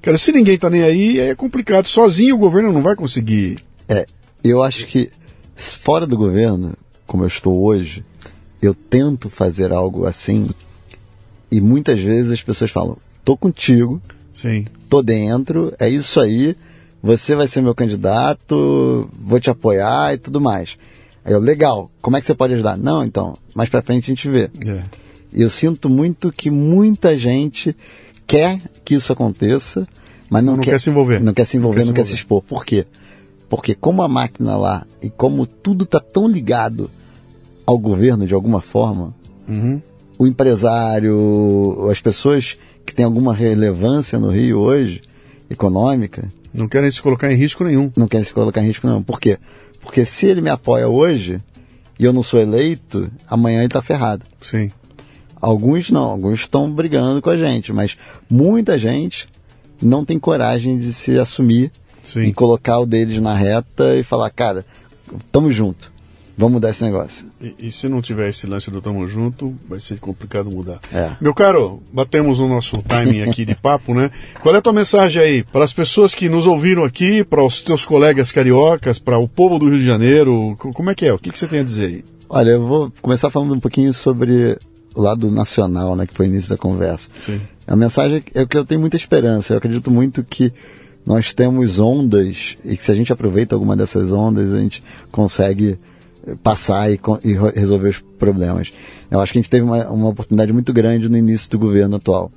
Cara, 0.02 0.18
se 0.18 0.32
ninguém 0.32 0.58
tá 0.58 0.70
nem 0.70 0.82
aí, 0.82 1.20
é 1.20 1.36
complicado. 1.36 1.88
Sozinho 1.88 2.36
o 2.36 2.40
governo 2.40 2.72
não 2.74 2.82
vai 2.82 2.96
conseguir. 2.96 3.60
É, 3.88 4.06
eu 4.44 4.64
acho 4.64 4.88
que 4.88 5.12
fora 5.56 6.08
do 6.08 6.18
governo, 6.18 6.74
como 7.06 7.24
eu 7.24 7.28
estou 7.28 7.64
hoje, 7.64 8.04
eu 8.62 8.74
tento 8.74 9.30
fazer 9.30 9.72
algo 9.72 10.06
assim 10.06 10.50
e 11.52 11.60
muitas 11.60 12.00
vezes 12.00 12.32
as 12.32 12.42
pessoas 12.42 12.72
falam: 12.72 12.98
tô 13.24 13.36
contigo, 13.36 14.02
Sim. 14.34 14.66
tô 14.90 15.04
dentro, 15.04 15.74
é 15.80 15.90
isso 15.90 16.20
aí, 16.20 16.56
você 17.04 17.36
vai 17.36 17.48
ser 17.48 17.62
meu 17.62 17.76
candidato, 17.76 19.10
vou 19.14 19.40
te 19.40 19.50
apoiar 19.50 20.14
e 20.14 20.18
tudo 20.18 20.40
mais. 20.40 20.78
Aí 21.24 21.34
eu, 21.34 21.40
legal, 21.40 21.92
como 22.02 22.18
é 22.18 22.22
que 22.22 22.26
você 22.26 22.34
pode 22.34 22.54
ajudar? 22.54 22.78
Não, 22.78 23.04
então, 23.04 23.38
mais 23.54 23.70
pra 23.70 23.82
frente 23.82 24.06
a 24.06 24.16
gente 24.16 24.30
vê. 24.30 24.50
É. 24.66 24.86
Eu 25.34 25.50
sinto 25.50 25.90
muito 25.90 26.32
que 26.32 26.50
muita 26.50 27.18
gente 27.18 27.76
quer 28.28 28.62
que 28.86 28.96
isso 28.96 29.12
aconteça, 29.14 29.88
mas 30.30 30.44
não, 30.44 30.56
Não 30.56 30.64
quer 30.64 30.80
se 30.80 30.90
envolver. 30.90 31.20
Não 31.22 31.34
quer 31.34 31.46
se 31.46 31.58
envolver, 31.58 31.80
Não 31.82 31.88
não 31.88 31.94
quer 31.94 32.02
quer 32.02 32.06
se 32.06 32.12
se 32.12 32.16
expor. 32.18 32.42
Por 32.42 32.66
quê? 32.66 32.86
Porque 33.50 33.76
como 33.76 34.02
a 34.02 34.08
máquina 34.08 34.56
lá 34.56 34.86
e 35.02 35.10
como 35.10 35.46
tudo 35.46 35.84
está 35.84 36.00
tão 36.00 36.28
ligado 36.28 36.90
ao 37.66 37.78
governo 37.78 38.26
de 38.26 38.34
alguma 38.34 38.62
forma, 38.62 39.14
Uhum. 39.48 39.82
o 40.18 40.26
empresário, 40.28 41.90
as 41.92 42.00
pessoas 42.00 42.56
que 42.86 42.94
têm 42.96 43.06
alguma 43.06 43.34
relevância 43.34 44.18
no 44.20 44.30
Rio 44.32 44.60
hoje, 44.60 45.02
econômica, 45.50 46.28
Não 46.54 46.68
querem 46.68 46.90
se 46.92 47.02
colocar 47.02 47.32
em 47.32 47.36
risco 47.36 47.64
nenhum. 47.64 47.92
não 47.96 48.08
querem 48.08 48.24
se 48.24 48.34
colocar 48.34 48.62
em 48.62 48.68
risco 48.68 48.88
não. 48.88 49.02
Por 49.04 49.20
quê? 49.20 49.38
Porque 49.82 50.06
se 50.06 50.28
ele 50.28 50.42
me 50.42 50.50
apoia 50.50 50.88
hoje 50.88 51.40
e 52.00 52.06
eu 52.06 52.14
não 52.14 52.24
sou 52.24 52.40
eleito, 52.40 53.10
amanhã 53.28 53.58
ele 53.60 53.66
está 53.68 53.82
ferrado. 53.82 54.24
Sim. 54.42 54.70
Alguns 55.42 55.90
não, 55.90 56.04
alguns 56.04 56.42
estão 56.42 56.72
brigando 56.72 57.22
com 57.22 57.30
a 57.30 57.38
gente, 57.38 57.74
mas 57.74 57.98
muita 58.30 58.78
gente 58.78 59.28
não 59.82 60.06
tem 60.06 60.20
coragem 60.20 60.78
de 60.78 60.94
se 60.94 61.18
assumir 61.18 61.72
Sim. 62.04 62.22
e 62.26 62.34
colocar 62.34 62.78
o 62.80 62.86
deles 62.86 63.20
na 63.22 63.34
reta 63.34 63.96
e 63.96 64.04
falar, 64.04 64.30
cara, 64.30 64.64
tamo 65.32 65.52
junto, 65.52 65.92
vamos 66.38 66.54
mudar 66.54 66.70
esse 66.70 66.84
negócio. 66.84 67.26
E, 67.42 67.56
e 67.68 67.72
se 67.72 67.90
não 67.90 68.02
tiver 68.02 68.30
esse 68.30 68.46
lance 68.46 68.70
do 68.70 68.80
tamo 68.82 69.08
junto, 69.08 69.56
vai 69.68 69.80
ser 69.80 70.00
complicado 70.00 70.52
mudar. 70.52 70.80
É. 70.94 71.12
Meu 71.20 71.34
caro, 71.34 71.82
batemos 71.92 72.40
o 72.40 72.48
nosso 72.48 72.78
timing 72.84 73.24
aqui 73.24 73.44
de 73.44 73.56
papo, 73.56 73.96
né? 73.96 74.12
Qual 74.42 74.54
é 74.54 74.60
a 74.60 74.62
tua 74.62 74.74
mensagem 74.74 75.20
aí 75.22 75.44
para 75.44 75.64
as 75.66 75.74
pessoas 75.74 76.14
que 76.14 76.30
nos 76.30 76.46
ouviram 76.46 76.84
aqui, 76.84 77.24
para 77.24 77.44
os 77.44 77.64
teus 77.64 77.84
colegas 77.84 78.32
cariocas, 78.32 79.00
para 79.00 79.18
o 79.18 79.28
povo 79.28 79.58
do 79.58 79.68
Rio 79.70 79.80
de 79.80 79.86
Janeiro? 79.86 80.56
Co- 80.60 80.72
Como 80.72 80.92
é 80.92 80.96
que 80.96 81.08
é? 81.08 81.14
O 81.14 81.18
que, 81.18 81.32
que 81.32 81.40
você 81.40 81.48
tem 81.48 81.62
a 81.62 81.64
dizer 81.64 81.86
aí? 81.86 82.06
Olha, 82.30 82.52
eu 82.52 82.64
vou 82.64 82.94
começar 83.02 83.30
falando 83.30 83.54
um 83.56 83.60
pouquinho 83.60 83.94
sobre 83.94 84.58
lado 84.96 85.30
nacional, 85.32 85.96
né, 85.96 86.06
que 86.06 86.14
foi 86.14 86.28
o 86.28 86.30
início 86.30 86.50
da 86.50 86.58
conversa. 86.58 87.10
Sim. 87.22 87.42
A 87.68 87.76
mensagem 87.76 88.24
é 88.34 88.46
que 88.46 88.58
eu 88.58 88.66
tenho 88.66 88.82
muita 88.82 88.98
esperança. 88.98 89.54
Eu 89.54 89.58
acredito 89.58 89.90
muito 89.90 90.24
que 90.24 90.52
nós 91.06 91.34
temos 91.34 91.80
ondas 91.80 92.56
e 92.64 92.78
que 92.78 92.84
se 92.84 92.92
a 92.92 92.96
gente 92.96 93.12
aproveita 93.12 93.56
alguma 93.56 93.76
dessas 93.76 94.12
ondas, 94.12 94.54
a 94.54 94.60
gente 94.60 94.84
consegue 95.12 95.80
eh, 96.28 96.36
passar 96.44 96.92
e, 96.92 97.00
e 97.24 97.34
resolver 97.34 97.90
os 97.90 98.00
problemas. 98.20 98.72
Eu 99.10 99.20
acho 99.20 99.32
que 99.32 99.40
a 99.40 99.42
gente 99.42 99.50
teve 99.50 99.64
uma, 99.64 99.88
uma 99.90 100.10
oportunidade 100.10 100.54
muito 100.54 100.72
grande 100.72 101.10
no 101.10 101.18
início 101.18 101.50
do 101.50 101.58
governo 101.58 101.96
atual. 101.96 102.32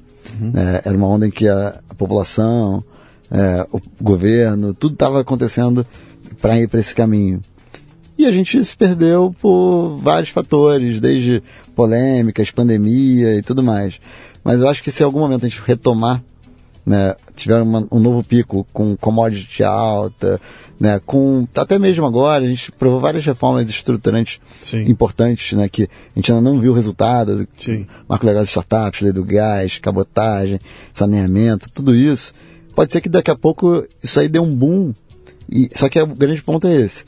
Eh, 0.54 0.82
era 0.84 0.96
uma 0.96 1.08
onda 1.08 1.26
em 1.26 1.30
que 1.30 1.48
a, 1.48 1.80
a 1.88 1.94
população, 1.94 2.82
eh, 3.30 3.66
o 3.70 3.80
governo, 4.00 4.74
tudo 4.74 4.94
estava 4.94 5.20
acontecendo 5.20 5.86
para 6.40 6.58
ir 6.58 6.68
para 6.68 6.80
esse 6.80 6.94
caminho. 6.94 7.40
E 8.16 8.26
a 8.26 8.30
gente 8.30 8.64
se 8.64 8.76
perdeu 8.76 9.34
por 9.40 9.96
vários 9.96 10.30
fatores, 10.30 11.00
desde 11.00 11.42
polêmicas, 11.74 12.50
pandemia 12.50 13.34
e 13.36 13.42
tudo 13.42 13.62
mais. 13.62 14.00
Mas 14.42 14.60
eu 14.60 14.68
acho 14.68 14.82
que 14.82 14.90
se 14.90 15.02
em 15.02 15.06
algum 15.06 15.20
momento 15.20 15.46
a 15.46 15.48
gente 15.48 15.62
retomar, 15.64 16.22
né, 16.86 17.14
tiver 17.34 17.60
uma- 17.62 17.86
um 17.90 17.98
novo 17.98 18.22
pico 18.22 18.66
com 18.72 18.94
commodity 18.96 19.62
alta, 19.64 20.38
né, 20.78 21.00
com 21.06 21.46
até 21.54 21.78
mesmo 21.78 22.04
agora 22.04 22.44
a 22.44 22.48
gente 22.48 22.70
provou 22.72 23.00
várias 23.00 23.24
reformas 23.24 23.68
estruturantes 23.70 24.38
Sim. 24.62 24.84
importantes, 24.90 25.56
né, 25.56 25.68
que 25.68 25.84
a 25.84 25.88
gente 26.16 26.30
ainda 26.30 26.42
não 26.42 26.60
viu 26.60 26.72
o 26.72 26.74
resultado. 26.74 27.48
Sim. 27.58 27.86
Marco 28.06 28.26
legal 28.26 28.42
de 28.42 28.50
startups, 28.50 29.00
lei 29.00 29.12
do 29.12 29.24
gás, 29.24 29.78
cabotagem, 29.78 30.60
saneamento, 30.92 31.70
tudo 31.70 31.94
isso. 31.94 32.34
Pode 32.74 32.92
ser 32.92 33.00
que 33.00 33.08
daqui 33.08 33.30
a 33.30 33.36
pouco 33.36 33.86
isso 34.02 34.20
aí 34.20 34.28
dê 34.28 34.38
um 34.38 34.54
boom. 34.54 34.92
E, 35.50 35.70
só 35.74 35.88
que 35.88 36.00
o 36.00 36.06
grande 36.06 36.42
ponto 36.42 36.66
é 36.66 36.74
esse. 36.74 37.04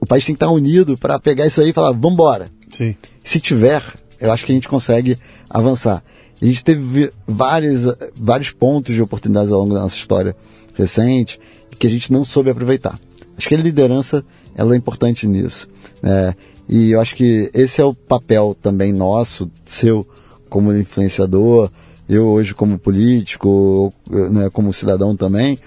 O 0.00 0.06
país 0.06 0.24
tem 0.24 0.34
que 0.34 0.36
estar 0.36 0.50
unido 0.52 0.96
para 0.96 1.18
pegar 1.18 1.46
isso 1.46 1.60
aí 1.60 1.70
e 1.70 1.72
falar, 1.72 1.92
vambora. 1.92 2.50
Sim. 2.72 2.96
Se 3.24 3.40
tiver, 3.40 3.82
eu 4.20 4.32
acho 4.32 4.44
que 4.46 4.52
a 4.52 4.54
gente 4.54 4.68
consegue 4.68 5.16
avançar. 5.48 6.02
A 6.40 6.44
gente 6.44 6.64
teve 6.64 7.12
vários, 7.26 7.82
vários 8.16 8.50
pontos 8.50 8.94
de 8.94 9.02
oportunidades 9.02 9.52
ao 9.52 9.60
longo 9.60 9.74
da 9.74 9.80
nossa 9.80 9.96
história 9.96 10.34
recente 10.74 11.38
que 11.78 11.86
a 11.86 11.90
gente 11.90 12.12
não 12.12 12.24
soube 12.24 12.50
aproveitar. 12.50 12.98
Acho 13.36 13.48
que 13.48 13.54
a 13.54 13.58
liderança 13.58 14.24
ela 14.54 14.74
é 14.74 14.76
importante 14.76 15.26
nisso. 15.26 15.68
né? 16.02 16.34
E 16.68 16.90
eu 16.92 17.00
acho 17.00 17.16
que 17.16 17.50
esse 17.54 17.80
é 17.80 17.84
o 17.84 17.94
papel 17.94 18.56
também 18.60 18.92
nosso, 18.92 19.50
seu 19.64 20.06
como 20.48 20.72
influenciador, 20.76 21.70
eu 22.08 22.26
hoje 22.26 22.54
como 22.54 22.78
político, 22.78 23.92
né, 24.08 24.50
como 24.52 24.72
cidadão 24.72 25.16
também, 25.16 25.58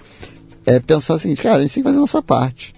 é 0.66 0.78
pensar 0.78 1.14
assim, 1.14 1.34
cara, 1.34 1.56
a 1.56 1.62
gente 1.62 1.74
tem 1.74 1.82
que 1.82 1.88
fazer 1.88 1.98
a 1.98 2.00
nossa 2.02 2.22
parte. 2.22 2.74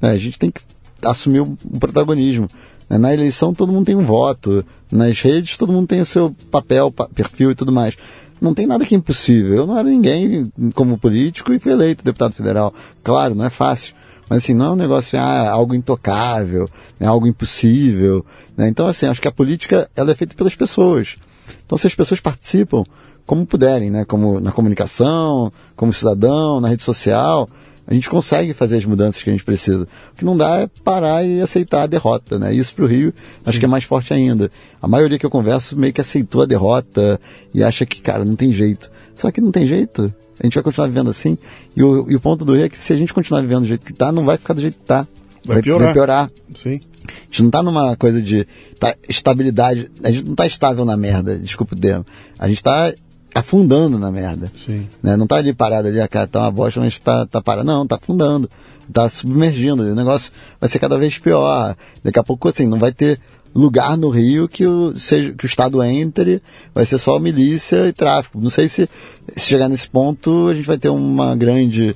né? 0.00 0.10
A 0.10 0.18
gente 0.18 0.38
tem 0.38 0.50
que 0.50 0.60
assumir 1.02 1.40
um 1.40 1.54
protagonismo. 1.78 2.48
Né? 2.94 2.98
Na 2.98 3.12
eleição 3.12 3.52
todo 3.52 3.72
mundo 3.72 3.86
tem 3.86 3.96
um 3.96 4.04
voto, 4.04 4.64
nas 4.90 5.20
redes 5.20 5.56
todo 5.58 5.72
mundo 5.72 5.86
tem 5.88 6.00
o 6.00 6.06
seu 6.06 6.34
papel, 6.50 6.90
pa- 6.90 7.08
perfil 7.08 7.50
e 7.50 7.54
tudo 7.54 7.72
mais. 7.72 7.96
Não 8.40 8.52
tem 8.54 8.66
nada 8.66 8.84
que 8.84 8.94
é 8.94 8.98
impossível. 8.98 9.54
Eu 9.56 9.66
não 9.66 9.78
era 9.78 9.88
ninguém 9.88 10.52
como 10.74 10.98
político 10.98 11.52
e 11.52 11.58
fui 11.58 11.72
eleito 11.72 12.04
deputado 12.04 12.34
federal. 12.34 12.74
Claro, 13.02 13.34
não 13.34 13.44
é 13.44 13.50
fácil. 13.50 13.94
Mas 14.28 14.38
assim, 14.44 14.54
não 14.54 14.66
é 14.66 14.70
um 14.70 14.76
negócio, 14.76 15.18
ah, 15.18 15.50
algo 15.50 15.74
intocável, 15.74 16.68
é 16.98 17.06
algo 17.06 17.26
impossível. 17.26 18.24
né? 18.56 18.68
Então, 18.68 18.86
assim, 18.86 19.06
acho 19.06 19.20
que 19.20 19.28
a 19.28 19.32
política 19.32 19.88
ela 19.94 20.10
é 20.12 20.14
feita 20.14 20.34
pelas 20.34 20.54
pessoas. 20.54 21.16
Então, 21.64 21.76
se 21.78 21.86
as 21.86 21.94
pessoas 21.94 22.20
participam 22.20 22.84
como 23.26 23.46
puderem, 23.46 23.90
né? 23.90 24.04
Como 24.04 24.38
na 24.40 24.52
comunicação, 24.52 25.50
como 25.76 25.92
cidadão, 25.92 26.60
na 26.60 26.68
rede 26.68 26.82
social, 26.82 27.48
a 27.86 27.92
gente 27.92 28.08
consegue 28.08 28.54
fazer 28.54 28.78
as 28.78 28.84
mudanças 28.84 29.22
que 29.22 29.28
a 29.28 29.32
gente 29.32 29.44
precisa. 29.44 29.86
O 30.12 30.16
que 30.16 30.24
não 30.24 30.36
dá 30.36 30.60
é 30.60 30.68
parar 30.82 31.22
e 31.22 31.40
aceitar 31.40 31.82
a 31.82 31.86
derrota, 31.86 32.38
né? 32.38 32.54
Isso 32.54 32.74
para 32.74 32.84
o 32.84 32.88
Rio 32.88 33.12
acho 33.44 33.58
que 33.58 33.64
é 33.64 33.68
mais 33.68 33.84
forte 33.84 34.14
ainda. 34.14 34.50
A 34.80 34.88
maioria 34.88 35.18
que 35.18 35.26
eu 35.26 35.30
converso 35.30 35.76
meio 35.76 35.92
que 35.92 36.00
aceitou 36.00 36.42
a 36.42 36.46
derrota 36.46 37.20
e 37.52 37.62
acha 37.62 37.84
que, 37.84 38.00
cara, 38.00 38.24
não 38.24 38.36
tem 38.36 38.52
jeito. 38.52 38.90
Só 39.16 39.30
que 39.30 39.40
não 39.40 39.50
tem 39.50 39.66
jeito. 39.66 40.12
A 40.40 40.46
gente 40.46 40.54
vai 40.54 40.62
continuar 40.62 40.88
vivendo 40.88 41.10
assim. 41.10 41.36
E 41.76 41.82
o, 41.82 42.10
e 42.10 42.16
o 42.16 42.20
ponto 42.20 42.44
do 42.44 42.54
Rio 42.54 42.64
é 42.64 42.68
que 42.68 42.78
se 42.78 42.92
a 42.92 42.96
gente 42.96 43.12
continuar 43.12 43.42
vivendo 43.42 43.60
do 43.60 43.66
jeito 43.66 43.84
que 43.84 43.92
tá, 43.92 44.10
não 44.10 44.24
vai 44.24 44.38
ficar 44.38 44.54
do 44.54 44.62
jeito 44.62 44.78
que 44.78 44.84
tá. 44.84 45.06
Vai 45.44 45.60
piorar. 45.60 45.84
Vai 45.84 45.92
piorar. 45.92 46.30
Sim. 46.54 46.80
A 47.06 47.26
gente 47.26 47.42
não 47.42 47.50
tá 47.50 47.62
numa 47.62 47.96
coisa 47.96 48.20
de 48.20 48.46
tá, 48.80 48.96
estabilidade. 49.06 49.90
A 50.02 50.10
gente 50.10 50.24
não 50.24 50.34
tá 50.34 50.46
estável 50.46 50.86
na 50.86 50.96
merda, 50.96 51.38
desculpa 51.38 51.74
o 51.74 51.78
termo. 51.78 52.06
A 52.38 52.48
gente 52.48 52.62
tá 52.62 52.94
afundando 53.34 53.98
na 53.98 54.10
merda. 54.10 54.50
Sim. 54.56 54.86
Né? 55.02 55.16
Não 55.16 55.26
tá 55.26 55.36
ali 55.36 55.52
parado 55.52 55.88
ali, 55.88 56.00
a 56.00 56.08
cara 56.08 56.26
tá 56.26 56.40
uma 56.40 56.50
bosta, 56.50 56.80
mas 56.80 56.98
tá, 56.98 57.26
tá 57.26 57.42
parado. 57.42 57.66
Não, 57.66 57.86
tá 57.86 57.96
afundando. 57.96 58.48
Tá 58.92 59.08
submergindo. 59.08 59.82
O 59.82 59.94
negócio 59.94 60.30
vai 60.60 60.68
ser 60.68 60.78
cada 60.78 60.96
vez 60.96 61.18
pior. 61.18 61.74
Daqui 62.02 62.18
a 62.18 62.22
pouco, 62.22 62.48
assim, 62.48 62.66
não 62.66 62.78
vai 62.78 62.92
ter 62.92 63.18
lugar 63.54 63.96
no 63.96 64.10
Rio 64.10 64.48
que 64.48 64.66
o, 64.66 64.94
seja, 64.96 65.32
que 65.32 65.44
o 65.44 65.46
Estado 65.46 65.82
entre, 65.82 66.42
vai 66.74 66.84
ser 66.84 66.98
só 66.98 67.18
milícia 67.18 67.88
e 67.88 67.92
tráfico. 67.92 68.40
Não 68.40 68.50
sei 68.50 68.68
se, 68.68 68.88
se 69.36 69.46
chegar 69.46 69.68
nesse 69.68 69.88
ponto 69.88 70.48
a 70.48 70.54
gente 70.54 70.66
vai 70.66 70.76
ter 70.78 70.88
uma 70.88 71.34
grande 71.36 71.94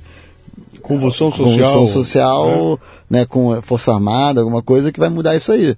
Convulsão 0.81 1.29
social. 1.29 1.73
convulsão 1.73 1.87
social, 1.87 2.79
né, 3.09 3.25
com 3.25 3.61
força 3.61 3.93
armada, 3.93 4.39
alguma 4.39 4.61
coisa 4.61 4.91
que 4.91 4.99
vai 4.99 5.09
mudar 5.09 5.35
isso 5.35 5.51
aí. 5.51 5.75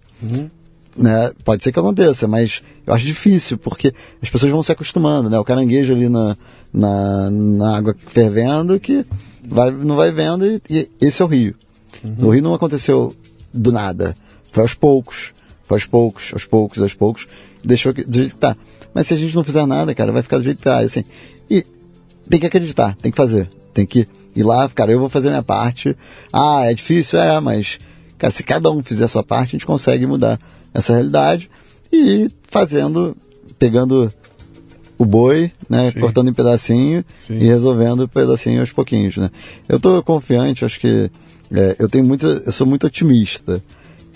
Né? 0.95 1.31
Pode 1.45 1.63
ser 1.63 1.71
que 1.71 1.79
aconteça, 1.79 2.27
mas 2.27 2.61
eu 2.85 2.93
acho 2.93 3.05
difícil, 3.05 3.57
porque 3.57 3.93
as 4.21 4.29
pessoas 4.29 4.51
vão 4.51 4.61
se 4.61 4.71
acostumando, 4.71 5.29
né? 5.29 5.39
O 5.39 5.43
caranguejo 5.45 5.93
ali 5.93 6.09
na, 6.09 6.35
na, 6.73 7.29
na 7.31 7.77
água 7.77 7.95
fervendo 8.07 8.77
que 8.79 9.05
vai, 9.47 9.71
não 9.71 9.95
vai 9.95 10.11
vendo 10.11 10.45
e, 10.45 10.61
e 10.69 10.89
esse 10.99 11.21
é 11.21 11.25
o 11.25 11.27
Rio. 11.27 11.55
No 12.03 12.31
Rio 12.31 12.41
não 12.43 12.53
aconteceu 12.53 13.15
do 13.53 13.71
nada. 13.71 14.15
Foi 14.51 14.63
aos 14.63 14.73
poucos, 14.73 15.31
foi 15.63 15.77
aos 15.77 15.85
poucos, 15.85 16.29
aos 16.33 16.45
poucos, 16.45 16.81
aos 16.81 16.93
poucos, 16.93 17.27
deixou 17.63 17.93
que- 17.93 18.03
do 18.03 18.17
jeito 18.17 18.35
que 18.35 18.41
tá. 18.41 18.57
Mas 18.93 19.07
se 19.07 19.13
a 19.13 19.17
gente 19.17 19.33
não 19.33 19.43
fizer 19.45 19.65
nada, 19.65 19.95
cara, 19.95 20.11
vai 20.11 20.21
ficar 20.21 20.37
do 20.39 20.43
jeito 20.43 20.57
que 20.57 20.63
tá. 20.63 20.79
Assim, 20.79 21.05
e 21.49 21.65
tem 22.29 22.37
que 22.39 22.45
acreditar, 22.47 22.95
tem 22.97 23.11
que 23.11 23.17
fazer. 23.17 23.47
Tem 23.73 23.85
que 23.85 24.05
ir 24.35 24.43
lá, 24.43 24.67
cara, 24.67 24.91
eu 24.91 24.99
vou 24.99 25.07
fazer 25.07 25.29
minha 25.29 25.43
parte. 25.43 25.95
Ah, 26.33 26.65
é 26.69 26.73
difícil? 26.73 27.17
É, 27.17 27.39
mas, 27.39 27.79
cara, 28.17 28.31
se 28.31 28.43
cada 28.43 28.69
um 28.69 28.83
fizer 28.83 29.05
a 29.05 29.07
sua 29.07 29.23
parte, 29.23 29.49
a 29.49 29.51
gente 29.51 29.65
consegue 29.65 30.05
mudar 30.05 30.37
essa 30.73 30.93
realidade 30.93 31.49
e 31.91 32.29
fazendo, 32.43 33.15
pegando 33.59 34.11
o 34.97 35.05
boi, 35.05 35.51
né, 35.69 35.91
Sim. 35.91 35.99
cortando 35.99 36.29
em 36.29 36.33
pedacinho 36.33 37.03
Sim. 37.19 37.37
e 37.37 37.45
resolvendo 37.45 38.07
pedacinho 38.07 38.59
aos 38.59 38.71
pouquinhos, 38.71 39.17
né. 39.17 39.31
Eu 39.67 39.79
tô 39.79 40.01
confiante, 40.03 40.63
acho 40.63 40.79
que 40.79 41.09
é, 41.51 41.75
eu 41.79 41.89
tenho 41.89 42.05
muita, 42.05 42.27
eu 42.27 42.51
sou 42.51 42.65
muito 42.67 42.87
otimista, 42.87 43.61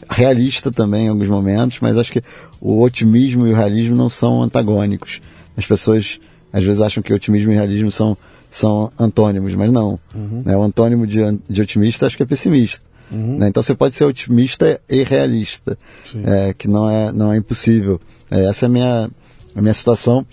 realista 0.10 0.72
também 0.72 1.06
em 1.06 1.10
alguns 1.10 1.28
momentos, 1.28 1.80
mas 1.82 1.98
acho 1.98 2.12
que 2.12 2.22
o 2.62 2.82
otimismo 2.82 3.48
e 3.48 3.52
o 3.52 3.56
realismo 3.56 3.96
não 3.96 4.10
são 4.10 4.42
antagônicos. 4.42 5.22
As 5.58 5.66
pessoas 5.66 6.20
às 6.54 6.64
vezes 6.64 6.82
acham 6.82 7.04
que 7.04 7.14
otimismo 7.14 7.52
e 7.52 7.56
realismo 7.56 7.92
são, 7.92 8.18
são 8.50 8.92
antônimos, 8.98 9.54
mas 9.56 9.72
não. 9.72 10.00
Né? 10.46 10.56
O 10.56 10.64
antônimo 10.64 11.06
de, 11.06 11.20
de 11.50 11.62
otimista 11.62 12.06
acho 12.06 12.16
que 12.16 12.24
é 12.24 12.26
pessimista. 12.26 12.82
Uhum. 13.12 13.38
Né? 13.38 13.48
Então 13.48 13.62
você 13.62 13.76
pode 13.76 13.96
ser 13.96 14.06
otimista 14.06 14.80
e 14.90 15.04
realista, 15.04 15.78
é, 16.24 16.54
que 16.54 16.68
não 16.68 16.90
é, 16.90 17.12
não 17.12 17.32
é 17.32 17.38
impossível. 17.38 18.00
É, 18.30 18.46
essa 18.46 18.66
é 18.66 18.68
a 18.68 18.70
minha, 18.70 19.10
a 19.56 19.62
minha 19.62 19.74
situação. 19.74 20.26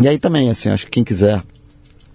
E 0.00 0.08
aí 0.08 0.18
também, 0.18 0.50
assim, 0.50 0.68
acho 0.68 0.86
que 0.86 0.92
quem 0.92 1.04
quiser 1.04 1.42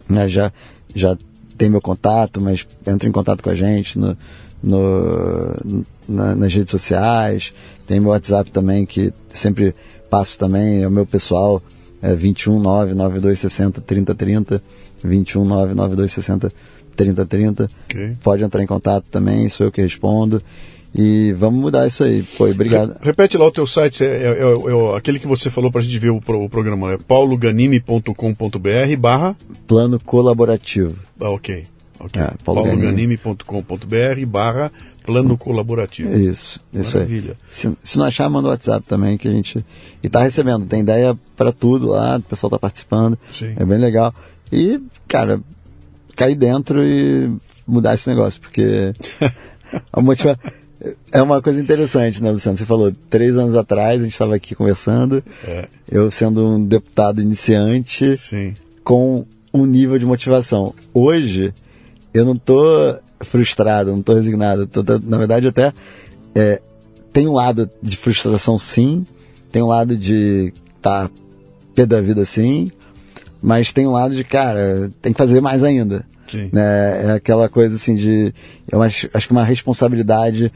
né, 0.09 0.27
já, 0.27 0.51
já 0.93 1.17
tem 1.57 1.69
meu 1.69 1.81
contato, 1.81 2.41
mas 2.41 2.67
entra 2.85 3.07
em 3.07 3.11
contato 3.11 3.43
com 3.43 3.49
a 3.49 3.55
gente 3.55 3.97
no, 3.99 4.17
no, 4.61 5.83
na, 6.07 6.35
nas 6.35 6.53
redes 6.53 6.71
sociais. 6.71 7.53
Tem 7.85 7.99
meu 7.99 8.09
WhatsApp 8.09 8.49
também, 8.49 8.85
que 8.85 9.13
sempre 9.29 9.75
passo 10.09 10.37
também, 10.37 10.83
é 10.83 10.87
o 10.87 10.91
meu 10.91 11.05
pessoal, 11.05 11.61
é 12.01 12.15
21 12.15 12.59
99260 12.59 13.81
3030, 13.81 14.63
21 15.03 15.45
99260 15.45 16.49
3030. 16.49 16.74
Okay. 17.85 18.15
Pode 18.23 18.43
entrar 18.43 18.63
em 18.63 18.67
contato 18.67 19.05
também, 19.09 19.49
sou 19.49 19.67
eu 19.67 19.71
que 19.71 19.81
respondo. 19.81 20.41
E 20.97 21.33
vamos 21.33 21.59
mudar 21.59 21.85
isso 21.85 22.05
aí. 22.05 22.23
Pô, 22.23 22.47
obrigado. 22.47 22.95
Repete 23.01 23.37
lá 23.37 23.45
o 23.45 23.51
teu 23.51 23.67
site, 23.67 24.05
é, 24.05 24.07
é, 24.07 24.29
é, 24.29 24.43
é 24.43 24.95
aquele 24.95 25.19
que 25.19 25.27
você 25.27 25.49
falou 25.49 25.69
para 25.69 25.81
a 25.81 25.83
gente 25.83 25.99
ver 25.99 26.09
o, 26.09 26.21
o 26.25 26.49
programa, 26.49 26.93
é 26.93 26.97
pauloganime.com.br 26.97 28.97
barra... 28.97 29.35
Plano 29.67 29.99
colaborativo. 29.99 30.95
Ah, 31.19 31.31
ok. 31.31 31.65
ok. 31.99 32.21
É, 32.21 32.33
pauloganime.com.br 32.45 34.25
barra 34.25 34.71
plano 35.05 35.37
colaborativo. 35.37 36.17
Isso, 36.17 36.61
isso 36.73 36.95
Maravilha. 36.95 37.31
aí. 37.31 37.37
Se, 37.49 37.73
se 37.83 37.97
não 37.97 38.05
achar, 38.05 38.29
manda 38.29 38.47
o 38.47 38.51
WhatsApp 38.51 38.87
também 38.87 39.17
que 39.17 39.27
a 39.27 39.31
gente... 39.31 39.65
E 40.01 40.07
tá 40.07 40.23
recebendo, 40.23 40.65
tem 40.65 40.79
ideia 40.79 41.13
para 41.35 41.51
tudo 41.51 41.87
lá, 41.87 42.15
o 42.15 42.21
pessoal 42.21 42.49
tá 42.49 42.57
participando. 42.57 43.19
Sim. 43.31 43.53
É 43.57 43.65
bem 43.65 43.79
legal. 43.79 44.15
E, 44.49 44.79
cara, 45.09 45.41
cair 46.15 46.35
dentro 46.35 46.83
e 46.83 47.31
mudar 47.67 47.93
esse 47.95 48.09
negócio, 48.09 48.39
porque 48.41 48.93
a 49.91 50.01
motiva... 50.01 50.37
É 51.11 51.21
uma 51.21 51.41
coisa 51.41 51.59
interessante, 51.59 52.21
né, 52.21 52.29
Luciano? 52.29 52.57
Você 52.57 52.65
falou, 52.65 52.91
três 53.09 53.35
anos 53.37 53.55
atrás 53.55 54.01
a 54.01 54.03
gente 54.03 54.13
estava 54.13 54.35
aqui 54.35 54.53
conversando, 54.53 55.23
é. 55.43 55.67
eu 55.89 56.11
sendo 56.11 56.45
um 56.45 56.63
deputado 56.63 57.21
iniciante, 57.21 58.15
Sim. 58.17 58.53
com 58.83 59.25
um 59.51 59.65
nível 59.65 59.97
de 59.97 60.05
motivação. 60.05 60.75
Hoje, 60.93 61.53
eu 62.13 62.23
não 62.23 62.33
estou 62.33 62.99
frustrado, 63.21 63.91
não 63.91 63.99
estou 63.99 64.15
resignado. 64.15 64.67
Tô, 64.67 64.83
na 65.03 65.17
verdade, 65.17 65.47
até 65.47 65.73
é, 66.35 66.61
tem 67.11 67.27
um 67.27 67.33
lado 67.33 67.69
de 67.81 67.95
frustração, 67.95 68.59
sim, 68.59 69.05
tem 69.51 69.63
um 69.63 69.67
lado 69.67 69.95
de 69.97 70.53
estar 70.75 71.07
tá 71.07 71.11
pé 71.73 71.85
da 71.85 72.01
vida, 72.01 72.25
sim, 72.25 72.69
mas 73.45 73.71
tem 73.71 73.85
um 73.85 73.91
lado 73.91 74.15
de, 74.15 74.23
cara, 74.23 74.89
tem 75.03 75.13
que 75.13 75.17
fazer 75.19 75.39
mais 75.39 75.63
ainda. 75.63 76.03
Né? 76.51 77.05
É 77.05 77.11
aquela 77.11 77.47
coisa 77.47 77.75
assim 77.75 77.95
de. 77.95 78.33
Eu 78.67 78.81
acho, 78.81 79.07
acho 79.13 79.27
que 79.27 79.31
uma 79.31 79.43
responsabilidade, 79.43 80.51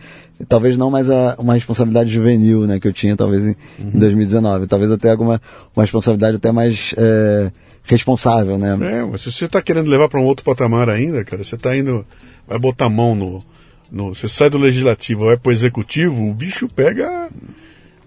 talvez 0.48 0.76
não 0.76 0.90
mais 0.90 1.08
a, 1.08 1.36
uma 1.38 1.54
responsabilidade 1.54 2.10
juvenil, 2.10 2.66
né, 2.66 2.80
que 2.80 2.88
eu 2.88 2.94
tinha 2.94 3.16
talvez 3.16 3.46
em, 3.46 3.56
uhum. 3.78 3.92
em 3.94 4.00
2019. 4.00 4.66
Talvez 4.66 4.92
até 4.92 5.12
alguma 5.12 5.40
uma 5.76 5.84
responsabilidade 5.84 6.38
até 6.38 6.52
mais 6.52 6.96
é, 6.98 7.52
responsável, 7.84 8.58
né? 8.58 8.76
É, 8.82 9.06
mas 9.06 9.22
se 9.22 9.32
você 9.32 9.46
está 9.46 9.62
querendo 9.62 9.88
levar 9.88 10.10
para 10.10 10.20
um 10.20 10.26
outro 10.26 10.44
patamar 10.44 10.90
ainda, 10.90 11.24
cara, 11.24 11.44
você 11.44 11.54
está 11.54 11.78
indo. 11.78 12.04
Vai 12.48 12.58
botar 12.58 12.86
a 12.86 12.90
mão 12.90 13.14
no, 13.14 13.44
no. 13.92 14.16
Você 14.16 14.28
sai 14.28 14.50
do 14.50 14.58
legislativo, 14.58 15.26
vai 15.26 15.38
para 15.38 15.52
o 15.52 15.54
executivo, 15.54 16.26
o 16.26 16.34
bicho 16.34 16.68
pega. 16.68 17.30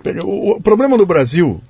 pega 0.02 0.26
o, 0.26 0.56
o 0.56 0.60
problema 0.60 0.98
do 0.98 1.06
Brasil 1.06 1.62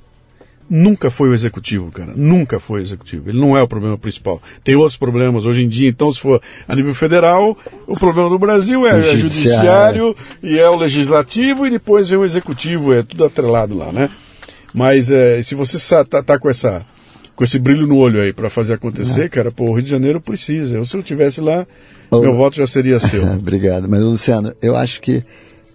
nunca 0.69 1.11
foi 1.11 1.29
o 1.29 1.35
executivo, 1.35 1.91
cara. 1.91 2.13
Nunca 2.17 2.59
foi 2.59 2.81
o 2.81 2.83
executivo. 2.83 3.31
Ele 3.31 3.39
não 3.39 3.57
é 3.57 3.63
o 3.63 3.69
problema 3.69 3.99
principal. 3.99 4.41
Tem 4.65 4.75
outros 4.75 4.97
problemas 4.97 5.45
hoje 5.45 5.65
em 5.65 5.69
dia, 5.69 5.89
então, 5.89 6.13
se 6.13 6.21
for 6.21 6.41
a 6.67 6.75
nível 6.75 6.95
federal, 6.95 7.57
o 7.87 7.95
problema 7.99 8.29
do 8.29 8.39
Brasil 8.39 8.87
é, 8.87 8.95
o 8.95 8.99
é 8.99 9.17
judiciário 9.17 10.17
e 10.43 10.59
é 10.59 10.69
o 10.69 10.77
legislativo 10.77 11.67
e 11.67 11.71
depois 11.71 12.09
vem 12.09 12.19
o 12.19 12.25
executivo, 12.25 12.93
é 12.93 13.03
tudo 13.03 13.25
atrelado 13.25 13.77
lá, 13.77 13.93
né? 13.93 14.11
Mas 14.75 15.11
é, 15.11 15.43
se 15.43 15.55
você 15.55 15.79
tá, 16.05 16.23
tá 16.23 16.39
com 16.39 16.49
essa 16.49 16.85
com 17.35 17.45
esse 17.45 17.59
brilho 17.59 17.87
no 17.87 17.97
olho 17.97 18.21
aí 18.21 18.33
para 18.33 18.51
fazer 18.51 18.75
acontecer, 18.75 19.25
é. 19.25 19.29
cara, 19.29 19.51
pô, 19.51 19.65
o 19.65 19.73
Rio 19.75 19.83
de 19.83 19.91
Janeiro 19.91 20.21
precisa. 20.21 20.77
Eu, 20.77 20.85
se 20.85 20.95
eu 20.97 21.03
tivesse 21.03 21.41
lá, 21.41 21.67
Ô, 22.11 22.21
meu 22.21 22.35
voto 22.35 22.57
já 22.57 22.67
seria 22.67 23.01
seu. 23.01 23.25
Obrigado. 23.25 23.89
Mas, 23.89 24.01
Luciano, 24.03 24.53
eu 24.61 24.77
acho 24.77 25.01
que 25.01 25.25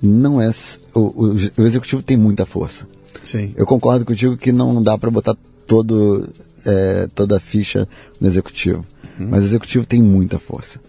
não 0.01 0.41
é. 0.41 0.51
O, 0.93 0.99
o, 0.99 1.35
o 1.57 1.65
executivo 1.65 2.03
tem 2.03 2.15
muita 2.15 2.45
força. 2.45 2.87
Sim. 3.23 3.53
Eu 3.55 3.65
concordo 3.65 4.05
contigo 4.05 4.37
que 4.37 4.51
não 4.51 4.81
dá 4.81 4.97
para 4.97 5.09
botar 5.11 5.35
todo, 5.65 6.29
é, 6.65 7.07
toda 7.13 7.37
a 7.37 7.39
ficha 7.39 7.87
no 8.19 8.27
executivo. 8.27 8.85
Uhum. 9.19 9.27
Mas 9.29 9.43
o 9.43 9.47
executivo 9.47 9.85
tem 9.85 10.01
muita 10.01 10.39
força. 10.39 10.79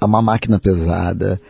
É 0.00 0.04
uma 0.04 0.20
máquina 0.20 0.58
pesada, 0.58 1.40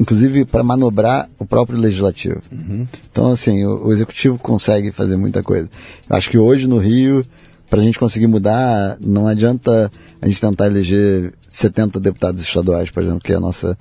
inclusive 0.00 0.44
para 0.44 0.62
manobrar 0.62 1.28
o 1.38 1.44
próprio 1.44 1.78
legislativo. 1.78 2.40
Uhum. 2.50 2.86
Então, 3.10 3.32
assim, 3.32 3.64
o, 3.64 3.88
o, 3.88 3.92
executivo 3.92 4.38
consegue 4.38 4.90
fazer 4.90 5.16
muita 5.16 5.42
coisa. 5.42 5.68
Acho 6.08 6.30
que 6.30 6.38
hoje 6.38 6.66
no 6.66 6.78
Rio, 6.78 7.22
para 7.68 7.80
a 7.80 7.82
gente 7.82 7.98
conseguir 7.98 8.26
mudar, 8.26 8.96
não 9.00 9.26
adianta 9.26 9.90
a 10.20 10.26
gente 10.26 10.40
tentar 10.40 10.66
eleger 10.66 11.32
70 11.50 12.00
deputados 12.00 12.40
estaduais, 12.40 12.90
por 12.90 13.02
exemplo, 13.02 13.20
que 13.20 13.32
é 13.32 13.36
a 13.36 13.40
nossa 13.40 13.78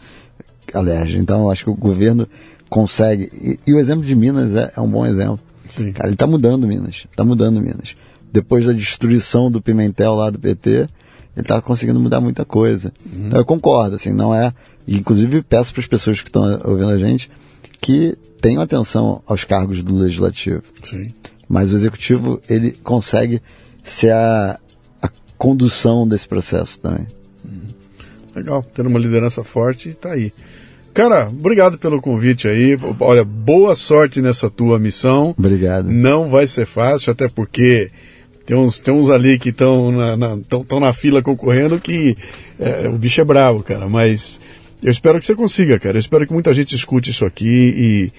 alergia. 0.73 1.19
Então, 1.19 1.49
acho 1.49 1.63
que 1.63 1.69
o 1.69 1.75
governo 1.75 2.27
consegue. 2.69 3.29
E, 3.33 3.59
e 3.71 3.73
o 3.73 3.79
exemplo 3.79 4.05
de 4.05 4.15
Minas 4.15 4.55
é, 4.55 4.73
é 4.75 4.81
um 4.81 4.89
bom 4.89 5.05
exemplo. 5.05 5.39
Sim. 5.75 5.91
Cara, 5.91 6.07
ele 6.07 6.15
está 6.15 6.27
mudando 6.27 6.67
Minas. 6.67 7.05
Está 7.09 7.23
mudando 7.23 7.61
Minas. 7.61 7.95
Depois 8.31 8.65
da 8.65 8.73
destruição 8.73 9.51
do 9.51 9.61
Pimentel 9.61 10.13
lá 10.13 10.29
do 10.29 10.39
PT, 10.39 10.69
ele 10.71 10.89
está 11.37 11.61
conseguindo 11.61 11.99
mudar 11.99 12.21
muita 12.21 12.45
coisa. 12.45 12.93
Uhum. 13.05 13.27
Então 13.27 13.39
eu 13.39 13.45
concordo, 13.45 13.95
assim, 13.95 14.11
não 14.11 14.33
é. 14.33 14.53
Inclusive 14.87 15.41
peço 15.41 15.73
para 15.73 15.81
as 15.81 15.87
pessoas 15.87 16.21
que 16.21 16.29
estão 16.29 16.43
ouvindo 16.63 16.89
a 16.89 16.97
gente 16.97 17.29
que 17.81 18.17
tenham 18.41 18.61
atenção 18.61 19.21
aos 19.27 19.43
cargos 19.43 19.83
do 19.83 19.95
legislativo. 19.95 20.63
Sim. 20.83 21.03
Mas 21.47 21.73
o 21.73 21.75
executivo 21.75 22.41
ele 22.49 22.71
consegue 22.71 23.41
ser 23.83 24.11
a, 24.11 24.59
a 25.01 25.09
condução 25.37 26.07
desse 26.07 26.27
processo 26.27 26.79
também. 26.79 27.05
Uhum. 27.43 27.67
Legal, 28.35 28.65
tendo 28.73 28.89
uma 28.89 28.99
liderança 28.99 29.43
forte, 29.43 29.89
está 29.89 30.13
aí. 30.13 30.33
Cara, 30.95 31.27
obrigado 31.27 31.77
pelo 31.77 32.01
convite 32.01 32.47
aí. 32.47 32.79
Olha, 33.01 33.25
boa 33.25 33.75
sorte 33.75 34.21
nessa 34.21 34.49
tua 34.49 34.79
missão. 34.79 35.35
Obrigado. 35.37 35.91
Não 35.91 36.29
vai 36.29 36.47
ser 36.47 36.65
fácil, 36.65 37.11
até 37.11 37.27
porque 37.27 37.91
tem 38.45 38.55
uns, 38.55 38.79
tem 38.79 38.93
uns 38.93 39.09
ali 39.09 39.37
que 39.37 39.49
estão 39.49 39.91
na, 39.91 40.15
na, 40.15 40.37
na 40.79 40.93
fila 40.93 41.21
concorrendo 41.21 41.81
que 41.81 42.15
é, 42.57 42.87
o 42.87 42.97
bicho 42.97 43.19
é 43.19 43.25
bravo, 43.25 43.61
cara. 43.61 43.89
Mas 43.89 44.39
eu 44.81 44.89
espero 44.89 45.19
que 45.19 45.25
você 45.25 45.35
consiga, 45.35 45.77
cara. 45.77 45.97
Eu 45.97 45.99
espero 45.99 46.25
que 46.25 46.31
muita 46.31 46.53
gente 46.53 46.73
escute 46.73 47.11
isso 47.11 47.25
aqui 47.25 48.11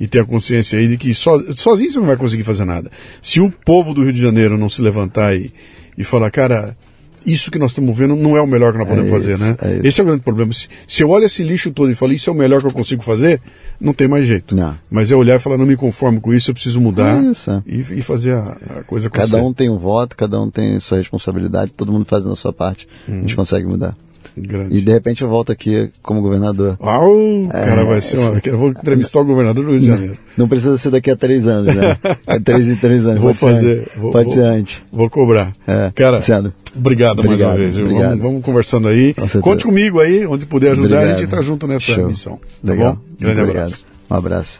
e, 0.00 0.04
e 0.04 0.08
tenha 0.08 0.24
consciência 0.24 0.76
aí 0.76 0.88
de 0.88 0.96
que 0.96 1.14
so, 1.14 1.30
sozinho 1.52 1.92
você 1.92 2.00
não 2.00 2.06
vai 2.08 2.16
conseguir 2.16 2.42
fazer 2.42 2.64
nada. 2.64 2.90
Se 3.22 3.40
o 3.40 3.48
povo 3.48 3.94
do 3.94 4.02
Rio 4.02 4.12
de 4.12 4.20
Janeiro 4.20 4.58
não 4.58 4.68
se 4.68 4.82
levantar 4.82 5.36
e, 5.36 5.52
e 5.96 6.02
falar, 6.02 6.32
cara, 6.32 6.76
isso 7.26 7.50
que 7.50 7.58
nós 7.58 7.70
estamos 7.70 7.96
vendo 7.96 8.14
não 8.14 8.36
é 8.36 8.40
o 8.40 8.46
melhor 8.46 8.72
que 8.72 8.78
nós 8.78 8.88
podemos 8.88 9.10
é 9.10 9.14
fazer, 9.14 9.38
né? 9.38 9.56
É 9.60 9.80
esse 9.86 10.00
é 10.00 10.02
o 10.02 10.06
grande 10.06 10.22
problema. 10.22 10.52
Se, 10.52 10.68
se, 10.86 11.02
eu 11.02 11.10
olho 11.10 11.24
esse 11.24 11.42
lixo 11.42 11.70
todo 11.70 11.90
e 11.90 11.94
falo, 11.94 12.12
isso 12.12 12.28
é 12.28 12.32
o 12.32 12.36
melhor 12.36 12.60
que 12.60 12.66
eu 12.66 12.72
consigo 12.72 13.02
fazer, 13.02 13.40
não 13.80 13.92
tem 13.92 14.06
mais 14.08 14.26
jeito. 14.26 14.54
Não. 14.54 14.74
Mas 14.90 15.10
é 15.10 15.16
olhar 15.16 15.36
e 15.36 15.38
falar, 15.38 15.58
não 15.58 15.66
me 15.66 15.76
conformo 15.76 16.20
com 16.20 16.32
isso, 16.32 16.50
eu 16.50 16.54
preciso 16.54 16.80
mudar 16.80 17.22
é 17.22 17.62
e, 17.66 17.80
e, 17.80 18.02
fazer 18.02 18.34
a, 18.34 18.56
a 18.78 18.82
coisa 18.84 19.08
acontecer. 19.08 19.32
Cada 19.32 19.44
um 19.44 19.52
tem 19.52 19.70
um 19.70 19.78
voto, 19.78 20.16
cada 20.16 20.40
um 20.40 20.50
tem 20.50 20.78
sua 20.80 20.98
responsabilidade, 20.98 21.72
todo 21.72 21.92
mundo 21.92 22.04
fazendo 22.04 22.32
a 22.32 22.36
sua 22.36 22.52
parte, 22.52 22.88
uhum. 23.08 23.14
a 23.14 23.20
gente 23.20 23.30
uhum. 23.30 23.36
consegue 23.36 23.66
mudar. 23.66 23.96
Grande. 24.36 24.76
E 24.76 24.80
de 24.80 24.92
repente 24.92 25.22
eu 25.22 25.28
volto 25.28 25.52
aqui 25.52 25.90
como 26.02 26.20
governador. 26.20 26.76
Uau, 26.80 27.48
é, 27.52 27.64
cara, 27.64 27.84
vai 27.84 28.00
ser 28.00 28.18
uma. 28.18 28.40
Eu 28.44 28.58
vou 28.58 28.70
entrevistar 28.70 29.20
o 29.20 29.24
governador 29.24 29.64
do 29.64 29.70
Rio 29.70 29.80
de 29.80 29.86
Janeiro. 29.86 30.18
Não 30.36 30.48
precisa 30.48 30.76
ser 30.78 30.90
daqui 30.90 31.10
a 31.10 31.16
três 31.16 31.46
anos, 31.46 31.74
né? 31.74 31.96
É 32.26 32.38
três 32.38 32.68
em 32.68 32.76
três 32.76 33.04
anos. 33.06 33.20
Vou 33.20 33.34
fazer. 33.34 33.88
Vou, 33.96 34.12
pode 34.12 34.26
vou, 34.26 34.34
ser 34.34 34.44
antes. 34.44 34.80
Vou 34.92 35.08
cobrar. 35.08 35.52
É, 35.66 35.92
cara, 35.94 36.20
sendo. 36.20 36.52
Obrigado, 36.76 37.20
obrigado, 37.20 37.58
mais 37.58 37.76
uma 37.76 37.84
vez. 37.84 37.98
Vamos, 38.02 38.18
vamos, 38.18 38.44
conversando 38.44 38.88
aí. 38.88 39.14
Conte 39.40 39.64
comigo 39.64 40.00
aí, 40.00 40.26
onde 40.26 40.46
puder 40.46 40.72
ajudar, 40.72 40.86
obrigado. 40.86 41.04
a 41.04 41.16
gente 41.16 41.24
está 41.24 41.40
junto 41.40 41.66
nessa 41.66 41.92
Show. 41.92 42.06
missão. 42.06 42.40
Tá 42.64 42.72
Legal. 42.72 42.94
bom? 42.94 43.00
Grande 43.20 43.40
obrigado. 43.40 43.64
abraço. 43.64 43.84
Um 44.10 44.14
abraço. 44.14 44.58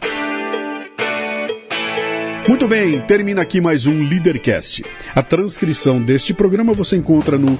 Muito 2.47 2.67
bem, 2.67 2.99
termina 3.01 3.41
aqui 3.41 3.59
mais 3.59 3.87
um 3.87 4.03
Leadercast. 4.03 4.85
A 5.15 5.23
transcrição 5.23 5.99
deste 5.99 6.31
programa 6.31 6.73
você 6.73 6.95
encontra 6.95 7.39
no 7.39 7.59